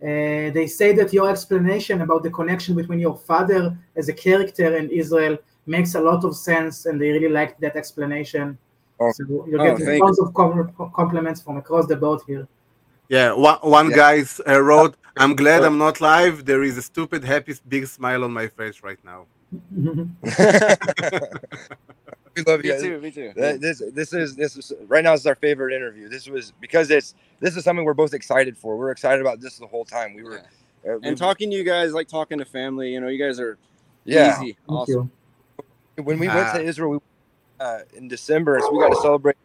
Uh, 0.00 0.50
they 0.52 0.66
say 0.66 0.92
that 0.92 1.12
your 1.12 1.28
explanation 1.28 2.02
about 2.02 2.22
the 2.22 2.30
connection 2.30 2.74
between 2.74 3.00
your 3.00 3.16
father 3.16 3.76
as 3.96 4.08
a 4.08 4.12
character 4.12 4.76
and 4.76 4.90
Israel 4.90 5.38
makes 5.66 5.94
a 5.94 6.00
lot 6.00 6.24
of 6.24 6.36
sense, 6.36 6.86
and 6.86 7.00
they 7.00 7.10
really 7.10 7.28
liked 7.28 7.60
that 7.60 7.76
explanation. 7.76 8.56
Oh. 9.00 9.12
So 9.12 9.46
you're 9.48 9.60
oh, 9.60 9.76
getting 9.76 10.00
tons 10.00 10.20
of 10.20 10.32
compliments 10.34 11.40
from 11.40 11.56
across 11.56 11.86
the 11.86 11.96
board 11.96 12.20
here. 12.26 12.46
Yeah, 13.08 13.32
one, 13.32 13.58
one 13.60 13.90
yeah. 13.90 13.96
guy 13.96 14.24
uh, 14.46 14.60
wrote, 14.60 14.96
I'm 15.16 15.34
glad 15.34 15.64
I'm 15.64 15.78
not 15.78 16.00
live. 16.00 16.44
There 16.44 16.62
is 16.62 16.76
a 16.76 16.82
stupid, 16.82 17.24
happy, 17.24 17.54
big 17.66 17.86
smile 17.86 18.22
on 18.24 18.32
my 18.32 18.48
face 18.48 18.82
right 18.82 18.98
now. 19.04 19.26
we 19.50 20.30
love 22.46 22.64
you. 22.64 22.74
Me 22.74 22.80
too. 22.80 23.00
Me 23.00 23.10
too. 23.10 23.32
This 23.34 23.82
this 23.94 24.12
is 24.12 24.36
this 24.36 24.56
is 24.56 24.74
right 24.86 25.02
now. 25.02 25.12
This 25.12 25.22
is 25.22 25.26
our 25.26 25.34
favorite 25.34 25.74
interview. 25.74 26.10
This 26.10 26.28
was 26.28 26.52
because 26.60 26.90
it's 26.90 27.14
this 27.40 27.56
is 27.56 27.64
something 27.64 27.82
we're 27.82 27.94
both 27.94 28.12
excited 28.12 28.58
for. 28.58 28.76
We're 28.76 28.90
excited 28.90 29.22
about 29.22 29.40
this 29.40 29.56
the 29.56 29.66
whole 29.66 29.86
time. 29.86 30.12
We 30.12 30.22
were 30.22 30.42
yeah. 30.84 30.92
uh, 30.92 30.98
and 31.02 31.16
talking 31.16 31.50
to 31.50 31.56
you 31.56 31.64
guys 31.64 31.94
like 31.94 32.08
talking 32.08 32.36
to 32.38 32.44
family. 32.44 32.92
You 32.92 33.00
know, 33.00 33.08
you 33.08 33.18
guys 33.18 33.40
are 33.40 33.56
yeah 34.04 34.38
easy, 34.38 34.58
awesome. 34.68 35.10
When 35.96 36.18
we 36.18 36.28
went 36.28 36.52
to 36.54 36.60
ah. 36.60 36.68
Israel 36.68 36.90
we, 36.90 36.98
uh, 37.58 37.80
in 37.94 38.06
December, 38.06 38.60
so 38.60 38.70
we 38.70 38.80
got 38.80 38.90
to 38.90 39.00
celebrate 39.00 39.38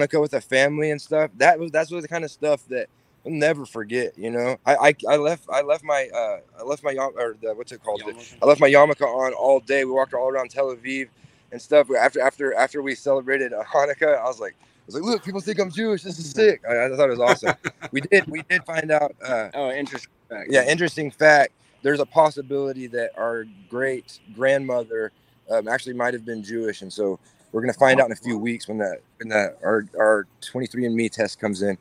Hanukkah 0.00 0.20
with 0.20 0.34
a 0.34 0.40
family 0.40 0.90
and 0.90 1.00
stuff. 1.00 1.30
That 1.36 1.58
was 1.58 1.70
that's 1.70 1.90
the 1.90 2.08
kind 2.08 2.24
of 2.24 2.30
stuff 2.30 2.66
that 2.68 2.88
I'll 3.24 3.32
never 3.32 3.66
forget. 3.66 4.16
You 4.18 4.30
know, 4.30 4.56
I, 4.66 4.74
I, 4.74 4.94
I 5.10 5.16
left 5.16 5.44
I 5.52 5.62
left 5.62 5.84
my 5.84 6.08
uh, 6.14 6.38
I 6.58 6.62
left 6.64 6.82
my 6.82 6.94
or 6.94 7.36
the, 7.40 7.54
what's 7.54 7.72
it 7.72 7.82
called? 7.82 8.02
Yarmulke. 8.02 8.34
I 8.42 8.46
left 8.46 8.60
my 8.60 8.68
yarmulke 8.70 9.02
on 9.02 9.32
all 9.34 9.60
day. 9.60 9.84
We 9.84 9.92
walked 9.92 10.14
all 10.14 10.28
around 10.28 10.50
Tel 10.50 10.74
Aviv 10.74 11.08
and 11.52 11.60
stuff. 11.60 11.88
After 11.98 12.20
after 12.20 12.54
after 12.54 12.82
we 12.82 12.94
celebrated 12.94 13.52
Hanukkah, 13.52 14.18
I 14.18 14.24
was 14.24 14.40
like. 14.40 14.54
I 14.60 14.86
was 14.86 14.96
like, 14.96 15.04
look, 15.04 15.24
people 15.24 15.40
think 15.40 15.60
I'm 15.60 15.70
Jewish. 15.70 16.02
This 16.02 16.18
is 16.18 16.28
sick. 16.32 16.60
I, 16.68 16.86
I 16.86 16.88
thought 16.96 17.08
it 17.08 17.16
was 17.16 17.20
awesome. 17.20 17.54
we 17.92 18.00
did, 18.00 18.26
we 18.26 18.42
did 18.42 18.64
find 18.64 18.90
out. 18.90 19.14
Uh, 19.24 19.48
oh, 19.54 19.70
interesting 19.70 20.10
fact. 20.28 20.50
Yeah, 20.50 20.68
interesting 20.68 21.08
fact. 21.12 21.52
There's 21.82 22.00
a 22.00 22.06
possibility 22.06 22.88
that 22.88 23.12
our 23.16 23.46
great 23.70 24.18
grandmother 24.34 25.12
um, 25.50 25.68
actually 25.68 25.94
might 25.94 26.14
have 26.14 26.24
been 26.24 26.42
Jewish, 26.42 26.82
and 26.82 26.92
so 26.92 27.20
we're 27.52 27.60
gonna 27.60 27.72
find 27.72 28.00
out 28.00 28.06
in 28.06 28.12
a 28.12 28.16
few 28.16 28.38
weeks 28.38 28.66
when 28.66 28.78
that 28.78 29.00
when 29.18 29.28
that 29.28 29.58
our 29.62 29.86
our 29.98 30.26
23andMe 30.40 31.10
test 31.10 31.38
comes 31.38 31.62
in. 31.62 31.78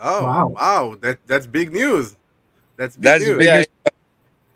Oh 0.00 0.24
wow, 0.24 0.48
wow. 0.48 0.96
that 1.00 1.18
that's 1.26 1.46
big 1.46 1.72
news. 1.72 2.16
That's 2.76 2.96
big 2.96 3.04
that's 3.04 3.24
news. 3.24 3.38
Big 3.38 3.46
yeah. 3.46 3.64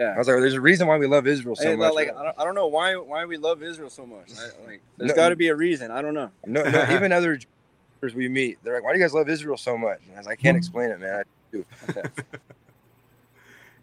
Yeah. 0.00 0.14
I 0.14 0.18
was 0.18 0.28
like, 0.28 0.38
there's 0.38 0.54
a 0.54 0.60
reason 0.60 0.86
why 0.86 0.96
we 0.96 1.06
love 1.06 1.26
Israel 1.26 1.56
so 1.56 1.64
hey, 1.64 1.76
much. 1.76 1.92
Like, 1.92 2.16
I 2.16 2.22
don't, 2.22 2.38
I 2.38 2.44
don't 2.44 2.54
know 2.54 2.68
why 2.68 2.94
why 2.96 3.24
we 3.24 3.36
love 3.36 3.62
Israel 3.62 3.90
so 3.90 4.06
much. 4.06 4.30
I, 4.38 4.66
like, 4.66 4.80
there's 4.96 5.10
no, 5.10 5.14
got 5.16 5.30
to 5.30 5.36
be 5.36 5.48
a 5.48 5.56
reason. 5.56 5.90
I 5.90 6.02
don't 6.02 6.14
know. 6.14 6.30
No, 6.46 6.62
no 6.62 6.86
even 6.90 7.12
other 7.12 7.36
Jews 7.36 8.14
we 8.14 8.28
meet, 8.28 8.58
they're 8.62 8.74
like, 8.74 8.84
why 8.84 8.92
do 8.92 8.98
you 8.98 9.04
guys 9.04 9.12
love 9.12 9.28
Israel 9.28 9.56
so 9.56 9.76
much? 9.76 9.98
And 10.06 10.14
I 10.14 10.18
was 10.18 10.26
like, 10.26 10.38
I 10.38 10.42
can't 10.42 10.54
mm-hmm. 10.54 10.58
explain 10.58 10.90
it, 10.90 11.00
man. 11.00 11.14
I 11.16 11.22
do. 11.50 11.64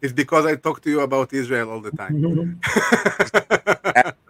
it's 0.02 0.14
because 0.14 0.46
I 0.46 0.56
talk 0.56 0.82
to 0.84 0.90
you 0.90 1.02
about 1.02 1.34
Israel 1.34 1.72
all 1.72 1.82
the 1.82 1.92
time. 1.92 2.14
Mm-hmm. 2.22 4.10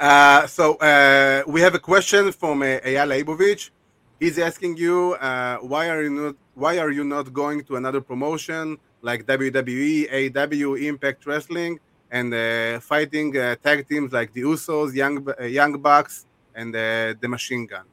uh, 0.00 0.46
so 0.46 0.74
uh, 0.76 1.42
we 1.46 1.60
have 1.60 1.74
a 1.74 1.78
question 1.78 2.32
from 2.32 2.62
uh, 2.62 2.66
Eyal 2.84 3.08
Leibovich 3.12 3.70
he's 4.20 4.38
asking 4.38 4.76
you 4.76 5.14
uh, 5.14 5.58
why 5.58 5.88
are 5.88 6.02
you 6.02 6.10
not 6.10 6.36
why 6.54 6.78
are 6.78 6.90
you 6.90 7.04
not 7.04 7.32
going 7.32 7.64
to 7.64 7.76
another 7.76 8.00
promotion 8.00 8.78
like 9.00 9.26
WWE, 9.26 10.10
AEW, 10.10 10.86
Impact 10.86 11.24
Wrestling, 11.26 11.78
and 12.10 12.34
uh, 12.34 12.80
fighting 12.80 13.36
uh, 13.36 13.54
tag 13.62 13.88
teams 13.88 14.12
like 14.12 14.32
the 14.32 14.42
Usos, 14.42 14.94
Young 14.94 15.26
uh, 15.28 15.44
Young 15.44 15.80
Bucks, 15.80 16.26
and 16.54 16.74
uh, 16.74 17.14
the 17.20 17.28
Machine 17.28 17.66
Gun? 17.66 17.84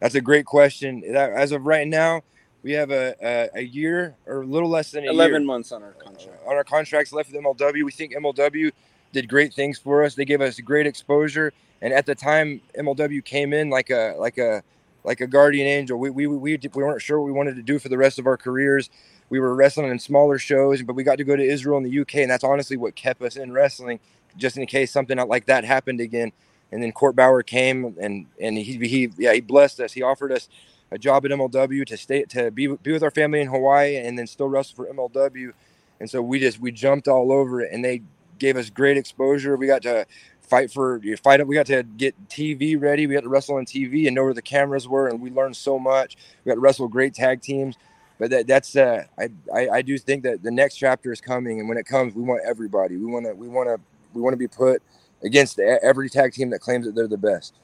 That's 0.00 0.14
a 0.14 0.20
great 0.20 0.46
question. 0.46 1.02
As 1.14 1.52
of 1.52 1.66
right 1.66 1.86
now, 1.86 2.22
we 2.62 2.72
have 2.72 2.90
a, 2.90 3.14
a, 3.22 3.50
a 3.56 3.62
year 3.62 4.16
or 4.26 4.42
a 4.42 4.46
little 4.46 4.68
less 4.68 4.92
than 4.92 5.04
11 5.04 5.32
year, 5.32 5.46
months 5.46 5.72
on 5.72 5.82
our 5.82 5.92
contract. 5.92 6.38
on 6.46 6.54
our 6.54 6.64
contracts 6.64 7.12
left 7.12 7.32
with 7.32 7.42
MLW. 7.42 7.84
We 7.84 7.90
think 7.90 8.14
MLW 8.14 8.70
did 9.12 9.28
great 9.28 9.54
things 9.54 9.78
for 9.78 10.04
us. 10.04 10.14
They 10.14 10.24
gave 10.24 10.40
us 10.40 10.58
great 10.60 10.86
exposure, 10.86 11.52
and 11.80 11.92
at 11.92 12.06
the 12.06 12.14
time, 12.14 12.60
MLW 12.78 13.24
came 13.24 13.52
in 13.52 13.70
like 13.70 13.90
a 13.90 14.14
like 14.18 14.38
a 14.38 14.62
like 15.04 15.20
a 15.20 15.26
guardian 15.26 15.66
angel. 15.66 15.98
We, 15.98 16.10
we, 16.10 16.26
we, 16.26 16.58
we 16.58 16.82
weren't 16.82 17.00
sure 17.00 17.18
what 17.18 17.26
we 17.26 17.32
wanted 17.32 17.56
to 17.56 17.62
do 17.62 17.78
for 17.78 17.88
the 17.88 17.96
rest 17.96 18.18
of 18.18 18.26
our 18.26 18.36
careers. 18.36 18.90
We 19.30 19.40
were 19.40 19.54
wrestling 19.54 19.90
in 19.90 19.98
smaller 19.98 20.38
shows, 20.38 20.82
but 20.82 20.94
we 20.94 21.02
got 21.02 21.16
to 21.16 21.24
go 21.24 21.36
to 21.36 21.42
Israel 21.42 21.78
and 21.78 21.86
the 21.86 22.00
UK, 22.00 22.16
and 22.16 22.30
that's 22.30 22.44
honestly 22.44 22.76
what 22.76 22.94
kept 22.94 23.22
us 23.22 23.36
in 23.36 23.52
wrestling, 23.52 24.00
just 24.36 24.56
in 24.56 24.66
case 24.66 24.90
something 24.90 25.16
like 25.16 25.46
that 25.46 25.64
happened 25.64 26.00
again. 26.00 26.32
And 26.70 26.82
then 26.82 26.92
Court 26.92 27.16
Bauer 27.16 27.42
came 27.42 27.96
and 27.98 28.26
and 28.40 28.58
he 28.58 28.86
he 28.86 29.10
yeah 29.16 29.32
he 29.32 29.40
blessed 29.40 29.80
us. 29.80 29.92
He 29.92 30.02
offered 30.02 30.32
us 30.32 30.48
a 30.90 30.98
job 30.98 31.24
at 31.24 31.30
MLW 31.30 31.86
to 31.86 31.96
stay 31.96 32.24
to 32.24 32.50
be 32.50 32.66
be 32.66 32.92
with 32.92 33.02
our 33.02 33.10
family 33.10 33.40
in 33.40 33.48
Hawaii 33.48 33.96
and 33.96 34.18
then 34.18 34.26
still 34.26 34.48
wrestle 34.48 34.76
for 34.76 34.92
MLW. 34.92 35.52
And 36.00 36.10
so 36.10 36.20
we 36.22 36.38
just 36.38 36.60
we 36.60 36.70
jumped 36.70 37.08
all 37.08 37.32
over 37.32 37.62
it, 37.62 37.72
and 37.72 37.84
they 37.84 38.02
gave 38.38 38.56
us 38.56 38.70
great 38.70 38.96
exposure. 38.96 39.56
We 39.56 39.66
got 39.66 39.82
to 39.82 40.06
fight 40.42 40.70
for 40.70 40.98
you 41.02 41.14
fight 41.18 41.42
up. 41.42 41.46
we 41.46 41.54
got 41.54 41.66
to 41.66 41.82
get 41.82 42.14
tv 42.26 42.80
ready 42.80 43.06
we 43.06 43.12
got 43.12 43.20
to 43.20 43.28
wrestle 43.28 43.56
on 43.56 43.66
tv 43.66 44.06
and 44.06 44.14
know 44.14 44.24
where 44.24 44.32
the 44.32 44.40
cameras 44.40 44.88
were 44.88 45.06
and 45.08 45.20
we 45.20 45.30
learned 45.30 45.54
so 45.54 45.78
much 45.78 46.16
we 46.42 46.48
got 46.48 46.54
to 46.54 46.60
wrestle 46.60 46.88
great 46.88 47.12
tag 47.12 47.42
teams 47.42 47.76
but 48.18 48.30
that, 48.30 48.46
that's 48.46 48.76
uh, 48.76 49.04
I, 49.18 49.28
I 49.54 49.68
I 49.68 49.82
do 49.82 49.96
think 49.96 50.24
that 50.24 50.42
the 50.42 50.50
next 50.50 50.76
chapter 50.76 51.12
is 51.12 51.20
coming, 51.20 51.60
and 51.60 51.68
when 51.68 51.78
it 51.78 51.86
comes, 51.86 52.14
we 52.14 52.22
want 52.22 52.42
everybody. 52.44 52.96
We 52.96 53.06
want 53.06 53.26
to 53.26 53.32
we 53.32 53.48
want 53.48 53.68
to 53.68 53.80
we 54.12 54.20
want 54.20 54.32
to 54.32 54.36
be 54.36 54.48
put 54.48 54.82
against 55.22 55.58
every 55.58 56.10
tag 56.10 56.32
team 56.32 56.50
that 56.50 56.60
claims 56.60 56.84
that 56.86 56.94
they're 56.94 57.08
the 57.08 57.16
best. 57.16 57.54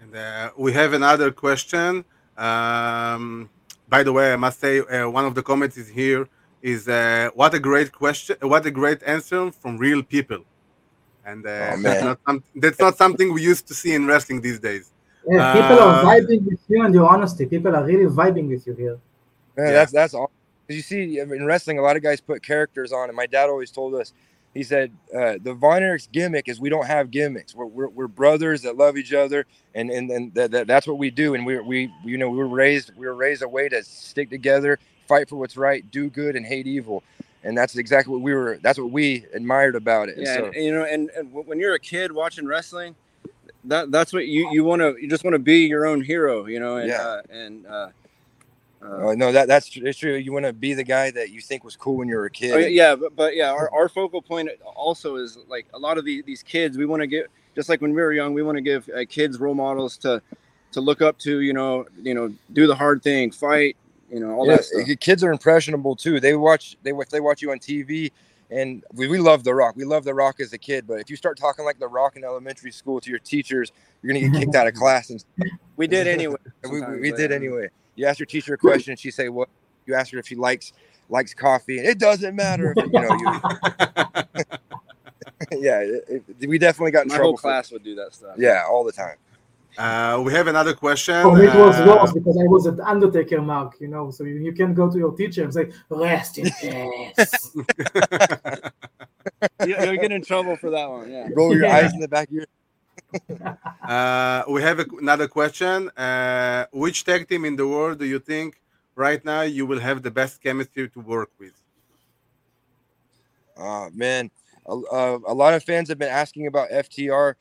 And 0.00 0.16
uh, 0.16 0.50
we 0.56 0.72
have 0.72 0.94
another 0.94 1.30
question. 1.30 2.04
Um, 2.36 3.50
by 3.88 4.02
the 4.02 4.12
way, 4.12 4.32
I 4.32 4.36
must 4.36 4.58
say 4.58 4.80
uh, 4.80 5.08
one 5.08 5.26
of 5.26 5.34
the 5.34 5.42
comments 5.42 5.76
is 5.76 5.88
here 5.88 6.28
is 6.62 6.88
uh, 6.88 7.30
what 7.34 7.52
a 7.54 7.58
great 7.58 7.92
question, 7.92 8.36
what 8.40 8.64
a 8.64 8.70
great 8.70 9.02
answer 9.04 9.50
from 9.50 9.76
real 9.76 10.02
people. 10.02 10.44
And 11.24 11.46
uh, 11.46 11.72
Oh, 11.74 11.82
that's, 11.82 12.02
not 12.02 12.18
some, 12.26 12.44
that's 12.56 12.80
not 12.80 12.96
something 12.96 13.32
we 13.32 13.42
used 13.42 13.66
to 13.68 13.74
see 13.74 13.94
in 13.94 14.06
wrestling 14.06 14.40
these 14.40 14.58
days. 14.58 14.90
Yeah, 15.28 15.52
people 15.52 15.78
are 15.78 15.94
Uh, 16.00 16.04
vibing 16.04 16.44
with 16.44 16.60
you 16.68 16.84
and 16.84 16.94
your 16.94 17.08
honesty. 17.08 17.46
People 17.46 17.74
are 17.76 17.84
really 17.84 18.06
vibing 18.06 18.48
with 18.48 18.66
you 18.66 18.74
here. 18.74 18.98
Man, 19.56 19.66
Yeah. 19.66 19.72
that's 19.72 19.92
that's 19.92 20.14
all. 20.14 20.30
Because 20.66 20.76
you 20.76 20.82
see, 20.82 21.18
in 21.18 21.44
wrestling, 21.44 21.78
a 21.78 21.82
lot 21.82 21.96
of 21.96 22.02
guys 22.02 22.20
put 22.20 22.42
characters 22.42 22.92
on, 22.92 23.08
and 23.08 23.16
my 23.16 23.26
dad 23.26 23.48
always 23.48 23.70
told 23.70 23.94
us. 23.94 24.12
He 24.54 24.62
said 24.62 24.92
uh, 25.14 25.38
the 25.42 25.54
Von 25.54 25.82
Erich's 25.82 26.08
gimmick 26.08 26.46
is 26.46 26.60
we 26.60 26.68
don't 26.68 26.86
have 26.86 27.10
gimmicks. 27.10 27.54
We're, 27.54 27.64
we're, 27.66 27.88
we're 27.88 28.06
brothers 28.06 28.60
that 28.62 28.76
love 28.76 28.98
each 28.98 29.12
other, 29.12 29.46
and 29.74 29.90
and, 29.90 30.10
and 30.10 30.34
that, 30.34 30.50
that, 30.50 30.66
that's 30.66 30.86
what 30.86 30.98
we 30.98 31.10
do. 31.10 31.34
And 31.34 31.46
we 31.46 31.58
we 31.60 31.90
you 32.04 32.18
know 32.18 32.28
we 32.28 32.36
were 32.36 32.48
raised 32.48 32.90
we 32.96 33.06
were 33.06 33.14
raised 33.14 33.42
a 33.42 33.48
way 33.48 33.68
to 33.70 33.82
stick 33.82 34.28
together, 34.28 34.78
fight 35.08 35.28
for 35.28 35.36
what's 35.36 35.56
right, 35.56 35.88
do 35.90 36.08
good, 36.08 36.36
and 36.36 36.44
hate 36.46 36.66
evil. 36.66 37.02
And 37.44 37.58
that's 37.58 37.76
exactly 37.76 38.12
what 38.12 38.22
we 38.22 38.34
were. 38.34 38.58
That's 38.62 38.78
what 38.78 38.90
we 38.90 39.26
admired 39.34 39.74
about 39.74 40.08
it. 40.08 40.16
And 40.16 40.26
Yeah, 40.26 40.36
so- 40.36 40.46
and, 40.46 40.64
you 40.64 40.72
know, 40.72 40.84
and, 40.84 41.10
and 41.10 41.32
when 41.32 41.58
you're 41.58 41.74
a 41.74 41.80
kid 41.80 42.12
watching 42.12 42.46
wrestling, 42.46 42.94
that 43.64 43.90
that's 43.92 44.12
what 44.12 44.26
you 44.26 44.50
you 44.52 44.64
want 44.64 44.80
to 44.82 44.96
you 45.00 45.08
just 45.08 45.22
want 45.22 45.34
to 45.34 45.38
be 45.38 45.66
your 45.66 45.86
own 45.86 46.02
hero, 46.02 46.46
you 46.46 46.58
know, 46.58 46.76
and 46.76 46.88
Yeah. 46.88 47.00
uh, 47.02 47.22
and 47.30 47.66
uh, 47.66 47.88
uh, 48.82 49.08
Uh, 49.08 49.14
no, 49.14 49.30
that 49.30 49.46
that's 49.46 49.70
it's 49.76 49.98
true. 49.98 50.14
You 50.14 50.32
want 50.32 50.44
to 50.46 50.52
be 50.52 50.74
the 50.74 50.82
guy 50.84 51.10
that 51.12 51.30
you 51.30 51.40
think 51.40 51.62
was 51.62 51.76
cool 51.76 51.96
when 51.96 52.08
you 52.08 52.16
were 52.16 52.24
a 52.26 52.30
kid. 52.30 52.52
Oh, 52.52 52.58
yeah, 52.58 52.96
but, 52.96 53.14
but 53.14 53.36
yeah, 53.36 53.50
our, 53.52 53.72
our 53.72 53.88
focal 53.88 54.20
point 54.22 54.50
also 54.74 55.16
is 55.16 55.38
like 55.48 55.66
a 55.74 55.78
lot 55.78 55.98
of 55.98 56.04
the, 56.04 56.22
these 56.22 56.42
kids. 56.42 56.76
We 56.76 56.86
want 56.86 57.02
to 57.02 57.06
get 57.06 57.28
just 57.54 57.68
like 57.68 57.80
when 57.80 57.92
we 57.92 58.02
were 58.02 58.12
young. 58.12 58.34
We 58.34 58.42
want 58.42 58.56
to 58.56 58.62
give 58.62 58.88
uh, 58.88 59.04
kids 59.08 59.38
role 59.38 59.54
models 59.54 59.96
to 59.98 60.20
to 60.72 60.80
look 60.80 61.00
up 61.02 61.18
to. 61.20 61.40
You 61.40 61.52
know, 61.52 61.86
you 62.02 62.14
know, 62.14 62.32
do 62.52 62.66
the 62.66 62.74
hard 62.74 63.02
thing, 63.02 63.30
fight. 63.30 63.76
You 64.12 64.20
know, 64.20 64.32
all 64.32 64.46
Yeah, 64.46 64.56
that 64.56 64.64
stuff. 64.66 64.86
Kids 65.00 65.24
are 65.24 65.32
impressionable 65.32 65.96
too. 65.96 66.20
They 66.20 66.34
watch 66.34 66.76
they 66.82 66.92
watch 66.92 67.08
they 67.08 67.20
watch 67.20 67.40
you 67.40 67.50
on 67.50 67.58
TV, 67.58 68.12
and 68.50 68.84
we, 68.92 69.08
we 69.08 69.18
love 69.18 69.42
The 69.42 69.54
Rock. 69.54 69.74
We 69.74 69.84
love 69.84 70.04
The 70.04 70.12
Rock 70.14 70.38
as 70.40 70.52
a 70.52 70.58
kid, 70.58 70.86
but 70.86 71.00
if 71.00 71.08
you 71.08 71.16
start 71.16 71.38
talking 71.38 71.64
like 71.64 71.78
The 71.78 71.88
Rock 71.88 72.16
in 72.16 72.22
elementary 72.24 72.72
school 72.72 73.00
to 73.00 73.08
your 73.08 73.18
teachers, 73.20 73.72
you're 74.02 74.12
gonna 74.14 74.28
get 74.28 74.38
kicked 74.38 74.54
out 74.54 74.66
of 74.66 74.74
class. 74.74 75.08
And 75.10 75.24
We 75.76 75.86
did 75.86 76.06
anyway. 76.06 76.36
we, 76.70 76.82
we, 76.82 77.00
we 77.00 77.12
did 77.12 77.32
um, 77.32 77.36
anyway. 77.38 77.68
You 77.96 78.06
ask 78.06 78.18
your 78.18 78.26
teacher 78.26 78.52
a 78.54 78.58
question, 78.58 78.94
she 78.96 79.10
say 79.10 79.30
what? 79.30 79.48
You 79.86 79.94
ask 79.94 80.12
her 80.12 80.18
if 80.18 80.26
she 80.26 80.36
likes 80.36 80.72
likes 81.08 81.32
coffee, 81.32 81.78
and 81.78 81.86
it 81.88 81.98
doesn't 81.98 82.36
matter. 82.36 82.74
If, 82.76 82.84
you 82.84 83.00
know, 83.00 83.14
you, 83.14 83.40
yeah, 85.60 85.80
it, 85.80 86.24
it- 86.38 86.48
we 86.48 86.58
definitely 86.58 86.90
got 86.90 87.02
in 87.04 87.08
My 87.08 87.16
trouble. 87.16 87.30
whole 87.32 87.36
for- 87.38 87.42
class 87.42 87.72
would 87.72 87.82
do 87.82 87.94
that 87.96 88.14
stuff. 88.14 88.36
yeah, 88.38 88.64
all 88.70 88.84
the 88.84 88.92
time. 88.92 89.16
Uh, 89.78 90.22
we 90.24 90.32
have 90.32 90.46
another 90.48 90.74
question. 90.74 91.22
For 91.22 91.36
me, 91.36 91.46
it 91.46 91.54
was 91.54 91.80
Uh, 91.80 91.86
worse 91.86 92.12
because 92.12 92.36
I 92.36 92.44
was 92.44 92.66
at 92.66 92.78
Undertaker 92.80 93.40
mark, 93.40 93.80
you 93.80 93.88
know. 93.88 94.10
So 94.10 94.24
you, 94.24 94.34
you 94.34 94.52
can 94.52 94.74
go 94.74 94.90
to 94.90 94.98
your 94.98 95.12
teacher 95.12 95.44
and 95.44 95.54
say, 95.54 95.72
"Rest 95.88 96.38
in 96.38 96.50
peace." 96.60 97.56
You, 99.64 99.76
you'll 99.80 99.96
get 99.96 100.12
in 100.12 100.22
trouble 100.22 100.56
for 100.56 100.70
that 100.70 100.88
one. 100.88 101.10
Yeah. 101.10 101.28
Roll 101.34 101.54
your 101.56 101.66
Yeah. 101.66 101.76
eyes 101.76 101.92
in 101.94 102.00
the 102.00 102.08
back 102.08 102.28
of 102.28 102.34
your. 102.34 102.46
Uh, 103.88 104.42
we 104.48 104.62
have 104.62 104.78
a, 104.78 104.86
another 105.00 105.28
question. 105.28 105.88
Uh, 105.90 106.66
which 106.72 107.04
tag 107.04 107.28
team 107.28 107.44
in 107.44 107.56
the 107.56 107.66
world 107.66 107.98
do 107.98 108.06
you 108.06 108.18
think 108.18 108.60
right 108.94 109.24
now 109.24 109.42
you 109.42 109.66
will 109.66 109.80
have 109.80 110.02
the 110.02 110.10
best 110.10 110.42
chemistry 110.42 110.88
to 110.88 111.00
work 111.00 111.30
with? 111.38 111.52
Uh, 113.56 113.88
man, 113.92 114.30
a, 114.66 114.72
a, 114.72 115.18
a 115.26 115.34
lot 115.34 115.52
of 115.54 115.62
fans 115.64 115.88
have 115.88 115.98
been 115.98 116.08
asking 116.08 116.46
about 116.46 116.70
FTR. 116.70 117.34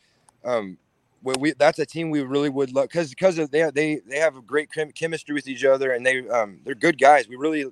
Um, 0.43 0.77
well, 0.77 0.90
we 1.23 1.53
that's 1.53 1.79
a 1.79 1.85
team 1.85 2.09
we 2.09 2.21
really 2.21 2.49
would 2.49 2.73
love 2.73 2.87
because 2.87 3.09
because 3.09 3.35
they 3.35 3.69
they 3.71 4.01
they 4.07 4.17
have 4.17 4.37
a 4.37 4.41
great 4.41 4.71
chem- 4.71 4.91
chemistry 4.91 5.33
with 5.33 5.47
each 5.47 5.63
other 5.63 5.91
and 5.91 6.05
they 6.05 6.27
um 6.29 6.59
they're 6.63 6.75
good 6.75 6.99
guys. 6.99 7.27
We 7.27 7.35
really 7.35 7.65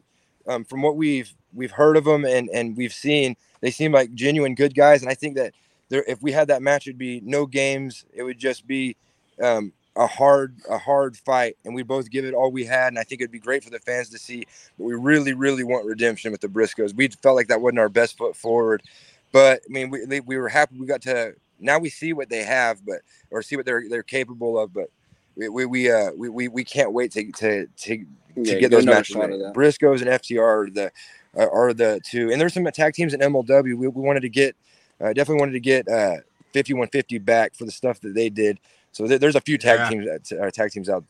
um 0.47 0.63
from 0.65 0.81
what 0.81 0.95
we've 0.95 1.33
we've 1.53 1.71
heard 1.71 1.97
of 1.97 2.05
them 2.05 2.25
and 2.25 2.49
and 2.49 2.77
we've 2.77 2.93
seen 2.93 3.35
they 3.61 3.71
seem 3.71 3.91
like 3.91 4.13
genuine 4.13 4.55
good 4.55 4.75
guys 4.75 5.01
and 5.01 5.09
I 5.09 5.15
think 5.15 5.35
that 5.37 5.53
there 5.89 6.03
if 6.07 6.21
we 6.21 6.31
had 6.31 6.47
that 6.49 6.61
match 6.61 6.87
it'd 6.87 6.97
be 6.97 7.21
no 7.21 7.45
games. 7.45 8.05
It 8.13 8.23
would 8.23 8.37
just 8.39 8.67
be 8.67 8.95
um 9.41 9.73
a 9.95 10.05
hard 10.07 10.55
a 10.69 10.77
hard 10.77 11.17
fight 11.17 11.57
and 11.65 11.73
we 11.73 11.83
both 11.83 12.09
give 12.09 12.25
it 12.25 12.33
all 12.35 12.51
we 12.51 12.65
had 12.65 12.89
and 12.89 12.99
I 12.99 13.03
think 13.03 13.21
it'd 13.21 13.31
be 13.31 13.39
great 13.39 13.63
for 13.63 13.71
the 13.71 13.79
fans 13.79 14.09
to 14.09 14.19
see. 14.19 14.45
But 14.77 14.85
we 14.85 14.93
really 14.93 15.33
really 15.33 15.63
want 15.63 15.85
redemption 15.87 16.31
with 16.31 16.41
the 16.41 16.47
Briscoes. 16.47 16.93
We 16.95 17.07
felt 17.07 17.35
like 17.35 17.47
that 17.47 17.61
wasn't 17.61 17.79
our 17.79 17.89
best 17.89 18.17
foot 18.17 18.35
forward 18.35 18.83
but 19.31 19.61
I 19.67 19.71
mean 19.71 19.89
we 19.89 20.19
we 20.21 20.37
were 20.37 20.49
happy 20.49 20.77
we 20.77 20.85
got 20.85 21.01
to 21.03 21.33
now 21.59 21.79
we 21.79 21.89
see 21.89 22.13
what 22.13 22.29
they 22.29 22.43
have 22.43 22.83
but 22.85 22.99
or 23.31 23.41
see 23.41 23.55
what 23.55 23.65
they're 23.65 23.83
they're 23.89 24.03
capable 24.03 24.57
of 24.59 24.73
but 24.73 24.87
we 25.35 25.49
we, 25.49 25.65
we 25.65 25.91
uh 25.91 26.11
we, 26.17 26.29
we 26.29 26.47
we 26.47 26.63
can't 26.63 26.91
wait 26.93 27.11
to 27.11 27.31
to 27.33 27.67
to, 27.77 27.95
Yeah, 27.97 28.05
to 28.35 28.43
get 28.43 28.59
get 28.61 28.71
those 28.71 28.85
matches 28.85 29.15
shot 29.15 29.31
of 29.31 29.39
that. 29.39 29.53
Briscoes 29.53 30.01
and 30.01 30.09
FTR 30.09 30.41
are 30.41 30.69
the 30.69 30.91
are 31.35 31.49
are 31.51 31.73
the 31.73 31.99
two 32.05 32.31
and 32.31 32.39
there's 32.41 32.53
some 32.53 32.65
tag 32.73 32.93
teams 32.93 33.13
in 33.13 33.19
MLW 33.21 33.63
we, 33.63 33.73
we 33.75 33.87
wanted 33.89 34.21
to 34.21 34.29
get 34.29 34.55
uh, 35.01 35.13
definitely 35.13 35.39
wanted 35.39 35.53
to 35.53 35.59
get 35.59 35.87
uh 35.87 36.17
5150 36.53 37.17
back 37.19 37.55
for 37.55 37.65
the 37.65 37.71
stuff 37.71 37.99
that 38.01 38.13
they 38.15 38.29
did 38.29 38.59
so 38.91 39.05
there- 39.07 39.19
there's 39.19 39.35
a 39.35 39.41
few 39.41 39.57
tag 39.57 39.79
Yeah. 39.79 39.89
teams 39.89 40.31
uh, 40.31 40.49
tag 40.51 40.71
teams 40.71 40.89
out 40.89 41.03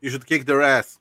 You 0.00 0.10
should 0.10 0.26
kick 0.26 0.44
their 0.44 0.62
ass. 0.62 0.98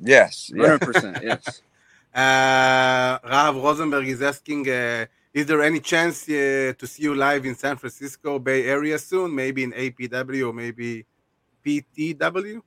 yes 0.00 0.50
yeah. 0.54 0.62
Hundred 0.62 0.80
percent. 0.80 1.18
Yes. 1.22 1.62
Uh, 2.14 3.18
Rav 3.28 3.56
Rosenberg 3.56 4.06
is 4.06 4.22
asking, 4.22 4.70
uh, 4.70 5.04
is 5.34 5.46
there 5.46 5.62
any 5.62 5.80
chance 5.80 6.22
uh, 6.28 6.72
to 6.78 6.86
see 6.86 7.02
you 7.02 7.14
live 7.14 7.44
in 7.44 7.54
San 7.54 7.76
Francisco 7.76 8.38
Bay 8.38 8.64
Area 8.66 8.98
soon? 8.98 9.34
Maybe 9.34 9.64
in 9.64 9.72
APW 9.72 10.48
or 10.48 10.52
maybe 10.52 11.04
PTW? 11.66 12.62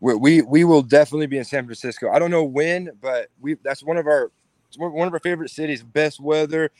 we, 0.00 0.14
we 0.14 0.42
we 0.42 0.64
will 0.64 0.82
definitely 0.82 1.26
be 1.26 1.38
in 1.38 1.44
San 1.44 1.64
Francisco. 1.64 2.10
I 2.10 2.18
don't 2.18 2.30
know 2.30 2.44
when, 2.44 2.90
but 3.00 3.28
we 3.40 3.54
that's 3.62 3.82
one 3.82 3.96
of 3.96 4.06
our 4.06 4.30
one 4.76 5.06
of 5.06 5.14
our 5.14 5.20
favorite 5.20 5.50
cities. 5.50 5.82
Best 5.82 6.20
weather, 6.20 6.70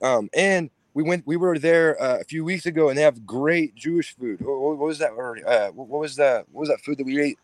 um, 0.00 0.30
and 0.34 0.70
we 0.94 1.02
went 1.02 1.26
we 1.26 1.36
were 1.36 1.58
there 1.58 2.00
uh, 2.02 2.18
a 2.18 2.24
few 2.24 2.44
weeks 2.44 2.66
ago, 2.66 2.88
and 2.88 2.96
they 2.96 3.02
have 3.02 3.26
great 3.26 3.74
Jewish 3.74 4.16
food. 4.16 4.40
What, 4.40 4.78
what 4.78 4.78
was 4.78 4.98
that? 4.98 5.12
Or, 5.12 5.38
uh, 5.46 5.68
what 5.68 5.88
what 5.88 6.00
was 6.00 6.16
that? 6.16 6.46
what 6.50 6.60
was 6.60 6.68
that 6.70 6.80
food 6.80 6.98
that 6.98 7.04
we 7.04 7.20
ate? 7.20 7.38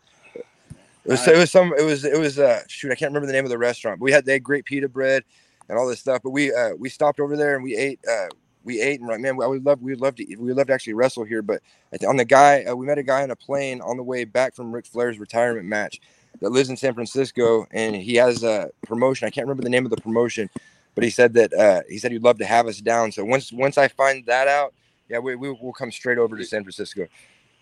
It 1.05 1.13
was, 1.13 1.27
it 1.27 1.37
was 1.37 1.51
some 1.51 1.73
it 1.77 1.83
was 1.83 2.03
it 2.05 2.19
was 2.19 2.37
uh 2.37 2.61
shoot 2.67 2.91
I 2.91 2.95
can't 2.95 3.09
remember 3.09 3.25
the 3.25 3.33
name 3.33 3.45
of 3.45 3.49
the 3.49 3.57
restaurant 3.57 3.99
but 3.99 4.03
we 4.03 4.11
had 4.11 4.25
they 4.25 4.33
had 4.33 4.43
great 4.43 4.65
pita 4.65 4.89
bread 4.89 5.23
and 5.69 5.77
all 5.77 5.87
this 5.87 5.99
stuff 5.99 6.21
but 6.23 6.31
we 6.31 6.53
uh 6.53 6.71
we 6.77 6.89
stopped 6.89 7.19
over 7.19 7.37
there 7.37 7.55
and 7.55 7.63
we 7.63 7.75
ate 7.75 7.99
uh 8.09 8.27
we 8.63 8.81
ate 8.81 8.99
and 8.99 9.09
like 9.09 9.19
man 9.19 9.37
I 9.41 9.47
would 9.47 9.65
love 9.65 9.81
we 9.81 9.91
would 9.91 10.01
love 10.01 10.15
to 10.15 10.25
we 10.25 10.35
would 10.35 10.57
love 10.57 10.67
to 10.67 10.73
actually 10.73 10.93
wrestle 10.93 11.23
here 11.23 11.41
but 11.41 11.61
on 12.07 12.17
the 12.17 12.25
guy 12.25 12.63
uh, 12.63 12.75
we 12.75 12.85
met 12.85 12.97
a 12.97 13.03
guy 13.03 13.23
on 13.23 13.31
a 13.31 13.35
plane 13.35 13.81
on 13.81 13.97
the 13.97 14.03
way 14.03 14.25
back 14.25 14.55
from 14.55 14.73
Ric 14.73 14.85
Flair's 14.85 15.19
retirement 15.19 15.65
match 15.65 16.01
that 16.41 16.51
lives 16.51 16.69
in 16.69 16.77
San 16.77 16.93
Francisco 16.93 17.65
and 17.71 17.95
he 17.95 18.15
has 18.15 18.43
a 18.43 18.69
promotion 18.85 19.27
I 19.27 19.31
can't 19.31 19.47
remember 19.47 19.63
the 19.63 19.69
name 19.69 19.85
of 19.85 19.91
the 19.91 20.01
promotion 20.01 20.49
but 20.95 21.03
he 21.03 21.09
said 21.09 21.33
that 21.33 21.53
uh 21.53 21.81
he 21.89 21.97
said 21.97 22.11
he'd 22.11 22.23
love 22.23 22.39
to 22.39 22.45
have 22.45 22.67
us 22.67 22.79
down 22.79 23.11
so 23.11 23.23
once 23.23 23.51
once 23.51 23.77
I 23.77 23.87
find 23.87 24.25
that 24.25 24.47
out 24.47 24.73
yeah 25.09 25.19
we, 25.19 25.35
we 25.35 25.49
will 25.51 25.73
come 25.73 25.91
straight 25.91 26.17
over 26.17 26.37
to 26.37 26.43
San 26.43 26.63
Francisco 26.63 27.07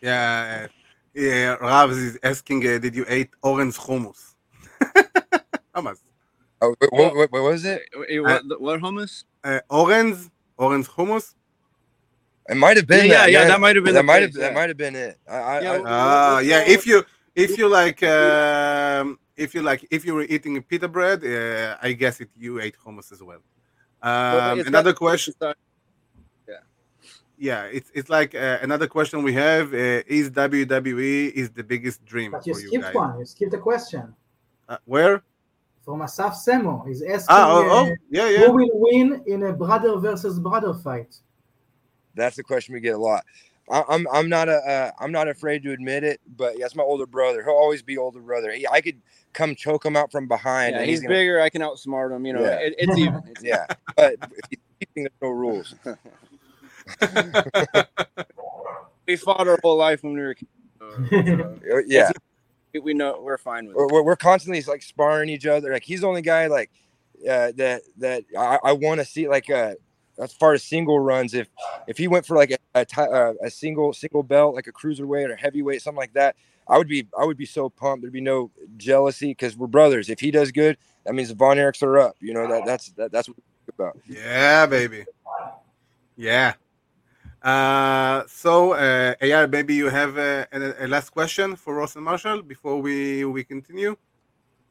Yeah, 0.02 0.68
yeah. 1.14 1.56
Rav 1.56 1.92
is 1.92 2.20
asking, 2.24 2.68
uh, 2.68 2.78
did 2.78 2.96
you 2.96 3.06
eat 3.10 3.30
orange 3.42 3.78
hummus? 3.78 4.36
Hummus. 5.76 5.98
Oh 6.62 6.76
what, 6.80 6.94
what, 6.94 7.16
what, 7.16 7.32
what 7.32 7.44
was 7.44 7.66
it 7.66 7.82
Wait, 7.96 8.20
what, 8.20 8.44
what 8.62 8.80
hummus? 8.82 9.24
Uh, 9.44 9.60
orange, 9.70 10.18
orange 10.58 10.88
hummus. 10.88 11.34
it 12.50 12.56
might 12.56 12.78
have 12.78 12.88
been 12.88 13.08
yeah, 13.08 13.18
that, 13.24 13.32
yeah, 13.32 13.46
that 13.46 13.60
might 13.60 13.76
have 13.76 13.86
been 13.86 13.94
that 13.94 14.06
might 14.06 14.22
have 14.22 14.32
case, 14.34 14.42
that 14.42 14.54
might 14.54 14.70
have 14.70 14.78
been 14.78 14.96
it. 14.96 15.18
I, 15.30 15.36
I, 15.36 15.62
Yeah, 15.62 15.72
I- 15.72 15.78
well, 15.82 15.84
Ah, 15.88 16.40
yeah. 16.40 16.64
If 16.68 16.86
you 16.88 17.04
if 17.36 17.58
you 17.58 17.68
like 17.70 18.02
um, 18.04 19.20
if 19.36 19.54
you 19.54 19.62
like 19.62 19.86
if 19.92 20.06
you 20.06 20.14
were 20.16 20.24
eating 20.24 20.62
pita 20.64 20.88
bread, 20.88 21.24
uh, 21.24 21.78
I 21.82 21.94
guess 21.94 22.20
it 22.22 22.30
you 22.36 22.60
ate 22.60 22.76
hummus 22.84 23.12
as 23.12 23.22
well. 23.22 23.42
Well, 24.02 24.52
Um, 24.52 24.60
it's 24.60 24.68
another 24.68 24.94
question. 24.94 25.34
it's 25.40 25.58
Yeah, 27.40 27.64
it's 27.66 27.92
it's 27.94 28.10
like 28.10 28.34
uh, 28.34 28.58
another 28.64 28.88
question 28.88 29.22
we 29.22 29.34
have 29.34 29.72
uh, 29.74 30.02
is 30.08 30.32
WWE 30.32 31.32
is 31.42 31.52
the 31.52 31.64
biggest 31.64 32.04
dream 32.04 32.32
But 32.32 32.48
you 32.48 32.54
for 32.54 32.60
you 32.60 32.68
skipped 32.70 32.84
guys. 32.86 32.96
one. 32.96 33.20
You 33.20 33.26
skipped 33.26 33.54
a 33.54 33.60
question 33.60 34.16
Uh, 34.68 34.78
where? 34.86 35.22
From 35.88 36.02
Asaf 36.02 36.34
Semo. 36.36 36.86
He's 36.86 37.02
asking 37.02 37.28
Ah, 37.30 37.48
oh, 37.50 37.70
oh, 37.72 37.96
yeah, 38.10 38.28
yeah. 38.28 38.40
who 38.46 38.52
will 38.52 38.70
win 38.74 39.24
in 39.26 39.44
a 39.44 39.54
brother 39.54 39.98
versus 40.00 40.38
brother 40.38 40.74
fight. 40.74 41.16
that's 42.14 42.36
the 42.36 42.44
question 42.44 42.74
we 42.74 42.82
get 42.82 42.96
a 42.96 42.98
lot. 42.98 43.24
I, 43.72 43.86
I'm 43.88 44.06
I'm 44.12 44.28
not 44.28 44.50
a 44.50 44.58
uh, 44.58 44.92
I'm 45.00 45.14
not 45.14 45.30
afraid 45.30 45.64
to 45.64 45.72
admit 45.72 46.04
it, 46.04 46.20
but 46.36 46.56
that's 46.60 46.76
my 46.76 46.84
older 46.84 47.06
brother. 47.06 47.42
He'll 47.42 47.54
always 47.54 47.82
be 47.82 47.98
older 47.98 48.20
brother. 48.20 48.52
He, 48.52 48.68
I 48.68 48.82
could 48.82 49.02
come 49.32 49.56
choke 49.56 49.86
him 49.86 49.96
out 49.96 50.12
from 50.12 50.28
behind. 50.28 50.76
Yeah, 50.76 50.82
and 50.82 50.90
he's 50.90 51.00
gonna, 51.00 51.14
bigger. 51.14 51.40
I 51.40 51.48
can 51.50 51.62
outsmart 51.62 52.14
him. 52.14 52.26
You 52.26 52.34
know, 52.34 52.44
Yeah. 52.44 52.60
it, 52.60 52.76
it's 52.78 52.98
even. 52.98 53.22
It's 53.32 53.42
Yeah, 53.42 53.66
but 53.96 54.16
if 54.16 54.20
he's 54.50 54.60
keeping 54.82 55.04
there's 55.04 55.14
no 55.22 55.30
rules. 55.30 55.74
we 59.08 59.16
fought 59.16 59.48
our 59.48 59.58
whole 59.64 59.78
life 59.78 60.04
when 60.04 60.16
we 60.16 60.20
were 60.20 60.34
kids. 60.34 60.52
so, 60.80 60.92
so 61.10 61.60
Uh, 61.74 61.78
Yeah, 61.88 62.12
we 62.80 62.94
we 62.94 62.94
know 62.94 63.20
we're 63.22 63.38
fine 63.38 63.68
with 63.68 63.76
we're, 63.76 63.86
it. 63.86 63.92
we're, 63.92 64.04
we're 64.04 64.16
constantly 64.16 64.62
like 64.64 64.82
sparring 64.82 65.30
each 65.30 65.46
other. 65.46 65.72
Like 65.72 65.84
he's 65.84 66.02
the 66.02 66.08
only 66.08 66.22
guy 66.22 66.48
like 66.48 66.72
uh, 67.30 67.52
that 67.56 67.82
that 67.98 68.24
I, 68.38 68.60
I 68.64 68.72
want 68.74 69.00
to 69.00 69.06
see 69.06 69.28
like 69.28 69.50
uh, 69.50 69.74
as 70.20 70.34
far 70.34 70.54
as 70.54 70.64
single 70.64 71.00
runs. 71.00 71.34
If 71.34 71.48
if 71.88 71.98
he 71.98 72.08
went 72.08 72.26
for 72.26 72.36
like 72.36 72.52
a 72.52 72.58
a, 72.76 73.02
uh, 73.02 73.34
a 73.44 73.50
single 73.50 73.94
single 73.94 74.24
belt 74.24 74.56
like 74.56 74.68
a 74.68 74.72
cruiserweight 74.72 75.30
or 75.30 75.36
heavyweight 75.36 75.82
something 75.82 75.98
like 75.98 76.14
that, 76.14 76.36
I 76.68 76.78
would 76.78 76.88
be 76.88 77.08
I 77.18 77.26
would 77.26 77.38
be 77.38 77.46
so 77.46 77.70
pumped. 77.70 78.04
There'd 78.04 78.14
be 78.14 78.22
no 78.22 78.52
jealousy 78.78 79.32
because 79.32 79.58
we're 79.58 79.68
brothers. 79.68 80.10
If 80.10 80.20
he 80.20 80.32
does 80.32 80.52
good, 80.52 80.78
that 81.06 81.14
means 81.14 81.30
the 81.30 81.36
Von 81.36 81.58
Erichs 81.58 81.84
are 81.84 81.98
up. 82.00 82.16
You 82.20 82.34
know 82.34 82.48
that 82.48 82.66
that's 82.66 82.92
that, 82.92 83.12
that's 83.12 83.28
what 83.28 83.38
we're 83.38 83.86
about. 83.86 84.00
Yeah, 84.08 84.66
baby. 84.66 85.06
Yeah. 86.16 86.54
Uh, 87.48 88.24
so, 88.28 88.74
uh, 88.74 89.48
maybe 89.50 89.74
you 89.74 89.88
have 89.88 90.18
a, 90.18 90.46
a, 90.52 90.86
a 90.86 90.88
last 90.88 91.12
question 91.12 91.56
for 91.56 91.76
Ross 91.76 91.96
and 91.96 92.04
Marshall 92.04 92.42
before 92.42 92.82
we, 92.82 93.24
we 93.24 93.42
continue? 93.46 93.96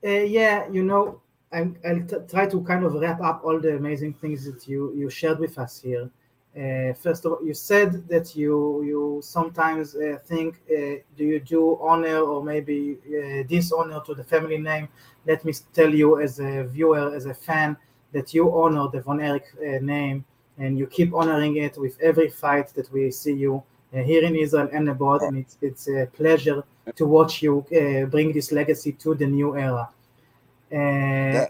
Uh, 0.05 0.11
yeah, 0.11 0.69
you 0.71 0.85
know, 0.85 1.23
I'm, 1.51 1.79
I'll 1.89 2.03
t- 2.03 2.17
try 2.29 2.47
to 2.47 2.63
kind 2.65 2.85
of 2.85 2.93
wrap 2.93 3.23
up 3.23 3.41
all 3.45 3.59
the 3.59 3.77
amazing 3.77 4.13
things 4.13 4.45
that 4.45 4.69
you, 4.69 4.93
you 4.95 5.09
shared 5.09 5.39
with 5.39 5.59
us 5.59 5.81
here. 5.81 6.11
Uh, 6.55 6.93
first 6.93 7.25
of 7.25 7.33
all, 7.33 7.47
you 7.47 7.55
said 7.55 8.07
that 8.09 8.37
you 8.37 8.83
you 8.83 9.21
sometimes 9.23 9.95
uh, 9.97 10.19
think, 10.27 10.57
uh, 10.71 11.01
do 11.17 11.25
you 11.25 11.41
do 11.41 11.79
honor 11.81 12.19
or 12.19 12.45
maybe 12.45 12.99
uh, 13.09 13.43
dishonor 13.49 14.01
to 14.05 14.15
the 14.15 14.25
family 14.25 14.59
name? 14.59 14.89
Let 15.27 15.47
me 15.47 15.55
tell 15.73 15.95
you, 15.95 16.21
as 16.21 16.41
a 16.41 16.65
viewer, 16.65 17.15
as 17.15 17.25
a 17.25 17.35
fan, 17.35 17.79
that 18.13 18.35
you 18.35 18.55
honor 18.55 18.89
the 18.93 19.01
Von 19.01 19.21
Erich 19.21 19.47
uh, 19.59 19.79
name 19.81 20.27
and 20.59 20.79
you 20.79 20.87
keep 20.87 21.13
honoring 21.15 21.57
it 21.57 21.77
with 21.79 22.01
every 22.01 22.29
fight 22.29 22.69
that 22.75 22.91
we 22.93 23.11
see 23.11 23.35
you 23.35 23.63
uh, 23.95 24.03
here 24.03 24.25
in 24.25 24.35
Israel 24.37 24.69
and 24.73 24.89
abroad. 24.89 25.23
And 25.23 25.39
it's 25.39 25.57
it's 25.61 25.89
a 25.89 26.07
pleasure 26.07 26.65
to 26.95 27.07
watch 27.07 27.43
you 27.43 27.65
uh, 27.73 28.07
bring 28.07 28.33
this 28.33 28.53
legacy 28.53 28.93
to 28.93 29.15
the 29.15 29.27
new 29.27 29.57
era. 29.57 29.89
Uh, 30.73 31.47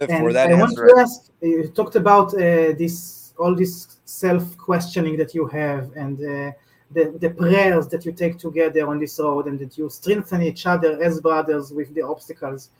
That, 0.00 0.10
and 0.10 0.34
that 0.34 0.50
I 0.50 0.54
want 0.54 0.74
to 0.76 0.94
ask, 0.98 1.30
you 1.42 1.68
talked 1.68 1.94
about 1.94 2.32
uh, 2.32 2.72
this, 2.72 3.34
all 3.38 3.54
this 3.54 3.98
self-questioning 4.06 5.18
that 5.18 5.34
you 5.34 5.46
have, 5.46 5.92
and 5.94 6.16
uh, 6.18 6.52
the 6.90 7.12
the 7.20 7.28
prayers 7.28 7.86
that 7.88 8.06
you 8.06 8.12
take 8.12 8.38
together 8.38 8.88
on 8.88 8.98
this 8.98 9.18
road, 9.18 9.46
and 9.46 9.58
that 9.58 9.76
you 9.76 9.90
strengthen 9.90 10.40
each 10.42 10.64
other 10.66 10.98
as 11.02 11.20
brothers 11.20 11.70
with 11.70 11.92
the 11.94 12.00
obstacles. 12.00 12.70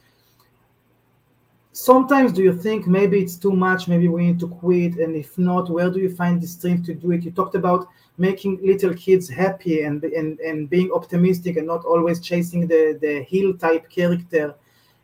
Sometimes, 1.73 2.33
do 2.33 2.43
you 2.43 2.53
think 2.53 2.87
maybe 2.87 3.21
it's 3.21 3.37
too 3.37 3.53
much? 3.53 3.87
Maybe 3.87 4.09
we 4.09 4.27
need 4.27 4.41
to 4.41 4.49
quit, 4.49 4.97
and 4.97 5.15
if 5.15 5.39
not, 5.39 5.71
where 5.71 5.91
do 5.91 6.01
you 6.01 6.15
find 6.15 6.41
the 6.41 6.47
strength 6.47 6.87
to 6.87 6.95
do 6.95 7.13
it? 7.13 7.23
You 7.23 7.31
talked 7.31 7.55
about 7.55 7.87
making 8.19 8.59
little 8.63 8.93
kids 8.95 9.29
happy 9.29 9.83
and 9.83 10.03
and 10.03 10.41
and 10.41 10.69
being 10.69 10.91
optimistic, 10.93 11.57
and 11.57 11.67
not 11.67 11.85
always 11.85 12.21
chasing 12.21 12.67
the 12.67 12.99
the 13.01 13.23
heel 13.23 13.55
type 13.55 13.89
character 13.89 14.57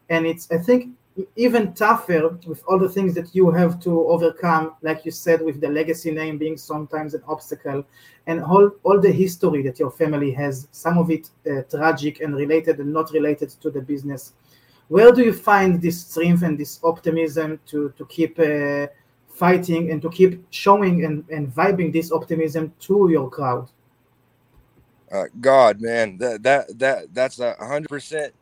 and 0.08 0.26
it's 0.26 0.50
i 0.50 0.58
think 0.58 0.94
even 1.34 1.72
tougher 1.72 2.28
with 2.46 2.62
all 2.68 2.78
the 2.78 2.88
things 2.88 3.14
that 3.14 3.34
you 3.34 3.50
have 3.50 3.80
to 3.80 4.06
overcome 4.08 4.74
like 4.82 5.04
you 5.04 5.10
said 5.10 5.40
with 5.40 5.60
the 5.60 5.68
legacy 5.68 6.10
name 6.10 6.36
being 6.36 6.58
sometimes 6.58 7.14
an 7.14 7.22
obstacle 7.26 7.82
and 8.26 8.42
all, 8.42 8.70
all 8.82 9.00
the 9.00 9.10
history 9.10 9.62
that 9.62 9.78
your 9.78 9.90
family 9.90 10.30
has 10.30 10.68
some 10.72 10.98
of 10.98 11.10
it 11.10 11.30
uh, 11.50 11.62
tragic 11.70 12.20
and 12.20 12.36
related 12.36 12.78
and 12.80 12.92
not 12.92 13.10
related 13.12 13.48
to 13.48 13.70
the 13.70 13.80
business 13.80 14.34
where 14.88 15.12
do 15.12 15.22
you 15.22 15.32
find 15.32 15.80
this 15.80 16.00
strength 16.00 16.42
and 16.42 16.58
this 16.58 16.80
optimism 16.82 17.58
to 17.66 17.92
to 17.96 18.06
keep 18.06 18.38
uh, 18.38 18.86
fighting 19.28 19.90
and 19.90 20.00
to 20.02 20.10
keep 20.10 20.44
showing 20.50 21.04
and, 21.04 21.24
and 21.30 21.54
vibing 21.54 21.92
this 21.92 22.12
optimism 22.12 22.72
to 22.80 23.08
your 23.10 23.28
crowd? 23.30 23.68
Uh, 25.10 25.24
God, 25.40 25.80
man, 25.80 26.18
that 26.18 26.42
that 26.42 26.78
that 26.78 27.14
that's 27.14 27.38
a 27.38 27.54
hundred 27.58 27.88
percent 27.88 28.32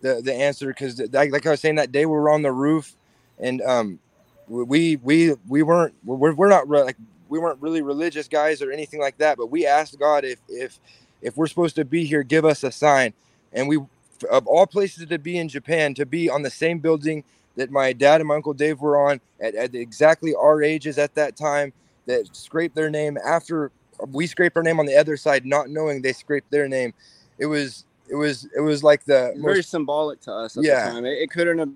the 0.00 0.20
the 0.22 0.34
answer 0.34 0.68
because 0.68 1.00
like, 1.12 1.32
like 1.32 1.46
I 1.46 1.50
was 1.50 1.60
saying 1.60 1.76
that 1.76 1.92
day 1.92 2.06
we 2.06 2.12
were 2.12 2.30
on 2.30 2.42
the 2.42 2.52
roof 2.52 2.96
and 3.38 3.60
um 3.62 3.98
we 4.46 4.96
we 4.96 5.34
we 5.48 5.62
weren't 5.62 5.94
we're, 6.04 6.34
we're 6.34 6.48
not 6.48 6.68
re- 6.68 6.82
like 6.82 6.96
we 7.28 7.38
weren't 7.38 7.60
really 7.60 7.82
religious 7.82 8.28
guys 8.28 8.62
or 8.62 8.72
anything 8.72 9.00
like 9.00 9.18
that 9.18 9.36
but 9.36 9.48
we 9.50 9.66
asked 9.66 9.98
God 9.98 10.24
if 10.24 10.38
if 10.48 10.78
if 11.20 11.36
we're 11.36 11.46
supposed 11.46 11.76
to 11.76 11.84
be 11.84 12.04
here 12.04 12.22
give 12.22 12.44
us 12.44 12.64
a 12.64 12.72
sign. 12.72 13.12
And 13.52 13.68
we 13.68 13.78
of 14.24 14.46
all 14.46 14.66
places 14.66 15.06
to 15.06 15.18
be 15.18 15.38
in 15.38 15.48
Japan 15.48 15.94
to 15.94 16.06
be 16.06 16.28
on 16.30 16.42
the 16.42 16.50
same 16.50 16.78
building 16.78 17.24
that 17.56 17.70
my 17.70 17.92
dad 17.92 18.20
and 18.20 18.28
my 18.28 18.36
uncle 18.36 18.54
Dave 18.54 18.80
were 18.80 18.98
on 19.08 19.20
at, 19.40 19.54
at 19.54 19.74
exactly 19.74 20.34
our 20.34 20.62
ages 20.62 20.98
at 20.98 21.14
that 21.14 21.36
time 21.36 21.72
that 22.06 22.34
scraped 22.34 22.74
their 22.74 22.90
name 22.90 23.18
after 23.24 23.70
we 24.12 24.26
scraped 24.26 24.56
our 24.56 24.62
name 24.62 24.78
on 24.80 24.86
the 24.86 24.96
other 24.96 25.16
side 25.16 25.44
not 25.44 25.68
knowing 25.68 26.02
they 26.02 26.12
scraped 26.12 26.50
their 26.50 26.68
name 26.68 26.94
it 27.38 27.46
was 27.46 27.84
it 28.08 28.14
was 28.14 28.48
it 28.56 28.60
was 28.60 28.82
like 28.82 29.04
the 29.04 29.32
Very 29.36 29.56
most 29.58 29.70
symbolic 29.70 30.20
to 30.22 30.32
us 30.32 30.56
at 30.56 30.64
Yeah. 30.64 30.86
the 30.86 30.92
time. 30.92 31.04
It, 31.04 31.18
it 31.18 31.30
couldn't 31.30 31.58
have 31.58 31.68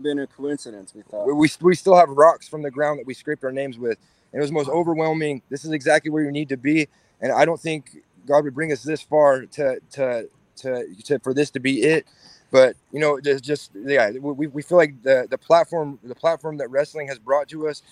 been 0.00 0.18
a 0.18 0.26
coincidence. 0.26 0.94
We 0.94 1.02
thought. 1.02 1.26
we, 1.26 1.32
we 1.32 1.48
we 1.60 1.74
still 1.74 1.96
have 1.96 2.08
rocks 2.08 2.48
from 2.48 2.62
the 2.62 2.70
ground 2.70 2.98
that 2.98 3.06
we 3.06 3.14
scraped 3.14 3.44
our 3.44 3.52
names 3.52 3.78
with. 3.78 3.98
And 4.32 4.40
it 4.40 4.42
was 4.42 4.52
most 4.52 4.68
overwhelming. 4.68 5.42
This 5.50 5.64
is 5.64 5.72
exactly 5.72 6.10
where 6.10 6.22
you 6.22 6.30
need 6.32 6.48
to 6.50 6.56
be. 6.56 6.88
And 7.20 7.32
I 7.32 7.44
don't 7.44 7.60
think 7.60 7.96
God 8.26 8.44
would 8.44 8.54
bring 8.54 8.72
us 8.72 8.82
this 8.82 9.02
far 9.02 9.46
to 9.46 9.80
to 9.92 10.28
to, 10.60 10.86
to 11.04 11.18
for 11.20 11.34
this 11.34 11.50
to 11.50 11.60
be 11.60 11.82
it. 11.82 12.06
But 12.50 12.76
you 12.92 13.00
know, 13.00 13.20
just 13.20 13.44
just 13.44 13.70
yeah, 13.74 14.10
we, 14.10 14.46
we 14.46 14.62
feel 14.62 14.78
like 14.78 15.02
the 15.02 15.26
the 15.30 15.38
platform 15.38 15.98
the 16.02 16.14
platform 16.14 16.56
that 16.58 16.70
wrestling 16.70 17.08
has 17.08 17.18
brought 17.18 17.48
to 17.48 17.68
us 17.68 17.82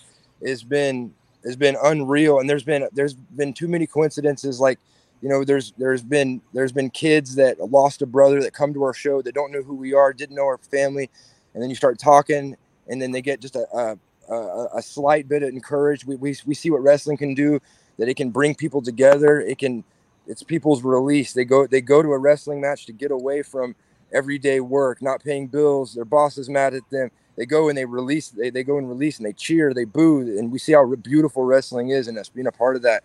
has 0.45 0.63
been 0.63 1.13
has 1.45 1.55
been 1.55 1.77
unreal. 1.83 2.39
And 2.39 2.49
there's 2.49 2.63
been 2.63 2.87
there's 2.91 3.13
been 3.13 3.53
too 3.53 3.67
many 3.67 3.87
coincidences 3.87 4.59
like 4.59 4.79
you 5.21 5.29
know 5.29 5.43
there's 5.43 5.73
there's 5.77 6.03
been 6.03 6.41
there's 6.53 6.71
been 6.71 6.89
kids 6.89 7.35
that 7.35 7.59
lost 7.71 8.01
a 8.01 8.05
brother 8.05 8.41
that 8.41 8.53
come 8.53 8.73
to 8.73 8.83
our 8.83 8.93
show 8.93 9.21
that 9.21 9.35
don't 9.35 9.51
know 9.51 9.61
who 9.61 9.75
we 9.75 9.93
are 9.93 10.13
didn't 10.13 10.35
know 10.35 10.45
our 10.45 10.57
family 10.57 11.09
and 11.53 11.61
then 11.61 11.69
you 11.69 11.75
start 11.75 11.99
talking 11.99 12.55
and 12.87 13.01
then 13.01 13.11
they 13.11 13.21
get 13.21 13.41
just 13.41 13.55
a 13.55 13.97
a, 14.29 14.67
a, 14.75 14.81
slight 14.81 15.27
bit 15.27 15.41
of 15.41 15.49
encouraged 15.49 16.05
we, 16.05 16.15
we, 16.15 16.35
we 16.45 16.53
see 16.53 16.69
what 16.69 16.83
wrestling 16.83 17.17
can 17.17 17.33
do 17.33 17.59
that 17.97 18.07
it 18.07 18.15
can 18.15 18.29
bring 18.29 18.53
people 18.53 18.81
together 18.81 19.41
it 19.41 19.57
can 19.57 19.83
it's 20.29 20.43
people's 20.43 20.83
release. 20.83 21.33
They 21.33 21.43
go 21.43 21.67
they 21.67 21.81
go 21.81 22.01
to 22.01 22.09
a 22.09 22.17
wrestling 22.17 22.61
match 22.61 22.85
to 22.85 22.93
get 22.93 23.11
away 23.11 23.41
from 23.41 23.75
everyday 24.13 24.59
work 24.59 25.03
not 25.03 25.23
paying 25.23 25.45
bills 25.45 25.93
their 25.93 26.05
boss 26.05 26.37
is 26.37 26.49
mad 26.49 26.73
at 26.73 26.89
them. 26.89 27.11
They 27.35 27.45
go 27.45 27.69
and 27.69 27.77
they 27.77 27.85
release 27.85 28.29
they, 28.29 28.49
they 28.49 28.63
go 28.63 28.77
and 28.77 28.87
release 28.87 29.17
and 29.17 29.25
they 29.25 29.33
cheer 29.33 29.73
they 29.73 29.85
boo 29.85 30.21
and 30.21 30.51
we 30.51 30.59
see 30.59 30.73
how 30.73 30.85
beautiful 30.95 31.43
wrestling 31.43 31.89
is 31.89 32.07
and 32.07 32.17
us 32.17 32.29
being 32.29 32.47
a 32.47 32.51
part 32.51 32.75
of 32.75 32.83
that 32.83 33.03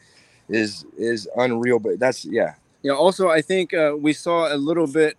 is 0.48 0.84
is 0.98 1.28
unreal 1.36 1.78
but 1.78 1.98
that's 1.98 2.24
yeah. 2.24 2.54
You 2.82 2.90
know 2.90 2.98
also 2.98 3.28
i 3.30 3.40
think 3.40 3.72
uh, 3.72 3.94
we 3.98 4.12
saw 4.12 4.54
a 4.54 4.58
little 4.58 4.86
bit 4.86 5.16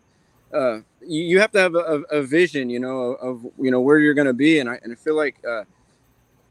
uh, 0.54 0.82
you, 1.02 1.24
you 1.24 1.40
have 1.40 1.52
to 1.54 1.60
have 1.60 1.74
a, 1.74 2.04
a 2.12 2.22
vision 2.22 2.70
you 2.70 2.80
know 2.80 3.16
of 3.16 3.44
you 3.58 3.72
know 3.72 3.82
where 3.82 3.98
you're 4.00 4.14
going 4.14 4.28
to 4.28 4.34
be 4.34 4.60
and 4.60 4.70
i 4.70 4.80
and 4.84 4.92
i 4.94 4.96
feel 4.96 5.16
like 5.16 5.38
uh, 5.48 5.64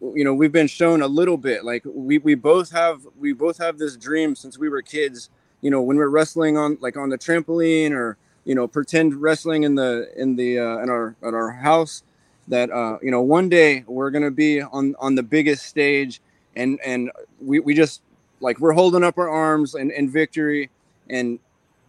you 0.01 0.25
know 0.25 0.35
we've 0.35 0.53
been 0.53 0.67
shown 0.67 1.03
a 1.03 1.07
little 1.07 1.37
bit 1.37 1.65
like 1.65 1.83
we, 1.87 2.19
we 2.19 2.35
both 2.35 2.71
have 2.73 3.07
we 3.17 3.33
both 3.33 3.59
have 3.59 3.79
this 3.79 3.97
dream 3.97 4.35
since 4.35 4.59
we 4.59 4.69
were 4.69 4.83
kids 4.83 5.31
you 5.65 5.71
know 5.71 5.81
when 5.81 5.97
we're 5.97 6.11
wrestling 6.11 6.59
on 6.59 6.77
like 6.83 6.97
on 6.97 7.09
the 7.09 7.17
trampoline 7.17 7.93
or 7.93 8.19
you 8.45 8.55
know 8.55 8.69
pretend 8.69 9.15
wrestling 9.15 9.63
in 9.63 9.75
the 9.75 10.11
in 10.15 10.37
the 10.37 10.59
uh, 10.59 10.77
in 10.79 10.91
our 10.91 11.17
at 11.23 11.33
our 11.33 11.51
house 11.51 12.03
that 12.49 12.71
uh, 12.71 12.99
you 13.03 13.11
know 13.11 13.23
one 13.23 13.49
day 13.49 13.83
we're 13.87 14.11
gonna 14.11 14.31
be 14.31 14.61
on 14.61 14.95
on 14.99 15.15
the 15.15 15.23
biggest 15.23 15.65
stage 15.65 16.21
and 16.55 16.79
and 16.85 17.11
we, 17.41 17.61
we 17.61 17.75
just 17.75 18.03
like 18.41 18.61
we're 18.61 18.73
holding 18.73 19.03
up 19.03 19.17
our 19.17 19.31
arms 19.31 19.75
in, 19.75 19.91
in 19.91 20.09
victory 20.09 20.69
and 21.09 21.39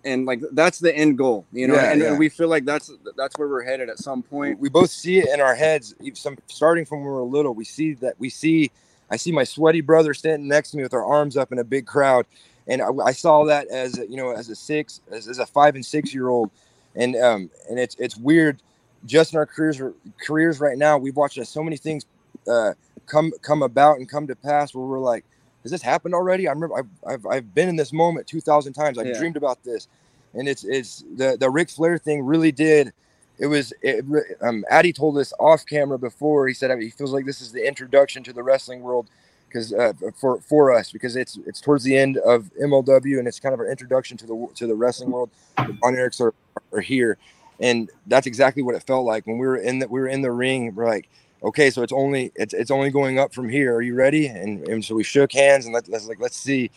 and 0.06 0.26
like 0.26 0.39
that's 0.53 0.80
the 0.80 0.95
end 0.95 1.18
goal 1.18 1.45
you 1.52 1.68
know? 1.68 1.73
Yeah, 1.73 1.91
and, 1.91 2.02
yeah. 2.02 2.18
we 2.18 2.30
feel 2.30 2.47
like 2.47 2.64
that's 2.64 2.93
that's 3.18 3.38
where 3.38 3.49
we're 3.49 3.64
headed 3.64 3.89
at 3.89 3.99
some 3.99 4.23
point. 4.23 4.57
We 4.57 4.69
both 4.69 4.89
see 4.89 5.18
it 5.18 5.27
in 5.34 5.41
our 5.41 5.56
heads 5.56 5.95
some 6.14 6.38
starting 6.47 6.85
from 6.85 6.99
when 6.99 7.07
we 7.07 7.11
were 7.11 7.23
little 7.23 7.53
we 7.53 7.65
see 7.65 7.93
that 7.95 8.18
we 8.19 8.30
see 8.30 8.72
i 9.11 9.18
see 9.18 9.34
my 9.34 9.43
sweaty 9.43 9.81
brother 9.81 10.14
standing 10.14 10.47
next 10.47 10.72
to 10.72 10.77
me 10.77 10.84
with 10.84 10.93
our 10.93 11.06
arms 11.06 11.35
up 11.35 11.52
in 11.52 11.60
a 11.60 11.64
big 11.64 11.85
crowd 11.85 12.26
and 12.67 12.81
i, 12.81 12.87
I 13.05 13.11
saw 13.13 13.45
that 13.45 13.67
as 13.69 13.99
a, 13.99 14.07
you 14.09 14.17
know 14.17 14.31
as 14.31 14.49
a 14.49 14.55
six 14.55 15.01
as, 15.11 15.27
as 15.27 15.39
a 15.39 15.45
five 15.45 15.75
and 15.75 15.85
six 15.85 16.13
year 16.13 16.29
old. 16.29 16.51
And 16.95 17.15
um 17.17 17.49
and 17.69 17.79
it's 17.79 17.95
it's 17.99 18.17
weird. 18.17 18.61
Just 19.05 19.33
in 19.33 19.39
our 19.39 19.45
careers 19.45 19.81
careers 20.25 20.59
right 20.59 20.77
now 20.77 20.97
we've 20.97 21.15
watched 21.15 21.45
so 21.47 21.63
many 21.63 21.77
things 21.77 22.05
uh 22.49 22.73
come 23.07 23.31
come 23.41 23.63
about 23.63 23.97
and 23.97 24.09
come 24.09 24.27
to 24.27 24.35
pass 24.35 24.73
where 24.75 24.85
we're 24.85 24.99
like 24.99 25.25
has 25.63 25.71
this 25.71 25.81
happened 25.81 26.15
already? 26.15 26.47
I 26.47 26.53
remember 26.53 26.75
i've 26.77 26.89
i've, 27.07 27.25
I've 27.27 27.55
been 27.55 27.69
in 27.69 27.75
this 27.77 27.93
moment 27.93 28.27
2000 28.27 28.73
times. 28.73 28.97
I've 28.99 29.07
Yeah. 29.07 29.13
dreamed 29.13 29.37
about 29.37 29.63
this. 29.63 29.87
And 30.33 30.47
it's 30.47 30.63
it's 30.63 31.03
the 31.15 31.37
the 31.39 31.49
Ric 31.49 31.69
Flair 31.69 31.97
thing 31.97 32.23
really 32.25 32.51
did 32.51 32.93
it 33.39 33.47
was 33.47 33.73
it, 33.81 34.05
um 34.41 34.65
Addy 34.69 34.93
told 34.93 35.17
us 35.17 35.33
off 35.39 35.65
camera 35.65 35.99
before. 35.99 36.47
He 36.47 36.53
said 36.53 36.77
he 36.81 36.89
feels 36.91 37.13
like 37.13 37.25
this 37.25 37.41
is 37.41 37.51
the 37.51 37.67
introduction 37.67 38.23
to 38.23 38.33
the 38.33 38.43
wrestling 38.43 38.81
world 38.81 39.09
because 39.56 39.72
uh, 39.73 39.94
for 40.14 40.41
for 40.41 40.73
us 40.73 40.91
because 40.91 41.15
it's 41.15 41.38
it's 41.48 41.61
towards 41.61 41.84
the 41.86 41.98
end 41.98 42.18
of 42.18 42.52
MLW 42.61 43.19
and 43.19 43.27
it's 43.27 43.40
kind 43.40 43.53
of 43.53 43.60
our 43.60 43.68
introduction 43.68 44.18
to 44.18 44.26
the 44.27 44.48
to 44.56 44.68
the 44.68 44.76
wrestling 44.76 45.11
world. 45.11 45.30
The 45.56 45.77
Von 45.82 45.94
Erichs 45.95 46.19
are, 46.19 46.34
are 46.73 46.82
here, 46.82 47.18
and 47.61 47.90
that's 48.07 48.27
exactly 48.27 48.64
what 48.64 48.76
it 48.76 48.84
felt 48.84 49.06
like 49.06 49.26
when 49.26 49.38
we 49.38 49.48
were 49.48 49.56
in 49.56 49.80
the 49.80 49.88
we 49.88 50.02
were 50.02 50.10
in 50.10 50.22
the 50.22 50.32
ring. 50.32 50.76
We're 50.76 50.88
like, 50.88 51.07
okay, 51.41 51.69
so 51.69 51.84
it's 51.84 51.94
only 51.94 52.34
it's 52.36 52.53
it's 52.53 52.69
only 52.69 52.90
going 52.90 53.18
up 53.18 53.34
from 53.34 53.48
here. 53.48 53.73
Are 53.73 53.82
you 53.82 53.95
ready? 53.95 54.27
And 54.27 54.68
and 54.68 54.84
so 54.84 54.94
we 54.94 55.03
shook 55.03 55.32
hands 55.32 55.64
and 55.65 55.73
let, 55.73 55.88
let's 55.88 56.06
like 56.06 56.19
let's 56.19 56.38
see. 56.38 56.69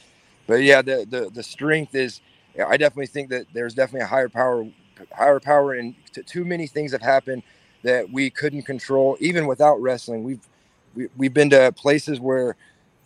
But 0.47 0.63
yeah, 0.63 0.81
the 0.81 1.05
the 1.09 1.31
the 1.31 1.43
strength 1.43 1.95
is. 1.95 2.21
I 2.67 2.77
definitely 2.77 3.07
think 3.07 3.31
that 3.31 3.47
there's 3.53 3.75
definitely 3.75 4.01
a 4.01 4.09
higher 4.09 4.29
power 4.29 4.67
higher 5.13 5.39
power, 5.39 5.75
and 5.75 5.95
t- 6.13 6.23
too 6.23 6.45
many 6.45 6.67
things 6.67 6.91
have 6.91 7.03
happened 7.03 7.45
that 7.83 8.11
we 8.11 8.31
couldn't 8.31 8.63
control, 8.63 9.17
even 9.21 9.47
without 9.47 9.81
wrestling. 9.81 10.25
We've 10.25 10.41
we, 10.95 11.09
we've 11.17 11.35
been 11.35 11.51
to 11.51 11.73
places 11.73 12.19
where 12.19 12.57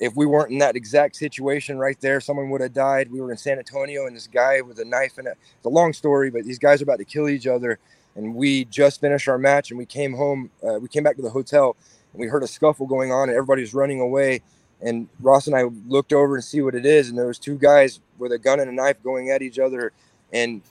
if 0.02 0.16
we 0.16 0.26
weren't 0.26 0.50
in 0.50 0.58
that 0.58 0.74
exact 0.74 1.14
situation 1.14 1.78
right 1.78 1.98
there, 2.00 2.20
someone 2.20 2.50
would 2.50 2.60
have 2.60 2.72
died. 2.72 3.08
We 3.08 3.20
were 3.20 3.30
in 3.30 3.38
San 3.38 3.58
Antonio, 3.58 4.04
and 4.08 4.16
this 4.16 4.26
guy 4.26 4.60
with 4.60 4.80
a 4.80 4.84
knife 4.84 5.16
and 5.16 5.28
a, 5.28 5.30
it's 5.30 5.64
a 5.64 5.68
long 5.68 5.92
story, 5.92 6.28
but 6.28 6.42
these 6.42 6.58
guys 6.58 6.80
are 6.80 6.84
about 6.84 6.98
to 6.98 7.04
kill 7.04 7.28
each 7.28 7.46
other. 7.46 7.78
And 8.16 8.34
we 8.34 8.64
just 8.64 9.00
finished 9.00 9.28
our 9.28 9.38
match, 9.38 9.70
and 9.70 9.78
we 9.78 9.86
came 9.86 10.14
home. 10.14 10.50
Uh, 10.60 10.80
we 10.80 10.88
came 10.88 11.04
back 11.04 11.14
to 11.16 11.22
the 11.22 11.30
hotel, 11.30 11.76
and 12.12 12.20
we 12.20 12.26
heard 12.26 12.42
a 12.42 12.48
scuffle 12.48 12.84
going 12.84 13.12
on, 13.12 13.28
and 13.28 13.38
everybody 13.38 13.62
was 13.62 13.74
running 13.74 14.00
away. 14.00 14.42
And 14.80 15.08
Ross 15.20 15.46
and 15.46 15.54
I 15.54 15.62
looked 15.86 16.12
over 16.12 16.34
and 16.34 16.42
see 16.42 16.62
what 16.62 16.74
it 16.74 16.84
is, 16.84 17.08
and 17.08 17.16
there 17.16 17.28
was 17.28 17.38
two 17.38 17.56
guys 17.56 18.00
with 18.18 18.32
a 18.32 18.38
gun 18.38 18.58
and 18.58 18.68
a 18.68 18.74
knife 18.74 19.00
going 19.04 19.30
at 19.30 19.40
each 19.40 19.60
other. 19.60 19.92
And 20.32 20.62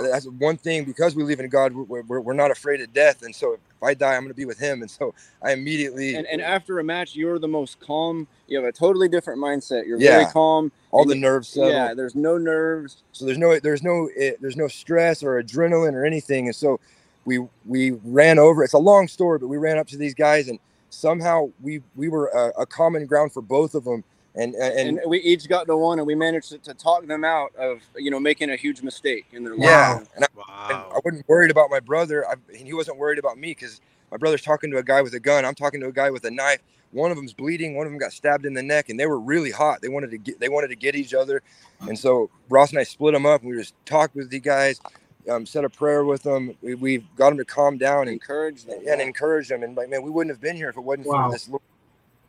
that's 0.00 0.26
one 0.26 0.56
thing 0.56 0.84
because 0.84 1.14
we 1.14 1.22
believe 1.22 1.40
in 1.40 1.48
God, 1.48 1.72
we're, 1.74 2.02
we're, 2.02 2.20
we're 2.20 2.32
not 2.34 2.50
afraid 2.50 2.80
of 2.80 2.92
death. 2.92 3.22
And 3.22 3.34
so 3.34 3.54
if 3.54 3.60
I 3.82 3.94
die, 3.94 4.14
I'm 4.14 4.22
going 4.22 4.28
to 4.28 4.34
be 4.34 4.44
with 4.44 4.58
Him. 4.58 4.82
And 4.82 4.90
so 4.90 5.14
I 5.42 5.52
immediately 5.52 6.14
And, 6.14 6.26
and 6.26 6.40
after 6.40 6.78
a 6.78 6.84
match, 6.84 7.14
you're 7.16 7.38
the 7.38 7.48
most 7.48 7.80
calm. 7.80 8.26
You 8.46 8.56
have 8.58 8.66
a 8.66 8.72
totally 8.72 9.08
different 9.08 9.40
mindset. 9.40 9.86
You're 9.86 9.98
Yeah. 10.00 10.20
very 10.20 10.32
calm. 10.32 10.72
all 10.90 11.04
the 11.04 11.14
you- 11.14 11.20
nerves 11.20 11.48
settle. 11.48 11.70
Yeah, 11.70 11.94
there's 11.94 12.14
no 12.14 12.38
nerves. 12.38 13.02
So 13.12 13.24
there's 13.24 13.38
no 13.38 13.58
there's 13.58 13.82
no 13.82 14.08
eh, 14.16 14.32
there's 14.40 14.56
no 14.56 14.68
stress 14.68 15.22
or 15.22 15.42
adrenaline 15.42 15.92
or 15.94 16.04
anything. 16.04 16.46
And 16.46 16.56
so 16.56 16.80
we 17.24 17.46
we 17.66 17.92
ran 18.04 18.38
over. 18.38 18.64
It's 18.64 18.72
a 18.74 18.78
long 18.78 19.08
story, 19.08 19.38
but 19.38 19.48
we 19.48 19.56
ran 19.58 19.78
up 19.78 19.86
to 19.88 19.96
these 19.96 20.14
guys, 20.14 20.48
and 20.48 20.58
somehow 20.90 21.50
we 21.60 21.82
we 21.96 22.08
were 22.08 22.28
a, 22.28 22.62
a 22.62 22.66
common 22.66 23.06
ground 23.06 23.32
for 23.32 23.42
both 23.42 23.74
of 23.74 23.84
them. 23.84 24.02
And 24.38 24.54
and, 24.54 24.98
And, 24.98 25.00
we 25.10 25.18
each 25.18 25.48
got 25.48 25.66
to 25.66 25.76
one, 25.76 25.98
and 25.98 26.06
we 26.06 26.14
managed 26.14 26.50
to, 26.50 26.58
to 26.58 26.72
talk 26.74 27.04
them 27.06 27.24
out 27.24 27.54
of 27.56 27.80
you 27.96 28.10
know 28.10 28.20
making 28.20 28.50
a 28.50 28.56
huge 28.56 28.82
mistake 28.82 29.26
in 29.32 29.42
their 29.44 29.54
life. 29.56 29.64
yeah, 29.66 29.98
and 30.16 30.24
I, 30.24 30.28
and 30.70 30.78
Wow. 30.78 30.92
I 30.94 31.00
wasn't 31.04 31.28
worried 31.28 31.50
about 31.50 31.70
my 31.70 31.80
brother. 31.80 32.26
I, 32.26 32.34
and 32.56 32.66
he 32.66 32.72
wasn't 32.72 32.98
worried 32.98 33.18
about 33.18 33.36
me 33.36 33.48
because 33.50 33.80
my 34.10 34.16
brother's 34.16 34.42
talking 34.42 34.70
to 34.70 34.78
a 34.78 34.82
guy 34.82 35.02
with 35.02 35.12
a 35.14 35.20
gun. 35.20 35.44
I'm 35.44 35.54
talking 35.54 35.80
to 35.80 35.88
a 35.88 35.92
guy 35.92 36.10
with 36.10 36.24
a 36.24 36.30
knife. 36.30 36.60
One 36.92 37.10
of 37.10 37.16
them's 37.18 37.34
bleeding. 37.34 37.76
One 37.76 37.86
of 37.86 37.92
them 37.92 37.98
got 37.98 38.12
stabbed 38.12 38.46
in 38.46 38.54
the 38.54 38.62
neck, 38.62 38.88
and 38.88 38.98
they 38.98 39.06
were 39.06 39.18
really 39.20 39.50
hot. 39.50 39.82
They 39.82 39.88
wanted 39.88 40.10
to 40.12 40.18
get 40.18 40.40
they 40.40 40.48
wanted 40.48 40.68
to 40.68 40.76
get 40.76 40.94
each 40.94 41.12
other, 41.14 41.42
and 41.80 41.98
so 41.98 42.30
Ross 42.48 42.70
and 42.70 42.78
I 42.78 42.84
split 42.84 43.12
them 43.14 43.26
up. 43.26 43.42
And 43.42 43.50
we 43.50 43.56
just 43.58 43.74
talked 43.84 44.14
with 44.14 44.30
the 44.30 44.40
guys, 44.40 44.80
um, 45.28 45.44
said 45.46 45.64
a 45.64 45.68
prayer 45.68 46.04
with 46.04 46.22
them. 46.22 46.56
We, 46.62 46.74
we 46.76 46.98
got 47.16 47.30
them 47.30 47.38
to 47.38 47.44
calm 47.44 47.76
down 47.76 48.02
and 48.02 48.12
encourage 48.12 48.64
them. 48.64 48.80
and 48.88 49.00
encourage 49.02 49.48
them. 49.48 49.62
And 49.64 49.76
like, 49.76 49.90
man, 49.90 50.02
we 50.02 50.10
wouldn't 50.10 50.32
have 50.32 50.40
been 50.40 50.56
here 50.56 50.68
if 50.70 50.76
it 50.76 50.80
wasn't 50.80 51.08
Wow. 51.08 51.26
for 51.28 51.32
this 51.32 51.48
little 51.48 51.62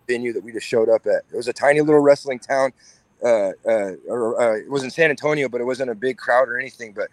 venue 0.09 0.33
that 0.33 0.43
we 0.43 0.51
just 0.51 0.67
showed 0.67 0.89
up 0.89 1.05
at. 1.05 1.21
It 1.31 1.37
was 1.37 1.47
a 1.47 1.53
tiny 1.53 1.81
little 1.81 2.01
wrestling 2.01 2.39
town. 2.39 2.73
Uh, 3.23 3.51
uh, 3.65 3.91
or, 4.07 4.41
uh, 4.41 4.57
it 4.57 4.69
was 4.69 4.83
in 4.83 4.89
San 4.89 5.09
Antonio, 5.09 5.47
but 5.49 5.61
it 5.61 5.65
wasn't 5.65 5.89
a 5.89 5.95
big 5.95 6.17
crowd 6.17 6.47
or 6.49 6.57
anything. 6.57 6.93
But 6.93 7.09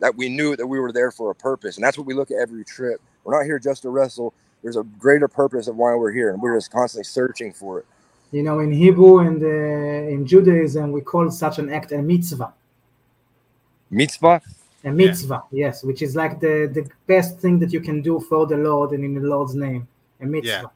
that 0.00 0.14
we 0.16 0.28
knew 0.28 0.56
that 0.56 0.66
we 0.66 0.78
were 0.80 0.92
there 0.92 1.10
for 1.10 1.30
a 1.30 1.34
purpose, 1.34 1.76
and 1.76 1.84
that's 1.84 1.98
what 1.98 2.06
we 2.06 2.14
look 2.14 2.30
at 2.30 2.38
every 2.38 2.64
trip. 2.64 3.00
We're 3.24 3.36
not 3.38 3.44
here 3.44 3.58
just 3.58 3.82
to 3.82 3.90
wrestle. 3.90 4.32
There's 4.62 4.76
a 4.76 4.84
greater 4.98 5.28
purpose 5.28 5.68
of 5.68 5.76
why 5.76 5.94
we're 5.94 6.12
here, 6.12 6.30
and 6.30 6.40
we're 6.40 6.56
just 6.56 6.70
constantly 6.72 7.04
searching 7.04 7.52
for 7.52 7.80
it. 7.80 7.86
You 8.30 8.42
know, 8.42 8.60
in 8.60 8.72
Hebrew 8.72 9.18
and 9.26 9.42
uh, 9.42 10.14
in 10.14 10.26
Judaism, 10.26 10.92
we 10.92 11.00
call 11.00 11.30
such 11.30 11.58
an 11.58 11.70
act 11.70 11.92
a 11.92 12.00
mitzvah. 12.00 12.52
Mitzvah. 13.90 14.40
A 14.84 14.90
mitzvah, 14.90 15.42
yes, 15.50 15.82
which 15.82 16.02
is 16.02 16.14
like 16.14 16.38
the, 16.38 16.70
the 16.72 16.88
best 17.06 17.40
thing 17.40 17.58
that 17.58 17.72
you 17.72 17.80
can 17.80 18.00
do 18.00 18.20
for 18.20 18.46
the 18.46 18.56
Lord 18.56 18.92
and 18.92 19.02
in 19.04 19.14
the 19.14 19.26
Lord's 19.34 19.54
name. 19.54 19.88
A 20.20 20.26
mitzvah. 20.26 20.70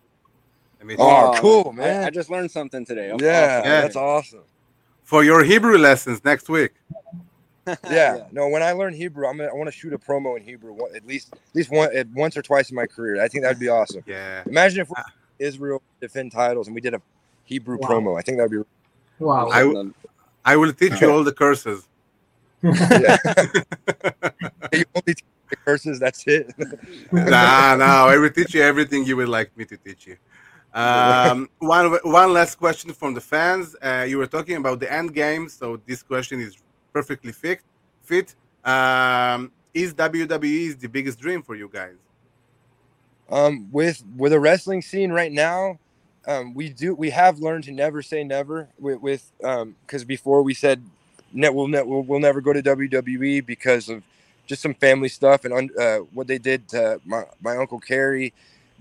I 0.83 0.85
mean, 0.85 0.97
Oh, 1.01 1.33
cool, 1.39 1.69
I- 1.69 1.77
man. 1.77 2.05
I, 2.05 2.11
just 2.11 2.29
learned 2.29 2.51
something 2.51 2.85
today. 2.85 3.11
I'm 3.11 3.21
Yeah, 3.21 3.59
awesome. 3.61 3.71
Yeah. 3.71 3.81
that's 3.83 3.97
awesome. 3.97 4.45
For 5.05 5.23
your 5.23 5.45
Hebrew 5.45 5.79
lessons 5.79 6.25
next 6.25 6.49
week. 6.49 6.73
Yeah. 7.89 8.25
No, 8.33 8.49
when 8.49 8.61
I 8.61 8.73
learn 8.73 8.93
Hebrew, 8.93 9.25
I'm 9.25 9.37
gonna, 9.37 9.49
I 9.49 9.53
want 9.55 9.69
to 9.69 9.73
shoot 9.73 9.93
a 9.93 9.99
promo 9.99 10.37
in 10.37 10.43
Hebrew 10.43 10.73
one, 10.73 10.97
at 10.97 11.07
least 11.07 11.33
at 11.33 11.39
least 11.55 11.71
one 11.71 11.95
at 11.97 12.09
once 12.09 12.37
or 12.37 12.43
twice 12.43 12.71
in 12.71 12.75
my 12.75 12.87
career. 12.87 13.23
I 13.23 13.29
think 13.29 13.45
that'd 13.45 13.61
be 13.61 13.69
awesome. 13.69 14.03
Yeah. 14.05 14.43
Imagine 14.47 14.81
if 14.81 14.89
we 14.89 14.95
ah. 14.99 15.05
Israel 15.39 15.81
defend 16.01 16.33
titles 16.33 16.67
and 16.67 16.75
we 16.75 16.81
did 16.81 16.93
a 16.95 17.01
Hebrew 17.45 17.79
Wow. 17.79 17.89
promo. 17.89 18.19
I 18.19 18.23
think 18.23 18.39
that'd 18.39 18.51
be 18.51 18.63
Wow. 19.21 19.49
I 19.51 19.61
w- 19.61 19.95
I 20.45 20.57
will 20.57 20.73
teach 20.73 21.01
you 21.01 21.09
all 21.09 21.23
the 21.23 21.33
curses. 21.33 21.87
yeah. 22.63 23.17
you 24.73 24.85
only 24.97 25.15
teach 25.15 25.25
the 25.51 25.57
curses. 25.65 26.01
That's 26.01 26.25
it. 26.27 26.53
nah, 27.13 27.77
no, 27.77 27.85
I 27.85 28.17
will 28.19 28.31
teach 28.31 28.55
you 28.55 28.63
everything 28.63 29.05
you 29.07 29.17
would 29.19 29.29
like 29.29 29.57
me 29.57 29.65
to 29.67 29.77
teach 29.77 30.09
you. 30.09 30.17
Um, 30.75 31.51
one 31.59 31.93
one 32.03 32.33
last 32.33 32.57
question 32.57 32.93
from 32.93 33.15
the 33.15 33.21
fans. 33.21 33.77
Uh, 33.83 34.07
you 34.09 34.19
were 34.19 34.27
talking 34.27 34.57
about 34.57 34.81
the 34.81 34.91
end 34.91 35.15
game, 35.15 35.49
so 35.49 35.79
this 35.87 36.03
question 36.03 36.41
is 36.41 36.57
perfectly 36.93 37.33
fit. 37.33 37.61
Fit. 38.03 38.35
Um, 38.65 39.53
is 39.75 39.93
WWE 39.95 40.79
the 40.79 40.89
biggest 40.89 41.19
dream 41.21 41.43
for 41.43 41.55
you 41.55 41.69
guys? 41.73 41.97
um, 43.33 43.69
with 43.73 44.05
with 44.17 44.33
a 44.33 44.39
wrestling 44.39 44.83
scene 44.83 45.11
right 45.11 45.33
now, 45.33 45.79
um, 46.27 46.55
we 46.55 46.69
do 46.69 46.95
we 46.95 47.11
have 47.11 47.39
learned 47.39 47.65
to 47.65 47.73
never 47.73 48.03
say 48.03 48.23
never. 48.23 48.69
With 48.79 49.01
with 49.01 49.33
um, 49.43 49.75
because 49.87 50.05
before 50.05 50.43
we 50.43 50.55
said 50.55 50.85
net 51.33 51.55
we'll, 51.55 51.67
net 51.67 51.87
we'll 51.87 52.03
we'll 52.03 52.21
never 52.21 52.41
go 52.41 52.53
to 52.53 52.63
WWE 52.63 53.45
because 53.45 53.89
of 53.89 54.03
just 54.47 54.61
some 54.61 54.75
family 54.75 55.09
stuff 55.09 55.45
and 55.45 55.77
uh, 55.79 55.99
what 56.13 56.27
they 56.27 56.39
did 56.39 56.69
to 56.69 57.01
my 57.05 57.25
my 57.41 57.57
uncle 57.57 57.81
Kerry. 57.81 58.33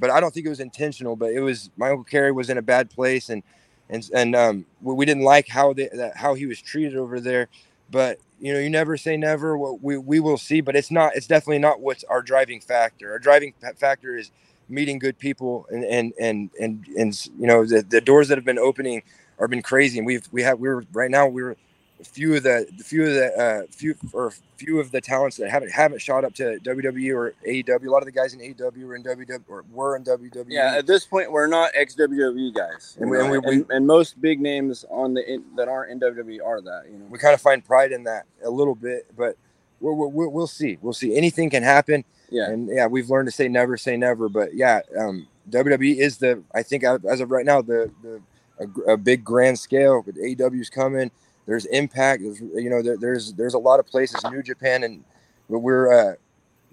But 0.02 0.12
I 0.12 0.20
don't 0.20 0.34
think 0.34 0.48
it 0.48 0.50
was 0.50 0.60
intentional. 0.60 1.16
But 1.16 1.32
it 1.32 1.42
was 1.42 1.72
my 1.78 1.92
uncle 1.92 2.06
Kerry 2.06 2.34
was 2.34 2.52
in 2.52 2.60
a 2.60 2.64
bad 2.64 2.92
place 2.92 3.30
and 3.30 3.44
and 3.90 4.10
and 4.14 4.36
um, 4.36 4.66
we, 4.82 5.06
didn't 5.06 5.24
like 5.24 5.48
how 5.50 5.74
they 5.74 5.90
how 6.16 6.34
he 6.36 6.48
was 6.48 6.62
treated 6.62 6.98
over 6.98 7.22
there. 7.22 7.50
But 7.92 8.20
you 8.40 8.54
know, 8.54 8.60
you 8.60 8.70
never 8.70 8.98
say 8.98 9.18
never. 9.18 9.58
We 9.58 9.98
we 9.98 10.20
will 10.20 10.38
see, 10.38 10.62
but 10.62 10.76
it's 10.76 10.92
not. 10.92 11.16
It's 11.16 11.28
definitely 11.28 11.60
not 11.60 11.82
what's 11.82 12.04
our 12.06 12.22
driving 12.24 12.62
factor. 12.62 13.12
Our 13.14 13.20
driving 13.20 13.54
factor 13.78 14.18
is 14.18 14.32
meeting 14.70 15.00
good 15.00 15.20
people 15.20 15.68
and 15.72 15.86
and 15.86 16.14
and 16.20 16.52
and, 16.60 16.88
and 16.98 17.30
you 17.40 17.48
know 17.48 17.66
the, 17.66 17.84
the 17.84 18.02
doors 18.02 18.30
that 18.30 18.38
have 18.38 18.46
been 18.46 18.60
opening 18.60 19.04
are 19.40 19.48
been 19.48 19.62
crazy. 19.62 20.00
And 20.00 20.08
we've 20.08 20.28
we 20.32 20.44
have 20.44 20.60
we're 20.60 20.84
right 20.94 21.12
now 21.12 21.28
we're 21.28 21.58
few 22.04 22.36
of 22.36 22.44
the 22.44 22.68
the 22.78 22.84
few 22.84 23.04
of 23.06 23.14
the 23.14 23.38
uh, 23.38 23.62
few 23.72 23.96
or 24.14 24.34
few 24.58 24.80
of 24.80 24.92
the 24.92 25.02
talents 25.02 25.38
that 25.38 25.50
haven't 25.50 25.72
haven't 25.72 26.00
shot 26.02 26.24
up 26.24 26.34
to 26.36 26.60
WWE 26.60 27.16
or 27.16 27.34
AEW. 27.48 27.88
A 27.88 27.90
lot 27.90 28.00
of 28.00 28.06
the 28.06 28.12
guys 28.12 28.34
in 28.34 28.40
AEW 28.40 28.86
were 28.86 28.96
in 28.96 29.04
WWE 29.04 29.40
or 29.48 29.64
were 29.72 29.96
in 29.96 30.04
WWE. 30.04 30.46
Yeah, 30.48 30.76
at 30.78 30.86
this 30.88 31.06
point, 31.06 31.32
we're 31.32 31.48
not 31.48 31.72
ex 31.74 31.96
WWE 31.96 32.54
guys, 32.54 32.98
And 33.00 33.10
we- 33.10 33.20
and 33.20 33.30
we- 33.32 33.38
and, 33.38 33.66
and 33.72 33.88
most 33.88 34.22
big 34.22 34.40
names 34.42 34.86
on 34.90 35.14
the 35.14 35.28
in, 35.34 35.44
that 35.56 35.68
aren't 35.68 35.92
in 35.92 36.00
WWE 36.00 36.40
are 36.46 36.62
that. 36.62 36.84
You 36.92 36.98
know, 37.00 37.06
we 37.10 37.18
kind 37.18 37.34
of 37.34 37.42
find 37.42 37.64
pride 37.66 37.92
in 37.92 38.04
that 38.06 38.26
a 38.44 38.50
little 38.50 38.76
bit, 38.76 39.08
but 39.18 39.36
we're, 39.80 39.94
we'll 40.28 40.46
see. 40.48 40.78
We'll 40.82 40.94
see. 40.94 41.16
Anything 41.18 41.50
can 41.50 41.64
happen. 41.64 42.04
yeah. 42.30 42.50
And 42.52 42.70
yeah, 42.70 42.86
we've 42.86 43.10
learned 43.10 43.28
to 43.28 43.32
say 43.32 43.48
never 43.48 43.78
say 43.78 43.98
never. 43.98 44.30
But 44.30 44.54
yeah, 44.54 44.82
um, 44.98 45.28
WWE 45.50 45.98
is 45.98 46.18
the 46.18 46.44
I 46.54 46.62
think 46.62 46.84
as 46.84 47.20
of 47.20 47.32
right 47.32 47.46
now 47.46 47.62
the 47.64 47.90
the 48.04 48.22
a, 48.60 48.92
a 48.94 48.98
big 48.98 49.24
grand 49.24 49.58
scale. 49.58 50.04
But 50.06 50.16
AEW's 50.16 50.70
coming. 50.70 51.10
There's 51.46 51.66
Impact. 51.66 52.22
There's 52.24 52.40
you 52.40 52.70
know 52.70 52.82
there, 52.82 52.98
there's 52.98 53.34
there's 53.34 53.54
a 53.54 53.60
lot 53.60 53.80
of 53.80 53.88
places. 53.88 54.24
In 54.24 54.32
New 54.32 54.44
Japan 54.44 54.84
and 54.84 55.04
we're 55.48 55.92
uh, 55.92 56.16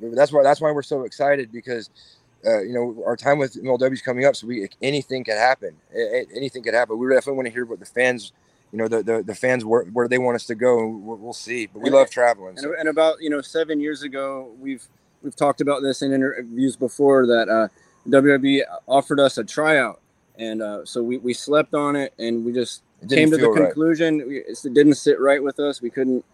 that's 0.00 0.32
why 0.32 0.42
that's 0.42 0.60
why 0.60 0.70
we're 0.72 0.82
so 0.82 1.02
excited 1.04 1.50
because. 1.52 1.90
Uh, 2.46 2.60
you 2.62 2.72
know 2.72 3.02
our 3.04 3.16
time 3.16 3.36
with 3.36 3.60
MLW 3.60 3.92
is 3.92 4.00
coming 4.00 4.24
up, 4.24 4.36
so 4.36 4.46
we 4.46 4.68
anything 4.80 5.24
could 5.24 5.34
happen. 5.36 5.74
Anything 6.36 6.62
could 6.62 6.72
happen. 6.72 6.96
We 6.96 7.08
definitely 7.08 7.32
want 7.32 7.46
to 7.48 7.52
hear 7.52 7.64
what 7.64 7.80
the 7.80 7.84
fans, 7.84 8.30
you 8.70 8.78
know, 8.78 8.86
the 8.86 9.02
the, 9.02 9.24
the 9.24 9.34
fans 9.34 9.64
where, 9.64 9.82
where 9.86 10.06
they 10.06 10.18
want 10.18 10.36
us 10.36 10.46
to 10.46 10.54
go, 10.54 10.78
and 10.84 11.04
we'll, 11.04 11.32
see. 11.32 11.66
But 11.66 11.82
we 11.82 11.90
love 11.90 12.10
traveling. 12.10 12.50
and, 12.50 12.60
so- 12.60 12.74
and 12.78 12.88
about 12.88 13.20
you 13.20 13.28
know 13.28 13.40
seven 13.40 13.80
years 13.80 14.04
ago 14.04 14.52
we've 14.60 14.86
we've 15.20 15.34
talked 15.34 15.60
about 15.60 15.82
this 15.82 16.00
in 16.00 16.12
interviews 16.12 16.76
before 16.76 17.26
that 17.26 17.48
uh 17.48 17.66
WWE 18.08 18.62
offered 18.86 19.18
us 19.18 19.36
a 19.38 19.42
tryout 19.42 20.00
and 20.38 20.62
uh 20.62 20.84
so 20.84 21.02
we, 21.02 21.18
we 21.18 21.34
slept 21.34 21.74
on 21.74 21.96
it 21.96 22.14
and 22.20 22.44
we 22.44 22.52
just 22.52 22.82
came 23.00 23.08
didn't 23.08 23.30
to 23.30 23.36
the 23.36 23.42
feel 23.42 23.52
right. 23.52 23.64
conclusion 23.66 24.26
we, 24.28 24.36
it 24.38 24.58
didn't 24.74 24.94
sit 24.94 25.20
right 25.20 25.42
with 25.42 25.58
us 25.60 25.80
we 25.80 25.90
couldn't 25.90 26.24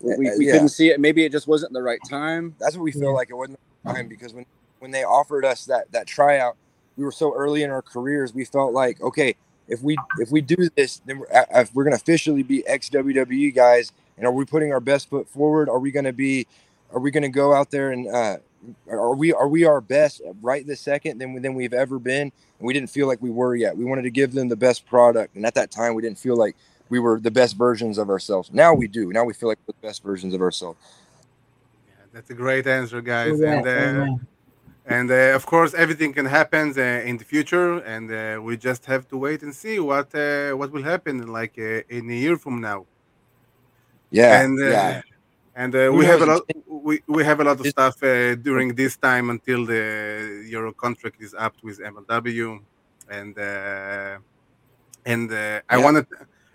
we, 0.00 0.16
we, 0.16 0.28
Uh, 0.28 0.34
yeah. 0.38 0.52
couldn't 0.52 0.68
see 0.68 0.88
it 0.90 1.00
maybe 1.00 1.24
it 1.24 1.32
just 1.32 1.46
wasn't 1.46 1.72
the 1.72 1.82
right 1.82 2.00
time 2.08 2.54
that's 2.58 2.76
what 2.76 2.82
we 2.82 2.92
feel 2.92 3.04
Yeah. 3.04 3.08
like 3.16 3.30
it 3.30 3.34
wasn't 3.34 3.58
the 3.84 3.92
time 3.92 4.08
because 4.08 4.34
when 4.34 4.44
when 4.80 4.90
they 4.90 5.04
offered 5.04 5.44
us 5.44 5.64
that 5.66 5.90
that 5.92 6.06
tryout 6.06 6.56
we 6.96 7.04
were 7.04 7.12
so 7.12 7.34
early 7.34 7.62
in 7.62 7.70
our 7.70 7.82
careers 7.82 8.34
we 8.34 8.44
felt 8.44 8.72
like 8.72 9.00
okay 9.00 9.34
if 9.68 9.80
we 9.82 9.96
if 10.18 10.30
we 10.30 10.40
do 10.40 10.56
this 10.76 11.00
then 11.06 11.18
we're, 11.20 11.32
uh, 11.32 11.44
if 11.60 11.74
we're 11.74 11.84
gonna 11.84 11.96
officially 11.96 12.42
be 12.42 12.66
ex 12.66 12.90
WWE 12.90 13.54
guys 13.54 13.92
and 14.18 14.26
are 14.26 14.32
we 14.32 14.44
putting 14.44 14.72
our 14.72 14.80
best 14.80 15.08
foot 15.08 15.28
forward 15.28 15.68
are 15.68 15.78
we 15.78 15.90
gonna 15.90 16.12
be 16.12 16.46
are 16.92 17.00
we 17.00 17.10
gonna 17.10 17.28
go 17.28 17.54
out 17.54 17.70
there 17.70 17.90
and 17.90 18.08
uh 18.08 18.36
are 18.88 19.14
we 19.14 19.32
are 19.32 19.48
we 19.48 19.64
our 19.64 19.80
best 19.80 20.20
right 20.40 20.66
this 20.66 20.80
second 20.80 21.18
than 21.18 21.40
than 21.42 21.54
we've 21.54 21.72
ever 21.72 21.98
been? 21.98 22.32
And 22.58 22.66
we 22.66 22.72
didn't 22.72 22.90
feel 22.90 23.06
like 23.06 23.20
we 23.20 23.30
were 23.30 23.54
yet. 23.56 23.76
We 23.76 23.84
wanted 23.84 24.02
to 24.02 24.10
give 24.10 24.32
them 24.32 24.48
the 24.48 24.56
best 24.56 24.86
product. 24.86 25.34
And 25.34 25.44
at 25.44 25.54
that 25.54 25.70
time 25.70 25.94
we 25.94 26.02
didn't 26.02 26.18
feel 26.18 26.36
like 26.36 26.54
we 26.88 26.98
were 26.98 27.18
the 27.18 27.30
best 27.30 27.56
versions 27.56 27.98
of 27.98 28.08
ourselves. 28.08 28.50
Now 28.52 28.74
we 28.74 28.86
do. 28.86 29.12
Now 29.12 29.24
we 29.24 29.32
feel 29.32 29.48
like 29.48 29.58
we're 29.66 29.74
the 29.80 29.86
best 29.88 30.02
versions 30.02 30.34
of 30.34 30.40
ourselves. 30.40 30.78
Yeah, 31.88 32.04
that's 32.12 32.30
a 32.30 32.34
great 32.34 32.66
answer, 32.66 33.00
guys. 33.00 33.40
Yeah, 33.40 33.54
and 33.54 33.66
uh, 33.66 33.70
amen. 33.70 34.26
and 34.86 35.10
uh, 35.10 35.34
of 35.34 35.44
course, 35.46 35.74
everything 35.74 36.12
can 36.12 36.26
happen 36.26 36.74
uh, 36.76 36.82
in 37.08 37.16
the 37.16 37.24
future, 37.24 37.78
and 37.78 38.12
uh, 38.12 38.40
we 38.42 38.56
just 38.56 38.84
have 38.86 39.08
to 39.08 39.16
wait 39.16 39.42
and 39.42 39.54
see 39.54 39.80
what 39.80 40.14
uh, 40.14 40.52
what 40.52 40.70
will 40.70 40.84
happen 40.84 41.26
like 41.26 41.54
uh, 41.58 41.96
in 41.96 42.10
a 42.10 42.18
year 42.24 42.36
from 42.36 42.60
now. 42.60 42.86
yeah 44.10 44.42
and 44.42 44.60
uh, 44.60 44.66
yeah 44.76 45.02
and 45.54 45.74
uh, 45.74 45.90
we 45.92 46.04
have 46.06 46.22
a 46.22 46.26
lot. 46.26 46.42
We, 46.66 47.02
we 47.06 47.24
have 47.24 47.40
a 47.40 47.44
lot 47.44 47.60
of 47.60 47.66
stuff 47.66 48.02
uh, 48.02 48.34
during 48.36 48.74
this 48.74 48.96
time 48.96 49.30
until 49.30 49.66
the 49.66 50.44
your 50.48 50.72
contract 50.72 51.20
is 51.20 51.34
up 51.34 51.54
with 51.62 51.78
MLW, 51.80 52.60
and 53.10 53.38
uh, 53.38 54.18
and 55.04 55.32
uh, 55.32 55.60
I 55.68 55.78
wanted, 55.78 56.06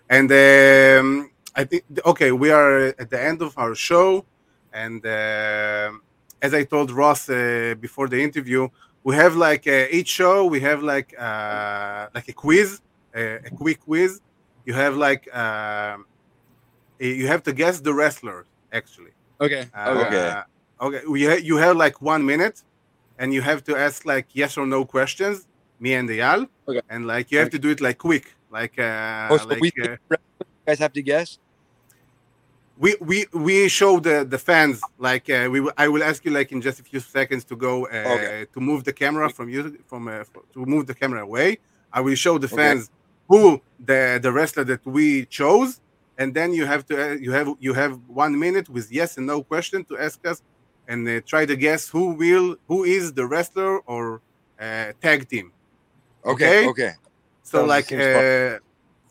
and 0.08 0.30
um, 0.30 1.30
I 1.54 1.64
think 1.64 1.84
okay, 2.04 2.32
we 2.32 2.50
are 2.50 2.94
at 2.98 3.10
the 3.10 3.20
end 3.20 3.40
of 3.42 3.56
our 3.56 3.74
show, 3.74 4.24
and 4.72 5.04
uh, 5.06 5.92
as 6.42 6.54
I 6.54 6.64
told 6.64 6.90
Ross 6.90 7.28
uh, 7.28 7.74
before 7.80 8.08
the 8.08 8.20
interview, 8.20 8.68
we 9.04 9.14
have 9.14 9.36
like 9.36 9.66
uh, 9.66 9.86
each 9.90 10.08
show 10.08 10.46
we 10.46 10.60
have 10.60 10.82
like 10.82 11.14
uh, 11.18 12.08
like 12.14 12.28
a 12.28 12.32
quiz, 12.32 12.80
uh, 13.16 13.20
a 13.46 13.50
quick 13.56 13.80
quiz. 13.80 14.20
You 14.66 14.74
have 14.74 14.96
like 14.96 15.26
you 17.00 17.26
have 17.28 17.42
to 17.44 17.52
guess 17.52 17.80
the 17.80 17.94
wrestler 17.94 18.44
actually. 18.72 19.12
Okay. 19.40 19.66
Uh, 19.74 20.04
Okay. 20.06 20.42
Okay. 20.80 21.02
We 21.06 21.24
ha- 21.24 21.42
you 21.42 21.56
have 21.58 21.76
like 21.76 22.00
one 22.02 22.24
minute, 22.24 22.62
and 23.18 23.32
you 23.34 23.42
have 23.42 23.62
to 23.64 23.76
ask 23.76 24.04
like 24.04 24.26
yes 24.34 24.56
or 24.58 24.66
no 24.66 24.84
questions. 24.84 25.46
Me 25.80 25.94
and 25.94 26.08
Eyal. 26.08 26.48
Okay. 26.68 26.80
And 26.88 27.06
like 27.06 27.30
you 27.32 27.38
have 27.38 27.50
to 27.50 27.58
do 27.58 27.70
it 27.70 27.80
like 27.80 27.98
quick, 27.98 28.34
like 28.50 28.78
uh, 28.78 29.28
Oh, 29.30 29.36
so 29.38 29.46
like 29.46 29.60
we 29.60 29.72
uh, 29.82 29.96
you 30.10 30.16
guys 30.66 30.78
have 30.80 30.92
to 30.92 31.02
guess. 31.02 31.38
we 32.78 32.94
we 33.00 33.26
we 33.32 33.68
show 33.68 33.98
the 34.00 34.24
the 34.24 34.38
fans 34.38 34.80
like 34.98 35.28
uh, 35.30 35.48
we 35.50 35.58
will- 35.60 35.72
I 35.76 35.88
will 35.88 36.02
ask 36.10 36.24
you 36.24 36.30
like 36.30 36.52
in 36.52 36.60
just 36.60 36.78
a 36.80 36.84
few 36.84 37.00
seconds 37.00 37.44
to 37.50 37.56
go 37.56 37.86
uh, 37.86 38.14
Okay. 38.14 38.46
to 38.54 38.60
move 38.60 38.84
the 38.84 38.92
camera 38.92 39.28
from 39.30 39.48
you 39.48 39.78
from 39.86 40.06
uh, 40.08 40.22
to 40.54 40.64
move 40.66 40.86
the 40.86 40.94
camera 40.94 41.22
away. 41.22 41.58
I 41.92 42.00
will 42.00 42.14
show 42.16 42.38
the 42.38 42.46
Okay. 42.46 42.56
fans 42.56 42.90
who 43.28 43.60
the 43.90 44.20
the 44.22 44.30
wrestler 44.32 44.64
that 44.64 44.84
we 44.86 45.26
chose, 45.26 45.80
and 46.18 46.34
then 46.34 46.52
you 46.52 46.66
have 46.66 46.84
to 46.86 46.94
uh, 46.94 47.14
you 47.14 47.32
have 47.32 47.48
you 47.60 47.72
have 47.72 47.98
one 48.08 48.38
minute 48.38 48.68
with 48.68 48.90
yes 48.92 49.16
and 49.16 49.26
no 49.26 49.42
question 49.42 49.84
to 49.84 49.96
ask 49.98 50.18
us, 50.26 50.42
and 50.88 51.08
uh, 51.08 51.20
try 51.24 51.46
to 51.46 51.56
guess 51.56 51.88
who 51.88 52.04
will 52.22 52.56
who 52.66 52.84
is 52.84 53.12
the 53.12 53.24
wrestler 53.26 53.78
or 53.92 54.20
uh, 54.60 54.92
tag 55.00 55.28
team. 55.28 55.52
Okay. 56.24 56.66
Okay. 56.66 56.68
Okay. 56.68 56.92
So 57.42 57.58
Sounds- 57.58 57.68
like, 57.68 57.92
uh, 57.92 58.58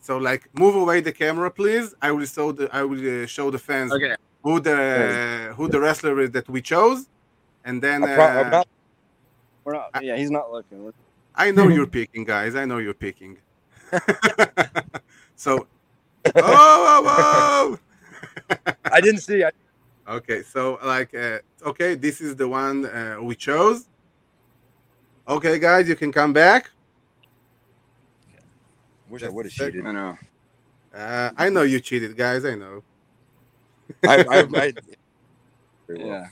so 0.02 0.18
like, 0.18 0.48
move 0.54 0.76
away 0.76 1.02
the 1.02 1.12
camera, 1.12 1.50
please. 1.50 1.96
I 2.02 2.12
will 2.12 2.26
show 2.26 2.52
the 2.52 2.70
I 2.72 2.84
will 2.84 3.24
uh, 3.24 3.26
show 3.26 3.50
the 3.50 3.58
fans 3.60 3.92
Okay. 3.92 4.16
who 4.44 4.60
the 4.60 5.54
who 5.58 5.68
the 5.68 5.80
wrestler 5.80 6.20
is 6.22 6.32
that 6.32 6.48
we 6.50 6.62
chose, 6.62 7.08
and 7.66 7.82
then 7.82 8.02
pro- 8.04 8.42
uh, 8.42 8.50
not- 8.50 8.68
We're 9.64 9.74
not. 9.74 9.90
Yeah, 10.04 10.16
he's 10.18 10.32
not 10.32 10.52
looking. 10.52 10.94
I 11.36 11.52
know 11.52 11.68
you're 11.76 11.88
picking, 12.00 12.24
guys. 12.26 12.56
I 12.56 12.66
know 12.66 12.78
you're 12.78 12.94
picking. 13.08 13.38
so, 15.36 15.68
oh, 16.36 17.78
whoa, 17.80 18.58
I 18.92 19.02
didn't 19.02 19.22
see. 19.22 19.44
I, 19.44 19.52
whoa. 20.06 20.16
okay. 20.16 20.44
So 20.44 20.80
like, 20.84 21.14
uh, 21.14 21.40
okay, 21.66 21.96
this 21.96 22.22
is 22.22 22.36
the 22.36 22.48
one 22.48 22.86
uh, 22.86 23.18
we 23.22 23.36
chose. 23.36 23.88
Okay, 25.28 25.60
guys, 25.60 25.90
you 25.90 25.96
can 25.96 26.12
come 26.12 26.32
back. 26.32 26.72
wish 29.10 29.24
I 29.24 29.30
would 29.30 29.46
have 29.46 29.54
cheated. 29.54 29.86
I 29.86 29.92
know. 29.92 30.18
Uh, 30.94 31.32
I 31.38 31.50
know 31.50 31.64
you 31.64 31.80
cheated, 31.80 32.16
guys. 32.16 32.46
I 32.46 32.56
know. 32.56 32.84
I, 34.04 34.24
I, 34.24 34.40
I, 34.40 34.46
Very 35.88 36.04
well. 36.04 36.08
Yeah. 36.08 36.28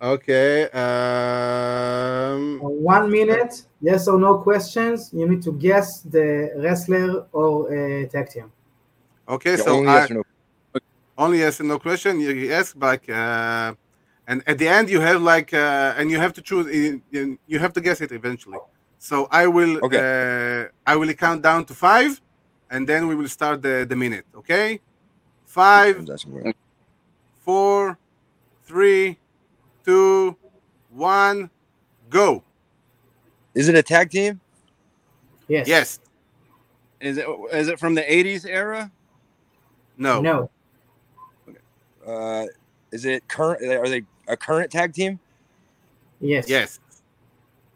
Okay. 0.00 0.64
Um, 0.70 2.58
One 2.60 3.10
minute, 3.10 3.64
yes 3.80 4.06
or 4.06 4.18
no 4.18 4.38
questions. 4.38 5.10
You 5.12 5.28
need 5.28 5.42
to 5.42 5.52
guess 5.52 6.02
the 6.02 6.52
wrestler 6.56 7.26
or 7.32 7.66
uh, 7.66 8.06
tag 8.06 8.28
team. 8.30 8.52
Okay. 9.28 9.50
Yeah, 9.56 9.64
So 9.64 9.76
only 9.76 9.88
I, 9.88 9.94
yes 10.00 10.10
or 10.10 10.14
no. 10.14 10.22
only 11.16 11.38
yes 11.38 11.60
and 11.60 11.68
no 11.68 11.78
question. 11.78 12.20
You 12.20 12.52
ask 12.52 12.74
like, 12.76 13.08
uh, 13.08 13.74
and 14.26 14.42
at 14.46 14.58
the 14.58 14.68
end 14.68 14.88
you 14.90 15.00
have 15.00 15.20
like, 15.22 15.52
uh, 15.54 15.94
and 15.98 16.10
you 16.10 16.18
have 16.18 16.32
to 16.34 16.42
choose. 16.42 16.66
in- 16.68 17.02
in- 17.12 17.38
You 17.46 17.58
have 17.58 17.72
to 17.74 17.80
guess 17.80 18.00
it 18.00 18.12
eventually. 18.12 18.58
So 18.98 19.28
I 19.30 19.46
will, 19.46 19.74
uh, 20.02 20.90
I 20.92 20.96
will 20.96 21.12
count 21.14 21.40
down 21.42 21.64
to 21.66 21.74
five, 21.74 22.20
and 22.70 22.86
then 22.88 23.06
we 23.10 23.14
will 23.14 23.28
start 23.38 23.62
the 23.62 23.86
the 23.90 23.96
minute. 23.96 24.26
Okay, 24.40 24.80
five, 25.46 25.94
That's 26.06 26.26
what- 26.26 26.56
four, 27.46 27.96
three, 28.66 29.18
two, 29.84 30.36
one, 30.90 31.50
go. 32.10 32.42
Is 33.54 33.68
it 33.68 33.74
a 33.74 33.82
tag 33.82 34.10
team? 34.10 34.40
Yes. 35.48 35.66
Yes. 35.74 36.00
Is 37.00 37.16
it 37.18 37.26
is 37.52 37.68
it 37.68 37.78
from 37.78 37.94
the 37.94 38.02
'80s 38.02 38.44
era? 38.44 38.90
No. 39.98 40.20
No. 40.20 40.50
Uh, 42.06 42.46
is 42.92 43.04
it 43.04 43.26
current? 43.28 43.62
Are 43.64 43.88
they 43.88 44.02
a 44.28 44.36
current 44.36 44.70
tag 44.70 44.94
team? 44.94 45.18
Yes. 46.20 46.48
Yes. 46.48 46.80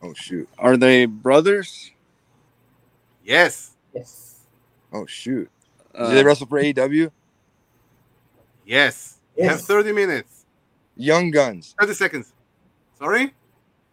Oh 0.03 0.15
shoot! 0.15 0.49
Are 0.59 0.77
they 0.77 1.05
brothers? 1.07 1.91
Yes. 3.25 3.77
Yes. 3.95 4.41
Oh 4.93 5.07
shoot! 5.07 5.51
Uh, 5.95 6.09
Do 6.09 6.15
they 6.15 6.25
wrestle 6.25 6.47
for 6.47 6.61
AEW? 6.61 7.11
Yes. 8.67 9.19
You 9.37 9.45
have 9.49 9.61
thirty 9.61 9.93
minutes. 9.93 10.45
Young 10.97 11.31
Guns. 11.31 11.75
Thirty 11.79 11.95
seconds. 11.95 12.33
Sorry. 12.99 13.35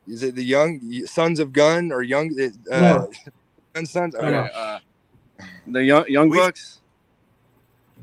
Is 0.08 0.24
it 0.24 0.36
the 0.36 0.44
Young 0.44 0.80
Sons 1.06 1.40
of 1.40 1.54
Gun 1.54 1.92
or 1.92 2.02
Young 2.02 2.32
uh, 2.72 2.80
No. 2.80 3.12
Gun 3.74 3.86
Sons? 3.86 4.14
No, 4.16 4.20
Okay. 4.22 4.32
no. 4.32 4.42
uh, 4.42 4.80
the 5.68 5.84
young 5.84 6.06
young 6.08 6.30
We- 6.30 6.38
bucks. 6.38 6.82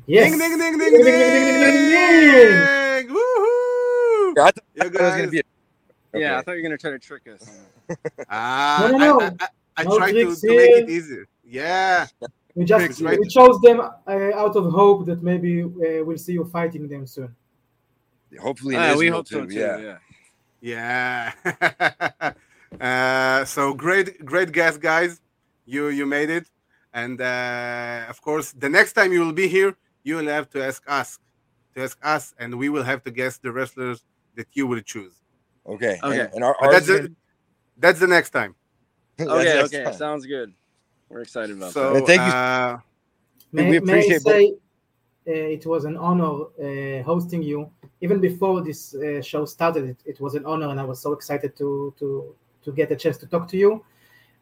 Yes. 0.07 0.29
Ding 0.31 0.39
ding 0.39 0.57
ding 0.57 0.77
ding 0.77 0.79
Ding, 0.79 0.91
ding 0.91 1.03
ding, 1.03 1.03
ding, 1.03 1.45
ding, 1.45 1.59
ding, 1.59 3.07
ding! 3.07 3.15
Woohoo! 3.15 4.33
Yeah, 4.37 4.43
I 4.43 4.51
thought 4.51 4.63
You 4.73 4.81
it 4.85 4.91
was 4.93 5.15
gonna 5.15 5.27
be. 5.27 5.39
A, 5.39 6.19
Yeah, 6.19 6.37
I 6.37 6.41
thought 6.41 6.51
you 6.53 6.57
were 6.59 6.61
gonna 6.63 6.77
try 6.77 6.91
to 6.91 6.99
trick 6.99 7.23
us. 7.27 7.43
Ah, 8.29 8.87
No, 8.91 8.97
no, 8.97 9.17
no. 9.17 9.19
I, 9.21 9.31
I, 9.43 9.47
I 9.77 9.83
No 9.83 9.97
tried 9.97 10.11
to, 10.13 10.35
to 10.35 10.47
make 10.47 10.71
it 10.71 10.89
here. 10.89 10.97
easier. 10.97 11.25
Yeah. 11.43 12.07
We 12.55 12.65
just 12.65 12.85
Tricks, 12.85 13.01
right? 13.01 13.19
we 13.19 13.27
chose 13.27 13.59
them 13.61 13.81
uh, 13.81 14.11
out 14.43 14.55
of 14.55 14.71
hope 14.71 15.05
that 15.07 15.21
maybe 15.21 15.61
uh, 15.63 16.03
we'll 16.05 16.17
see 16.17 16.33
you 16.33 16.45
fighting 16.45 16.87
them 16.87 17.05
soon. 17.05 17.35
Hopefully, 18.39 18.75
in 18.75 18.81
Ah, 18.81 18.87
we 18.87 19.07
Israel, 19.07 19.13
hope 19.15 19.27
so 19.27 19.41
too. 19.45 19.47
too. 19.47 19.59
Yeah. 19.59 19.97
Yeah. 20.61 21.33
Yeah. 22.21 22.31
uh, 23.41 23.45
so 23.45 23.73
great, 23.73 24.23
great 24.25 24.51
guess, 24.51 24.77
guys. 24.77 25.21
You 25.65 25.87
you 25.89 26.05
made 26.05 26.29
it, 26.29 26.49
and 26.93 27.19
uh, 27.21 28.05
of 28.09 28.21
course, 28.21 28.53
the 28.53 28.69
next 28.69 28.93
time 28.93 29.11
you 29.13 29.19
will 29.19 29.33
be 29.43 29.47
here, 29.47 29.75
you 30.07 30.15
will 30.17 30.27
have 30.37 30.49
to 30.55 30.59
ask 30.69 30.81
us, 30.99 31.19
to 31.75 31.83
ask 31.83 31.97
us, 32.15 32.33
and 32.39 32.49
we 32.61 32.67
will 32.69 32.83
have 32.91 33.01
to 33.03 33.11
guess 33.11 33.37
the 33.45 33.51
wrestlers 33.51 33.99
that 34.37 34.47
you 34.53 34.65
will 34.71 34.81
choose. 34.93 35.15
Okay. 35.73 35.99
Okay. 36.03 36.19
And, 36.21 36.33
and 36.35 36.43
our, 36.43 36.55
But 36.61 36.71
that's 36.71 36.87
gonna- 36.87 37.09
That's 37.83 37.99
the 37.99 38.07
next 38.17 38.31
time. 38.39 38.55
Okay. 39.19 39.43
next 39.43 39.73
Okay. 39.73 39.83
time. 39.83 39.93
Sounds 39.93 40.25
good. 40.25 40.49
We're 41.09 41.21
excited 41.27 41.55
about 41.57 41.71
So 41.73 41.95
And 41.95 42.05
thank 42.11 42.21
you. 42.27 42.33
uh, 42.33 42.79
May, 43.51 43.63
we 43.71 43.79
may 43.79 43.93
I 43.93 43.97
appreciate 43.97 44.23
both- 44.23 44.59
uh, 45.29 45.55
it 45.57 45.65
was 45.73 45.83
an 45.91 45.97
honor 46.07 46.33
uh, 46.65 47.03
hosting 47.11 47.41
you. 47.51 47.59
Even 48.05 48.17
before 48.29 48.57
this 48.69 48.79
uh, 48.95 49.21
show 49.21 49.43
started, 49.45 49.83
it, 49.93 49.99
it 50.11 50.17
was 50.25 50.33
an 50.39 50.45
honor, 50.51 50.69
and 50.69 50.79
I 50.79 50.85
was 50.91 50.99
so 51.05 51.11
excited 51.17 51.51
to 51.61 51.67
to 51.99 52.07
to 52.63 52.69
get 52.79 52.87
a 52.91 52.95
chance 53.03 53.17
to 53.23 53.27
talk 53.33 53.45
to 53.53 53.57
you. 53.63 53.71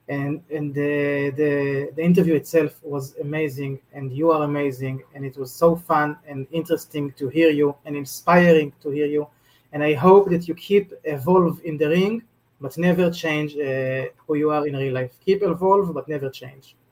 And 0.07 0.44
and 0.52 0.73
the 0.73 1.32
the, 1.36 1.91
the 1.95 2.03
interview 2.03 2.36
itself 2.36 2.80
was 2.84 3.15
amazing, 3.22 3.80
and 3.94 4.11
you 4.11 4.32
are 4.32 4.44
amazing, 4.44 5.03
and 5.15 5.26
it 5.26 5.36
was 5.36 5.52
so 5.52 5.76
fun 5.76 6.18
and 6.27 6.45
interesting 6.52 7.11
to 7.14 7.27
hear 7.30 7.49
you, 7.49 7.76
and 7.86 7.95
inspiring 7.95 8.72
to 8.84 8.90
hear 8.91 9.07
you. 9.07 9.27
And 9.73 9.84
I 9.84 9.94
hope 9.94 10.30
that 10.30 10.48
you 10.48 10.53
keep 10.56 10.94
evolve 11.03 11.60
in 11.65 11.77
the 11.77 11.90
ring, 11.90 12.23
but 12.61 12.77
never 12.77 13.10
change 13.10 13.57
uh, 13.57 14.06
who 14.26 14.36
you 14.36 14.52
are 14.52 14.68
in 14.68 14.76
real 14.76 14.94
life. 14.94 15.11
Keep 15.26 15.41
evolve, 15.44 15.94
but 15.94 16.07
never 16.07 16.30
change. 16.30 16.76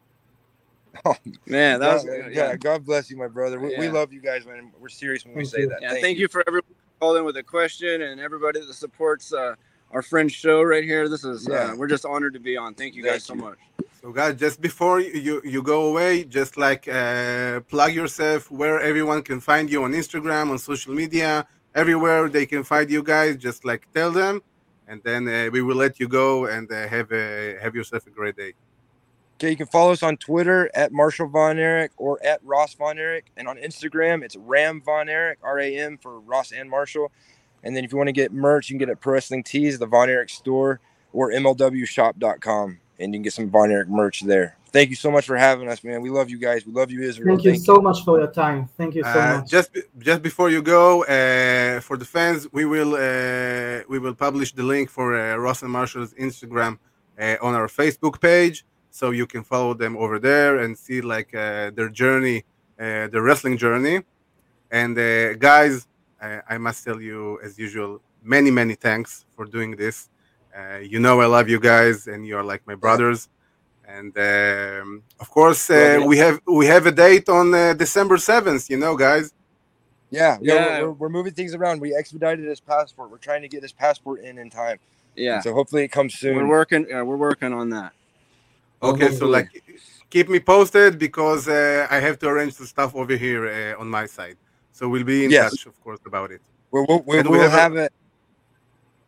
Oh, 1.06 1.15
Man, 1.48 1.80
that 1.80 1.95
was 1.95 2.03
good. 2.03 2.34
yeah. 2.34 2.49
Yeah. 2.49 2.56
God 2.56 2.85
bless 2.85 3.10
you, 3.10 3.18
my 3.18 3.27
brother. 3.27 3.60
We, 3.60 3.76
we 3.77 3.90
love 3.90 4.14
you 4.14 4.22
guys, 4.22 4.45
man. 4.45 4.72
We're 4.80 4.90
serious 4.90 5.26
when 5.26 5.34
we 5.34 5.41
Thank 5.41 5.53
say 5.53 5.61
you. 5.61 5.69
that. 5.69 5.81
Yeah, 5.81 5.95
thank, 5.95 6.19
you. 6.19 6.27
for 6.27 6.44
everyone 6.48 6.76
calling 6.99 7.26
with 7.26 7.35
a 7.38 7.44
question 7.44 8.03
and 8.03 8.22
everybody 8.22 8.60
that 8.60 8.73
supports 8.73 9.34
uh, 9.34 9.56
our 9.94 10.02
friend's 10.02 10.34
show 10.34 10.61
right 10.64 10.84
here. 10.84 11.07
This 11.07 11.24
is 11.24 11.48
Yeah. 11.48 11.56
uh, 11.72 11.76
we're 11.78 11.88
just 11.95 12.06
honored 12.06 12.34
to 12.34 12.40
be 12.40 12.57
on. 12.57 12.70
Thank 12.74 12.95
you 12.95 13.03
guys 13.03 13.11
Thank 13.11 13.24
so 13.24 13.36
you. 13.36 13.41
much. 13.41 13.60
So, 14.02 14.11
guys, 14.11 14.36
just 14.36 14.60
before 14.60 14.99
you, 14.99 15.41
you 15.45 15.61
go 15.64 15.80
away, 15.91 16.26
just 16.26 16.57
like 16.57 16.88
uh, 16.90 17.61
plug 17.74 17.94
yourself 17.94 18.52
where 18.52 18.78
everyone 18.82 19.22
can 19.22 19.40
find 19.40 19.70
you 19.72 19.84
on 19.86 19.94
Instagram, 19.94 20.52
on 20.52 20.57
social 20.57 20.94
media, 20.94 21.48
everywhere 21.74 22.28
they 22.28 22.45
can 22.45 22.64
find 22.64 22.90
you 22.90 23.02
guys. 23.02 23.38
Just 23.38 23.64
like 23.64 23.88
tell 23.94 24.11
them, 24.11 24.41
and 24.90 25.02
then 25.03 25.22
uh, 25.30 25.49
we 25.53 25.61
will 25.61 25.78
let 25.78 25.99
you 26.02 26.07
go 26.10 26.45
and 26.48 26.70
uh, 26.72 26.88
have 26.88 27.11
a, 27.14 27.57
have 27.61 27.74
yourself 27.76 28.06
a 28.07 28.10
great 28.10 28.36
day. 28.36 28.53
Okay, 29.38 29.52
you 29.52 29.57
can 29.57 29.68
follow 29.68 29.91
us 29.94 30.03
on 30.03 30.18
Twitter 30.18 30.70
at 30.76 30.91
Marshall 30.91 31.28
Von 31.28 31.57
Erich 31.57 31.91
or 31.98 32.20
at 32.26 32.40
Ross 32.44 32.74
Von 32.74 32.98
Erich, 32.98 33.28
and 33.38 33.48
on 33.48 33.57
Instagram 33.57 34.22
it's 34.24 34.36
Ram 34.36 34.82
Von 34.82 35.07
Erich, 35.07 35.40
R 35.41 35.60
A 35.60 35.78
M 35.78 35.98
for 35.98 36.20
Ross 36.20 36.52
and 36.52 36.70
Marshall. 36.70 37.10
And 37.64 37.76
then 37.76 37.84
if 37.85 37.91
you 37.91 37.98
want 37.98 38.10
to 38.10 38.14
get 38.14 38.31
merch, 38.34 38.69
you 38.69 38.73
can 38.73 38.80
get 38.80 38.90
it 38.90 38.94
at 38.94 38.99
Pro 39.02 39.14
Wrestling 39.14 39.44
Tees, 39.44 39.80
the 39.80 39.85
Von 39.85 40.10
Erich 40.10 40.30
store, 40.31 40.80
or 41.14 41.31
MLWshop.com, 41.31 42.80
and 42.99 43.14
you 43.14 43.18
can 43.18 43.23
get 43.23 43.34
some 43.34 43.49
Von 43.49 43.72
Erich 43.72 43.88
merch 43.90 44.22
there. 44.22 44.57
thank 44.72 44.90
you 44.90 44.95
so 44.95 45.11
much 45.11 45.26
for 45.27 45.38
having 45.38 45.68
us, 45.69 45.84
man. 45.84 46.02
We 46.02 46.10
love 46.10 46.30
you 46.31 46.40
guys. 46.40 46.65
We 46.65 46.73
love 46.73 46.90
you, 46.90 47.02
Israel. 47.03 47.27
Thank 47.35 47.44
you 47.45 47.56
so 47.56 47.76
much 47.88 48.03
for 48.03 48.18
your 48.18 48.31
time. 48.31 48.68
Thank 48.80 48.95
you 48.95 49.03
so 49.03 49.10
Uh, 49.19 49.38
much. 49.38 49.49
just 49.56 49.69
just 49.99 50.22
before 50.30 50.49
you 50.56 50.61
go, 50.77 51.03
uh, 51.03 51.80
for 51.88 51.95
the 52.02 52.06
fans, 52.15 52.40
we 52.57 52.64
will 52.73 52.94
uh, 52.95 53.84
we 53.91 53.98
will 54.03 54.15
publish 54.15 54.49
the 54.60 54.64
link 54.73 54.90
for 54.90 55.07
uh, 55.15 55.35
Ross 55.45 55.61
and 55.65 55.72
Marshall's 55.72 56.14
Instagram 56.27 56.73
uh, 57.23 57.35
on 57.48 57.53
our 57.60 57.68
Facebook 57.81 58.15
page, 58.30 58.57
so 58.90 59.06
you 59.19 59.27
can 59.34 59.44
follow 59.53 59.73
them 59.84 59.94
over 60.03 60.18
there 60.30 60.53
and 60.64 60.72
see 60.85 60.99
like 61.02 61.30
uh, 61.35 61.69
their 61.77 61.90
journey, 62.02 62.38
uh, 62.84 63.06
their 63.11 63.22
wrestling 63.27 63.57
journey. 63.65 63.98
And 64.72 64.98
uh, 64.98 65.34
guys, 65.49 65.73
uh, 66.24 66.41
I 66.50 66.58
must 66.58 66.80
tell 66.86 67.00
you, 67.10 67.40
as 67.44 67.54
usual, 67.60 67.91
many 68.36 68.52
many 68.52 68.76
thanks 68.76 69.26
for 69.36 69.45
doing 69.45 69.72
this. 69.84 70.10
Uh, 70.58 70.78
you 70.91 71.00
know 71.00 71.16
I 71.22 71.28
love 71.38 71.48
you 71.50 71.60
guys, 71.60 72.08
and 72.08 72.20
you 72.28 72.38
are 72.40 72.44
like 72.54 72.62
my 72.72 72.76
brothers. 72.76 73.30
And 73.98 74.14
um, 74.18 75.04
of 75.20 75.30
course, 75.38 75.70
uh, 75.70 76.02
we 76.12 76.18
have 76.18 76.40
we 76.62 76.66
have 76.68 76.86
a 76.86 76.91
date 76.91 77.28
on 77.30 77.54
uh, 77.54 77.74
December 77.74 78.18
seventh. 78.18 78.70
You 78.70 78.78
know, 78.78 78.95
guys. 78.95 79.34
Yeah, 80.10 80.38
yeah. 80.41 80.54
Yeah. 80.54 80.82
We're, 80.82 80.86
we're, 80.88 80.91
we're 81.02 81.10
moving 81.18 81.34
things 81.34 81.54
around. 81.56 81.82
We 81.82 81.95
expedited 81.95 82.45
his 82.45 82.60
passport. 82.60 83.10
We're 83.12 83.18
trying 83.30 83.41
to 83.41 83.48
get 83.48 83.62
his 83.64 83.74
passport 83.74 84.22
in 84.22 84.38
in 84.38 84.50
time. 84.50 84.80
Yeah, 85.16 85.41
So 85.41 85.54
hopefully 85.54 85.84
it 85.84 85.90
comes 85.90 86.16
soon. 86.16 86.36
we're 86.38 86.48
working. 86.48 86.88
Yeah, 86.90 87.04
we're 87.04 87.18
working 87.18 87.54
on 87.54 87.70
that. 87.70 87.91
Okay, 88.82 89.12
so 89.12 89.28
like 89.28 89.50
keep 90.10 90.28
me 90.30 90.40
posted 90.40 91.00
because 91.00 91.48
uh, 91.48 91.88
I 91.90 92.00
have 92.00 92.18
to 92.20 92.28
arrange 92.28 92.56
the 92.56 92.68
stuff 92.68 92.95
over 92.95 93.16
here 93.16 93.48
uh, 93.48 93.82
on 93.82 93.88
my 93.90 94.06
side. 94.06 94.38
So 94.74 94.90
we'll 94.90 95.04
be 95.04 95.26
in 95.26 95.32
Yes. 95.32 95.52
touch, 95.52 95.66
of 95.68 95.82
course, 95.84 96.00
about 96.06 96.32
it. 96.32 96.41
We'll, 96.72 96.86
we'll, 96.90 97.04
we'll, 97.06 97.20
And 97.20 97.30
we 97.30 97.38
we'll 97.38 97.50
have 97.50 97.54
a- 97.58 97.62
have 97.62 97.76
it. 97.86 97.94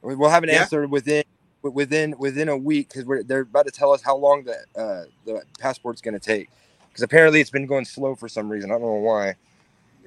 We'll 0.02 0.30
have 0.30 0.44
an 0.44 0.50
Yeah? 0.50 0.62
answer 0.62 0.88
within 0.88 1.24
within 1.64 2.14
within 2.20 2.48
a 2.50 2.56
week 2.56 2.90
because 2.90 3.06
we're 3.06 3.24
they're 3.24 3.40
about 3.42 3.66
to 3.66 3.72
tell 3.72 3.92
us 3.92 4.04
how 4.04 4.16
long 4.16 4.44
the 4.44 4.58
uh, 4.80 5.06
the 5.26 5.42
passport's 5.60 6.00
going 6.02 6.14
to 6.14 6.20
take. 6.20 6.48
Because 6.90 7.02
apparently 7.02 7.42
it's 7.42 7.50
been 7.50 7.66
going 7.66 7.86
slow 7.86 8.14
for 8.16 8.30
some 8.30 8.48
reason. 8.48 8.70
I 8.70 8.76
don't 8.76 8.84
know 8.84 8.94
why. 8.94 9.30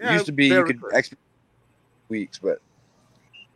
it 0.01 0.13
used 0.13 0.27
to 0.27 0.33
be 0.33 0.47
you 0.47 0.65
could 0.65 0.81
good. 0.81 0.95
expedite 0.95 1.19
weeks, 2.09 2.39
but 2.39 2.61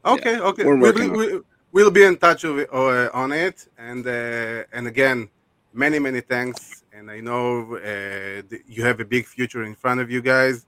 Okay, 0.05 0.39
okay. 0.41 0.65
We're 0.65 0.77
We'll, 0.77 0.93
be- 0.93 1.09
we- 1.09 1.41
we'll 1.71 1.93
be 1.93 2.03
in 2.03 2.17
touch 2.17 2.43
with, 2.43 2.69
uh, 2.75 3.09
on 3.15 3.31
it, 3.31 3.69
and 3.79 4.05
uh, 4.05 4.65
and 4.73 4.89
again, 4.89 5.29
many 5.73 6.01
many 6.01 6.21
thanks. 6.21 6.83
And 6.93 7.09
I 7.09 7.21
know 7.21 7.77
uh, 7.77 8.43
you 8.67 8.83
have 8.85 8.99
a 8.99 9.05
big 9.05 9.27
future 9.27 9.63
in 9.63 9.77
front 9.77 10.01
of 10.01 10.11
you 10.11 10.21
guys, 10.21 10.67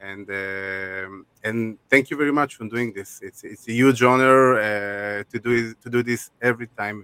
and 0.00 0.26
um 0.30 1.26
and 1.46 1.58
thank 1.90 2.04
you 2.10 2.16
very 2.22 2.32
much 2.40 2.50
for 2.56 2.64
doing 2.74 2.88
this. 2.98 3.10
It's 3.22 3.40
it's 3.44 3.64
a 3.68 3.72
huge 3.80 4.00
honor 4.02 4.38
uh, 4.58 5.22
to 5.30 5.36
do 5.46 5.50
it- 5.60 5.76
to 5.82 5.88
do 5.90 6.00
this 6.02 6.22
every 6.50 6.68
time, 6.80 6.98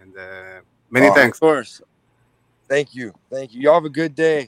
and 0.00 0.12
uh, 0.16 0.60
many 0.90 1.08
Oh, 1.08 1.14
thanks. 1.18 1.36
Of 1.38 1.40
course. 1.40 1.72
thank 2.72 2.88
you, 2.98 3.08
thank 3.34 3.48
you. 3.54 3.58
Y'all 3.62 3.74
have 3.80 3.84
a 3.84 3.96
good 4.02 4.14
day. 4.14 4.40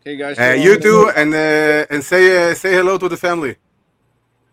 Okay, 0.00 0.16
guys. 0.22 0.38
Uh, 0.38 0.54
you 0.66 0.78
too, 0.78 1.00
and 1.20 1.30
uh, 1.34 1.92
and 1.92 2.00
say 2.10 2.22
uh, 2.50 2.54
say 2.54 2.72
hello 2.78 2.94
to 2.98 3.08
the 3.08 3.16
family. 3.26 3.54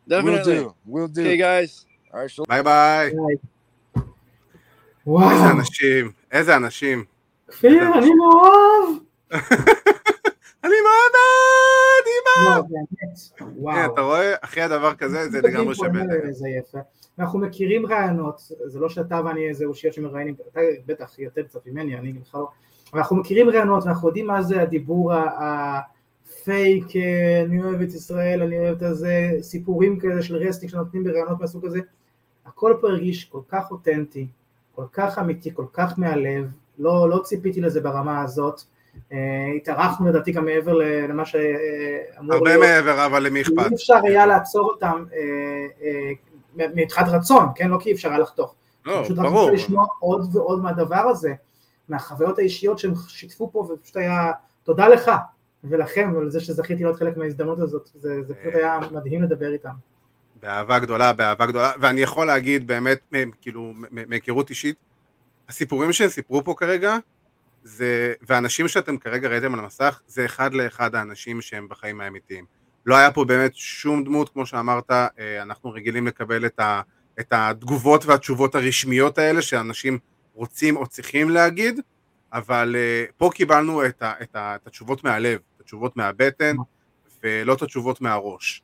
Definitely. 0.07 0.53
We'll 0.53 0.63
do. 0.63 0.75
We'll 0.93 1.07
do. 1.19 1.21
Okay, 1.21 1.37
guys. 1.37 1.71
All 2.13 2.19
right, 2.21 2.31
shalom. 2.31 2.47
ביי 2.49 2.63
ביי. 2.63 3.11
ביי. 3.11 3.35
איזה 5.05 5.07
וואו, 5.07 5.51
אנשים, 5.51 6.11
איזה 6.31 6.55
אנשים. 6.55 7.05
כפיר, 7.47 7.83
אני 7.97 8.09
מאוהב. 8.19 10.13
אני 10.64 10.74
מאוד 10.82 11.12
אוהב, 11.14 12.56
לא, 12.56 12.62
באמת, 12.62 12.88
הנה, 13.40 13.50
וואו. 13.56 13.92
אתה 13.92 14.00
רואה? 14.00 14.34
אחרי 14.40 14.62
הדבר 14.62 14.94
כזה 14.94 15.28
זה 15.28 15.40
לגמרי 15.40 15.74
שווה. 15.74 16.02
אנחנו 17.18 17.38
מכירים 17.38 17.86
רעיונות, 17.86 18.40
זה 18.64 18.80
לא 18.80 18.88
שאתה 18.88 19.20
ואני 19.24 19.48
איזה 19.48 19.64
אושיות 19.64 19.94
שמראיינים, 19.94 20.34
אתה 20.52 20.60
בטח 20.86 21.18
יותר 21.18 21.42
קצת 21.42 21.66
ממני, 21.66 21.98
אני 21.98 22.12
בכלל 22.12 22.40
לא, 22.40 22.48
אבל 22.92 23.00
אנחנו 23.00 23.16
מכירים 23.16 23.50
רעיונות 23.50 23.84
ואנחנו 23.84 24.08
יודעים 24.08 24.26
מה 24.26 24.42
זה 24.42 24.62
הדיבור 24.62 25.12
הפייק, 25.14 26.96
אה, 26.96 27.42
אני 27.44 27.62
אוהב 27.62 27.80
את 27.80 27.88
ישראל, 27.88 28.42
אני 28.42 28.58
אוהב 28.58 28.76
את 28.76 28.82
הזה, 28.82 29.30
סיפורים 29.40 29.98
כאלה 29.98 30.22
של 30.22 30.36
רסטינג 30.36 30.72
שנותנים 30.72 31.04
ברעיונות 31.04 31.40
מהסוג 31.40 31.66
הזה, 31.66 31.80
הכל 32.46 32.74
פה 32.80 32.88
הרגיש 32.88 33.24
כל 33.24 33.40
כך 33.48 33.70
אותנטי, 33.70 34.26
כל 34.74 34.84
כך 34.92 35.18
אמיתי, 35.18 35.54
כל 35.54 35.66
כך 35.72 35.98
מהלב, 35.98 36.46
לא, 36.78 37.10
לא 37.10 37.18
ציפיתי 37.24 37.60
לזה 37.60 37.80
ברמה 37.80 38.22
הזאת, 38.22 38.60
התארחנו 39.56 40.08
לדעתי 40.08 40.32
גם 40.32 40.44
מעבר 40.44 40.72
למה 41.08 41.24
שאמור 41.24 42.34
הרבה 42.34 42.56
להיות. 42.56 42.64
מעבר, 42.64 43.06
אבל 43.06 43.22
למי 43.22 43.42
אכפת? 43.42 43.58
אי 43.58 43.74
אפשר 43.74 44.00
היה 44.04 44.26
לעצור 44.26 44.70
אותם 44.70 45.04
אה, 45.12 45.66
אה, 45.82 46.66
מבחינת 46.74 47.08
רצון, 47.08 47.46
כן? 47.54 47.68
לא 47.68 47.78
כי 47.80 47.88
אי 47.88 47.94
אפשר 47.94 48.08
היה 48.08 48.18
לחתוך. 48.18 48.54
לא, 48.86 49.00
פשוט 49.04 49.18
רק 49.18 49.24
ברור. 49.24 49.50
לשמוע 49.50 49.86
עוד 49.98 50.36
ועוד 50.36 50.62
מהדבר 50.62 50.96
הזה, 50.96 51.34
מהחוויות 51.88 52.38
האישיות 52.38 52.78
שהם 52.78 52.92
שיתפו 53.08 53.50
פה, 53.52 53.58
ופשוט 53.58 53.96
היה, 53.96 54.32
תודה 54.62 54.88
לך 54.88 55.10
ולכם 55.64 56.14
על 56.20 56.30
זה 56.30 56.40
שזכיתי 56.40 56.82
להיות 56.82 56.96
חלק 56.96 57.16
מההזדמנות 57.16 57.58
הזאת, 57.58 57.90
זה, 57.94 58.22
זה 58.22 58.34
פשוט 58.34 58.54
היה 58.54 58.80
מדהים 58.90 59.22
לדבר 59.22 59.52
איתם. 59.52 59.70
באהבה 60.42 60.78
גדולה, 60.78 61.12
באהבה 61.12 61.46
גדולה, 61.46 61.72
ואני 61.80 62.00
יכול 62.00 62.26
להגיד 62.26 62.66
באמת, 62.66 62.98
כאילו, 63.40 63.72
מהיכרות 63.90 64.50
אישית, 64.50 64.76
הסיפורים 65.48 65.92
שהם 65.92 66.08
סיפרו 66.08 66.44
פה 66.44 66.54
כרגע, 66.56 66.96
זה, 67.62 68.14
והאנשים 68.22 68.68
שאתם 68.68 68.98
כרגע 68.98 69.28
ראיתם 69.28 69.54
על 69.54 69.60
המסך, 69.60 70.00
זה 70.06 70.24
אחד 70.24 70.54
לאחד 70.54 70.94
האנשים 70.94 71.40
שהם 71.40 71.68
בחיים 71.68 72.00
האמיתיים. 72.00 72.44
לא 72.86 72.96
היה 72.96 73.10
פה 73.10 73.24
באמת 73.24 73.54
שום 73.54 74.04
דמות, 74.04 74.28
כמו 74.28 74.46
שאמרת, 74.46 74.90
אה, 74.90 75.42
אנחנו 75.42 75.70
רגילים 75.70 76.06
לקבל 76.06 76.46
את, 76.46 76.60
ה, 76.60 76.80
את 77.20 77.26
התגובות 77.30 78.06
והתשובות 78.06 78.54
הרשמיות 78.54 79.18
האלה 79.18 79.42
שאנשים 79.42 79.98
רוצים 80.34 80.76
או 80.76 80.86
צריכים 80.86 81.30
להגיד, 81.30 81.80
אבל 82.32 82.76
אה, 82.78 83.04
פה 83.16 83.30
קיבלנו 83.34 83.86
את, 83.86 84.02
ה, 84.02 84.12
את, 84.22 84.36
ה, 84.36 84.56
את 84.56 84.66
התשובות 84.66 85.04
מהלב, 85.04 85.38
את 85.56 85.60
התשובות 85.60 85.96
מהבטן, 85.96 86.56
ולא 87.22 87.54
את 87.54 87.62
התשובות 87.62 88.00
מהראש. 88.00 88.62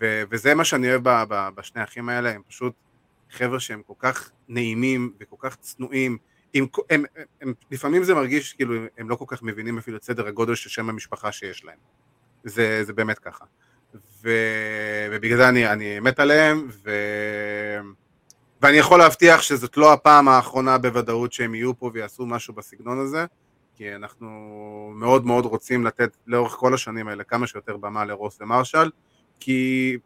ו- 0.00 0.22
וזה 0.30 0.54
מה 0.54 0.64
שאני 0.64 0.90
אוהב 0.90 1.08
ב- 1.08 1.24
ב- 1.28 1.48
בשני 1.54 1.80
האחים 1.80 2.08
האלה, 2.08 2.30
הם 2.30 2.42
פשוט 2.48 2.74
חבר'ה 3.30 3.60
שהם 3.60 3.82
כל 3.86 3.94
כך 3.98 4.30
נעימים 4.48 5.12
וכל 5.20 5.36
כך 5.38 5.56
צנועים. 5.56 6.18
הם, 6.54 6.66
הם, 6.90 7.04
הם, 7.40 7.52
לפעמים 7.70 8.04
זה 8.04 8.14
מרגיש 8.14 8.52
כאילו 8.52 8.74
הם 8.98 9.10
לא 9.10 9.16
כל 9.16 9.24
כך 9.28 9.42
מבינים 9.42 9.78
אפילו 9.78 9.96
את 9.96 10.02
סדר 10.02 10.26
הגודל 10.26 10.54
של 10.54 10.70
שם 10.70 10.88
המשפחה 10.88 11.32
שיש 11.32 11.64
להם. 11.64 11.78
זה, 12.44 12.84
זה 12.84 12.92
באמת 12.92 13.18
ככה. 13.18 13.44
ו, 14.22 14.30
ובגלל 15.12 15.36
זה 15.36 15.48
אני, 15.48 15.72
אני 15.72 16.00
מת 16.00 16.20
עליהם, 16.20 16.68
ו, 16.84 16.90
ואני 18.62 18.76
יכול 18.76 18.98
להבטיח 18.98 19.42
שזאת 19.42 19.76
לא 19.76 19.92
הפעם 19.92 20.28
האחרונה 20.28 20.78
בוודאות 20.78 21.32
שהם 21.32 21.54
יהיו 21.54 21.78
פה 21.78 21.90
ויעשו 21.94 22.26
משהו 22.26 22.54
בסגנון 22.54 22.98
הזה, 22.98 23.24
כי 23.74 23.94
אנחנו 23.94 24.28
מאוד 24.94 25.26
מאוד 25.26 25.44
רוצים 25.44 25.86
לתת 25.86 26.16
לאורך 26.26 26.52
כל 26.52 26.74
השנים 26.74 27.08
האלה 27.08 27.24
כמה 27.24 27.46
שיותר 27.46 27.76
במה 27.76 28.04
לרוס 28.04 28.38
ומרשל, 28.40 28.90
כי 29.40 29.98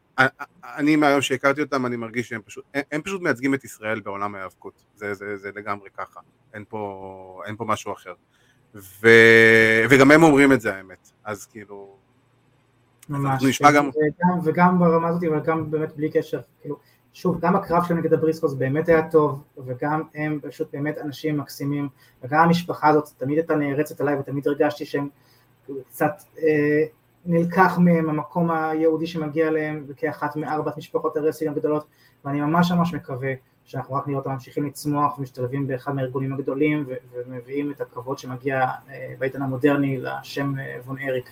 אני 0.76 0.96
מהיום 0.96 1.20
שהכרתי 1.22 1.62
אותם 1.62 1.86
אני 1.86 1.96
מרגיש 1.96 2.28
שהם 2.28 2.40
פשוט, 2.44 2.64
הם, 2.92 3.02
פשוט 3.02 3.22
מייצגים 3.22 3.54
את 3.54 3.64
ישראל 3.64 4.00
בעולם 4.00 4.34
ההיאבקות, 4.34 4.84
זה, 4.96 5.14
זה, 5.14 5.36
זה 5.36 5.50
לגמרי 5.54 5.88
ככה, 5.98 6.20
אין 6.54 6.64
פה, 6.68 7.42
אין 7.46 7.56
פה 7.56 7.64
משהו 7.64 7.92
אחר. 7.92 8.14
ו, 8.74 9.08
וגם 9.90 10.10
הם 10.10 10.22
אומרים 10.22 10.52
את 10.52 10.60
זה 10.60 10.74
האמת, 10.74 11.10
אז 11.24 11.46
כאילו, 11.46 11.96
ממש. 13.08 13.30
אנחנו 13.32 13.48
נשמע 13.48 13.72
גם- 13.72 13.88
וגם, 13.88 14.38
וגם 14.44 14.78
ברמה 14.78 15.08
הזאת, 15.08 15.24
אבל 15.24 15.40
גם 15.40 15.70
באמת 15.70 15.96
בלי 15.96 16.10
קשר, 16.10 16.40
כאילו, 16.60 16.78
שוב, 17.12 17.40
גם 17.40 17.56
הקרב 17.56 17.84
שלהם 17.84 18.00
נגד 18.00 18.12
הבריסקוס 18.12 18.54
באמת 18.54 18.88
היה 18.88 19.10
טוב, 19.10 19.42
וגם 19.66 20.02
הם 20.14 20.40
פשוט 20.42 20.68
באמת 20.72 20.98
אנשים 20.98 21.38
מקסימים, 21.38 21.88
וגם 22.22 22.40
המשפחה 22.40 22.88
הזאת 22.88 23.08
תמיד 23.18 23.38
הייתה 23.38 23.54
נערצת 23.54 24.00
עליי, 24.00 24.14
ותמיד 24.18 24.46
הרגשתי 24.48 24.84
שהם 24.84 25.08
קצת 25.88 26.22
אה, 26.38 26.84
נלקח 27.26 27.78
מהם 27.78 28.10
המקום 28.10 28.50
היהודי 28.50 29.06
שמגיע 29.06 29.50
להם, 29.50 29.86
כאחת 29.96 30.36
מארבעת 30.36 30.76
משפחות 30.76 31.16
הרסלינג 31.16 31.56
הגדולות, 31.56 31.86
ואני 32.24 32.40
ממש 32.40 32.72
ממש 32.72 32.94
מקווה 32.94 33.32
שאנחנו 33.64 33.94
רק 33.94 34.08
נראה 34.08 34.18
אותם 34.18 34.30
ממשיכים 34.30 34.66
לצמוח 34.66 35.18
ומשתלבים 35.18 35.66
באחד 35.66 35.94
מהארגונים 35.94 36.32
הגדולים, 36.32 36.84
ו- 36.88 36.94
ומביאים 37.14 37.70
את 37.70 37.80
הכבוד 37.80 38.18
שמגיע 38.18 38.60
אה, 38.90 39.12
בעידן 39.18 39.42
המודרני 39.42 39.98
לשם 40.00 40.58
אה, 40.58 40.76
וון 40.86 40.96
אריק. 40.98 41.30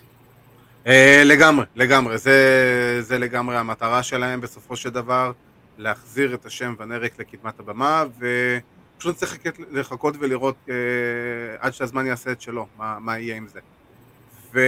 אה, 0.86 1.22
לגמרי, 1.24 1.66
לגמרי, 1.76 2.18
זה, 2.18 2.98
זה 3.00 3.18
לגמרי 3.18 3.56
המטרה 3.56 4.02
שלהם 4.02 4.40
בסופו 4.40 4.76
של 4.76 4.90
דבר, 4.90 5.32
להחזיר 5.78 6.34
את 6.34 6.46
השם 6.46 6.74
ונריק 6.78 7.18
לקדמת 7.18 7.60
הבמה, 7.60 8.04
ופשוט 8.18 9.16
צריך 9.16 9.38
לחכות 9.70 10.14
ולראות 10.20 10.56
אה, 10.68 10.74
עד 11.58 11.72
שהזמן 11.72 12.06
יעשה 12.06 12.32
את 12.32 12.40
שלו, 12.40 12.66
מה, 12.78 12.98
מה 13.00 13.18
יהיה 13.18 13.36
עם 13.36 13.46
זה. 13.46 13.60
ו... 14.54 14.60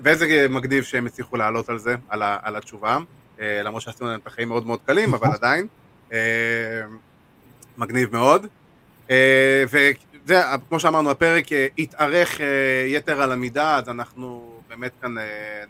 ואיזה 0.00 0.46
מגניב 0.50 0.84
שהם 0.84 1.06
הצליחו 1.06 1.36
לעלות 1.36 1.68
על 1.68 1.78
זה, 1.78 1.96
על, 2.08 2.22
ה, 2.22 2.38
על 2.42 2.56
התשובה, 2.56 2.98
אה, 3.40 3.62
למרות 3.62 3.82
שעשינו 3.82 4.10
להם 4.10 4.20
את 4.20 4.26
החיים 4.26 4.48
מאוד 4.48 4.66
מאוד 4.66 4.78
קלים, 4.86 5.14
אבל 5.14 5.28
עדיין, 5.32 5.66
אה, 6.12 6.18
מגניב 7.78 8.12
מאוד. 8.12 8.46
אה, 9.10 9.64
וזה, 9.66 10.42
כמו 10.68 10.80
שאמרנו, 10.80 11.10
הפרק 11.10 11.44
יתארך 11.78 12.40
אה, 12.40 12.46
יתר 12.86 13.22
על 13.22 13.32
המידה, 13.32 13.76
אז 13.76 13.88
אנחנו 13.88 14.60
באמת 14.68 14.92
כאן 15.02 15.18
אה, 15.18 15.24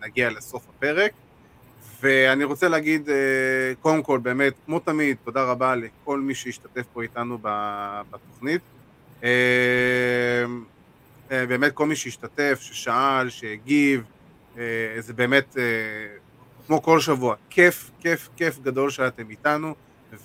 נגיע 0.07 0.31
לסוף 0.31 0.69
הפרק. 0.69 1.13
ואני 2.03 2.45
רוצה 2.45 2.69
להגיד, 2.69 3.11
אה, 3.11 3.15
קודם 3.81 4.03
כל, 4.03 4.19
באמת, 4.19 4.53
כמו 4.67 4.79
תמיד, 4.79 5.17
תודה 5.25 5.45
רבה 5.45 5.75
לכל 5.75 6.21
מי 6.21 6.35
שהשתתף 6.35 6.85
פה 6.93 7.03
איתנו 7.03 7.39
בתוכנית. 8.11 8.63
אה, 11.31 11.47
באמת 11.47 11.73
כל 11.73 11.87
מי 11.87 11.97
שהשתתף, 11.97 12.59
ששאל, 12.63 13.29
שהגיב, 13.29 14.03
אה, 14.59 14.65
זה 14.99 15.13
באמת, 15.13 15.57
אה, 15.59 15.63
כמו 16.67 16.83
כל 16.83 17.01
שבוע, 17.01 17.35
כיף, 17.51 17.91
כיף, 18.01 18.29
כיף 18.37 18.59
גדול 18.59 18.91
שאתם 18.91 19.31
איתנו, 19.31 19.75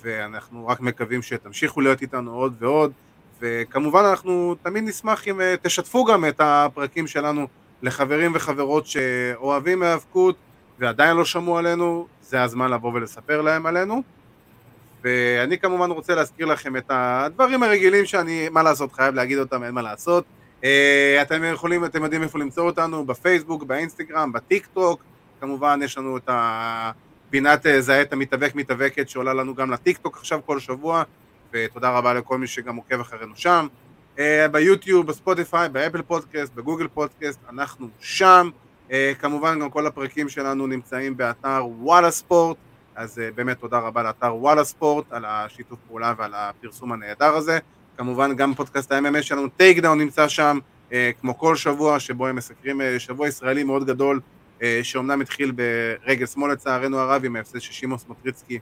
ואנחנו 0.02 0.66
רק 0.66 0.80
מקווים 0.80 1.22
שתמשיכו 1.22 1.80
להיות 1.80 2.02
איתנו 2.02 2.34
עוד 2.34 2.54
ועוד, 2.58 2.92
וכמובן 3.40 4.04
אנחנו 4.04 4.54
תמיד 4.62 4.84
נשמח 4.84 5.28
אם 5.28 5.40
תשתפו 5.62 6.04
גם 6.04 6.24
את 6.24 6.40
הפרקים 6.40 7.06
שלנו 7.06 7.46
לחברים 7.82 8.32
וחברות 8.34 8.86
שאוהבים 8.86 9.82
היאבקות 9.82 10.36
ועדיין 10.78 11.16
לא 11.16 11.24
שמעו 11.24 11.58
עלינו, 11.58 12.06
זה 12.22 12.42
הזמן 12.42 12.70
לבוא 12.70 12.92
ולספר 12.94 13.42
להם 13.42 13.66
עלינו. 13.66 14.02
ואני 15.04 15.58
כמובן 15.58 15.90
רוצה 15.90 16.14
להזכיר 16.14 16.46
לכם 16.46 16.76
את 16.76 16.84
הדברים 16.88 17.62
הרגילים 17.62 18.06
שאני, 18.06 18.48
מה 18.48 18.62
לעשות, 18.62 18.92
חייב 18.92 19.14
להגיד 19.14 19.38
אותם, 19.38 19.62
אין 19.62 19.74
מה 19.74 19.82
לעשות. 19.82 20.24
אה, 20.64 21.22
אתם 21.22 21.44
יכולים, 21.44 21.84
אתם 21.84 22.02
יודעים 22.02 22.22
איפה 22.22 22.38
למצוא 22.38 22.66
אותנו, 22.66 23.06
בפייסבוק, 23.06 23.62
באינסטגרם, 23.62 24.32
בטיק 24.32 24.66
טוק, 24.66 25.02
כמובן 25.40 25.80
יש 25.82 25.98
לנו 25.98 26.16
את 26.16 26.28
הפינת 26.28 27.66
אה, 27.66 27.80
זהה 27.80 28.02
המתאבק 28.10 28.54
מתאבקת 28.54 29.08
שעולה 29.08 29.34
לנו 29.34 29.54
גם 29.54 29.70
לטיק 29.70 29.98
טוק 29.98 30.16
עכשיו 30.16 30.40
כל 30.46 30.60
שבוע, 30.60 31.02
ותודה 31.52 31.90
רבה 31.90 32.14
לכל 32.14 32.38
מי 32.38 32.46
שגם 32.46 32.76
עוקב 32.76 33.00
אחרינו 33.00 33.36
שם. 33.36 33.66
אה, 34.18 34.48
ביוטיוב, 34.48 35.06
בספוטיפיי, 35.06 35.68
באפל 35.68 36.02
פודקאסט, 36.02 36.54
בגוגל 36.54 36.88
פודקאסט, 36.88 37.40
אנחנו 37.50 37.88
שם. 38.00 38.50
כמובן 39.18 39.60
גם 39.60 39.70
כל 39.70 39.86
הפרקים 39.86 40.28
שלנו 40.28 40.66
נמצאים 40.66 41.16
באתר 41.16 41.66
וואלה 41.78 42.10
ספורט, 42.10 42.56
אז 42.94 43.20
באמת 43.34 43.58
תודה 43.58 43.78
רבה 43.78 44.02
לאתר 44.02 44.34
וואלה 44.34 44.64
ספורט 44.64 45.12
על 45.12 45.24
השיתוף 45.24 45.78
פעולה 45.88 46.14
ועל 46.18 46.34
הפרסום 46.34 46.92
הנהדר 46.92 47.34
הזה. 47.34 47.58
כמובן 47.96 48.36
גם 48.36 48.54
פודקאסט 48.54 48.92
ה-MMA 48.92 49.22
שלנו, 49.22 49.48
טייק 49.48 49.78
דאון 49.78 49.98
נמצא 49.98 50.28
שם, 50.28 50.58
אה, 50.92 51.10
כמו 51.20 51.38
כל 51.38 51.56
שבוע, 51.56 52.00
שבו 52.00 52.26
הם 52.26 52.36
מסקרים 52.36 52.80
אה, 52.80 52.98
שבוע 52.98 53.28
ישראלי 53.28 53.64
מאוד 53.64 53.86
גדול, 53.86 54.20
אה, 54.62 54.80
שאומנם 54.82 55.20
התחיל 55.20 55.52
ברגל 55.52 56.26
שמאל 56.26 56.52
לצערנו 56.52 56.98
הרב, 56.98 57.24
עם 57.24 57.36
ההפסד 57.36 57.60
של 57.60 57.72
שמעון 57.72 57.98
סמוטריצקי 57.98 58.58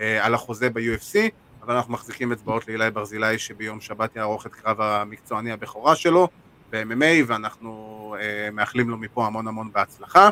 אה, 0.00 0.26
על 0.26 0.34
החוזה 0.34 0.70
ב-UFC, 0.70 1.14
אבל 1.62 1.74
אנחנו 1.74 1.92
מחזיקים 1.92 2.32
אצבעות 2.32 2.68
לאילי 2.68 2.90
ברזילי, 2.90 3.38
שביום 3.38 3.80
שבת 3.80 4.16
יערוך 4.16 4.46
את 4.46 4.54
קרב 4.54 4.80
המקצועני 4.80 5.52
הבכורה 5.52 5.96
שלו 5.96 6.28
ב-MMA, 6.70 7.24
ואנחנו 7.26 8.14
מאחלים 8.52 8.90
לו 8.90 8.96
מפה 8.96 9.26
המון 9.26 9.48
המון 9.48 9.70
בהצלחה. 9.72 10.28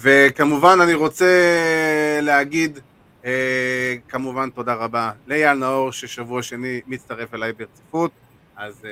וכמובן 0.00 0.78
אני 0.82 0.94
רוצה 0.94 1.26
להגיד 2.22 2.78
כמובן 4.08 4.50
תודה 4.50 4.74
רבה 4.74 5.10
לאייל 5.26 5.54
נאור 5.58 5.92
ששבוע 5.92 6.42
שני 6.42 6.80
מצטרף 6.86 7.34
אליי 7.34 7.52
ברציפות, 7.52 8.10
אז 8.56 8.84
אה, 8.84 8.90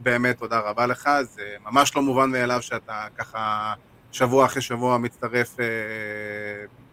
באמת 0.00 0.38
תודה 0.38 0.58
רבה 0.58 0.86
לך, 0.86 1.10
זה 1.22 1.42
ממש 1.66 1.96
לא 1.96 2.02
מובן 2.02 2.30
מאליו 2.30 2.62
שאתה 2.62 3.06
ככה 3.18 3.74
שבוע 4.12 4.44
אחרי 4.44 4.62
שבוע 4.62 4.98
מצטרף, 4.98 5.60
אה, 5.60 5.64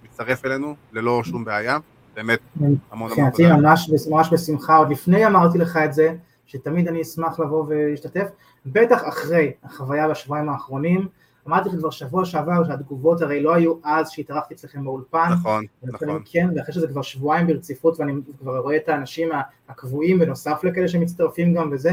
מצטרף 0.04 0.46
אלינו 0.46 0.76
ללא 0.92 1.24
שום 1.24 1.46
בעיה, 1.46 1.78
באמת 2.16 2.40
המון 2.60 2.78
המון 2.92 3.30
תודה. 3.32 3.58
ממש, 3.58 3.90
ממש 4.10 4.30
בשמחה, 4.34 4.76
עוד 4.76 4.92
לפני 4.92 5.26
אמרתי 5.26 5.58
לך 5.58 5.78
את 5.78 5.94
זה, 5.94 6.14
שתמיד 6.46 6.88
אני 6.88 7.02
אשמח 7.02 7.40
לבוא 7.40 7.66
ולהשתתף, 7.68 8.28
בטח 8.66 9.08
אחרי 9.08 9.52
החוויה 9.64 10.08
בשבועיים 10.08 10.50
האחרונים, 10.50 11.08
אמרתי 11.48 11.70
לך 11.70 11.76
כבר 11.76 11.90
שבוע 11.90 12.26
שעבר 12.26 12.64
שהתגובות 12.64 13.22
הרי 13.22 13.44
לא 13.44 13.54
היו 13.54 13.76
אז 13.84 14.10
שהתארחתי 14.10 14.54
אצלכם 14.54 14.84
באולפן. 14.84 15.30
נכון, 15.32 15.66
נכון. 15.84 16.22
כן, 16.26 16.50
ואחרי 16.56 16.74
שזה 16.74 16.88
כבר 16.88 17.02
שבועיים 17.02 17.48
ברציפות 17.48 18.00
ואני 18.00 18.14
כבר 18.40 18.58
רואה 18.58 18.76
את 18.76 18.90
האנשים 18.90 19.30
הקבועים 19.70 20.20
בנוסף 20.20 20.64
לכאלה 20.64 20.88
שמצטרפים 20.88 21.54
גם 21.54 21.70
וזה, 21.72 21.92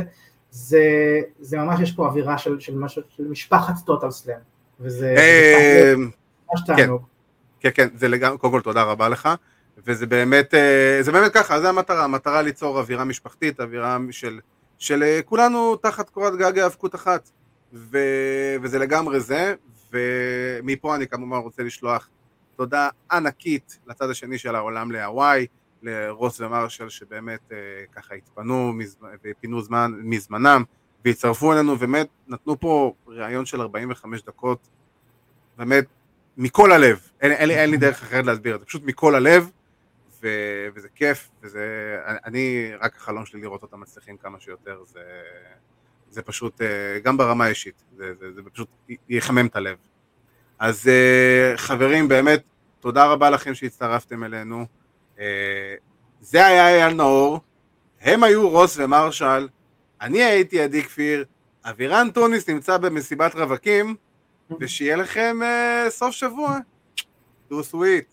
זה, 0.51 0.85
זה 1.41 1.59
ממש 1.59 1.81
יש 1.81 1.93
פה 1.93 2.07
אווירה 2.07 2.39
של, 2.39 2.61
של, 2.61 2.75
משהו, 2.79 3.03
של 3.09 3.29
משפחת 3.29 3.75
טוטל 3.87 4.11
סלאם. 4.11 4.37
וזה 4.81 5.15
אה, 5.19 5.95
ממש 5.97 6.61
תענוג. 6.67 7.03
כן, 7.61 7.71
כן, 7.75 7.89
זה 7.95 8.09
לגמרי, 8.09 8.39
קודם 8.39 8.53
כל 8.53 8.61
תודה 8.61 8.83
רבה 8.83 9.09
לך. 9.09 9.29
וזה 9.87 10.07
באמת, 10.07 10.55
אה, 10.55 10.99
זה 11.01 11.13
באמת 11.13 11.33
ככה, 11.33 11.61
זה 11.61 11.69
המטרה, 11.69 12.05
המטרה 12.05 12.43
ליצור 12.43 12.79
אווירה 12.79 13.05
משפחתית, 13.05 13.61
אווירה 13.61 13.99
של, 14.11 14.41
של 14.79 15.03
אה, 15.03 15.21
כולנו 15.25 15.77
תחת 15.77 16.11
קורת 16.11 16.37
גג 16.37 16.59
היאבקות 16.59 16.95
אחת. 16.95 17.31
ו... 17.73 17.99
וזה 18.63 18.79
לגמרי 18.79 19.21
זה, 19.21 19.55
ומפה 19.93 20.95
אני 20.95 21.09
כמובן 21.09 21.37
רוצה 21.37 21.63
לשלוח 21.63 22.09
תודה 22.57 22.89
ענקית 23.13 23.79
לצד 23.87 24.11
השני 24.11 24.39
של 24.39 24.55
העולם 24.55 24.91
להוואי, 24.91 25.47
לרוס 25.83 26.41
ומרשל 26.41 26.89
שבאמת 26.89 27.41
אה, 27.53 27.57
ככה 27.93 28.15
התפנו 28.15 28.73
מזמנ... 28.73 29.09
ופינו 29.25 29.63
זמן 29.63 29.93
מזמנם 30.03 30.65
והצטרפו 31.05 31.53
אלינו, 31.53 31.77
באמת 31.77 32.09
נתנו 32.29 32.61
פה 32.61 32.95
ראיון 33.07 33.47
של 33.47 33.61
45 33.61 34.23
דקות, 34.23 34.69
באמת 35.57 35.85
מכל 36.37 36.73
הלב, 36.73 37.01
אין, 37.21 37.33
אין, 37.33 37.51
אין 37.51 37.71
לי 37.71 37.77
דרך 37.77 38.03
אחרת 38.03 38.27
להסביר 38.27 38.55
את 38.55 38.61
זה, 38.61 38.67
פשוט 38.67 38.83
מכל 38.85 39.15
הלב, 39.15 39.51
ו... 40.23 40.29
וזה 40.75 40.89
כיף, 40.95 41.29
וזה, 41.43 41.97
אני, 42.25 42.71
רק 42.81 42.97
החלום 42.97 43.27
שלי 43.27 43.41
לראות 43.41 43.63
אותם 43.63 43.81
מצליחים 43.81 44.17
כמה 44.17 44.41
שיותר, 44.41 44.83
זה... 44.85 45.01
זה 46.11 46.23
פשוט, 46.23 46.62
אה, 46.62 46.99
גם 47.03 47.16
ברמה 47.16 47.45
האישית, 47.45 47.82
זה, 47.97 48.12
זה, 48.20 48.32
זה 48.32 48.41
פשוט 48.53 48.69
יחמם 49.09 49.47
את 49.47 49.57
הלב. 49.57 49.77
אז 50.59 50.89
אה, 50.89 51.57
חברים, 51.57 52.09
באמת, 52.09 52.43
תודה 52.81 53.07
רבה 53.07 53.31
לכם 53.31 53.55
שהצטרפתם 53.55 54.24
אלינו. 54.24 54.66
אה, 55.20 55.74
זה 56.20 56.47
היה 56.47 56.69
אייל 56.69 56.95
נאור, 56.95 57.41
הם 58.01 58.24
היו 58.24 58.49
רוס 58.49 58.78
ומרשל, 58.78 59.49
אני 60.01 60.23
הייתי 60.23 60.61
עדי 60.61 60.82
כפיר, 60.82 61.24
אבירן 61.65 62.11
טוניס 62.11 62.49
נמצא 62.49 62.77
במסיבת 62.77 63.35
רווקים, 63.35 63.97
ושיהיה 64.61 64.97
לכם 64.97 65.39
סוף 65.89 66.11
שבוע. 66.11 66.59
תו 67.49 67.65
סוויט. 67.65 68.05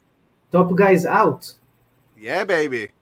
טופ 0.49 0.73
גייז 0.75 1.07
אאוט. 1.07 1.45
Yeah, 2.17 2.45
baby. 2.47 2.96